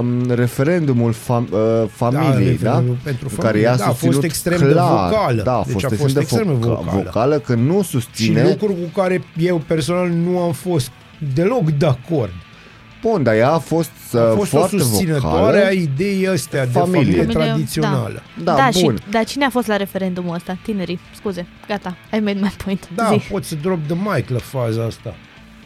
um, 0.00 0.30
referendumul 0.30 1.12
fam, 1.12 1.48
uh, 1.52 1.58
familiei, 1.90 2.30
da? 2.32 2.40
referendumul 2.40 2.98
pentru 3.04 3.28
În 3.30 3.36
familie, 3.36 3.44
care 3.44 3.58
ea 3.60 3.76
da, 3.76 3.84
a 3.84 3.86
fost 3.86 3.98
susținut 3.98 4.24
extrem 4.24 4.58
de 4.58 4.68
clar, 4.72 5.08
vocală. 5.10 5.42
Da, 5.42 5.52
a 5.58 5.62
Deci 5.62 5.72
fost, 5.72 5.84
a 5.84 5.88
extrem, 5.88 5.98
fost 5.98 6.14
de 6.14 6.20
extrem 6.20 6.46
de 6.46 6.52
voca- 6.52 6.80
vocală. 6.82 7.02
vocală, 7.04 7.38
că 7.38 7.54
nu 7.54 7.82
Și 7.82 7.88
susține... 7.88 8.42
lucruri 8.42 8.72
cu 8.72 9.00
care 9.00 9.22
eu 9.36 9.62
personal 9.66 10.08
nu 10.08 10.38
am 10.38 10.52
fost 10.52 10.90
deloc 11.34 11.70
de 11.70 11.86
acord. 11.86 12.30
Bun, 13.02 13.22
dar 13.22 13.34
ea 13.34 13.50
a 13.50 13.58
fost, 13.58 13.90
uh, 14.12 14.20
A 14.20 14.32
fost 14.34 14.52
o 14.52 14.56
foarte 14.58 14.78
susținătoare 14.78 15.38
vocală. 15.58 15.64
a 15.66 15.70
ideii 15.70 16.28
astea 16.28 16.64
de 16.66 16.70
Familie. 16.72 17.00
familie, 17.00 17.22
Familie, 17.22 17.44
tradițională. 17.52 18.22
Da, 18.42 18.54
da, 18.54 18.68
bun. 18.82 18.96
Și, 18.96 19.10
dar 19.10 19.24
cine 19.24 19.44
a 19.44 19.50
fost 19.50 19.66
la 19.66 19.76
referendumul 19.76 20.34
ăsta? 20.34 20.58
Tinerii. 20.62 20.98
Scuze. 21.14 21.46
Gata. 21.68 21.96
I 22.12 22.18
made 22.18 22.38
my 22.40 22.52
point. 22.64 22.88
Da, 22.94 23.08
Zi. 23.18 23.26
poți 23.30 23.48
să 23.48 23.54
drop 23.54 23.78
the 23.86 23.96
mic 24.14 24.28
la 24.28 24.38
faza 24.38 24.84
asta. 24.84 25.14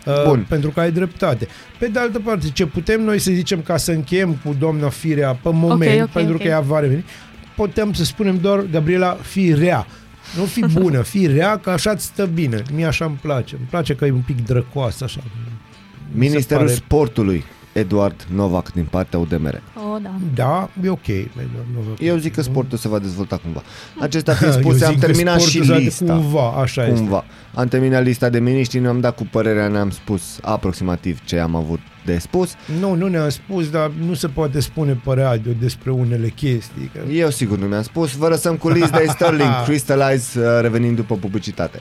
Uh, 0.07 0.25
Bun. 0.27 0.47
Pentru 0.49 0.71
că 0.71 0.81
ai 0.81 0.93
dreptate. 0.93 1.49
Pe 1.79 1.87
de 1.87 1.99
altă 1.99 2.19
parte, 2.19 2.49
ce 2.53 2.67
putem 2.67 3.01
noi 3.03 3.19
să 3.19 3.31
zicem 3.33 3.61
ca 3.61 3.77
să 3.77 3.93
încheiem 3.93 4.41
cu 4.45 4.55
doamna 4.59 4.89
Firea 4.89 5.39
pe 5.43 5.51
moment, 5.53 6.03
ok, 6.03 6.09
pentru 6.11 6.35
ok. 6.35 6.41
că 6.43 6.47
ea 6.49 6.61
va 6.61 6.79
reveni, 6.81 7.05
putem 7.57 7.93
să 7.93 8.05
spunem 8.05 8.39
doar, 8.39 8.61
Gabriela, 8.71 9.17
fi 9.23 9.55
rea. 9.55 9.87
Nu 10.37 10.45
fi 10.45 10.65
bună, 10.73 11.03
fi 11.03 11.27
rea, 11.27 11.59
că 11.59 11.71
așa 11.71 11.91
îți 11.91 12.05
stă 12.05 12.27
bine. 12.27 12.63
Mie 12.75 12.87
așa 12.87 13.05
îmi 13.05 13.19
place. 13.23 13.55
Îmi 13.57 13.67
place 13.71 13.95
că 13.95 14.05
e 14.05 14.11
un 14.13 14.23
pic 14.27 14.45
drăcoasă 14.45 15.05
așa. 15.05 15.21
Mi 16.15 16.25
se 16.25 16.31
Ministerul 16.31 16.65
pare- 16.65 16.77
Sportului, 16.77 17.45
Eduard 17.73 18.27
Novac 18.35 18.73
din 18.73 18.85
partea 18.91 19.19
UDMR. 19.19 19.63
Oh, 19.77 20.03
da. 20.03 20.15
Da, 20.35 20.69
e 20.85 20.89
ok. 20.89 21.07
Eu 21.99 22.17
zic 22.17 22.35
că 22.35 22.43
sportul 22.43 22.79
se 22.79 22.89
va 22.89 22.99
dezvolta 22.99 23.37
cumva. 23.37 23.63
Acestea 24.01 24.35
fiind 24.39 24.55
Eu 24.55 24.61
spuse, 24.61 24.77
zic 24.77 24.87
am 24.87 24.95
că 24.95 25.07
terminat 25.07 25.41
și 25.41 25.47
sportul 25.47 25.65
se 25.67 25.71
arată 25.73 25.85
lista. 25.85 26.15
Cumva, 26.15 26.51
așa 26.51 26.87
este. 26.87 26.95
Cumva. 26.99 27.25
Am 27.55 27.67
terminat 27.69 28.03
lista 28.03 28.29
de 28.29 28.39
miniștri, 28.41 28.79
ne-am 28.79 29.01
dat 29.01 29.15
cu 29.17 29.27
părerea, 29.31 29.69
ne-am 29.69 29.91
spus 29.91 30.39
aproximativ 30.43 31.21
ce 31.25 31.39
am 31.39 31.55
avut 31.55 31.81
de 32.05 32.19
spus. 32.19 32.53
Nu, 32.81 32.95
nu 32.95 33.07
ne-am 33.09 33.29
spus, 33.29 33.71
dar 33.71 33.91
nu 34.07 34.15
se 34.15 34.29
poate 34.29 34.61
spune 34.61 35.01
pe 35.05 35.13
radio 35.15 35.53
despre 35.61 35.91
unele 35.91 36.29
chestii. 36.29 36.91
Că... 36.95 37.13
Eu 37.13 37.31
sigur 37.31 37.59
nu 37.59 37.67
mi-am 37.67 37.83
spus. 37.83 38.13
Vă 38.17 38.29
lăsăm 38.29 38.57
cu 38.57 38.69
Liz 38.69 38.91
de 38.91 39.07
Sterling, 39.15 39.65
Crystallize, 39.65 40.39
uh, 40.41 40.45
revenind 40.61 40.97
după 40.97 41.15
publicitate. 41.15 41.81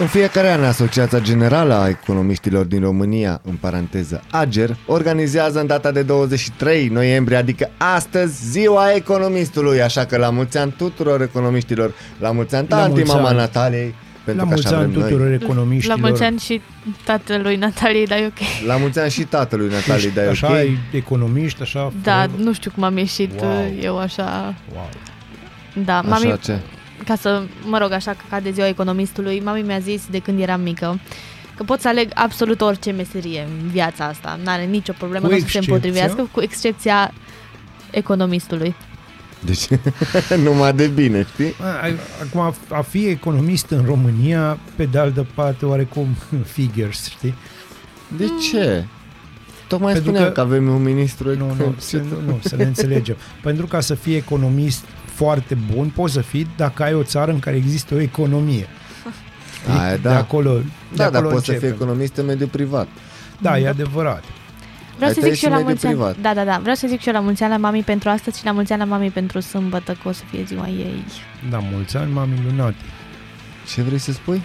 În 0.00 0.06
fiecare 0.06 0.50
an, 0.52 0.64
Asociația 0.64 1.18
Generală 1.20 1.74
a 1.74 1.88
Economiștilor 1.88 2.64
din 2.64 2.80
România, 2.80 3.40
în 3.44 3.54
paranteză 3.54 4.22
AGER, 4.30 4.76
organizează 4.86 5.60
în 5.60 5.66
data 5.66 5.90
de 5.90 6.02
23 6.02 6.88
noiembrie, 6.88 7.36
adică 7.36 7.70
astăzi, 7.76 8.50
ziua 8.50 8.92
economistului. 8.94 9.82
Așa 9.82 10.04
că 10.04 10.16
la 10.16 10.30
mulți 10.30 10.58
ani 10.58 10.74
tuturor 10.76 11.22
economiștilor, 11.22 11.92
la 12.18 12.30
mulți 12.30 12.54
ani 12.54 12.66
La 12.68 12.76
tanti, 12.76 12.92
mulți 12.94 13.10
mama 13.12 13.28
ani. 13.28 13.36
Nataliei, 13.36 13.94
pentru 14.24 14.44
La 14.44 14.48
că 14.48 14.54
mulți 14.54 14.66
așa 14.66 14.76
ani 14.76 14.90
vrem 14.90 15.02
tuturor 15.02 15.26
noi. 15.28 15.36
La 15.38 15.44
economiștilor. 15.44 15.98
mulți 15.98 16.22
ani 16.22 16.38
și 16.38 16.60
tatălui 17.04 17.56
Nataliei, 17.56 18.06
dar 18.06 18.18
e 18.18 18.26
ok. 18.26 18.66
La 18.66 18.76
mulți 18.76 18.98
ani 18.98 19.10
și 19.10 19.22
tatălui 19.22 19.68
Nataliei, 19.68 20.10
dar 20.10 20.24
e 20.24 20.28
Așa, 20.28 20.46
ok? 20.48 20.54
ai 20.54 20.78
economiști, 20.92 21.62
așa. 21.62 21.92
Da, 22.02 22.20
fără- 22.20 22.30
nu 22.42 22.52
știu 22.52 22.70
cum 22.74 22.82
am 22.82 22.96
ieșit 22.96 23.40
Wow. 23.40 23.50
wow. 23.50 23.72
eu 23.82 23.98
așa. 23.98 24.54
Wow. 24.74 24.88
Da, 25.84 26.00
mami, 26.00 26.24
Așa 26.24 26.36
ce? 26.36 26.58
Ca 27.10 27.16
să, 27.16 27.42
mă 27.64 27.78
rog, 27.78 27.92
așa 27.92 28.10
că 28.10 28.22
ca 28.30 28.40
de 28.40 28.50
ziua 28.50 28.68
economistului, 28.68 29.40
mami 29.44 29.62
mi-a 29.62 29.78
zis 29.78 30.02
de 30.10 30.18
când 30.18 30.40
eram 30.40 30.60
mică 30.60 31.00
că 31.56 31.62
pot 31.62 31.80
să 31.80 31.88
aleg 31.88 32.10
absolut 32.14 32.60
orice 32.60 32.90
meserie 32.90 33.46
în 33.62 33.68
viața 33.68 34.04
asta. 34.04 34.38
N-are 34.44 34.64
nicio 34.64 34.92
problemă, 34.98 35.24
Cu 35.26 35.30
nu 35.30 35.36
o 35.36 35.40
să 35.40 35.46
se 35.46 35.56
excepția? 35.58 35.74
împotrivească, 35.74 36.28
cu 36.32 36.40
excepția 36.42 37.12
economistului. 37.90 38.74
Deci, 39.44 39.66
numai 40.44 40.72
de 40.72 40.86
bine, 40.86 41.26
știi? 41.32 41.54
A- 41.60 41.66
a- 41.66 42.22
Acum, 42.26 42.40
a- 42.40 42.76
a 42.76 42.80
fi 42.82 43.06
economist 43.06 43.70
în 43.70 43.84
România, 43.84 44.58
pe 44.76 44.84
de 44.84 44.98
altă 44.98 45.26
parte, 45.34 45.66
oarecum 45.66 46.06
figures, 46.54 47.08
știi? 47.10 47.34
De 48.16 48.24
ce? 48.50 48.84
Tocmai 49.68 49.92
Pentru 49.92 50.10
spuneam 50.10 50.28
că- 50.28 50.34
că 50.34 50.40
avem 50.40 50.68
un 50.68 50.82
ministru 50.82 51.36
Nu, 51.36 51.54
nu, 51.58 51.74
să, 51.78 51.96
nu, 51.96 52.20
nu, 52.26 52.38
să 52.42 52.56
ne 52.56 52.64
înțelegem. 52.64 53.16
Pentru 53.42 53.66
ca 53.66 53.80
să 53.80 53.94
fii 53.94 54.14
economist 54.16 54.84
foarte 55.24 55.56
bun, 55.74 55.88
poți 55.94 56.12
să 56.12 56.20
fii 56.20 56.46
dacă 56.56 56.82
ai 56.82 56.94
o 56.94 57.02
țară 57.02 57.30
în 57.32 57.38
care 57.38 57.56
există 57.56 57.94
o 57.94 58.00
economie. 58.00 58.66
Știi? 59.62 59.78
Aia, 59.80 59.96
da. 59.96 60.10
De 60.10 60.14
acolo, 60.16 60.52
de 60.54 60.62
Da, 60.94 61.10
dar 61.10 61.14
acolo 61.20 61.34
poți 61.34 61.44
să 61.44 61.52
fii 61.52 61.60
începem. 61.60 61.82
economist 61.86 62.16
în 62.16 62.24
mediul 62.26 62.48
privat. 62.48 62.88
Da, 63.38 63.58
e 63.58 63.68
adevărat. 63.68 64.22
Vreau 64.96 65.08
Ai 65.08 65.14
să 65.14 65.20
tăi 65.20 65.30
zic 65.30 65.38
și 65.38 65.44
eu 65.44 65.50
și 65.52 65.58
la 65.58 65.64
mediul 65.64 65.68
mulți 65.68 65.86
ani. 65.86 65.94
privat. 65.94 66.16
Da, 66.34 66.34
da, 66.44 66.50
da. 66.50 66.58
Vreau 66.60 66.74
să 66.74 66.86
zic 66.86 67.00
și 67.00 67.08
eu 67.08 67.14
la 67.14 67.20
mulți 67.20 67.42
ani 67.42 67.52
la 67.52 67.58
mami 67.58 67.82
pentru 67.82 68.08
astăzi 68.08 68.38
și 68.38 68.44
la 68.44 68.52
mulți 68.52 68.72
ani 68.72 68.80
la 68.80 68.86
mami 68.86 69.10
pentru 69.10 69.40
sâmbătă, 69.40 69.92
că 70.02 70.08
o 70.08 70.12
să 70.12 70.22
fie 70.30 70.42
ziua 70.46 70.68
ei. 70.68 71.04
Da, 71.50 71.58
mulți 71.72 71.96
ani, 71.96 72.12
mami 72.12 72.34
lunati. 72.50 72.84
Ce 73.74 73.82
vrei 73.82 73.98
să 73.98 74.12
spui? 74.12 74.42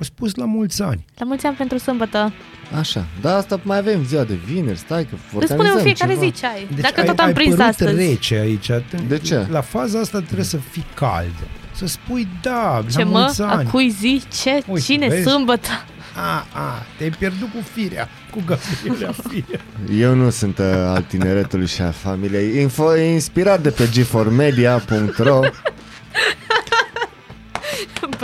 O 0.00 0.04
spus 0.04 0.34
la 0.34 0.44
mulți 0.44 0.82
ani. 0.82 1.04
La 1.14 1.24
mulți 1.26 1.46
ani 1.46 1.56
pentru 1.56 1.78
sâmbătă. 1.78 2.32
Așa, 2.78 3.06
da, 3.20 3.36
asta 3.36 3.60
mai 3.62 3.78
avem 3.78 4.04
ziua 4.04 4.24
de 4.24 4.34
vineri, 4.34 4.78
stai 4.78 5.04
că 5.04 5.14
Îți 5.14 5.22
spunem 5.28 5.48
organizăm 5.50 5.76
în 5.76 5.82
fiecare 5.82 6.12
ceva. 6.12 6.24
zi 6.24 6.32
ce 6.32 6.46
ai. 6.46 6.66
Deci 6.74 6.80
Dacă 6.84 7.00
ai, 7.00 7.06
tot 7.06 7.18
am 7.18 7.26
ai 7.26 7.32
prins 7.32 7.54
părut 7.54 7.70
astăzi. 7.70 7.96
rece 7.96 8.34
aici. 8.34 8.70
De 9.08 9.18
ce? 9.18 9.46
La 9.50 9.60
faza 9.60 9.98
asta 9.98 10.18
trebuie 10.20 10.44
să 10.44 10.56
fii 10.56 10.86
cald. 10.94 11.34
Să 11.72 11.86
spui 11.86 12.28
da, 12.42 12.84
Ce 12.92 12.98
la 12.98 13.04
mă? 13.04 13.10
mulți 13.18 13.42
ani. 13.42 13.66
A 13.66 13.70
cui 13.70 13.90
zi? 13.90 14.22
Ce? 14.42 14.62
Uite, 14.66 14.80
Cine? 14.84 15.08
vezi? 15.08 15.28
Sâmbătă? 15.28 15.68
A, 16.16 16.46
a, 16.52 16.82
te-ai 16.98 17.10
pierdut 17.10 17.48
cu 17.48 17.58
firea, 17.72 18.08
cu 18.30 18.42
Gabriela 18.46 19.12
firea. 19.28 19.60
Eu 19.98 20.14
nu 20.14 20.30
sunt 20.30 20.58
uh, 20.58 20.64
al 20.66 21.02
tineretului 21.08 21.66
și 21.66 21.80
al 21.82 21.92
familiei. 21.92 22.60
Info 22.60 22.96
e 22.96 23.12
inspirat 23.12 23.60
de 23.62 23.70
pe 23.70 23.88
g4media.ro 23.88 25.40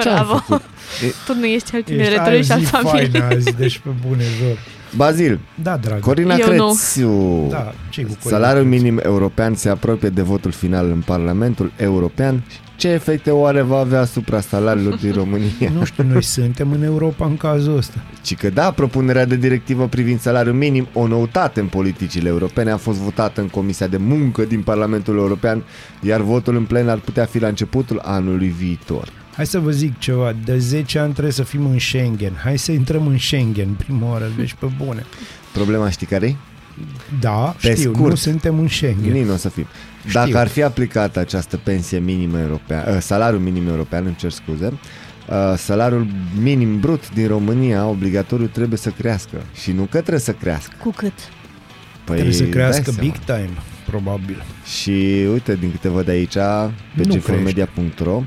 Bravo. 0.02 0.44
Făcut? 0.98 1.14
E- 1.14 1.32
Tu 1.32 1.34
nu 1.38 1.44
ești 1.46 1.70
al 1.74 1.78
Ești 1.80 1.92
tineretului 1.92 2.36
ai 2.36 2.42
și 2.44 2.52
al 2.52 2.58
zi 2.58 2.64
familiei. 2.64 3.08
faină 3.10 3.24
azi, 3.34 3.56
deci 3.56 3.78
pe 3.78 3.88
bune 4.06 4.22
jur. 4.38 4.58
Bazil, 4.96 5.38
Da, 5.62 5.76
dragă. 5.76 6.00
Corina 6.00 6.34
Eu 6.36 6.54
nu. 6.54 6.66
Crețiu. 6.68 7.46
Da, 7.50 7.72
ce 7.90 8.02
cu 8.02 8.16
Corina 8.22 8.38
Salariul 8.40 8.66
Crețu? 8.68 8.82
minim 8.82 9.00
european 9.04 9.54
se 9.54 9.68
apropie 9.68 10.08
de 10.08 10.22
votul 10.22 10.50
final 10.50 10.86
în 10.90 11.00
Parlamentul 11.04 11.72
European. 11.76 12.42
Ce 12.76 12.88
efecte 12.88 13.30
oare 13.30 13.60
va 13.62 13.78
avea 13.78 14.00
asupra 14.00 14.40
salariilor 14.40 14.94
din 14.96 15.12
România? 15.12 15.70
Nu 15.78 15.84
știu, 15.84 16.04
noi 16.04 16.22
suntem 16.22 16.72
în 16.72 16.82
Europa 16.82 17.26
în 17.26 17.36
cazul 17.36 17.76
ăsta. 17.76 17.98
Ci 18.22 18.36
că 18.36 18.50
da, 18.50 18.70
propunerea 18.70 19.24
de 19.24 19.36
directivă 19.36 19.86
privind 19.88 20.20
salariul 20.20 20.54
minim, 20.54 20.88
o 20.92 21.06
noutate 21.06 21.60
în 21.60 21.66
politicile 21.66 22.28
europene, 22.28 22.70
a 22.70 22.76
fost 22.76 22.98
votată 22.98 23.40
în 23.40 23.48
Comisia 23.48 23.86
de 23.86 23.96
Muncă 23.96 24.42
din 24.44 24.62
Parlamentul 24.62 25.16
European, 25.16 25.62
iar 26.00 26.20
votul 26.20 26.56
în 26.56 26.64
plen 26.64 26.88
ar 26.88 26.98
putea 26.98 27.24
fi 27.24 27.38
la 27.38 27.48
începutul 27.48 28.00
anului 28.04 28.54
viitor. 28.58 29.08
Hai 29.36 29.46
să 29.46 29.58
vă 29.58 29.70
zic 29.70 29.98
ceva, 29.98 30.34
de 30.44 30.58
10 30.58 30.98
ani 30.98 31.12
trebuie 31.12 31.32
să 31.32 31.42
fim 31.42 31.66
în 31.66 31.78
Schengen. 31.78 32.32
Hai 32.42 32.58
să 32.58 32.72
intrăm 32.72 33.06
în 33.06 33.18
Schengen 33.18 33.68
prima 33.68 34.10
oară, 34.10 34.30
deci 34.36 34.54
pe 34.58 34.66
bune. 34.84 35.04
Problema 35.52 35.90
știi 35.90 36.06
care 36.06 36.26
e? 36.26 36.34
Da, 37.20 37.54
Pe 37.62 37.74
știu, 37.74 37.92
scurt. 37.92 38.08
nu 38.08 38.14
suntem 38.14 38.58
în 38.58 38.68
Schengen. 38.68 39.12
Nici 39.12 39.24
nu 39.26 39.32
o 39.32 39.36
să 39.36 39.48
fim. 39.48 39.66
Dacă 40.12 40.26
Știu. 40.26 40.38
ar 40.38 40.48
fi 40.48 40.62
aplicată 40.62 41.18
această 41.18 41.56
pensie 41.56 41.98
minimă 41.98 42.38
europeană, 42.40 42.98
salariul 42.98 43.40
minim 43.40 43.68
european, 43.68 44.04
îmi 44.06 44.14
cer 44.14 44.30
scuze, 44.30 44.66
uh, 44.72 45.54
salariul 45.56 46.06
minim 46.42 46.80
brut 46.80 47.10
din 47.14 47.26
România 47.26 47.86
obligatoriu 47.86 48.46
trebuie 48.46 48.78
să 48.78 48.90
crească. 48.90 49.36
Și 49.62 49.72
nu 49.72 49.82
că 49.82 49.98
trebuie 49.98 50.18
să 50.18 50.32
crească. 50.32 50.74
Cu 50.82 50.90
cât? 50.90 51.12
Păi, 52.04 52.14
Trebuie 52.14 52.34
să 52.34 52.42
dai 52.42 52.50
crească 52.50 52.82
seama. 52.90 52.98
big 53.00 53.18
time, 53.24 53.50
probabil. 53.86 54.44
Și 54.80 55.26
uite, 55.32 55.54
din 55.56 55.70
câte 55.70 55.88
văd 55.88 56.08
aici, 56.08 56.34
pe 56.96 57.02
Nu 57.04 57.14
gformedia.ro 57.14 58.22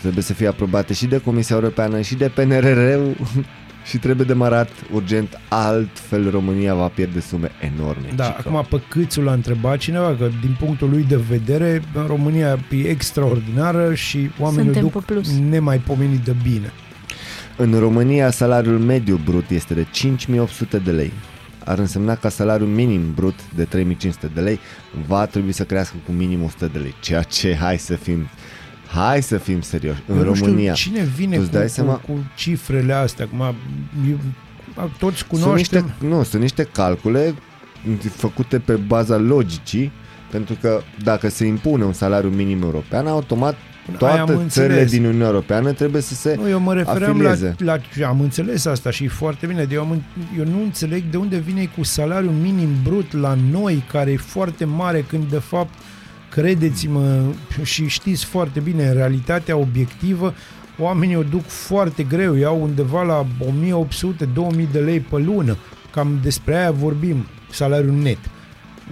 trebuie 0.00 0.22
să 0.22 0.32
fie 0.32 0.46
aprobate 0.46 0.92
și 0.92 1.06
de 1.06 1.20
Comisia 1.20 1.56
Europeană 1.56 2.00
și 2.00 2.14
de 2.14 2.28
PNRR 2.34 2.98
și 3.88 3.98
trebuie 3.98 4.26
demarat 4.26 4.70
urgent, 4.92 5.40
altfel 5.48 6.30
România 6.30 6.74
va 6.74 6.86
pierde 6.86 7.20
sume 7.20 7.50
enorme. 7.60 8.12
Da, 8.16 8.24
cică. 8.24 8.42
acum 8.46 8.66
pe 8.70 8.84
câțul 8.88 9.24
l-a 9.24 9.32
întrebat 9.32 9.78
cineva 9.78 10.16
că 10.18 10.28
din 10.40 10.56
punctul 10.58 10.90
lui 10.90 11.02
de 11.02 11.16
vedere 11.16 11.82
România 12.06 12.58
e 12.70 12.88
extraordinară 12.88 13.94
și 13.94 14.30
oamenii 14.40 14.64
Suntem 14.72 14.84
o 14.84 14.88
pe 14.88 14.94
duc 14.98 15.04
plus. 15.04 15.38
nemaipomenit 15.50 16.20
de 16.20 16.34
bine. 16.42 16.72
În 17.56 17.78
România, 17.78 18.30
salariul 18.30 18.78
mediu 18.78 19.20
brut 19.24 19.50
este 19.50 19.74
de 19.74 19.86
5800 19.90 20.78
de 20.78 20.90
lei. 20.90 21.12
Ar 21.64 21.78
însemna 21.78 22.14
că 22.14 22.28
salariul 22.28 22.68
minim 22.68 23.14
brut 23.14 23.38
de 23.54 23.64
3500 23.64 24.30
de 24.34 24.40
lei 24.40 24.58
va 25.06 25.26
trebui 25.26 25.52
să 25.52 25.64
crească 25.64 25.96
cu 26.06 26.12
minim 26.12 26.42
100 26.42 26.66
de 26.66 26.78
lei. 26.78 26.94
Ceea 27.00 27.22
ce, 27.22 27.56
hai 27.60 27.78
să 27.78 27.94
fim, 27.94 28.28
hai 28.94 29.22
să 29.22 29.36
fim 29.38 29.60
serioși. 29.60 30.02
În 30.06 30.16
Eu 30.16 30.22
nu 30.24 30.32
România, 30.32 30.74
știu 30.74 30.92
cine 30.92 31.04
vine 31.04 31.30
tu 31.34 31.36
cu, 31.36 31.42
îți 31.42 31.52
dai 31.52 31.62
cu, 31.66 31.68
seama- 31.68 31.94
cu 32.06 32.18
cifrele 32.36 32.92
astea. 32.92 33.24
Acum, 33.32 33.54
eu, 34.10 34.18
toți 34.98 35.16
sunt 35.16 35.28
cunoaștem. 35.30 35.82
niște, 35.82 36.06
nu, 36.06 36.22
sunt 36.22 36.42
niște 36.42 36.62
calcule 36.72 37.34
făcute 38.10 38.58
pe 38.58 38.72
baza 38.74 39.16
logicii, 39.16 39.92
pentru 40.30 40.56
că 40.60 40.80
dacă 41.02 41.28
se 41.28 41.44
impune 41.46 41.84
un 41.84 41.92
salariu 41.92 42.30
minim 42.30 42.62
european, 42.62 43.06
automat 43.06 43.56
Aia 44.00 44.20
am 44.20 44.26
toate 44.26 44.44
țările 44.48 44.72
înțeles. 44.72 44.90
din 44.90 45.04
Uniunea 45.04 45.26
Europeană 45.26 45.72
trebuie 45.72 46.02
să 46.02 46.14
se 46.14 46.34
Nu, 46.40 46.48
eu 46.48 46.60
mă 46.60 46.74
refeream 46.74 47.20
la, 47.22 47.30
afilieze. 47.30 47.54
la... 47.98 48.06
Am 48.08 48.20
înțeles 48.20 48.64
asta 48.64 48.90
și 48.90 49.06
foarte 49.06 49.46
bine. 49.46 49.66
Eu, 49.72 49.80
am, 49.80 49.90
în- 49.90 50.02
eu 50.38 50.44
nu 50.44 50.62
înțeleg 50.62 51.02
de 51.10 51.16
unde 51.16 51.36
vine 51.38 51.70
cu 51.76 51.84
salariul 51.84 52.32
minim 52.32 52.68
brut 52.82 53.12
la 53.12 53.36
noi, 53.50 53.84
care 53.90 54.10
e 54.10 54.16
foarte 54.16 54.64
mare, 54.64 55.04
când 55.08 55.24
de 55.24 55.38
fapt, 55.38 55.72
credeți-mă 56.38 57.22
și 57.62 57.86
știți 57.86 58.24
foarte 58.24 58.60
bine, 58.60 58.88
în 58.88 58.94
realitatea 58.94 59.56
obiectivă, 59.56 60.34
oamenii 60.78 61.16
o 61.16 61.22
duc 61.22 61.46
foarte 61.46 62.02
greu, 62.02 62.34
iau 62.34 62.62
undeva 62.62 63.02
la 63.02 63.26
1800-2000 64.58 64.70
de 64.72 64.78
lei 64.78 65.00
pe 65.00 65.16
lună. 65.16 65.56
Cam 65.90 66.18
despre 66.22 66.56
aia 66.56 66.70
vorbim, 66.70 67.26
salariul 67.50 67.94
net. 67.94 68.18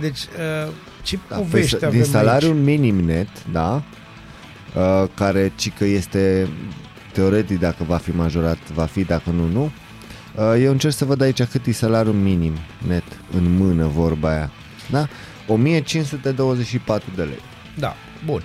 Deci, 0.01 0.19
uh, 0.19 0.73
ce 1.03 1.19
Da, 1.29 1.37
povești 1.37 1.77
păi, 1.77 1.87
avem 1.87 2.01
din 2.01 2.11
salariul 2.11 2.55
aici? 2.55 2.65
minim 2.65 2.97
net, 2.97 3.29
da, 3.53 3.83
uh, 4.75 5.09
care 5.15 5.53
ci 5.57 5.73
că 5.79 5.85
este 5.85 6.49
teoretic 7.13 7.59
dacă 7.59 7.85
va 7.87 7.97
fi 7.97 8.11
majorat, 8.11 8.59
va 8.75 8.85
fi, 8.85 9.05
dacă 9.05 9.31
nu, 9.31 9.47
nu. 9.47 9.71
Uh, 10.35 10.63
eu 10.63 10.71
încerc 10.71 10.95
să 10.95 11.05
văd 11.05 11.21
aici 11.21 11.43
cât 11.43 11.67
e 11.67 11.73
salariul 11.73 12.15
minim 12.15 12.53
net 12.87 13.05
în 13.37 13.57
mână, 13.57 13.87
vorba 13.87 14.29
aia. 14.29 14.51
Da? 14.91 15.09
1524 15.47 17.11
de 17.17 17.23
lei. 17.23 17.41
Da, 17.79 17.97
bun. 18.25 18.43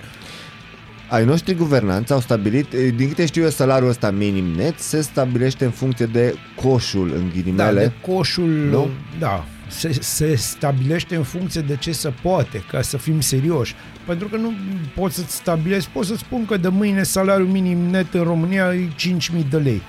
Ai 1.08 1.24
noștri 1.24 1.54
guvernanți 1.54 2.12
au 2.12 2.20
stabilit, 2.20 2.72
eh, 2.72 2.92
din 2.96 3.08
câte 3.08 3.26
știu 3.26 3.42
eu, 3.42 3.48
salariul 3.50 3.88
ăsta 3.90 4.10
minim 4.10 4.44
net 4.44 4.78
se 4.78 5.00
stabilește 5.00 5.64
în 5.64 5.70
funcție 5.70 6.06
de 6.06 6.34
coșul, 6.62 7.12
în 7.14 7.22
Da, 7.24 7.32
ghilimele, 7.34 7.80
de 7.80 7.92
coșul, 8.12 8.48
Nu? 8.70 8.88
da, 9.18 9.44
se, 9.68 9.92
se 10.00 10.34
stabilește 10.34 11.16
în 11.16 11.22
funcție 11.22 11.60
de 11.60 11.76
ce 11.76 11.92
se 11.92 12.12
poate, 12.22 12.64
ca 12.70 12.82
să 12.82 12.96
fim 12.96 13.20
serioși. 13.20 13.74
Pentru 14.06 14.28
că 14.28 14.36
nu 14.36 14.52
pot 14.94 15.12
să-ți 15.12 15.34
stabilesc, 15.34 15.86
pot 15.86 16.06
să 16.06 16.16
spun 16.16 16.44
că 16.44 16.56
de 16.56 16.68
mâine 16.68 17.02
salariul 17.02 17.48
minim 17.48 17.78
net 17.78 18.14
în 18.14 18.22
România 18.22 18.74
e 18.74 18.88
5.000 18.96 19.46
de 19.50 19.56
lei. 19.56 19.82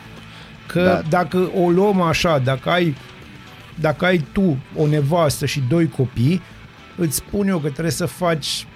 Că 0.68 0.84
Da. 0.84 1.02
dacă 1.10 1.50
o 1.64 1.70
luăm 1.70 2.02
așa, 2.02 2.38
dacă 2.40 2.70
ai, 2.70 2.96
dacă 3.80 4.06
ai 4.06 4.26
tu 4.32 4.58
o 4.76 4.88
nevastă 4.88 5.46
și 5.46 5.64
doi 5.70 5.88
copii, 5.90 6.42
îți 6.98 7.16
spun 7.16 7.48
eu 7.48 7.58
că 7.58 7.70
trebuie 7.70 7.92
să 7.92 8.06
faci 8.06 8.68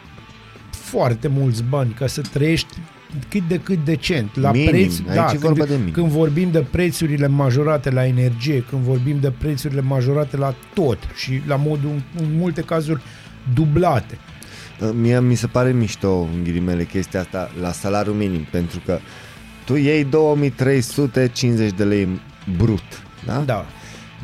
foarte 0.71 1.27
mulți 1.27 1.63
bani 1.69 1.91
ca 1.91 2.07
să 2.07 2.21
trăiești 2.21 2.77
cât 3.29 3.47
de 3.47 3.59
cât 3.59 3.85
decent. 3.85 4.35
La 4.39 4.51
Minim, 4.51 4.67
preț, 4.69 4.99
aici 4.99 5.15
da, 5.15 5.23
e 5.25 5.29
când, 5.29 5.39
vorba 5.41 5.65
de 5.65 5.75
minim. 5.75 5.93
când 5.93 6.07
vorbim 6.07 6.51
de 6.51 6.59
prețurile 6.59 7.27
majorate 7.27 7.89
la 7.89 8.05
energie, 8.05 8.65
când 8.69 8.81
vorbim 8.81 9.19
de 9.19 9.31
prețurile 9.31 9.81
majorate 9.81 10.37
la 10.37 10.55
tot 10.73 10.97
și 11.15 11.41
la 11.47 11.55
modul, 11.55 12.01
în 12.19 12.25
multe 12.37 12.61
cazuri, 12.61 13.01
dublate. 13.53 14.17
Uh, 14.81 14.89
Mie 14.93 15.19
mi 15.19 15.35
se 15.35 15.47
pare 15.47 15.71
mișto, 15.71 16.19
în 16.35 16.43
ghilimele, 16.43 16.83
chestia 16.85 17.19
asta 17.19 17.51
la 17.61 17.71
salariu 17.71 18.11
minim, 18.11 18.47
pentru 18.51 18.81
că 18.85 18.99
tu 19.65 19.75
iei 19.75 20.03
2350 20.03 21.71
de 21.71 21.83
lei 21.83 22.07
brut, 22.57 23.03
da? 23.25 23.37
Da, 23.45 23.65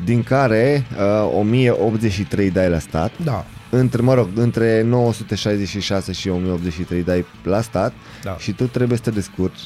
Din 0.04 0.22
care 0.22 0.86
uh, 1.24 1.38
1083 1.38 2.50
dai 2.50 2.68
la 2.68 2.78
stat, 2.78 3.12
da, 3.24 3.44
între, 3.78 4.02
mă 4.02 4.14
rog, 4.14 4.28
între 4.34 4.82
966 4.82 6.12
și 6.12 6.28
1083 6.28 7.02
dai 7.02 7.24
la 7.42 7.60
stat 7.60 7.92
da. 8.22 8.36
și 8.38 8.52
tu 8.52 8.64
trebuie 8.64 8.96
să 8.98 9.02
te 9.04 9.10
descurci 9.10 9.60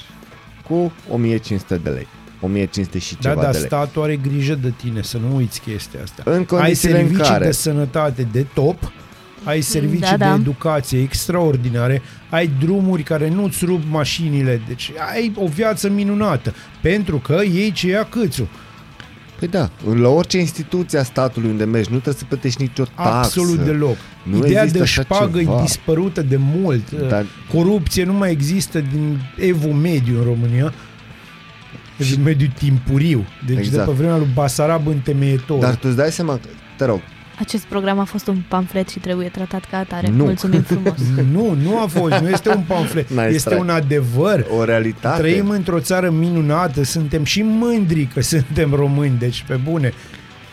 cu 0.68 0.92
1500 1.10 1.76
de 1.76 1.90
lei. 1.90 2.06
1500 2.40 2.98
și 2.98 3.16
Da, 3.20 3.28
ceva 3.28 3.42
dar 3.42 3.50
de 3.50 3.58
lei. 3.58 3.66
statul 3.66 4.02
are 4.02 4.16
grijă 4.16 4.54
de 4.54 4.72
tine, 4.76 5.02
să 5.02 5.18
nu 5.18 5.36
uiți 5.36 5.60
chestia 5.60 6.00
asta. 6.02 6.22
În 6.26 6.32
ai 6.38 6.44
condițiile 6.44 7.00
în 7.00 7.06
servicii 7.06 7.30
care 7.30 7.44
de 7.44 7.52
sănătate 7.52 8.28
de 8.32 8.46
top, 8.54 8.92
ai 9.44 9.60
servicii 9.60 10.00
Da, 10.00 10.10
de 10.10 10.16
da. 10.16 10.34
educație 10.34 11.00
extraordinare, 11.00 12.02
ai 12.30 12.50
drumuri 12.60 13.02
care 13.02 13.28
nu-ți 13.28 13.64
rup 13.64 13.82
mașinile, 13.90 14.62
deci 14.66 14.92
ai 15.12 15.32
o 15.36 15.46
viață 15.46 15.88
minunată, 15.88 16.54
pentru 16.80 17.18
că 17.18 17.40
ei 17.54 17.72
ce 17.72 17.86
ia 17.88 18.04
câțu. 18.04 18.48
Păi 19.38 19.48
da, 19.48 19.70
în- 19.86 20.00
la 20.00 20.08
orice 20.08 20.38
instituție 20.38 20.98
a 20.98 21.02
statului 21.02 21.50
unde 21.50 21.64
mergi, 21.64 21.88
nu 21.90 21.94
trebuie 21.98 22.14
să 22.18 22.24
plătești 22.28 22.62
nicio 22.62 22.84
taxă. 22.84 23.10
Absolut 23.10 23.58
deloc. 23.64 23.96
Nu 24.22 24.36
Ideea 24.36 24.62
există 24.62 24.76
de 24.78 24.84
așa 24.84 25.02
șpagă 25.02 25.38
ceva. 25.38 25.58
e 25.58 25.62
dispărută 25.62 26.22
de 26.22 26.36
mult. 26.36 26.90
Dar- 26.90 27.26
Corupție 27.52 28.04
nu 28.04 28.12
mai 28.12 28.30
există 28.30 28.80
din 28.80 29.18
evul 29.36 29.72
mediu 29.72 30.18
în 30.18 30.24
România. 30.24 30.72
Evul 31.98 32.22
mediu 32.24 32.48
timpuriu. 32.58 33.26
Deci 33.46 33.58
Exact. 33.58 33.84
de 33.86 33.90
pe 33.90 33.96
vremea 33.96 34.16
lui 34.16 34.28
Basarab 34.34 34.86
întemeietor. 34.86 35.58
Dar 35.58 35.74
tu 35.74 35.86
îți 35.88 35.96
dai 35.96 36.10
seama, 36.12 36.32
că- 36.32 36.48
te 36.76 36.84
rog, 36.84 37.00
Acest 37.38 37.64
program 37.64 37.98
a 37.98 38.04
fost 38.04 38.26
un 38.26 38.42
pamflet 38.48 38.88
și 38.88 38.98
trebuie 38.98 39.28
tratat 39.28 39.64
ca 39.70 39.78
atare. 39.78 40.08
Nu. 40.08 40.24
Mulțumim 40.24 40.62
frumos. 40.62 40.98
Nu, 41.32 41.56
nu 41.62 41.80
a 41.80 41.86
fost. 41.86 42.14
Nu 42.14 42.28
este 42.28 42.48
un 42.54 42.62
pamflet. 42.66 43.10
N-ai 43.14 43.26
este 43.26 43.38
strai. 43.38 43.58
un 43.58 43.68
adevăr. 43.68 44.46
o 44.58 44.64
realitate. 44.64 45.20
Trăim 45.20 45.48
într-o 45.48 45.80
țară 45.80 46.10
minunată, 46.10 46.84
suntem 46.84 47.24
și 47.24 47.42
mândri 47.42 48.04
că 48.14 48.20
suntem 48.34 48.74
români, 48.74 49.18
deci 49.18 49.44
pe 49.48 49.54
bune. 49.54 49.92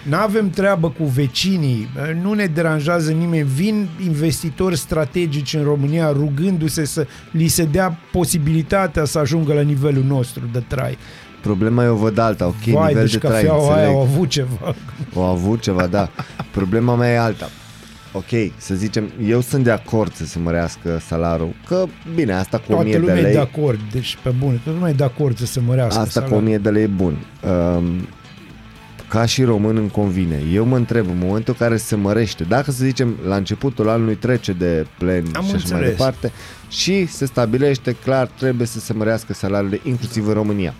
N-avem 0.09 0.49
treabă 0.49 0.89
cu 0.89 1.03
vecinii, 1.03 1.89
nu 2.21 2.33
ne 2.33 2.45
deranjează 2.45 3.11
nimeni. 3.11 3.47
Vin 3.55 3.87
investitori 4.03 4.77
strategici 4.77 5.53
în 5.53 5.63
România 5.63 6.11
rugându-se 6.11 6.85
să 6.85 7.07
li 7.31 7.47
se 7.47 7.63
dea 7.63 7.99
posibilitatea 8.11 9.05
să 9.05 9.19
ajungă 9.19 9.53
la 9.53 9.61
nivelul 9.61 10.03
nostru 10.03 10.49
de 10.51 10.63
trai. 10.67 10.97
Problema 11.45 11.83
eu 11.83 11.95
văd 11.95 12.17
alta, 12.17 12.45
ok, 12.45 12.63
Vai, 12.63 12.87
nivel 12.87 13.01
deci 13.03 13.11
de 13.11 13.17
trai, 13.17 13.31
cafeaua 13.31 13.61
aia 13.73 13.87
înțeleg. 13.87 13.95
au 13.95 14.01
avut 14.01 14.29
ceva. 14.29 14.75
Au 15.15 15.23
avut 15.23 15.59
ceva, 15.61 15.87
da. 15.87 16.09
Problema 16.51 16.95
mea 16.95 17.11
e 17.11 17.17
alta. 17.19 17.49
Ok, 18.13 18.51
să 18.57 18.75
zicem, 18.75 19.09
eu 19.25 19.41
sunt 19.41 19.63
de 19.63 19.71
acord 19.71 20.13
să 20.13 20.25
se 20.25 20.39
mărească 20.39 20.99
salariul, 21.07 21.53
că 21.67 21.85
bine, 22.15 22.33
asta 22.33 22.57
cu 22.57 22.63
Toată 22.67 22.81
1000 22.81 22.93
de 22.93 22.99
lumea 22.99 23.17
e 23.17 23.21
lei, 23.21 23.31
de 23.33 23.39
acord, 23.39 23.79
deci 23.91 24.17
pe 24.23 24.29
bune, 24.29 24.53
toată 24.63 24.71
lumea 24.71 24.89
e 24.89 24.93
de 24.93 25.03
acord 25.03 25.37
să 25.37 25.45
se 25.45 25.59
mărească 25.59 25.99
asta 25.99 26.19
cu 26.21 26.27
salariul. 26.27 26.37
1000 26.37 26.57
de 26.57 26.69
lei 26.69 26.83
e 26.83 26.87
bun. 26.87 27.17
Um, 27.77 28.07
ca 29.09 29.25
și 29.25 29.43
român 29.43 29.77
îmi 29.77 29.89
convine. 29.89 30.41
Eu 30.53 30.65
mă 30.65 30.75
întreb 30.75 31.07
în 31.09 31.17
momentul 31.17 31.55
în 31.59 31.67
care 31.67 31.77
se 31.77 31.95
mărește, 31.95 32.43
dacă 32.43 32.71
să 32.71 32.83
zicem 32.83 33.15
la 33.27 33.35
începutul 33.35 33.89
anului 33.89 34.15
trece 34.15 34.51
de 34.51 34.85
plen 34.97 35.25
Am 35.33 35.43
și 35.45 35.51
așa 35.51 35.51
mai 35.51 35.61
înțeles. 35.61 35.89
departe 35.89 36.31
și 36.69 37.05
se 37.05 37.25
stabilește 37.25 37.91
clar 38.03 38.27
trebuie 38.27 38.67
să 38.67 38.79
se 38.79 38.93
mărească 38.93 39.33
salariile 39.33 39.79
inclusiv 39.83 40.27
în 40.27 40.33
România. 40.33 40.73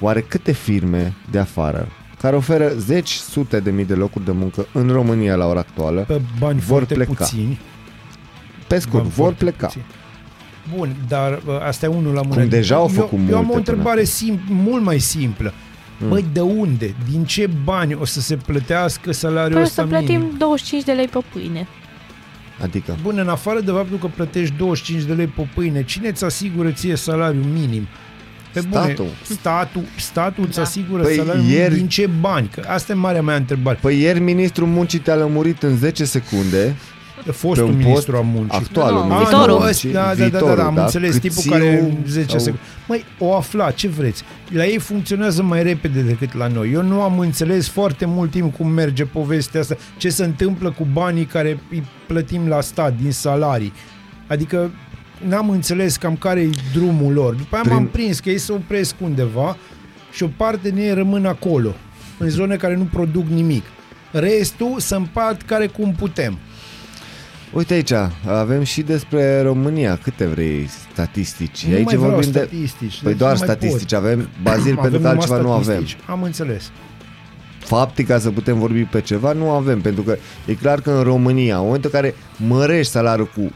Oare 0.00 0.20
câte 0.20 0.52
firme 0.52 1.14
de 1.30 1.38
afară 1.38 1.88
care 2.20 2.36
oferă 2.36 2.72
zeci, 2.78 3.10
sute 3.12 3.60
de 3.60 3.70
mii 3.70 3.84
de 3.84 3.94
locuri 3.94 4.24
de 4.24 4.30
muncă 4.32 4.66
în 4.72 4.88
România 4.88 5.34
la 5.36 5.46
ora 5.46 5.58
actuală, 5.58 6.00
Pe 6.00 6.20
bani 6.38 6.58
vor 6.58 6.68
foarte 6.68 6.94
pleca. 6.94 7.12
puțini. 7.12 7.60
pe 8.66 8.78
scurt, 8.78 9.02
Bani 9.02 9.08
vor 9.14 9.24
foarte 9.24 9.44
pleca. 9.44 9.66
puțini. 9.66 9.84
Bun, 10.76 10.96
dar 11.08 11.32
uh, 11.46 11.60
asta 11.66 11.86
e 11.86 11.88
unul 11.88 12.14
la 12.14 12.22
mână. 12.22 12.40
Cum 12.40 12.48
deja 12.48 12.74
au 12.74 12.82
eu, 12.82 12.88
făcut 12.88 13.18
Eu 13.30 13.36
am 13.36 13.44
multe 13.44 13.52
o 13.52 13.56
întrebare 13.56 13.94
până 13.94 14.06
sim, 14.06 14.40
mult 14.48 14.82
mai 14.82 14.98
simplă. 14.98 15.52
Mm. 15.98 16.08
Băi, 16.08 16.24
de 16.32 16.40
unde? 16.40 16.94
Din 17.10 17.24
ce 17.24 17.50
bani 17.64 17.94
o 17.94 18.04
să 18.04 18.20
se 18.20 18.36
plătească 18.36 19.12
salariul 19.12 19.52
Păi 19.52 19.60
o 19.60 19.64
ăsta 19.64 19.82
să 19.82 19.88
plătim 19.88 20.20
minim? 20.20 20.36
25 20.38 20.84
de 20.84 20.92
lei 20.92 21.06
pe 21.08 21.18
pâine. 21.32 21.66
Adică, 22.62 22.96
Bun, 23.02 23.18
în 23.18 23.28
afară 23.28 23.60
de 23.60 23.70
faptul 23.70 23.98
că 23.98 24.06
plătești 24.06 24.54
25 24.56 25.02
de 25.06 25.12
lei 25.12 25.26
pe 25.26 25.48
pâine, 25.54 25.84
cine 25.84 26.08
îți 26.08 26.24
asigură 26.24 26.70
ție 26.70 26.96
salariul 26.96 27.44
minim? 27.44 27.86
Pe 28.60 28.66
Statul. 28.70 28.94
Bune, 28.96 29.08
statul, 29.40 29.82
statul 29.98 30.44
îți 30.46 30.56
Da. 30.56 30.62
asigură 30.62 31.02
Păi 31.02 31.14
salariul 31.16 31.44
minim 31.44 31.58
ieri- 31.58 31.74
din 31.74 31.88
ce 31.88 32.08
bani? 32.20 32.48
Că 32.54 32.62
asta 32.68 32.92
e 32.92 32.94
marea 32.94 33.22
mea 33.22 33.36
întrebare. 33.36 33.78
păi 33.80 34.00
ieri 34.00 34.20
ministrul 34.20 34.66
muncii 34.66 34.98
te-a 34.98 35.14
lămurit 35.14 35.62
în 35.62 35.76
10 35.76 36.04
secunde 36.04 36.76
Fostul 37.32 37.64
pe 37.66 37.70
un 37.72 37.76
ministru 37.76 38.12
post 38.12 38.24
a 38.24 38.26
muncii. 38.26 38.58
actualul 38.58 38.98
Nu, 39.00 39.04
ministru 39.04 39.36
viitorul. 39.36 39.62
al 39.62 39.68
ăsta, 39.68 39.86
muncii, 39.86 39.92
da, 39.92 40.00
da, 40.00 40.06
da, 40.06 40.14
da, 40.14 40.24
viitorul, 40.28 40.56
da, 40.56 40.64
am 40.64 40.76
înțeles, 40.76 41.14
tipul 41.18 41.36
Câțiu 41.36 41.50
care 41.50 41.80
în 41.80 41.96
10 42.06 42.28
sau- 42.30 42.38
secunde. 42.38 42.60
Măi, 42.88 43.04
o 43.18 43.34
afla, 43.34 43.70
ce 43.70 43.88
vreți? 43.88 44.22
La 44.50 44.66
ei 44.66 44.78
funcționează 44.78 45.42
mai 45.42 45.62
repede 45.62 46.00
decât 46.00 46.34
la 46.34 46.46
noi. 46.46 46.72
Eu 46.72 46.82
nu 46.82 47.00
am 47.02 47.18
înțeles 47.18 47.68
foarte 47.68 48.04
mult 48.04 48.30
timp 48.30 48.56
cum 48.56 48.68
merge 48.68 49.04
povestea 49.04 49.60
asta, 49.60 49.76
ce 49.96 50.08
se 50.08 50.24
întâmplă 50.24 50.70
cu 50.70 50.86
banii 50.92 51.24
care 51.24 51.58
îi 51.70 51.82
plătim 52.06 52.48
la 52.48 52.60
stat 52.60 52.94
din 53.02 53.12
salarii. 53.12 53.72
Adică 54.26 54.70
n-am 55.28 55.50
înțeles 55.50 55.96
cam 55.96 56.16
care 56.16 56.40
e 56.40 56.50
drumul 56.72 57.12
lor. 57.12 57.34
După 57.34 57.54
aia 57.54 57.62
Prin- 57.62 57.74
m-am 57.74 57.86
prins 57.86 58.20
că 58.20 58.30
ei 58.30 58.38
se 58.38 58.52
opresc 58.52 58.94
undeva 59.00 59.56
și 60.12 60.22
o 60.22 60.28
parte 60.36 60.68
din 60.70 60.78
ei 60.78 60.94
rămân 60.94 61.26
acolo, 61.26 61.74
în 62.18 62.28
zone 62.28 62.56
care 62.56 62.76
nu 62.76 62.88
produc 62.92 63.26
nimic. 63.26 63.64
Restul 64.10 64.74
se 64.78 64.94
împart 64.94 65.42
care 65.42 65.66
cum 65.66 65.92
putem. 65.92 66.38
Uite 67.52 67.74
aici, 67.74 67.92
avem 68.26 68.62
și 68.62 68.82
despre 68.82 69.40
România. 69.40 69.98
Câte 70.02 70.26
vrei 70.26 70.68
statistici? 70.92 71.66
Nu 71.66 71.74
aici 71.74 71.84
mai 71.84 71.96
vreau 71.96 72.12
vorbim 72.12 72.30
de... 72.30 72.38
statistici. 72.38 73.00
Păi 73.02 73.10
deci 73.10 73.18
doar 73.18 73.32
nu 73.32 73.38
mai 73.38 73.46
pot. 73.46 73.56
statistici, 73.56 73.92
avem 73.92 74.28
bazil 74.42 74.74
pentru 74.74 74.90
că 74.90 74.96
numai 74.96 75.12
altceva 75.12 75.40
nu 75.40 75.50
avem. 75.50 75.62
statistici. 75.62 75.96
Am 76.06 76.22
înțeles. 76.22 76.70
Fapte 77.58 78.02
ca 78.04 78.18
să 78.18 78.30
putem 78.30 78.58
vorbi 78.58 78.82
pe 78.82 79.00
ceva 79.00 79.32
nu 79.32 79.50
avem, 79.50 79.80
pentru 79.80 80.02
că 80.02 80.16
e 80.46 80.54
clar 80.54 80.80
că 80.80 80.90
în 80.90 81.02
România, 81.02 81.56
în 81.56 81.64
momentul 81.64 81.90
în 81.92 82.00
care 82.00 82.14
mărești 82.36 82.92
salariul 82.92 83.30
cu 83.34 83.52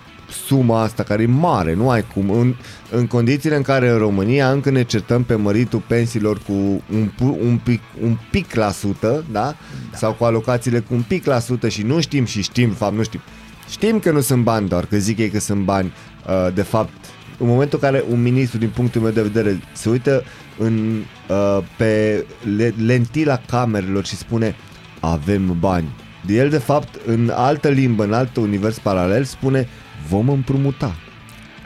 suma 0.46 0.82
asta 0.82 1.02
care 1.02 1.22
e 1.22 1.26
mare, 1.26 1.74
nu 1.74 1.90
ai 1.90 2.04
cum, 2.14 2.30
în, 2.30 2.54
în 2.90 3.06
condițiile 3.06 3.56
în 3.56 3.62
care 3.62 3.88
în 3.88 3.98
România 3.98 4.50
încă 4.50 4.70
ne 4.70 4.82
certăm 4.82 5.22
pe 5.22 5.34
măritul 5.34 5.82
pensiilor 5.86 6.38
cu 6.46 6.52
un, 6.92 7.10
pu- 7.16 7.38
un, 7.42 7.60
pic, 7.64 7.80
un 8.02 8.16
pic 8.30 8.54
la 8.54 8.70
sută, 8.70 9.24
da? 9.32 9.40
da? 9.40 9.54
Sau 9.96 10.12
cu 10.12 10.24
alocațiile 10.24 10.78
cu 10.78 10.94
un 10.94 11.02
pic 11.08 11.24
la 11.24 11.38
sută 11.38 11.68
și 11.68 11.82
nu 11.82 12.00
știm 12.00 12.24
și 12.24 12.42
știm, 12.42 12.68
de 12.68 12.74
fapt 12.74 12.96
nu 12.96 13.02
știm. 13.02 13.20
Știm 13.68 13.98
că 13.98 14.10
nu 14.10 14.20
sunt 14.20 14.42
bani 14.42 14.68
doar, 14.68 14.86
că 14.86 14.96
zic 14.96 15.18
ei 15.18 15.28
că 15.30 15.40
sunt 15.40 15.64
bani, 15.64 15.92
uh, 16.26 16.54
de 16.54 16.62
fapt, 16.62 16.92
în 17.38 17.46
momentul 17.46 17.78
în 17.82 17.90
care 17.90 18.04
un 18.10 18.22
ministru, 18.22 18.58
din 18.58 18.68
punctul 18.68 19.00
meu 19.00 19.10
de 19.10 19.22
vedere, 19.22 19.60
se 19.72 19.88
uită 19.88 20.22
în, 20.58 21.02
uh, 21.28 21.58
pe 21.76 22.24
le- 22.56 22.74
lentila 22.84 23.40
camerelor 23.46 24.04
și 24.04 24.16
spune 24.16 24.56
avem 25.00 25.56
bani. 25.58 25.88
De 26.26 26.34
el, 26.34 26.48
de 26.48 26.58
fapt, 26.58 26.94
în 27.06 27.32
altă 27.34 27.68
limbă, 27.68 28.04
în 28.04 28.12
alt 28.12 28.36
univers 28.36 28.78
paralel, 28.78 29.24
spune 29.24 29.68
vom 30.10 30.28
împrumuta. 30.28 30.94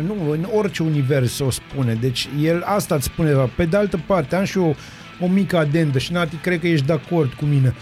Nu, 0.06 0.30
în 0.30 0.46
orice 0.54 0.82
univers 0.82 1.38
o 1.38 1.50
spune. 1.50 1.94
Deci 1.94 2.28
el 2.42 2.62
asta 2.66 2.94
îți 2.94 3.04
spune. 3.04 3.30
Pe 3.56 3.64
de 3.64 3.76
altă 3.76 4.02
parte, 4.06 4.36
am 4.36 4.44
și 4.44 4.58
eu 4.58 4.76
o 5.20 5.26
mică 5.26 5.58
adendă 5.58 5.98
și 5.98 6.12
Nati, 6.12 6.36
cred 6.36 6.60
că 6.60 6.66
ești 6.66 6.86
de 6.86 6.92
acord 6.92 7.32
cu 7.32 7.44
mine. 7.44 7.74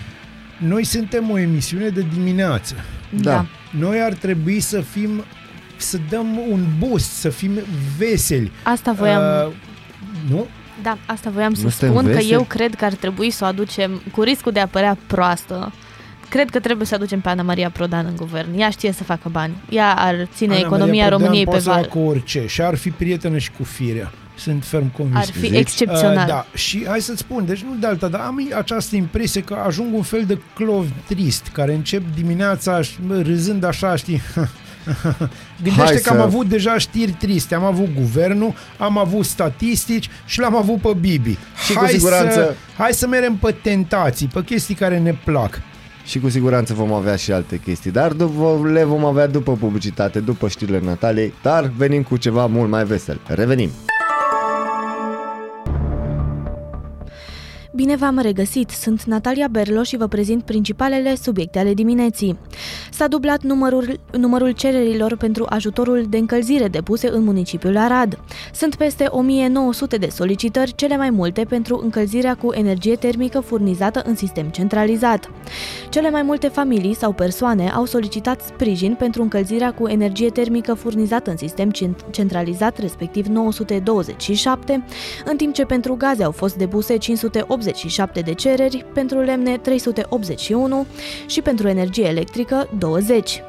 Noi 0.59 0.85
suntem 0.85 1.31
o 1.31 1.39
emisiune 1.39 1.89
de 1.89 2.05
dimineață. 2.15 2.75
Da. 3.11 3.47
Noi 3.79 4.01
ar 4.01 4.13
trebui 4.13 4.61
să 4.61 4.81
fim 4.81 5.25
să 5.77 5.99
dăm 6.09 6.39
un 6.51 6.67
boost, 6.79 7.11
să 7.11 7.29
fim 7.29 7.51
veseli. 7.99 8.53
Asta 8.63 8.93
voiam... 8.93 9.47
Uh, 9.47 9.53
nu? 10.31 10.47
Da, 10.83 10.99
asta 11.07 11.31
voiam 11.31 11.55
să 11.55 11.63
Nu 11.63 11.69
suntem 11.69 11.89
spun, 11.89 12.05
că 12.05 12.11
veseli? 12.13 12.33
eu 12.33 12.43
cred 12.43 12.75
că 12.75 12.85
ar 12.85 12.93
trebui 12.93 13.31
să 13.31 13.45
o 13.45 13.47
aducem, 13.47 14.03
cu 14.13 14.23
riscul 14.23 14.53
de 14.53 14.61
a 14.61 14.67
părea 14.67 14.99
proastă, 15.07 15.73
cred 16.33 16.51
că 16.51 16.61
trebuie 16.61 16.87
să 16.87 16.95
aducem 16.95 17.21
pe 17.21 17.29
Ana 17.29 17.43
Maria 17.43 17.71
Prodan 17.71 18.07
în 18.07 18.17
guvern. 18.17 18.59
Ea 18.59 18.71
știe 18.71 18.93
să 18.93 19.05
facă 19.05 19.29
bani. 19.29 19.55
Ea 19.71 19.95
ar 19.95 20.29
ține 20.35 20.53
Ana 20.55 20.61
economia 20.67 20.87
Maria 20.87 21.07
Prodan 21.07 21.19
României 21.19 21.45
pe 21.45 21.51
poate 21.51 21.65
să 21.65 21.71
val. 21.71 21.83
facă 21.83 21.99
orice 21.99 22.45
și 22.47 22.63
ar 22.63 22.75
fi 22.75 22.91
prietenă 22.91 23.39
și 23.39 23.51
cu 23.51 23.65
firea. 23.65 24.13
Sunt 24.37 24.65
ferm 24.65 24.93
convins. 24.93 25.17
Ar 25.19 25.33
fi 25.33 25.39
Zici? 25.47 25.57
excepțional. 25.59 26.17
Uh, 26.17 26.27
da, 26.27 26.47
și 26.55 26.85
hai 26.89 27.01
să-ți 27.01 27.19
spun, 27.19 27.47
deci 27.47 27.63
nu 27.63 27.75
de 27.81 27.87
alta, 27.87 28.09
dar 28.09 28.21
am 28.21 28.49
această 28.57 28.97
impresie 28.97 29.41
că 29.43 29.57
ajung 29.67 29.95
un 29.95 30.03
fel 30.03 30.25
de 30.27 30.39
clov 30.55 30.87
trist, 31.09 31.47
care 31.53 31.75
încep 31.75 32.03
dimineața 32.15 32.83
și, 32.83 32.93
bă, 33.07 33.21
râzând 33.21 33.65
așa, 33.65 33.97
știi, 33.97 34.21
Gândește 35.63 35.83
Hai 35.85 36.01
că 36.03 36.11
am 36.11 36.17
să- 36.17 36.23
avut 36.23 36.47
deja 36.47 36.79
știri 36.79 37.11
triste, 37.13 37.55
am 37.55 37.65
avut 37.65 37.95
guvernul, 37.95 38.55
am 38.79 38.99
avut 38.99 39.25
statistici 39.25 40.09
și 40.27 40.41
l-am 40.41 40.57
avut 40.57 40.81
pe 40.81 40.93
Bibi. 41.01 41.39
Și 41.67 41.73
cu 41.73 41.79
hai 41.79 41.89
siguranță- 41.93 42.33
Să, 42.33 42.55
hai 42.77 42.93
să 42.93 43.07
merem 43.07 43.37
pe 43.37 43.55
tentații, 43.63 44.27
pe 44.27 44.43
chestii 44.45 44.75
care 44.75 44.99
ne 44.99 45.15
plac. 45.25 45.61
Și 46.05 46.20
cu 46.20 46.29
siguranță 46.29 46.74
vom 46.74 46.93
avea 46.93 47.16
și 47.16 47.33
alte 47.33 47.57
chestii, 47.65 47.91
dar 47.91 48.12
după, 48.12 48.61
le 48.73 48.85
vom 48.85 49.05
avea 49.05 49.27
după 49.27 49.53
publicitate, 49.53 50.20
după 50.20 50.49
știrile 50.49 50.81
Nataliei, 50.85 51.33
dar 51.43 51.73
venim 51.77 52.03
cu 52.03 52.16
ceva 52.16 52.47
mult 52.47 52.70
mai 52.70 52.85
vesel. 52.85 53.20
Revenim! 53.27 53.70
Bine 57.74 57.97
v-am 57.97 58.19
regăsit, 58.19 58.70
sunt 58.70 59.03
Natalia 59.03 59.49
Berlo 59.49 59.82
și 59.82 59.97
vă 59.97 60.07
prezint 60.07 60.43
principalele 60.43 61.15
subiecte 61.15 61.59
ale 61.59 61.74
dimineții. 61.74 62.39
S-a 62.90 63.07
dublat 63.07 63.43
numărul, 63.43 64.01
numărul 64.19 64.51
cererilor 64.51 65.16
pentru 65.16 65.47
ajutorul 65.49 66.07
de 66.09 66.16
încălzire 66.16 66.69
depuse 66.69 67.09
în 67.09 67.24
municipiul 67.24 67.77
Arad. 67.77 68.19
Sunt 68.55 68.74
peste 68.74 69.07
1900 69.11 69.97
de 69.97 70.09
solicitări, 70.09 70.74
cele 70.74 70.97
mai 70.97 71.11
multe 71.11 71.44
pentru 71.49 71.81
încălzirea 71.82 72.35
cu 72.35 72.53
energie 72.53 72.94
termică 72.94 73.40
furnizată 73.40 74.03
în 74.07 74.16
sistem 74.16 74.49
centralizat. 74.49 75.31
Cele 75.89 76.11
mai 76.11 76.23
multe 76.23 76.49
familii 76.49 76.94
sau 76.94 77.12
persoane 77.12 77.70
au 77.70 77.85
solicitat 77.85 78.40
sprijin 78.40 78.94
pentru 78.94 79.23
încălzirea 79.23 79.73
cu 79.73 79.89
energie 79.89 80.28
termică 80.28 80.74
furnizată 80.74 81.31
în 81.31 81.36
sistem 81.36 81.70
cent- 81.70 82.11
centralizat, 82.11 82.78
respectiv 82.78 83.27
927, 83.27 84.85
în 85.24 85.36
timp 85.36 85.55
ce 85.55 85.65
pentru 85.65 85.94
gaze 85.94 86.24
au 86.24 86.31
fost 86.31 86.57
depuse 86.57 86.97
587 87.71 88.21
de 88.21 88.35
cereri, 88.35 88.85
pentru 88.95 89.21
lemne 89.21 89.57
381 89.57 90.87
și 91.27 91.43
pentru 91.43 91.69
energie 91.69 92.07
electrică 92.07 92.69
20. 92.79 93.43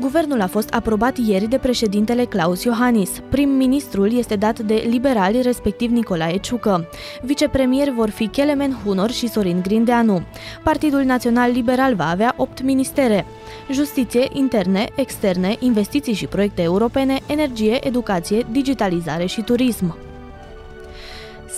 Guvernul 0.00 0.40
a 0.40 0.46
fost 0.46 0.68
aprobat 0.70 1.16
ieri 1.16 1.48
de 1.48 1.58
președintele 1.58 2.24
Claus 2.24 2.62
Iohannis. 2.64 3.10
Prim-ministrul 3.28 4.12
este 4.16 4.36
dat 4.36 4.58
de 4.58 4.84
liberali, 4.88 5.42
respectiv 5.42 5.90
Nicolae 5.90 6.36
Ciucă. 6.36 6.88
Vicepremieri 7.22 7.90
vor 7.90 8.10
fi 8.10 8.26
Kelemen 8.26 8.80
Hunor 8.84 9.10
și 9.10 9.28
Sorin 9.28 9.60
Grindeanu. 9.62 10.22
Partidul 10.62 11.02
Național 11.02 11.50
Liberal 11.50 11.94
va 11.94 12.08
avea 12.08 12.34
8 12.36 12.62
ministere. 12.62 13.26
Justiție, 13.72 14.28
interne, 14.32 14.88
externe, 14.94 15.56
investiții 15.58 16.14
și 16.14 16.26
proiecte 16.26 16.62
europene, 16.62 17.18
energie, 17.26 17.86
educație, 17.86 18.46
digitalizare 18.50 19.26
și 19.26 19.42
turism. 19.42 20.03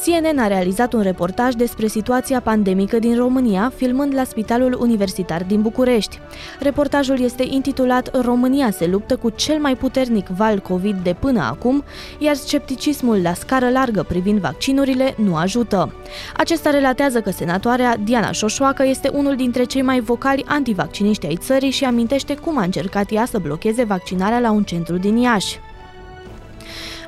CNN 0.05 0.39
a 0.39 0.47
realizat 0.47 0.93
un 0.93 1.01
reportaj 1.03 1.55
despre 1.55 1.87
situația 1.87 2.41
pandemică 2.41 2.99
din 2.99 3.17
România, 3.17 3.73
filmând 3.77 4.15
la 4.15 4.25
Spitalul 4.25 4.77
Universitar 4.81 5.45
din 5.45 5.63
București. 5.63 6.21
Reportajul 6.61 7.21
este 7.21 7.45
intitulat 7.49 8.23
România 8.23 8.71
se 8.71 8.87
luptă 8.87 9.17
cu 9.17 9.31
cel 9.31 9.59
mai 9.59 9.77
puternic 9.77 10.27
val 10.27 10.59
COVID 10.59 10.97
de 11.03 11.17
până 11.21 11.41
acum, 11.41 11.85
iar 12.19 12.35
scepticismul 12.35 13.23
la 13.23 13.35
scară 13.35 13.69
largă 13.69 14.03
privind 14.03 14.41
vaccinurile 14.41 15.15
nu 15.17 15.37
ajută. 15.37 15.95
Acesta 16.37 16.71
relatează 16.71 17.21
că 17.21 17.31
senatoarea 17.31 17.97
Diana 17.97 18.31
Șoșoacă 18.31 18.85
este 18.85 19.09
unul 19.09 19.37
dintre 19.37 19.65
cei 19.65 19.83
mai 19.83 20.01
vocali 20.01 20.45
antivacciniști 20.47 21.27
ai 21.27 21.37
țării 21.37 21.71
și 21.71 21.85
amintește 21.85 22.35
cum 22.35 22.59
a 22.59 22.63
încercat 22.63 23.13
ea 23.13 23.25
să 23.25 23.39
blocheze 23.39 23.85
vaccinarea 23.85 24.39
la 24.39 24.51
un 24.51 24.63
centru 24.63 24.97
din 24.97 25.17
Iași. 25.17 25.61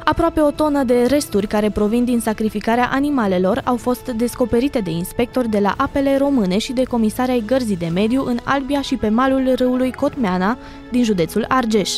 Aproape 0.05 0.41
o 0.41 0.51
tonă 0.51 0.83
de 0.85 1.07
resturi 1.09 1.47
care 1.47 1.71
provin 1.71 2.05
din 2.05 2.21
sacrificarea 2.21 2.89
animalelor 2.93 3.61
au 3.65 3.77
fost 3.77 4.11
descoperite 4.11 4.79
de 4.79 4.91
inspectori 4.91 5.49
de 5.49 5.59
la 5.59 5.75
apele 5.77 6.17
române 6.17 6.59
și 6.59 6.73
de 6.73 6.83
comisarea 6.83 7.35
ai 7.35 7.43
Gărzii 7.47 7.77
de 7.77 7.87
Mediu 7.87 8.25
în 8.27 8.39
Albia 8.45 8.81
și 8.81 8.97
pe 8.97 9.09
malul 9.09 9.55
râului 9.55 9.93
Cotmeana 9.93 10.59
din 10.91 11.05
județul 11.05 11.45
Argeș. 11.49 11.91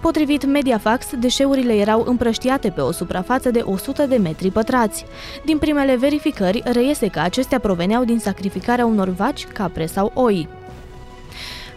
Potrivit 0.00 0.44
Mediafax, 0.46 1.06
deșeurile 1.18 1.74
erau 1.74 2.04
împrăștiate 2.06 2.70
pe 2.70 2.80
o 2.80 2.92
suprafață 2.92 3.50
de 3.50 3.62
100 3.64 4.06
de 4.06 4.16
metri 4.16 4.50
pătrați. 4.50 5.04
Din 5.44 5.58
primele 5.58 5.96
verificări, 5.96 6.62
reiese 6.64 7.06
că 7.06 7.18
acestea 7.18 7.58
proveneau 7.58 8.04
din 8.04 8.18
sacrificarea 8.18 8.86
unor 8.86 9.08
vaci, 9.08 9.46
capre 9.46 9.86
sau 9.86 10.12
oi. 10.14 10.48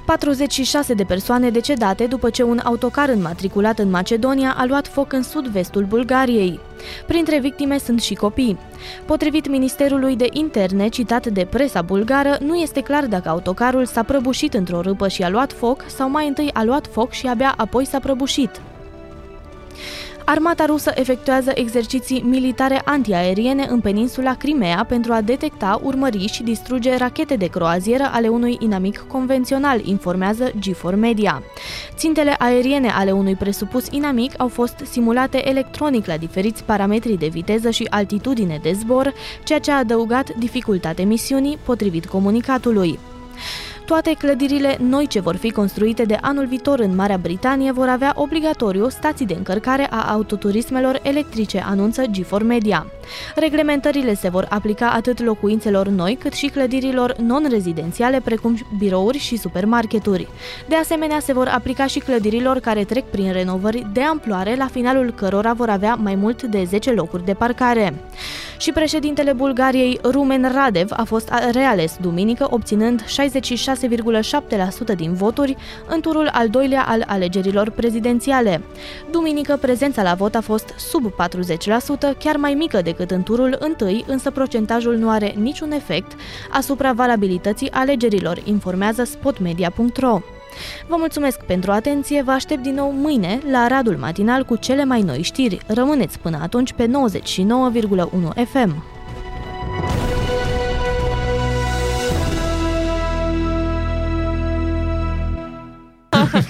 46 0.05 0.93
de 0.93 1.03
persoane 1.03 1.49
decedate 1.49 2.05
după 2.05 2.29
ce 2.29 2.43
un 2.43 2.59
autocar 2.63 3.09
înmatriculat 3.09 3.79
în 3.79 3.89
Macedonia 3.89 4.55
a 4.57 4.65
luat 4.65 4.87
foc 4.87 5.13
în 5.13 5.23
sud-vestul 5.23 5.83
Bulgariei. 5.83 6.59
Printre 7.07 7.39
victime 7.39 7.77
sunt 7.77 8.01
și 8.01 8.13
copii. 8.13 8.57
Potrivit 9.05 9.47
Ministerului 9.47 10.15
de 10.15 10.27
Interne, 10.31 10.87
citat 10.87 11.27
de 11.27 11.45
presa 11.49 11.81
bulgară, 11.81 12.37
nu 12.39 12.55
este 12.55 12.81
clar 12.81 13.05
dacă 13.05 13.29
autocarul 13.29 13.85
s-a 13.85 14.03
prăbușit 14.03 14.53
într-o 14.53 14.81
râpă 14.81 15.07
și 15.07 15.23
a 15.23 15.29
luat 15.29 15.53
foc 15.53 15.83
sau 15.87 16.09
mai 16.09 16.27
întâi 16.27 16.49
a 16.53 16.63
luat 16.63 16.87
foc 16.87 17.11
și 17.11 17.27
abia 17.27 17.53
apoi 17.57 17.85
s-a 17.85 17.99
prăbușit. 17.99 18.61
Armata 20.25 20.65
rusă 20.65 20.91
efectuează 20.95 21.51
exerciții 21.55 22.21
militare 22.21 22.81
antiaeriene 22.85 23.65
în 23.69 23.79
peninsula 23.79 24.35
Crimea 24.35 24.85
pentru 24.87 25.13
a 25.13 25.21
detecta, 25.21 25.79
urmări 25.83 26.27
și 26.27 26.43
distruge 26.43 26.97
rachete 26.97 27.35
de 27.35 27.45
croazieră 27.45 28.09
ale 28.11 28.27
unui 28.27 28.57
inamic 28.59 29.05
convențional, 29.07 29.85
informează 29.85 30.51
G4 30.51 30.95
Media. 30.95 31.43
Țintele 31.95 32.35
aeriene 32.37 32.89
ale 32.89 33.11
unui 33.11 33.35
presupus 33.35 33.87
inamic 33.91 34.33
au 34.37 34.47
fost 34.47 34.75
simulate 34.91 35.49
electronic 35.49 36.05
la 36.05 36.17
diferiți 36.17 36.63
parametri 36.63 37.17
de 37.17 37.27
viteză 37.27 37.69
și 37.69 37.87
altitudine 37.89 38.59
de 38.61 38.71
zbor, 38.71 39.13
ceea 39.43 39.59
ce 39.59 39.71
a 39.71 39.77
adăugat 39.77 40.29
dificultate 40.35 41.03
misiunii, 41.03 41.57
potrivit 41.65 42.05
comunicatului. 42.05 42.99
Toate 43.85 44.13
clădirile 44.13 44.77
noi 44.79 45.07
ce 45.07 45.19
vor 45.19 45.35
fi 45.35 45.51
construite 45.51 46.03
de 46.03 46.17
anul 46.21 46.45
viitor 46.45 46.79
în 46.79 46.95
Marea 46.95 47.17
Britanie 47.17 47.71
vor 47.71 47.87
avea 47.87 48.13
obligatoriu 48.15 48.89
stații 48.89 49.25
de 49.25 49.33
încărcare 49.33 49.87
a 49.89 50.11
autoturismelor 50.11 50.99
electrice, 51.01 51.63
anunță 51.67 52.03
G4 52.03 52.41
Media. 52.43 52.87
Reglementările 53.35 54.13
se 54.13 54.29
vor 54.29 54.47
aplica 54.49 54.89
atât 54.89 55.23
locuințelor 55.23 55.87
noi, 55.87 56.15
cât 56.15 56.33
și 56.33 56.47
clădirilor 56.47 57.15
non-rezidențiale, 57.17 58.19
precum 58.19 58.57
birouri 58.77 59.17
și 59.17 59.37
supermarketuri. 59.37 60.27
De 60.67 60.75
asemenea, 60.75 61.19
se 61.19 61.33
vor 61.33 61.47
aplica 61.47 61.85
și 61.85 61.99
clădirilor 61.99 62.59
care 62.59 62.83
trec 62.83 63.03
prin 63.03 63.31
renovări 63.31 63.87
de 63.93 64.01
amploare, 64.01 64.55
la 64.55 64.67
finalul 64.67 65.11
cărora 65.11 65.53
vor 65.53 65.69
avea 65.69 65.95
mai 65.95 66.15
mult 66.15 66.43
de 66.43 66.63
10 66.63 66.91
locuri 66.91 67.25
de 67.25 67.33
parcare. 67.33 67.93
Și 68.63 68.71
președintele 68.71 69.33
Bulgariei, 69.33 69.99
Rumen 70.03 70.51
Radev, 70.53 70.91
a 70.91 71.03
fost 71.03 71.31
reales 71.51 71.97
duminică, 72.01 72.47
obținând 72.49 73.03
66,7% 73.03 73.07
din 74.95 75.13
voturi 75.13 75.55
în 75.87 76.01
turul 76.01 76.29
al 76.33 76.49
doilea 76.49 76.85
al 76.87 77.03
alegerilor 77.07 77.69
prezidențiale. 77.69 78.61
Duminică, 79.11 79.57
prezența 79.61 80.03
la 80.03 80.13
vot 80.13 80.35
a 80.35 80.41
fost 80.41 80.73
sub 80.77 81.13
40%, 82.13 82.17
chiar 82.19 82.35
mai 82.35 82.53
mică 82.53 82.81
decât 82.81 83.11
în 83.11 83.23
turul 83.23 83.55
întâi, 83.59 84.03
însă 84.07 84.31
procentajul 84.31 84.95
nu 84.95 85.09
are 85.09 85.33
niciun 85.37 85.71
efect 85.71 86.11
asupra 86.51 86.91
valabilității 86.91 87.71
alegerilor, 87.71 88.41
informează 88.45 89.03
spotmedia.ro. 89.03 90.19
Vă 90.87 90.95
mulțumesc 90.97 91.39
pentru 91.39 91.71
atenție, 91.71 92.21
vă 92.21 92.31
aștept 92.31 92.61
din 92.61 92.73
nou 92.73 92.91
mâine 92.91 93.39
la 93.51 93.67
Radul 93.67 93.95
Matinal 93.95 94.43
cu 94.43 94.55
cele 94.55 94.83
mai 94.83 95.01
noi 95.01 95.21
știri. 95.21 95.59
Rămâneți 95.67 96.19
până 96.19 96.39
atunci 96.41 96.73
pe 96.73 96.87
99,1 96.87 96.91
FM. 98.51 98.83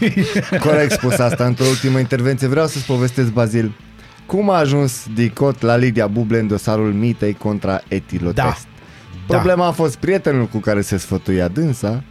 Corect 0.67 0.91
spus 0.91 1.17
asta 1.17 1.45
într-o 1.45 1.65
ultimă 1.65 1.99
intervenție. 1.99 2.47
Vreau 2.47 2.67
să-ți 2.67 2.85
povestesc, 2.85 3.31
Bazil, 3.31 3.71
cum 4.25 4.49
a 4.49 4.57
ajuns 4.57 5.05
Dicot 5.13 5.61
la 5.61 5.75
Lidia 5.75 6.07
Buble 6.07 6.39
în 6.39 6.47
dosarul 6.47 6.93
mitei 6.93 7.33
contra 7.33 7.81
etilotest. 7.87 8.67
Da. 9.27 9.35
Problema 9.35 9.67
a 9.67 9.71
fost 9.71 9.95
prietenul 9.95 10.45
cu 10.45 10.57
care 10.57 10.81
se 10.81 10.97
sfătuia 10.97 11.47
dânsa 11.47 12.03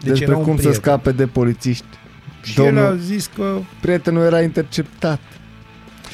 Deci 0.00 0.08
despre 0.08 0.26
era 0.28 0.36
un 0.36 0.44
cum 0.44 0.54
să 0.56 0.60
prieten. 0.60 0.80
scape 0.80 1.12
de 1.12 1.26
polițiști. 1.26 1.84
Și 2.42 2.60
el 2.62 2.78
a 2.78 2.94
zis 2.96 3.30
că 3.36 3.58
Prietenul 3.80 4.22
era 4.24 4.40
interceptat. 4.42 5.20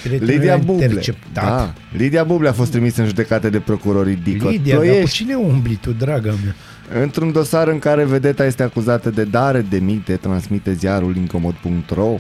prietenul 0.03 0.33
Lidia 0.33 0.53
era 0.53 0.63
Buble. 0.63 0.85
interceptat. 0.85 1.45
Da. 1.45 1.73
Lidia 1.97 2.25
Buble 2.25 2.49
a 2.49 2.53
fost 2.53 2.71
trimisă 2.71 3.01
în 3.01 3.07
judecată 3.07 3.51
de 3.51 3.59
procurorii 3.61 4.17
Dicot. 4.25 4.51
Lidia, 4.51 4.75
dar 4.75 4.83
cu 4.85 4.89
Ploiești, 4.91 5.17
cine 5.17 5.35
umbli 5.35 5.75
tu, 5.75 5.91
draga 5.93 6.35
mea? 6.45 6.55
într-un 7.03 7.33
dosar 7.33 7.69
în 7.69 7.79
care 7.79 8.05
vedeta 8.05 8.45
este 8.47 8.63
acuzată 8.63 9.11
de 9.11 9.25
dare 9.25 9.61
de 9.71 9.79
mite, 9.79 10.17
transmite 10.17 10.73
ziarul 10.73 11.17
incomod.ro, 11.17 12.15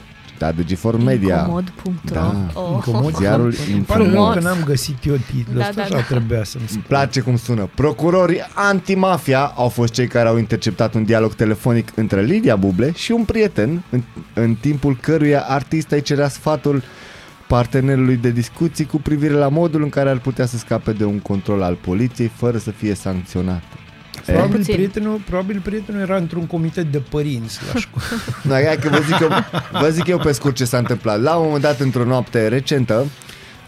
citat 0.51 0.55
de 0.66 0.74
G4 0.74 1.05
Media. 1.05 1.36
Incomod.ro 1.39 1.90
Da. 2.12 2.35
oh. 2.55 2.70
Incomod? 2.73 3.16
Ziarul 3.16 3.55
Îmi 3.73 3.82
pare 3.82 3.98
rău 4.02 4.09
Incomod. 4.10 4.35
că 4.35 4.40
n-am 4.40 4.62
găsit 4.64 5.05
eu 5.05 5.14
titlul 5.32 5.59
Da, 5.59 5.69
ăsta, 5.69 5.74
da, 5.74 5.82
așa 5.82 5.94
da. 5.94 6.01
trebuia 6.01 6.44
să-mi 6.44 6.62
Îmi 6.62 6.69
spun. 6.69 6.85
place 6.89 7.20
cum 7.20 7.36
sună. 7.36 7.69
Procurorii 7.74 8.40
antimafia 8.55 9.52
au 9.56 9.69
fost 9.69 9.93
cei 9.93 10.06
care 10.06 10.28
au 10.28 10.39
interceptat 10.39 10.94
un 10.94 11.05
dialog 11.05 11.35
telefonic 11.35 11.89
între 11.94 12.23
Lidia 12.23 12.56
Buble 12.56 12.93
și 12.94 13.12
un 13.12 13.24
prieten, 13.24 13.82
în, 13.90 14.02
în 14.35 14.55
timpul 14.55 14.97
căruia 15.01 15.40
artista 15.48 15.94
îi 15.97 16.02
cerea 16.02 16.28
sfatul 16.28 16.82
partenerului 17.48 18.16
de 18.16 18.31
discuții 18.31 18.85
cu 18.86 18.97
privire 18.97 19.32
la 19.35 19.48
modul 19.48 19.82
în 19.82 19.89
care 19.89 20.10
ar 20.10 20.19
putea 20.19 20.47
să 20.47 20.56
scape 20.56 20.93
de 20.93 21.05
un 21.05 21.19
control 21.19 21.62
al 21.62 21.74
poliției 21.74 22.31
fără 22.36 22.59
să 22.59 22.70
fie 22.70 22.94
sancționat. 22.94 23.62
Probabil 24.27 24.57
Puțin. 24.57 24.74
prietenul, 24.74 25.20
probabil 25.28 25.61
prietenul 25.65 26.01
era 26.01 26.16
într-un 26.16 26.47
comitet 26.47 26.85
de 26.93 26.99
părinți 26.99 27.59
la 27.73 27.81
școală. 27.81 28.07
Da, 28.49 28.55
hai 28.66 28.77
că 28.81 28.89
vă 28.89 28.99
zic, 29.07 29.19
eu, 29.20 29.28
vă 29.81 29.89
zic 29.89 30.07
eu 30.07 30.19
pe 30.19 30.32
scurt 30.32 30.55
ce 30.55 30.65
s-a 30.65 30.78
întâmplat. 30.78 31.20
La 31.20 31.36
un 31.36 31.44
moment 31.44 31.62
dat, 31.62 31.81
într-o 31.81 32.05
noapte 32.05 32.49
recentă, 32.49 33.07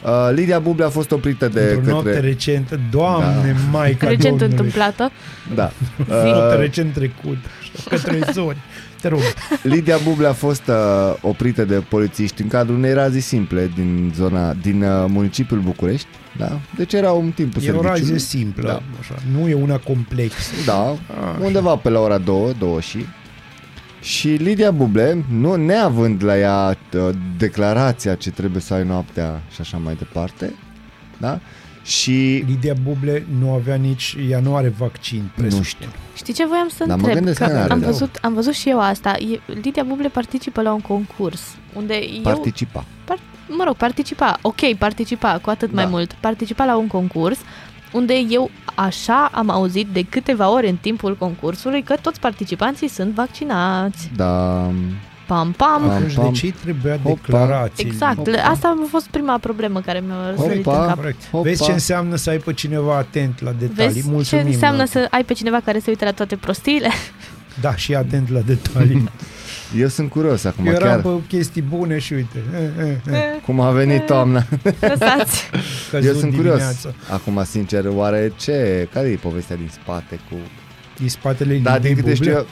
uh, 0.05 0.10
Lidia 0.35 0.59
Buble 0.59 0.85
a 0.85 0.89
fost 0.89 1.10
oprită 1.10 1.48
de 1.48 1.60
Într-o 1.60 1.74
către... 1.78 1.90
noapte 1.90 2.18
recentă, 2.20 2.81
Doamne, 2.90 3.52
da. 3.52 3.78
Maica 3.78 4.06
Recent 4.06 4.22
Domnului. 4.39 4.51
întâmplată. 4.51 5.10
Da. 5.55 5.72
Noapte 6.09 6.55
Uh, 6.55 6.60
recent 6.60 6.93
trecut, 6.93 7.36
așa, 7.60 7.72
către 7.89 8.18
zori. 8.32 8.56
Te 9.05 9.10
rog. 9.10 9.20
Lidia 9.74 9.97
Buble 10.05 10.26
a 10.26 10.32
fost 10.32 10.62
uh, 10.68 10.74
oprită 11.20 11.64
de 11.64 11.74
polițiști 11.74 12.43
în 12.43 12.48
cadrul 12.48 12.76
unei 12.76 12.93
razii 12.93 13.20
simple 13.20 13.70
din 13.74 14.12
zona, 14.14 14.52
din 14.55 14.82
uh, 14.82 15.05
municipiul 15.09 15.60
București, 15.60 16.06
da? 16.39 16.60
Deci 16.76 16.93
era 16.93 17.12
un 17.12 17.31
timp 17.31 17.55
E 17.62 17.70
o 17.70 17.81
rază 17.82 18.16
simplă, 18.18 18.68
Da. 18.68 18.82
așa, 19.01 19.14
nu 19.32 19.48
e 19.48 19.55
una 19.55 19.76
complexă. 19.78 20.51
Da, 20.66 20.81
Așa. 20.89 21.39
undeva 21.40 21.76
pe 21.76 21.89
la 21.89 22.01
ora 22.01 22.18
2, 22.18 22.55
2 22.59 22.81
și 22.81 23.06
și 24.01 24.28
Lidia 24.28 24.70
Buble, 24.70 25.24
nu 25.31 25.55
neavând 25.55 26.24
la 26.24 26.39
ea 26.39 26.76
uh, 26.94 27.09
declarația 27.39 28.14
ce 28.14 28.31
trebuie 28.31 28.62
să 28.62 28.74
ai 28.74 28.85
noaptea 28.85 29.43
și 29.55 29.60
așa 29.60 29.76
mai 29.76 29.94
departe, 29.94 30.55
da? 31.18 31.40
Și 31.85 32.44
Lidia 32.47 32.74
Buble 32.82 33.27
nu 33.39 33.52
avea 33.52 33.74
nici, 33.74 34.16
ea 34.28 34.40
nu 34.40 34.56
are 34.56 34.69
vaccin, 34.78 35.31
presupun. 35.36 35.62
știu. 35.65 35.89
Știi 36.15 36.32
ce 36.35 36.47
voiam 36.47 36.69
să 36.69 36.77
Dar 36.78 36.86
mă 36.89 36.94
întreb? 36.94 37.15
gândesc 37.15 37.39
că 37.39 37.47
n-are, 37.47 37.73
am, 37.73 37.81
da. 37.81 37.86
văzut, 37.86 38.19
am 38.23 38.35
văzut 38.35 38.52
și 38.55 38.69
eu 38.69 38.81
asta. 38.81 39.11
E, 39.19 39.40
Lidia 39.62 39.82
Buble 39.82 40.09
participă 40.09 40.62
la 40.62 40.73
un 40.73 40.81
concurs 40.81 41.40
unde 41.73 41.94
eu... 42.15 42.20
participa. 42.23 42.85
Par, 43.05 43.19
mă 43.48 43.65
rog, 43.65 43.77
participa. 43.77 44.39
Ok, 44.43 44.74
participa, 44.78 45.39
cu 45.43 45.51
atât 45.51 45.73
mai 45.73 45.85
Da. 45.85 45.90
mult. 45.90 46.12
Participa 46.12 46.65
la 46.65 46.77
un 46.77 46.86
concurs 46.86 47.39
unde 47.93 48.15
eu 48.28 48.51
așa 48.74 49.28
am 49.32 49.51
auzit 49.51 49.86
de 49.86 50.02
câteva 50.02 50.51
ori 50.51 50.69
în 50.69 50.77
timpul 50.77 51.16
concursului 51.16 51.82
că 51.82 51.94
toți 52.02 52.20
participanții 52.20 52.89
sunt 52.89 53.15
vaccinați. 53.15 54.11
Da, 54.16 54.70
Pam, 55.26 55.52
pam. 55.52 55.80
Pam, 55.82 55.90
Atunci 55.90 56.14
pam. 56.14 56.32
de 56.32 56.38
ce 56.38 56.52
trebuia 56.62 56.98
Hopa. 57.02 57.14
declarații? 57.14 57.86
Exact. 57.86 58.16
Hopa. 58.16 58.30
Asta 58.42 58.68
a 58.82 58.86
fost 58.88 59.06
prima 59.06 59.38
problemă 59.38 59.80
care 59.80 60.02
mi-a 60.06 60.30
răsărit 60.30 60.64
Hopa. 60.64 60.80
în 60.80 60.86
cap. 60.86 60.96
Corect. 60.96 61.30
Hopa. 61.30 61.42
Vezi 61.48 61.64
ce 61.64 61.72
înseamnă 61.72 62.16
să 62.16 62.30
ai 62.30 62.38
pe 62.38 62.52
cineva 62.52 62.96
atent 62.96 63.42
la 63.42 63.51
detalii. 63.59 63.92
Vezi 63.92 64.09
Mulțumim. 64.10 64.44
ce 64.44 64.51
înseamnă 64.51 64.78
Nati. 64.78 64.90
să 64.90 65.06
ai 65.10 65.24
pe 65.24 65.32
cineva 65.32 65.60
care 65.64 65.78
se 65.78 65.84
uită 65.90 66.05
la 66.05 66.12
toate 66.12 66.36
prostiile? 66.36 66.88
Da, 67.60 67.76
și 67.76 67.94
atent 67.94 68.30
la 68.30 68.40
detalii. 68.40 69.09
Eu 69.78 69.88
sunt 69.88 70.10
curios 70.10 70.44
acum, 70.44 70.66
Eu 70.66 70.72
eram 70.72 70.88
chiar 70.88 71.01
pe 71.01 71.09
chestii 71.28 71.62
bune 71.62 71.98
și 71.98 72.12
uite, 72.12 72.38
eh, 72.55 72.86
eh, 72.86 72.96
eh, 73.12 73.20
cum 73.44 73.60
a 73.60 73.70
venit 73.70 74.06
toamna. 74.06 74.46
Lăsați. 74.80 75.51
căzut 75.90 76.06
Eu 76.09 76.14
sunt 76.14 76.34
curios. 76.34 76.55
dimineața. 76.56 76.94
Acum, 77.12 77.42
sincer, 77.44 77.84
oare 77.88 78.32
ce, 78.36 78.88
care 78.92 79.09
e 79.09 79.14
povestea 79.16 79.56
din 79.56 79.68
spate 79.72 80.20
cu... 80.30 80.36
Din 80.98 81.09
spatele 81.09 81.55
Da, 81.56 81.78
din 81.78 81.88
Lidei 81.88 81.94
câte 82.02 82.14
știu 82.14 82.32
Buble? 82.32 82.46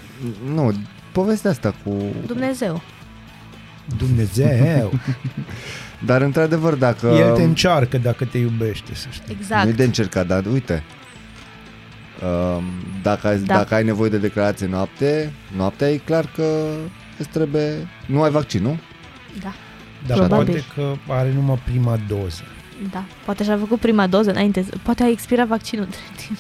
eu, 0.48 0.54
nu, 0.54 0.72
povestea 1.12 1.50
asta 1.50 1.74
cu... 1.84 1.96
Dumnezeu. 2.26 2.82
Dumnezeu, 3.98 4.92
Dar 6.06 6.22
într-adevăr, 6.22 6.74
dacă... 6.74 7.06
El 7.06 7.34
te 7.34 7.42
încearcă 7.42 7.98
dacă 7.98 8.24
te 8.24 8.38
iubește, 8.38 8.94
să 8.94 9.06
știi. 9.10 9.36
Exact. 9.40 9.64
Nu 9.64 9.68
e 9.70 9.72
de 9.72 9.84
încercat, 9.84 10.26
dar 10.26 10.44
uite, 10.46 10.82
um, 12.56 12.64
dacă, 13.02 13.26
ai, 13.26 13.38
Da. 13.38 13.54
dacă 13.56 13.74
ai 13.74 13.84
nevoie 13.84 14.10
de 14.10 14.18
declarație 14.18 14.66
noapte, 14.66 15.32
noaptea 15.56 15.90
e 15.90 15.96
clar 15.96 16.26
că 16.34 16.44
îți 17.18 17.28
trebuie... 17.28 17.88
Nu 18.06 18.22
ai 18.22 18.30
vaccin, 18.30 18.62
nu? 18.62 18.78
Da. 19.42 19.52
Dar 20.06 20.16
Probabil. 20.18 20.64
poate 20.74 20.96
că 21.06 21.12
are 21.12 21.32
numai 21.32 21.60
prima 21.64 21.98
doză. 22.08 22.42
Da. 22.92 23.04
Poate 23.24 23.44
și-a 23.44 23.56
făcut 23.58 23.80
prima 23.80 24.06
doză 24.06 24.30
înainte. 24.30 24.64
Poate 24.82 25.02
a 25.02 25.08
expirat 25.08 25.46
vaccinul 25.46 25.84
între 25.84 26.00
timp. 26.26 26.38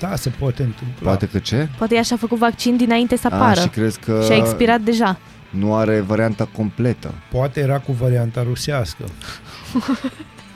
Da, 0.00 0.16
se 0.16 0.28
poate 0.28 0.62
întâmpla. 0.62 1.08
Poate 1.08 1.26
că 1.26 1.38
ce? 1.38 1.68
Poate 1.78 1.94
ea 1.94 2.02
și-a 2.02 2.16
făcut 2.16 2.38
vaccin 2.38 2.76
dinainte 2.76 3.16
să 3.16 3.28
A, 3.30 3.34
apară. 3.36 3.60
și 3.60 3.68
crezi 3.68 3.98
că 3.98 4.20
și 4.24 4.32
a 4.32 4.36
expirat 4.36 4.80
deja. 4.80 5.18
nu 5.50 5.74
are 5.74 6.00
varianta 6.00 6.48
completă. 6.56 7.14
Poate 7.30 7.60
era 7.60 7.78
cu 7.78 7.92
varianta 7.92 8.42
rusească. 8.42 9.04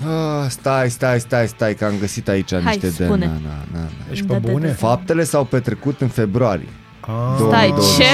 Ah, 0.06 0.46
stai, 0.48 0.90
stai, 0.90 1.20
stai, 1.20 1.48
stai, 1.48 1.74
că 1.74 1.84
am 1.84 1.92
găsit 2.00 2.28
aici 2.28 2.50
Hai, 2.52 2.62
niște 2.64 2.86
de... 2.86 3.04
spune. 3.04 3.24
Na, 3.26 3.32
na, 3.32 3.38
na, 3.72 3.78
na. 3.80 3.86
Deci 4.08 4.20
Da, 4.20 4.34
pe 4.34 4.40
da, 4.40 4.50
bune? 4.52 4.66
da. 4.66 4.72
Faptele 4.72 5.24
s-au 5.24 5.44
petrecut 5.44 6.00
în 6.00 6.08
februarie, 6.08 6.68
Ah. 7.00 7.08
Stai, 7.36 7.68
2020. 7.68 7.96
ce? 7.96 8.04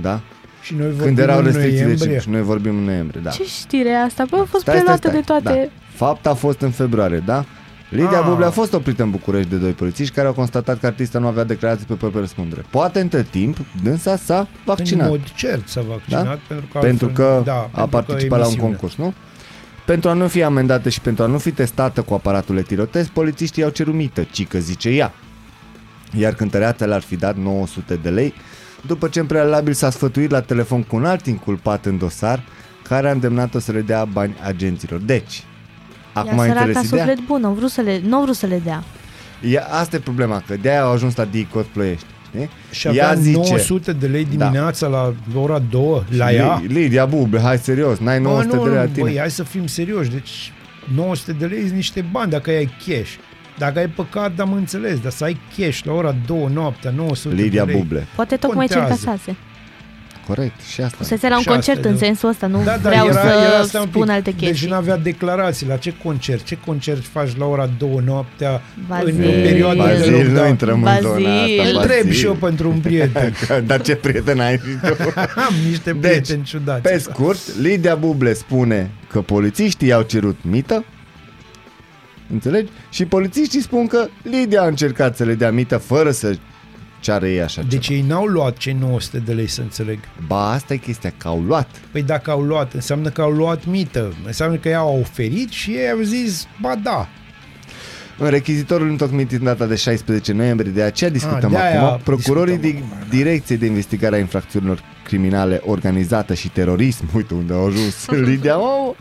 da? 0.00 0.20
Și 0.62 0.74
noi 0.74 0.86
vorbim 0.86 1.04
Când 1.04 1.18
erau 1.18 1.38
în 1.38 1.44
restricțiile 1.44 1.82
noiembrie. 1.84 2.18
și 2.20 2.28
noi 2.28 2.42
vorbim 2.42 2.76
în 2.76 2.84
noiembrie, 2.84 3.20
da. 3.24 3.30
Ce 3.30 3.44
știre 3.44 3.88
e 3.88 4.02
asta? 4.02 4.24
Bă, 4.30 4.36
a 4.36 4.44
fost 4.44 4.62
Stai, 4.62 4.74
stai, 4.78 4.96
preluată 4.98 5.08
stai. 5.08 5.20
de 5.20 5.24
toate... 5.26 5.70
Da. 5.72 6.04
Fapta 6.06 6.30
a 6.30 6.34
fost 6.34 6.60
în 6.60 6.70
februarie, 6.70 7.22
da? 7.26 7.44
Lidia 7.88 8.18
Ah. 8.18 8.24
Buble 8.28 8.44
a 8.44 8.50
fost 8.50 8.72
oprită 8.72 9.02
în 9.02 9.10
București 9.10 9.50
de 9.50 9.56
doi 9.56 9.70
polițiști 9.72 10.14
care 10.14 10.26
au 10.26 10.32
constatat 10.32 10.78
că 10.80 10.86
artista 10.86 11.18
nu 11.18 11.26
avea 11.26 11.44
declarații 11.44 11.86
pe 11.86 11.94
proprie 11.94 12.20
răspundere. 12.20 12.64
Poate 12.70 13.00
între 13.00 13.22
timp, 13.30 13.56
dânsa 13.82 14.16
s-a 14.16 14.38
În 14.38 14.46
vaccinat. 14.64 15.08
mod 15.08 15.20
cert 15.34 15.68
s-a 15.68 15.80
vaccinat 15.88 16.24
Da? 16.24 16.38
pentru 16.48 16.66
că, 16.72 16.78
pentru 16.78 17.06
altfel- 17.06 17.24
că 17.26 17.42
da, 17.44 17.52
a 17.54 17.58
pentru 17.58 17.80
că 17.82 17.86
participat 17.86 18.28
la 18.38 18.44
un 18.46 18.50
emisiunea. 18.50 18.68
concurs, 18.68 18.94
nu? 18.96 19.14
Pentru 19.86 20.08
a 20.10 20.12
nu 20.12 20.28
fi 20.28 20.42
amendată 20.42 20.88
și 20.88 21.00
pentru 21.00 21.24
a 21.24 21.26
nu 21.26 21.38
fi 21.38 21.50
testată 21.50 22.02
cu 22.02 22.14
aparatul 22.14 22.56
etirotest, 22.56 23.08
polițiștii 23.08 23.62
au 23.64 23.70
cerut 23.70 23.94
mită, 23.94 24.26
cică 24.30 24.58
zice 24.58 24.88
ea. 24.88 25.12
Iar 26.18 26.34
cântăreața 26.34 26.84
le-ar 26.86 27.00
fi 27.02 27.16
dat 27.16 27.36
900 27.36 27.94
de 28.02 28.08
lei, 28.10 28.34
după 28.86 29.08
ce 29.08 29.20
în 29.20 29.26
prealabil 29.26 29.72
s-a 29.72 29.90
sfătuit 29.90 30.30
la 30.30 30.40
telefon 30.40 30.82
cu 30.82 30.96
un 30.96 31.04
alt 31.04 31.26
inculpat 31.26 31.84
în 31.86 31.98
dosar, 31.98 32.42
care 32.82 33.08
a 33.08 33.12
îndemnat-o 33.12 33.58
să 33.58 33.72
le 33.72 33.80
dea 33.80 34.04
bani 34.04 34.34
agenților. 34.44 35.00
Deci, 35.00 35.42
acum 36.18 36.38
Ea 36.38 36.42
ai 36.42 36.48
săraca 36.48 36.64
înțeles 36.66 36.86
ideea? 36.86 37.04
suflet 37.06 37.26
bun, 37.26 37.44
au 37.44 37.52
vrut 37.52 37.70
să 37.70 37.80
le, 37.80 38.00
nu 38.06 38.16
au 38.16 38.22
vrut 38.22 38.36
să 38.36 38.46
le 38.46 38.60
dea. 38.64 38.82
E, 39.42 39.58
asta 39.70 39.96
e 39.96 39.98
problema, 39.98 40.42
că 40.46 40.56
de-aia 40.60 40.82
au 40.82 40.92
ajuns 40.92 41.16
la 41.16 41.24
DICOT 41.24 41.66
Ploiești. 41.66 42.06
Știi? 42.30 42.48
Și 42.70 42.88
avea 42.88 43.14
900 43.32 43.92
de 43.92 44.06
lei 44.06 44.24
dimineața 44.24 44.86
la 44.86 45.14
ora 45.40 45.58
2 45.70 46.02
la 46.16 46.32
ea. 46.32 46.62
Li- 46.66 46.72
Lidia 46.74 47.04
Buble, 47.06 47.40
hai 47.40 47.58
serios, 47.58 47.98
n-ai 47.98 48.20
900 48.20 48.56
Bă, 48.56 48.62
de 48.62 48.68
lei 48.68 48.78
la 48.78 48.84
nu, 48.84 48.88
tine. 48.92 49.04
băi, 49.04 49.18
hai 49.18 49.30
să 49.30 49.42
fim 49.42 49.66
serioși. 49.66 50.10
Deci 50.10 50.52
900 50.94 51.32
de 51.32 51.46
lei 51.46 51.60
sunt 51.60 51.72
niște 51.72 52.04
bani 52.10 52.30
dacă 52.30 52.50
ai 52.50 52.68
cash. 52.86 53.10
Dacă 53.58 53.78
ai 53.78 53.86
pe 53.88 54.06
card, 54.10 54.40
am 54.40 54.52
înțeles, 54.52 54.98
dar 55.00 55.12
să 55.12 55.24
ai 55.24 55.40
cash 55.58 55.82
la 55.82 55.92
ora 55.92 56.14
2 56.26 56.48
noaptea, 56.52 56.90
900 56.96 57.34
Lidia 57.34 57.64
de 57.64 57.70
lei. 57.72 57.80
Buble, 57.80 58.06
Poate 58.14 58.36
tocmai 58.36 58.66
ce 58.66 58.74
Contează. 58.74 59.00
încasase. 59.06 59.36
Corect, 60.28 60.60
și 60.72 60.80
asta. 60.80 60.96
Fusese 60.98 61.28
la 61.28 61.36
un 61.36 61.42
Și 61.42 61.48
asta 61.48 61.52
concert 61.60 61.84
e 61.84 61.88
în 61.88 61.94
de- 61.98 62.04
sensul 62.04 62.28
ăsta, 62.28 62.46
nu 62.46 62.62
Da, 62.64 62.76
da, 62.82 62.88
vreau 62.88 63.06
era, 63.06 63.20
să 63.20 63.26
era 63.26 63.58
asta 63.58 63.80
un 63.80 63.86
spun 63.86 64.02
pic. 64.02 64.10
alte 64.10 64.30
Deci 64.30 64.48
chestii. 64.48 64.68
nu 64.68 64.74
avea 64.74 64.96
declarații. 64.96 65.66
La 65.66 65.76
ce 65.76 65.94
concert? 66.04 66.44
Ce 66.44 66.58
concert 66.66 67.04
faci 67.04 67.36
la 67.36 67.44
ora 67.46 67.68
2 67.78 68.00
noaptea 68.04 68.62
Bazil. 68.88 69.06
în 69.08 69.16
perioada 69.42 69.86
de 69.86 69.92
Bazil, 69.92 70.10
nu 70.12 70.18
lockdown? 70.22 70.48
intrăm 70.48 70.82
în 70.82 71.00
zona 71.00 71.10
Bazil. 71.12 71.26
asta. 71.60 71.78
Întreb 71.78 71.96
Bazil. 72.04 72.12
și 72.12 72.24
eu 72.24 72.34
pentru 72.34 72.68
un 72.70 72.78
prieten. 72.78 73.32
Dar 73.66 73.80
ce 73.80 73.94
prieten 73.94 74.40
ai 74.40 74.56
și 74.56 74.62
tu? 74.86 75.12
Am 75.18 75.54
niște 75.68 75.92
Deci, 75.92 76.00
prieteni 76.10 76.42
ciudați. 76.42 76.82
Pe 76.82 76.98
scurt, 76.98 77.38
Lidia 77.60 77.94
Buble 77.94 78.32
spune 78.32 78.90
că 79.10 79.20
polițiștii 79.20 79.88
i-au 79.88 80.02
cerut 80.02 80.36
mită, 80.42 80.84
înțelegi? 82.32 82.70
Și 82.90 83.04
polițiștii 83.04 83.60
spun 83.62 83.86
că 83.86 84.06
Lidia 84.22 84.62
a 84.62 84.66
încercat 84.66 85.16
să 85.16 85.24
le 85.24 85.34
dea 85.34 85.50
mită 85.50 85.76
fără 85.76 86.10
să 86.10 86.36
ceară 87.00 87.28
ei 87.28 87.42
așa 87.42 87.62
Deci 87.62 87.86
ceva. 87.86 87.98
ei 87.98 88.04
n-au 88.06 88.24
luat 88.24 88.56
cei 88.56 88.72
900 88.72 89.18
de 89.18 89.32
lei, 89.32 89.46
să 89.46 89.60
înțeleg. 89.60 89.98
Ba, 90.26 90.50
asta 90.50 90.74
e 90.74 90.76
chestia, 90.76 91.12
că 91.16 91.28
au 91.28 91.40
luat. 91.40 91.68
Păi 91.92 92.02
dacă 92.02 92.30
au 92.30 92.40
luat, 92.40 92.72
înseamnă 92.72 93.08
că 93.08 93.22
au 93.22 93.30
luat 93.30 93.66
mită. 93.66 94.14
Înseamnă 94.26 94.56
că 94.56 94.68
ea 94.68 94.78
au 94.78 94.98
oferit 95.00 95.50
și 95.50 95.70
ei 95.70 95.90
au 95.90 96.00
zis, 96.02 96.46
ba 96.60 96.74
da. 96.82 97.08
În 98.20 98.28
rechizitorul 98.28 98.88
întocmit 98.88 99.32
în 99.32 99.44
data 99.44 99.66
de 99.66 99.74
16 99.74 100.32
noiembrie, 100.32 100.72
de 100.72 100.82
aceea 100.82 101.10
discutăm 101.10 101.50
de-aia 101.50 101.82
acum, 101.82 102.00
procurorii 102.04 102.56
discutăm 102.56 102.88
din 103.08 103.18
Direcției 103.18 103.58
de 103.58 103.66
Investigare 103.66 104.16
a 104.16 104.18
Infracțiunilor 104.18 104.82
Criminale 105.04 105.60
Organizată 105.64 106.34
și 106.34 106.48
Terorism, 106.48 107.04
uite 107.16 107.34
unde 107.34 107.52
au 107.52 107.66
ajuns 107.66 108.06
Lidia, 108.28 108.60
oh, 108.60 108.94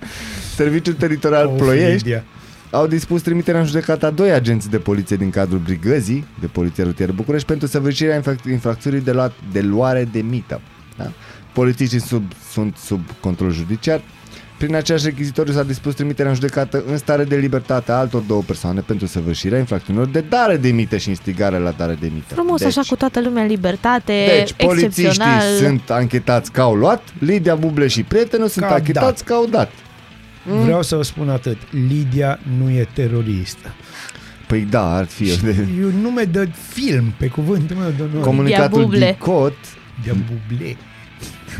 Serviciul 0.56 0.94
Teritorial 0.94 1.46
Of, 1.46 1.58
Ploiești, 1.58 2.04
Lidia. 2.04 2.24
Au 2.72 2.88
dispus 2.88 3.22
trimiterea 3.22 3.60
în 3.60 3.66
judecată 3.66 4.06
a 4.06 4.10
doi 4.10 4.32
agenți 4.32 4.70
de 4.70 4.78
poliție 4.78 5.16
din 5.16 5.30
cadrul 5.30 5.60
brigăzii 5.60 6.26
de 6.40 6.48
poliție 6.48 6.84
rutieră 6.84 7.12
București 7.12 7.48
pentru 7.48 7.68
săvârșirea 7.68 8.22
infrac- 8.22 8.50
infracțiunii 8.50 9.02
de, 9.02 9.12
luat, 9.12 9.34
de 9.52 9.62
luare 9.62 10.08
de 10.12 10.20
mită. 10.22 10.62
Da? 10.98 11.12
Polițiștii 11.54 12.02
sub, 12.02 12.24
sunt 12.52 12.76
sub 12.78 13.02
control 13.20 13.52
judiciar. 13.52 14.02
Prin 14.58 14.76
aceeași 14.76 15.06
rechizitoriu 15.06 15.54
s-a 15.54 15.64
dispus 15.64 15.94
trimiterea 15.94 16.30
în 16.32 16.36
judecată 16.36 16.84
în 16.88 16.98
stare 16.98 17.24
de 17.24 17.36
libertate 17.36 17.92
a 17.92 17.96
altor 17.96 18.22
două 18.22 18.42
persoane 18.42 18.80
pentru 18.80 19.08
săvârșirea 19.08 19.60
infracțiunilor 19.60 20.08
de 20.08 20.24
dare 20.30 20.58
de 20.58 20.70
mită 20.70 20.98
și 20.98 21.10
instigare 21.10 21.58
la 21.58 21.72
dare 21.72 21.98
de 22.00 22.10
mită. 22.14 22.34
Frumos, 22.34 22.60
deci, 22.60 22.68
așa 22.78 22.82
cu 22.90 22.96
toată 22.96 23.22
lumea 23.22 23.42
în 23.42 23.48
libertate, 23.48 24.26
Deci, 24.38 24.54
polițiștii 24.54 25.06
excepțional. 25.06 25.56
sunt 25.58 25.90
anchetați 25.90 26.52
că 26.52 26.62
au 26.62 26.76
luat, 26.76 27.02
Lidia 27.20 27.56
Buble 27.56 27.88
și 27.88 28.04
prietenul 28.04 28.48
sunt 28.48 28.66
Că 28.66 28.72
a 28.72 28.76
anchetați 28.76 29.24
că 29.24 29.34
au 29.34 29.46
dat. 29.46 29.72
Mm. 30.48 30.62
Vreau 30.64 30.82
să 30.82 30.96
vă 30.96 31.04
spun 31.04 31.30
atât. 31.30 31.58
Lidia 31.88 32.40
nu 32.60 32.70
e 32.70 32.88
teroristă. 32.94 33.74
Păi 34.48 34.62
da, 34.70 34.96
ar 34.96 35.06
fi. 35.06 35.30
E 35.30 35.86
un 35.86 36.02
nume 36.02 36.24
de 36.24 36.50
film, 36.74 37.14
pe 37.18 37.28
cuvântul 37.28 37.76
meu 37.76 37.90
de 37.98 38.02
onoare. 38.04 38.22
Comunicatul 38.22 38.82
Buble. 38.82 39.06
DICOT 39.20 39.54
De 40.06 40.12
buble. 40.12 40.78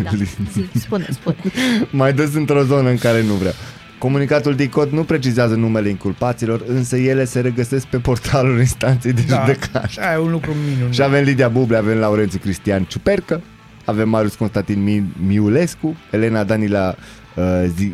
Da. 0.04 0.10
Zi, 0.54 0.80
spune, 0.80 1.08
spune. 1.12 1.36
mai 1.92 2.14
dus 2.14 2.34
într-o 2.34 2.64
zonă 2.64 2.90
în 2.90 2.98
care 2.98 3.24
nu 3.24 3.34
vreau. 3.34 3.54
Comunicatul 3.98 4.56
DICOT 4.56 4.92
nu 4.92 5.04
precizează 5.04 5.56
numele 5.56 5.90
inculpaților, 5.90 6.64
însă 6.68 6.98
ele 6.98 7.26
se 7.26 7.40
regăsesc 7.40 7.86
pe 7.86 7.98
portalul 7.98 8.60
instanței 8.60 9.14
de 9.14 9.22
Da, 9.28 9.40
judecată. 9.40 9.88
și 9.88 10.00
aia 10.00 10.14
e 10.14 10.18
un 10.18 10.32
lucru 10.32 10.52
minunat. 10.70 10.94
Și 10.94 11.02
avem 11.02 11.24
Lidia 11.24 11.48
Buble, 11.48 11.78
avem 11.78 11.98
Laurențiu 11.98 12.40
Cristian 12.40 12.84
Ciupercă, 12.84 13.42
avem 13.86 14.10
Marius 14.10 14.36
Constantin 14.36 14.84
Mi- 14.84 15.26
Miulescu, 15.28 15.96
Elena 16.12 16.44
Danila 16.44 16.96
uh, 17.38 17.64
zi, 17.78 17.94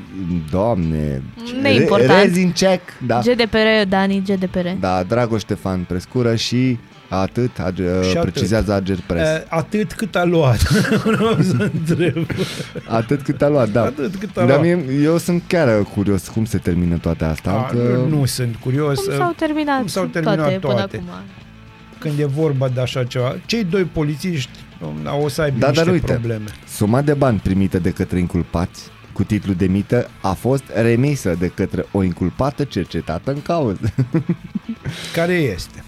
Doamne 0.52 1.22
Neimportant. 1.62 2.24
Rezincek 2.24 2.82
da, 3.08 3.20
GDPR, 3.20 3.88
Dani, 3.88 4.22
GDPR. 4.26 4.68
da, 4.80 5.04
Dragoș 5.04 5.42
Ștefan 5.42 5.80
Prescură 5.88 6.36
și 6.36 6.78
atât, 7.10 7.52
ag- 7.60 7.78
uh, 7.80 8.10
Și 8.10 8.18
atât. 8.18 8.32
precizează 8.32 8.74
Ager 8.74 8.98
Press. 9.08 9.30
Uh, 9.32 9.46
atât 9.50 9.94
cât 9.94 10.16
a 10.16 10.24
luat. 10.24 10.62
Vreau 11.04 11.38
să 11.42 11.70
întreb. 11.74 12.26
Atât 12.88 13.22
cât 13.22 13.42
a 13.42 13.48
luat, 13.48 13.70
da. 13.70 13.82
Atât 13.84 14.16
cât 14.16 14.30
a 14.38 14.46
Dar 14.46 14.48
luat. 14.48 14.62
mie, 14.62 15.02
eu 15.02 15.18
sunt 15.18 15.44
chiar 15.48 15.84
curios 15.84 16.28
cum 16.28 16.46
se 16.46 16.58
termină 16.58 16.98
toate 16.98 17.24
astea. 17.26 17.52
A, 17.52 17.66
că... 17.66 18.06
Nu 18.10 18.26
sunt 18.26 18.56
curios. 18.56 19.00
Cum 19.00 19.14
uh, 19.14 19.20
s-au 19.20 19.34
terminat, 19.38 19.78
cum 19.78 19.88
s-au 19.88 20.06
terminat 20.06 20.38
toate, 20.38 20.58
toate. 20.60 20.98
până 20.98 21.10
acum? 21.12 21.24
când 22.00 22.20
e 22.20 22.26
vorba 22.26 22.68
de 22.70 22.82
așa 22.82 23.04
ceva. 23.04 23.36
Cei 23.46 23.64
doi 23.64 23.84
polițiști 23.84 24.50
um, 24.82 25.24
o 25.24 25.28
să 25.28 25.42
aibă 25.42 25.58
Da, 25.60 25.68
niște 25.68 25.84
dar 25.84 25.94
uite. 25.94 26.12
probleme. 26.12 26.44
Suma 26.68 27.02
de 27.02 27.14
bani 27.14 27.40
primită 27.44 27.80
de 27.80 27.90
către 27.92 28.20
inculpați 28.20 28.84
cu 29.14 29.24
titlu 29.24 29.54
de 29.54 29.66
mită 29.66 30.10
a 30.22 30.34
fost 30.34 30.64
remisă 30.74 31.36
de 31.40 31.48
către 31.48 31.86
o 31.92 32.04
inculpată 32.04 32.64
cercetată 32.64 33.32
în 33.32 33.42
cauză. 33.42 33.94
Care 35.14 35.34
este? 35.34 35.84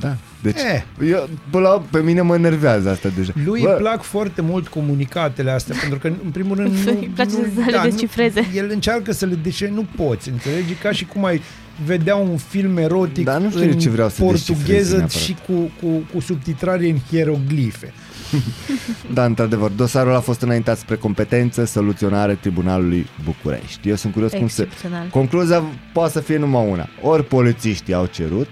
Da. 0.00 0.16
Deci, 0.42 0.56
Eh. 0.72 0.82
eu, 1.10 1.28
până 1.50 1.68
la, 1.68 1.82
pe 1.90 1.98
mine 2.02 2.20
mă 2.20 2.34
enervează 2.34 2.90
asta 2.90 3.08
deja. 3.16 3.32
Lui 3.44 3.60
Bă, 3.62 3.68
îi 3.72 3.76
plac 3.78 4.02
foarte 4.02 4.40
mult 4.40 4.68
comunicatele 4.68 5.50
astea, 5.50 5.76
pentru 5.80 5.98
că, 5.98 6.06
în 6.24 6.30
primul 6.30 6.56
rând, 6.56 6.74
nu, 6.84 6.90
Îi 7.00 7.10
place 7.14 7.30
nu, 7.30 7.62
să 7.64 7.70
le 7.70 7.80
descifreze. 7.90 8.40
Nu, 8.50 8.56
el 8.56 8.70
încearcă 8.72 9.12
să 9.12 9.26
le 9.26 9.34
dece, 9.34 9.70
nu 9.74 9.86
poți, 9.96 10.28
înțelegi? 10.28 10.72
Ca 10.72 10.92
și 10.92 11.04
cum 11.04 11.24
ai 11.24 11.40
vedea 11.84 12.16
un 12.16 12.36
film 12.36 12.76
erotic 12.76 13.24
Dar 13.24 13.40
nu 13.40 13.50
știu 13.50 13.62
în 13.62 13.78
ce 13.78 13.88
vreau 13.90 14.08
să 14.08 14.22
descifrez 14.24 14.56
portugheză 14.56 14.96
neapărat. 14.96 15.20
și 15.20 15.36
cu, 15.46 15.70
cu, 15.80 15.88
cu 16.14 16.20
subtitrare 16.20 16.88
în 16.88 16.96
hieroglife. 17.10 17.92
Da, 19.14 19.24
într-adevăr, 19.24 19.70
dosarul 19.70 20.14
a 20.14 20.20
fost 20.20 20.40
înaintat 20.42 20.78
spre 20.78 20.96
competență, 20.96 21.64
soluționare 21.64 22.34
Tribunalului 22.34 23.06
București. 23.24 23.88
Eu 23.88 23.94
sunt 23.94 24.12
curios 24.12 24.32
cum 24.32 24.48
se... 24.48 24.62
Excepțional. 24.62 25.06
Concluzia 25.10 25.62
poate 25.92 26.12
să 26.12 26.20
fie 26.20 26.36
numai 26.36 26.66
una. 26.70 26.88
Ori 27.02 27.24
polițiștii 27.24 27.94
au 27.94 28.06
cerut, 28.06 28.48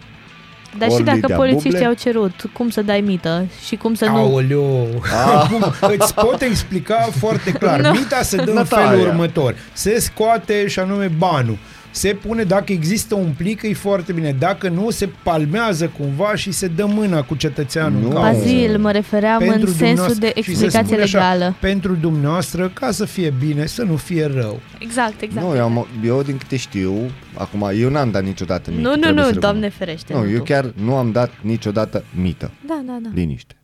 Dar 0.78 0.88
ori 0.88 0.98
și 0.98 1.04
dacă 1.04 1.18
Lidia 1.18 1.36
polițiștii 1.36 1.70
Buble. 1.70 1.86
au 1.86 1.92
cerut 1.92 2.50
cum 2.52 2.70
să 2.70 2.82
dai 2.82 3.00
mită 3.00 3.46
și 3.66 3.76
cum 3.76 3.94
să 3.94 4.04
nu... 4.04 4.16
Aoleo. 4.16 4.86
Acum 5.34 5.64
îți 5.98 6.14
pot 6.14 6.40
explica 6.40 7.08
foarte 7.18 7.52
clar. 7.52 7.80
Nu. 7.86 7.90
Mita 7.90 8.22
se 8.22 8.36
dă 8.36 8.42
în 8.50 8.54
Natalia. 8.54 8.90
felul 8.90 9.06
următor. 9.06 9.54
Se 9.72 9.98
scoate 10.00 10.66
și 10.66 10.78
anume 10.78 11.06
banul. 11.18 11.58
Se 11.96 12.14
pune, 12.14 12.42
dacă 12.42 12.72
există 12.72 13.14
un 13.14 13.32
plic, 13.36 13.62
e 13.62 13.72
foarte 13.74 14.12
bine. 14.12 14.36
Dacă 14.38 14.68
nu, 14.68 14.90
se 14.90 15.08
palmează 15.22 15.90
cumva 15.98 16.34
și 16.34 16.52
se 16.52 16.66
dă 16.66 16.86
mâna 16.86 17.22
cu 17.22 17.34
cetățeanul. 17.34 18.00
Nu. 18.00 18.06
în 18.08 18.12
cauză. 18.14 18.38
Bazil, 18.38 18.78
mă 18.78 18.90
refeream 18.92 19.42
în 19.42 19.48
sensul 19.48 19.72
dumneavoastră- 19.76 20.18
de 20.18 20.26
și 20.26 20.42
se 20.42 20.50
explicație 20.50 20.84
spune 20.86 21.02
așa, 21.02 21.18
legală. 21.32 21.56
pentru 21.60 21.94
dumneavoastră, 21.94 22.68
ca 22.74 22.90
să 22.90 23.04
fie 23.04 23.32
bine, 23.38 23.66
să 23.66 23.82
nu 23.82 23.96
fie 23.96 24.24
rău. 24.26 24.60
Exact, 24.78 25.20
exact. 25.20 25.46
Nu, 25.46 25.54
eu, 25.56 25.62
am, 25.64 25.86
eu 26.04 26.22
din 26.22 26.36
câte 26.38 26.56
știu, 26.56 27.10
acum, 27.34 27.70
eu 27.74 27.90
n-am 27.90 28.10
dat 28.10 28.22
niciodată 28.24 28.70
mită. 28.70 28.82
nu, 28.82 28.88
nu, 28.94 29.00
trebuie 29.00 29.12
nu, 29.12 29.26
să 29.28 29.32
recunosc. 29.34 29.40
doamne 29.40 29.68
ferește. 29.68 30.12
Nu, 30.12 30.28
eu 30.30 30.36
tu. 30.38 30.42
chiar 30.42 30.72
nu 30.84 30.94
am 30.96 31.12
dat 31.12 31.30
niciodată 31.40 32.04
mită. 32.20 32.50
Da, 32.66 32.80
da, 32.86 32.98
da. 33.02 33.08
Liniște. 33.14 33.54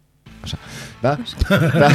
Așa. 0.42 0.58
Da? 1.00 1.18
da. 1.78 1.88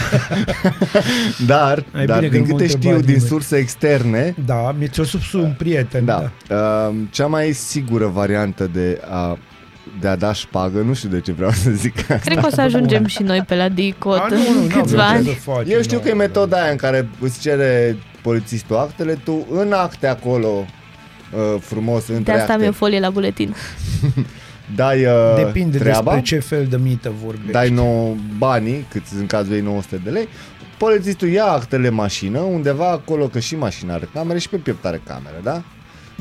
Dar, 1.47 1.83
Ai 1.93 2.05
dar 2.05 2.19
bine 2.19 2.31
că 2.31 2.37
din 2.37 2.45
nu 2.47 2.47
m-a 2.53 2.57
câte 2.57 2.63
întrebat 2.63 2.69
știu, 2.81 2.91
din 2.91 2.99
nimeni. 3.05 3.19
surse 3.29 3.55
externe, 3.57 4.35
Da, 4.45 4.75
mi-ți-o 4.79 5.03
subs 5.03 5.31
un 5.33 5.53
prieten. 5.57 6.05
da, 6.05 6.31
uh, 6.49 6.95
cea 7.09 7.27
mai 7.27 7.51
sigură 7.51 8.05
variantă 8.05 8.69
de 8.73 9.01
a 9.09 9.37
de 9.99 10.07
a 10.07 10.15
da 10.15 10.33
șpagă, 10.33 10.79
nu 10.81 10.93
știu 10.93 11.09
de 11.09 11.19
ce 11.21 11.31
vreau 11.31 11.51
să 11.51 11.69
zic 11.71 11.99
asta. 11.99 12.15
Cred 12.15 12.39
că 12.39 12.45
o 12.45 12.49
să 12.49 12.61
ajungem 12.61 13.05
și 13.05 13.23
noi 13.23 13.41
pe 13.47 13.55
la 13.55 13.69
DICOT 13.69 14.19
A, 14.19 14.27
nu, 14.29 14.35
nu, 14.37 14.61
în 14.61 14.67
n-avem 14.67 14.81
câțiva 14.81 15.01
ce 15.09 15.13
ani. 15.15 15.25
să 15.25 15.31
facem, 15.31 15.71
Eu 15.71 15.81
știu 15.81 15.97
nu, 15.97 16.01
că 16.03 16.07
e 16.07 16.11
nu. 16.11 16.17
metoda 16.17 16.61
aia 16.61 16.71
în 16.71 16.77
care 16.77 17.09
îți 17.19 17.39
cere 17.39 17.97
polițistul 18.21 18.75
actele, 18.75 19.13
tu 19.23 19.47
în 19.51 19.71
acte 19.73 20.07
acolo 20.07 20.47
uh, 20.47 21.59
frumos 21.61 22.05
De 22.07 22.13
între 22.15 22.39
asta 22.39 22.53
am 22.53 22.59
eu 22.61 22.65
acte, 22.65 22.77
folie 22.77 22.99
la 22.99 23.09
buletin. 23.09 23.55
dai 24.75 25.05
uh, 25.05 25.11
Depinde 25.35 25.77
treaba, 25.77 26.13
despre 26.13 26.35
ce 26.35 26.39
fel 26.39 26.65
de 26.65 26.77
mită 26.77 27.13
vorbești. 27.23 27.51
dai 27.51 27.69
nou 27.69 28.17
banii, 28.37 28.85
cât 28.91 29.03
în 29.19 29.25
cazul 29.25 29.53
ei 29.53 29.61
900 29.61 30.01
de 30.03 30.09
lei, 30.09 30.27
polițistul 30.77 31.27
ia 31.27 31.45
actele 31.45 31.87
în 31.87 31.93
mașină, 31.93 32.39
undeva 32.39 32.89
acolo, 32.89 33.27
că 33.27 33.39
și 33.39 33.55
mașina 33.55 33.93
are 33.93 34.09
camere 34.13 34.39
și 34.39 34.49
pe 34.49 34.57
piept 34.57 34.85
are 34.85 35.01
camere, 35.05 35.39
da? 35.43 35.63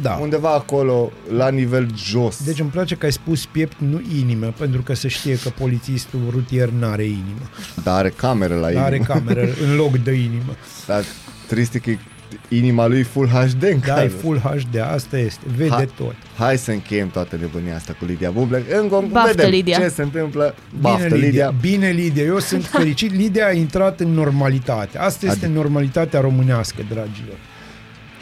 da. 0.02 0.18
Undeva 0.20 0.50
acolo, 0.50 1.12
la 1.36 1.48
nivel 1.48 1.88
jos. 1.96 2.44
Deci 2.44 2.60
îmi 2.60 2.70
place 2.70 2.94
că 2.94 3.04
ai 3.04 3.12
spus 3.12 3.46
piept, 3.46 3.76
nu 3.78 4.02
inimă, 4.18 4.54
pentru 4.58 4.82
că 4.82 4.94
se 4.94 5.08
știe 5.08 5.38
că 5.38 5.48
polițistul 5.48 6.20
rutier 6.30 6.68
n-are 6.68 7.04
inimă. 7.04 7.50
Dar 7.82 7.94
are 7.98 8.08
camere 8.08 8.54
la 8.54 8.70
Dar 8.70 8.82
are 8.84 8.96
inimă. 8.96 9.14
cameră 9.14 9.40
în 9.68 9.76
loc 9.76 9.96
de 9.96 10.12
inimă. 10.12 10.56
Dar 10.86 11.04
trist 11.46 11.74
e 11.74 11.78
că 11.78 11.90
e 11.90 11.98
inima 12.48 12.86
lui 12.86 13.02
Full 13.02 13.26
HD 13.28 13.62
în 13.62 13.80
Da, 13.86 14.02
e 14.02 14.04
cazul. 14.06 14.18
Full 14.20 14.38
HD, 14.38 14.78
asta 14.94 15.18
este, 15.18 15.44
vede 15.56 15.70
Ha- 15.70 15.84
tot. 15.96 16.14
Hai 16.38 16.58
să 16.58 16.70
încheiem 16.70 17.08
toată 17.10 17.36
nebunia 17.40 17.74
asta 17.76 17.96
cu 17.98 18.04
Lidia 18.04 18.30
Buble. 18.30 18.62
Încă 18.80 19.04
Baftă, 19.10 19.32
vedem 19.34 19.50
Lidia. 19.50 19.78
ce 19.78 19.88
se 19.88 20.02
întâmplă. 20.02 20.54
Bine 20.70 20.80
Baftă, 20.82 21.04
Lidia. 21.14 21.18
Lidia. 21.26 21.54
Bine, 21.60 21.88
Lidia. 21.90 22.22
Eu 22.24 22.38
sunt 22.38 22.66
fericit. 22.78 23.12
Lidia 23.12 23.46
a 23.46 23.52
intrat 23.52 24.00
în 24.00 24.08
normalitate. 24.08 24.98
Asta 24.98 25.26
este 25.26 25.46
Ad- 25.46 25.52
normalitatea 25.54 26.20
românească, 26.20 26.82
dragilor. 26.88 27.36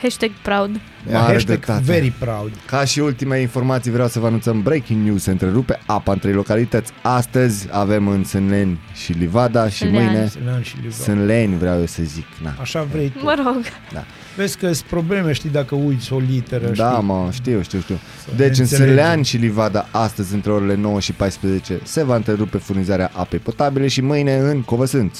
Hashtag 0.04 0.30
proud. 0.42 0.70
Mare 1.06 1.16
Hashtag 1.32 1.44
dreptate. 1.46 1.82
very 1.84 2.12
proud. 2.18 2.52
Ca 2.66 2.84
și 2.84 2.98
ultime 3.00 3.40
informații 3.40 3.90
vreau 3.90 4.08
să 4.08 4.18
vă 4.18 4.26
anunțăm 4.26 4.62
breaking 4.62 5.04
news. 5.06 5.22
Se 5.22 5.30
întrerupe 5.30 5.78
apa 5.86 6.12
în 6.12 6.18
trei 6.18 6.32
localități. 6.32 6.92
Astăzi 7.02 7.68
avem 7.70 8.08
în 8.08 8.24
Sânleni 8.24 8.78
și 8.94 9.12
Livada 9.12 9.68
și 9.68 9.76
Sânleani. 9.76 10.06
mâine 10.10 10.26
Sânlean 10.28 10.62
și 10.62 10.74
Livada. 10.76 11.02
Sânleni 11.02 11.58
vreau 11.58 11.78
eu 11.78 11.86
să 11.86 12.02
zic. 12.02 12.26
Na. 12.42 12.54
Așa 12.60 12.82
vrei 12.92 13.08
tu. 13.08 13.24
Mă 13.24 13.34
rog. 13.44 13.56
Vezi 14.36 14.58
că 14.58 14.72
sunt 14.72 14.88
probleme, 14.88 15.32
știi, 15.32 15.50
dacă 15.50 15.74
uiți 15.74 16.12
o 16.12 16.18
literă, 16.18 16.66
Da, 16.76 16.90
știi? 16.92 17.04
mă, 17.06 17.28
știu, 17.32 17.62
știu, 17.62 17.80
știu. 17.80 17.98
Să 18.24 18.30
Deci 18.36 18.56
în 18.56 18.60
înțelegem. 18.60 18.86
Sânleani 18.86 19.24
și 19.24 19.36
Livada 19.36 19.88
astăzi 19.90 20.34
între 20.34 20.52
orele 20.52 20.74
9 20.74 21.00
și 21.00 21.12
14 21.12 21.80
se 21.84 22.04
va 22.04 22.16
întrerupe 22.16 22.58
furnizarea 22.58 23.10
apei 23.14 23.38
potabile 23.38 23.88
și 23.88 24.00
mâine 24.00 24.36
în 24.36 24.62
Covăsânț. 24.62 25.18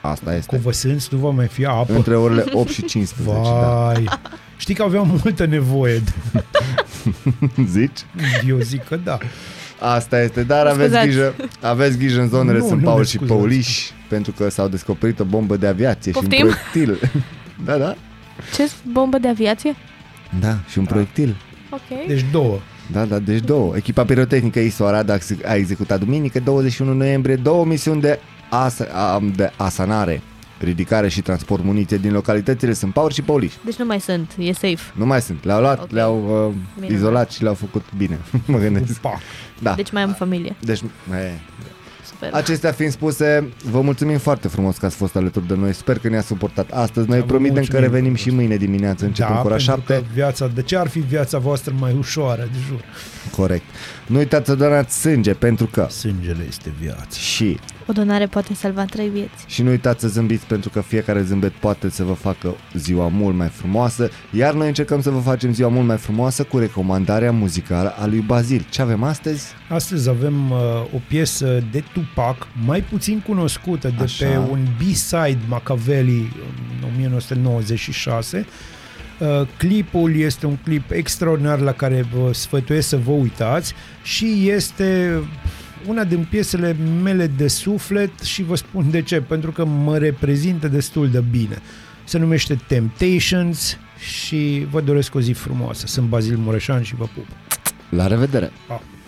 Asta 0.00 0.34
este. 0.34 0.56
Cu 0.56 0.62
văsânți 0.62 1.08
nu 1.12 1.18
va 1.18 1.30
mai 1.30 1.46
fi 1.46 1.64
apă. 1.64 1.92
Între 1.94 2.16
orele 2.16 2.44
8 2.52 2.68
și 2.70 2.84
15, 2.84 3.34
da. 3.44 3.50
Vai. 3.50 4.04
Știi 4.56 4.74
că 4.74 4.82
aveau 4.82 5.04
multă 5.04 5.46
nevoie. 5.46 5.98
de- 6.32 6.44
Zici? 7.70 7.98
Eu 8.48 8.58
zic 8.58 8.84
că 8.84 8.96
da. 8.96 9.18
Asta 9.80 10.22
este, 10.22 10.42
dar 10.42 10.64
Mă 10.64 10.70
aveți 10.70 10.84
scuzați. 10.94 11.06
grijă, 11.06 11.34
aveți 11.60 11.98
grijă 11.98 12.20
în 12.20 12.28
zonele 12.28 12.58
Nu, 12.58 12.66
Sunt 12.66 12.78
nu 12.78 12.84
Paul 12.84 12.98
mă 12.98 13.04
și 13.04 13.10
scuzați. 13.16 13.38
Păuliș, 13.38 13.90
pentru 14.08 14.32
că 14.32 14.48
s-au 14.50 14.68
descoperit 14.68 15.20
o 15.20 15.24
bombă 15.24 15.56
de 15.56 15.66
aviație 15.66 16.12
și 16.12 16.18
Poftim? 16.18 16.46
un 16.46 16.52
proiectil. 16.72 17.10
da, 17.66 17.76
da. 17.76 17.94
Ce 18.56 18.70
bombă 18.92 19.18
de 19.18 19.28
aviație? 19.28 19.74
Da, 20.40 20.58
și 20.68 20.78
un 20.78 20.84
proiectil. 20.84 21.36
Ok. 21.70 22.06
Deci 22.06 22.24
două. 22.32 22.58
Da, 22.92 23.04
da, 23.04 23.18
deci 23.18 23.40
două. 23.44 23.76
Echipa 23.76 24.04
pirotehnică 24.04 24.58
ISO 24.58 24.86
Arad 24.86 25.08
a 25.08 25.14
ex- 25.14 25.44
a 25.44 25.54
executat 25.54 25.98
duminică 25.98 26.40
21 26.40 26.92
noiembrie 26.94 27.36
două 27.36 27.64
misiuni 27.64 28.00
de, 28.00 28.18
as- 28.50 28.80
a- 28.80 29.20
de 29.36 29.52
asanare, 29.56 30.22
ridicare 30.58 31.08
și 31.08 31.20
transport 31.22 31.64
muniție 31.64 31.96
din 31.96 32.12
localitățile 32.12 32.72
Sunt 32.72 32.92
Paul 32.92 33.10
și 33.10 33.22
Păuliș. 33.22 33.52
Deci 33.64 33.76
nu 33.76 33.84
mai 33.84 34.00
sunt, 34.00 34.34
e 34.38 34.52
safe. 34.52 34.78
Nu 34.94 35.06
mai 35.06 35.20
sunt, 35.22 35.44
le-au 35.44 35.60
luat, 35.60 35.80
Ok. 35.82 35.90
le-au 35.90 36.46
uh, 36.48 36.54
Bine. 36.80 36.94
izolat 36.94 37.30
și 37.30 37.42
le-au 37.42 37.54
făcut 37.54 37.84
bine, 37.96 38.18
mă 38.46 38.58
gândesc. 38.58 38.98
Pac. 39.00 39.18
Da, 39.62 39.74
Deci 39.74 39.92
mai 39.92 40.02
am 40.02 40.12
familie. 40.18 40.56
deci, 40.60 40.80
e, 41.12 41.38
Sper. 42.16 42.32
Acestea 42.32 42.72
fiind 42.72 42.92
spuse, 42.92 43.48
vă 43.70 43.80
mulțumim 43.80 44.18
foarte 44.18 44.48
frumos 44.48 44.76
că 44.76 44.86
ați 44.86 44.96
fost 44.96 45.16
alături 45.16 45.46
de 45.46 45.54
noi. 45.54 45.72
Sper 45.74 45.98
că 45.98 46.08
ne-ați 46.08 46.26
suportat 46.26 46.70
astăzi. 46.70 47.08
Noi 47.08 47.18
Da, 47.18 47.24
vă 47.24 47.30
promitem 47.30 47.54
că 47.54 47.60
mulțumim 47.60 47.82
revenim 47.84 48.14
frumos. 48.14 48.20
și 48.20 48.30
mâine 48.30 48.56
dimineață. 48.56 49.04
Începem 49.04 49.34
Da, 49.34 49.40
cu 49.40 49.46
ora 49.46 49.56
pentru 49.56 49.72
7. 49.74 49.94
că 49.94 50.02
viața, 50.14 50.46
de 50.54 50.62
ce 50.62 50.76
ar 50.76 50.88
fi 50.88 50.98
viața 50.98 51.38
voastră 51.38 51.72
mai 51.78 51.94
ușoară, 51.98 52.48
de 52.52 52.58
jur? 52.68 52.80
Corect. 53.36 53.64
Nu 54.06 54.18
uitați 54.18 54.46
să 54.48 54.54
donați 54.54 55.00
sânge 55.00 55.32
pentru 55.34 55.66
că 55.66 55.86
Sângele 55.90 56.44
este 56.48 56.72
viață. 56.80 57.18
și 57.18 57.58
O 57.90 57.92
donare 57.92 58.26
poate 58.26 58.54
salva 58.54 58.84
trei 58.84 59.08
vieți. 59.08 59.44
și 59.46 59.62
nu 59.62 59.70
uitați 59.70 60.00
să 60.00 60.08
zâmbiți 60.08 60.46
pentru 60.46 60.70
că 60.70 60.80
fiecare 60.80 61.22
zâmbet 61.22 61.52
poate 61.52 61.88
să 61.88 62.04
vă 62.04 62.12
facă 62.12 62.54
ziua 62.74 63.08
mult 63.08 63.36
mai 63.36 63.48
frumoasă, 63.48 64.10
iar 64.30 64.54
noi 64.54 64.66
încercăm 64.66 65.00
să 65.02 65.10
vă 65.10 65.18
facem 65.18 65.52
ziua 65.52 65.68
mult 65.68 65.86
mai 65.86 65.96
frumoasă 65.96 66.42
cu 66.42 66.58
recomandarea 66.58 67.32
muzicală 67.32 67.94
a 67.98 68.06
lui 68.06 68.20
Bazil. 68.20 68.66
Ce 68.70 68.82
avem 68.82 69.02
astăzi? 69.02 69.46
Astăzi 69.68 70.08
avem 70.08 70.50
uh, 70.50 70.58
o 70.94 70.98
piesă 71.08 71.62
de 71.70 71.84
Tupac, 71.92 72.48
mai 72.66 72.80
puțin 72.80 73.22
cunoscută, 73.26 73.92
de 73.96 74.02
Așa. 74.02 74.26
pe 74.26 74.36
un 74.36 74.66
B-side 74.78 75.38
Machiavelli 75.48 76.32
în 76.80 76.88
1996. 76.94 78.46
Uh, 79.18 79.46
clipul 79.56 80.16
este 80.16 80.46
un 80.46 80.56
clip 80.56 80.90
extraordinar 80.90 81.58
la 81.58 81.72
care 81.72 82.06
vă 82.14 82.32
sfătuiesc 82.32 82.88
să 82.88 82.96
vă 82.96 83.10
uitați 83.10 83.74
și 84.02 84.48
este 84.48 85.20
una 85.86 86.04
din 86.04 86.26
piesele 86.30 86.76
mele 87.02 87.26
de 87.26 87.48
suflet 87.48 88.20
și 88.20 88.42
vă 88.42 88.54
spun 88.54 88.90
de 88.90 89.02
ce, 89.02 89.20
pentru 89.20 89.50
că 89.52 89.64
mă 89.64 89.98
reprezintă 89.98 90.68
destul 90.68 91.10
de 91.10 91.24
bine. 91.30 91.58
Se 92.04 92.18
numește 92.18 92.60
Temptations 92.66 93.78
și 93.98 94.66
vă 94.70 94.80
doresc 94.80 95.14
o 95.14 95.20
zi 95.20 95.32
frumoasă. 95.32 95.86
Sunt 95.86 96.08
Bazil 96.08 96.36
Mureșan 96.36 96.82
și 96.82 96.94
vă 96.94 97.04
pup. 97.14 97.26
La 97.88 98.06
revedere! 98.06 98.50
Pa! 98.66 98.82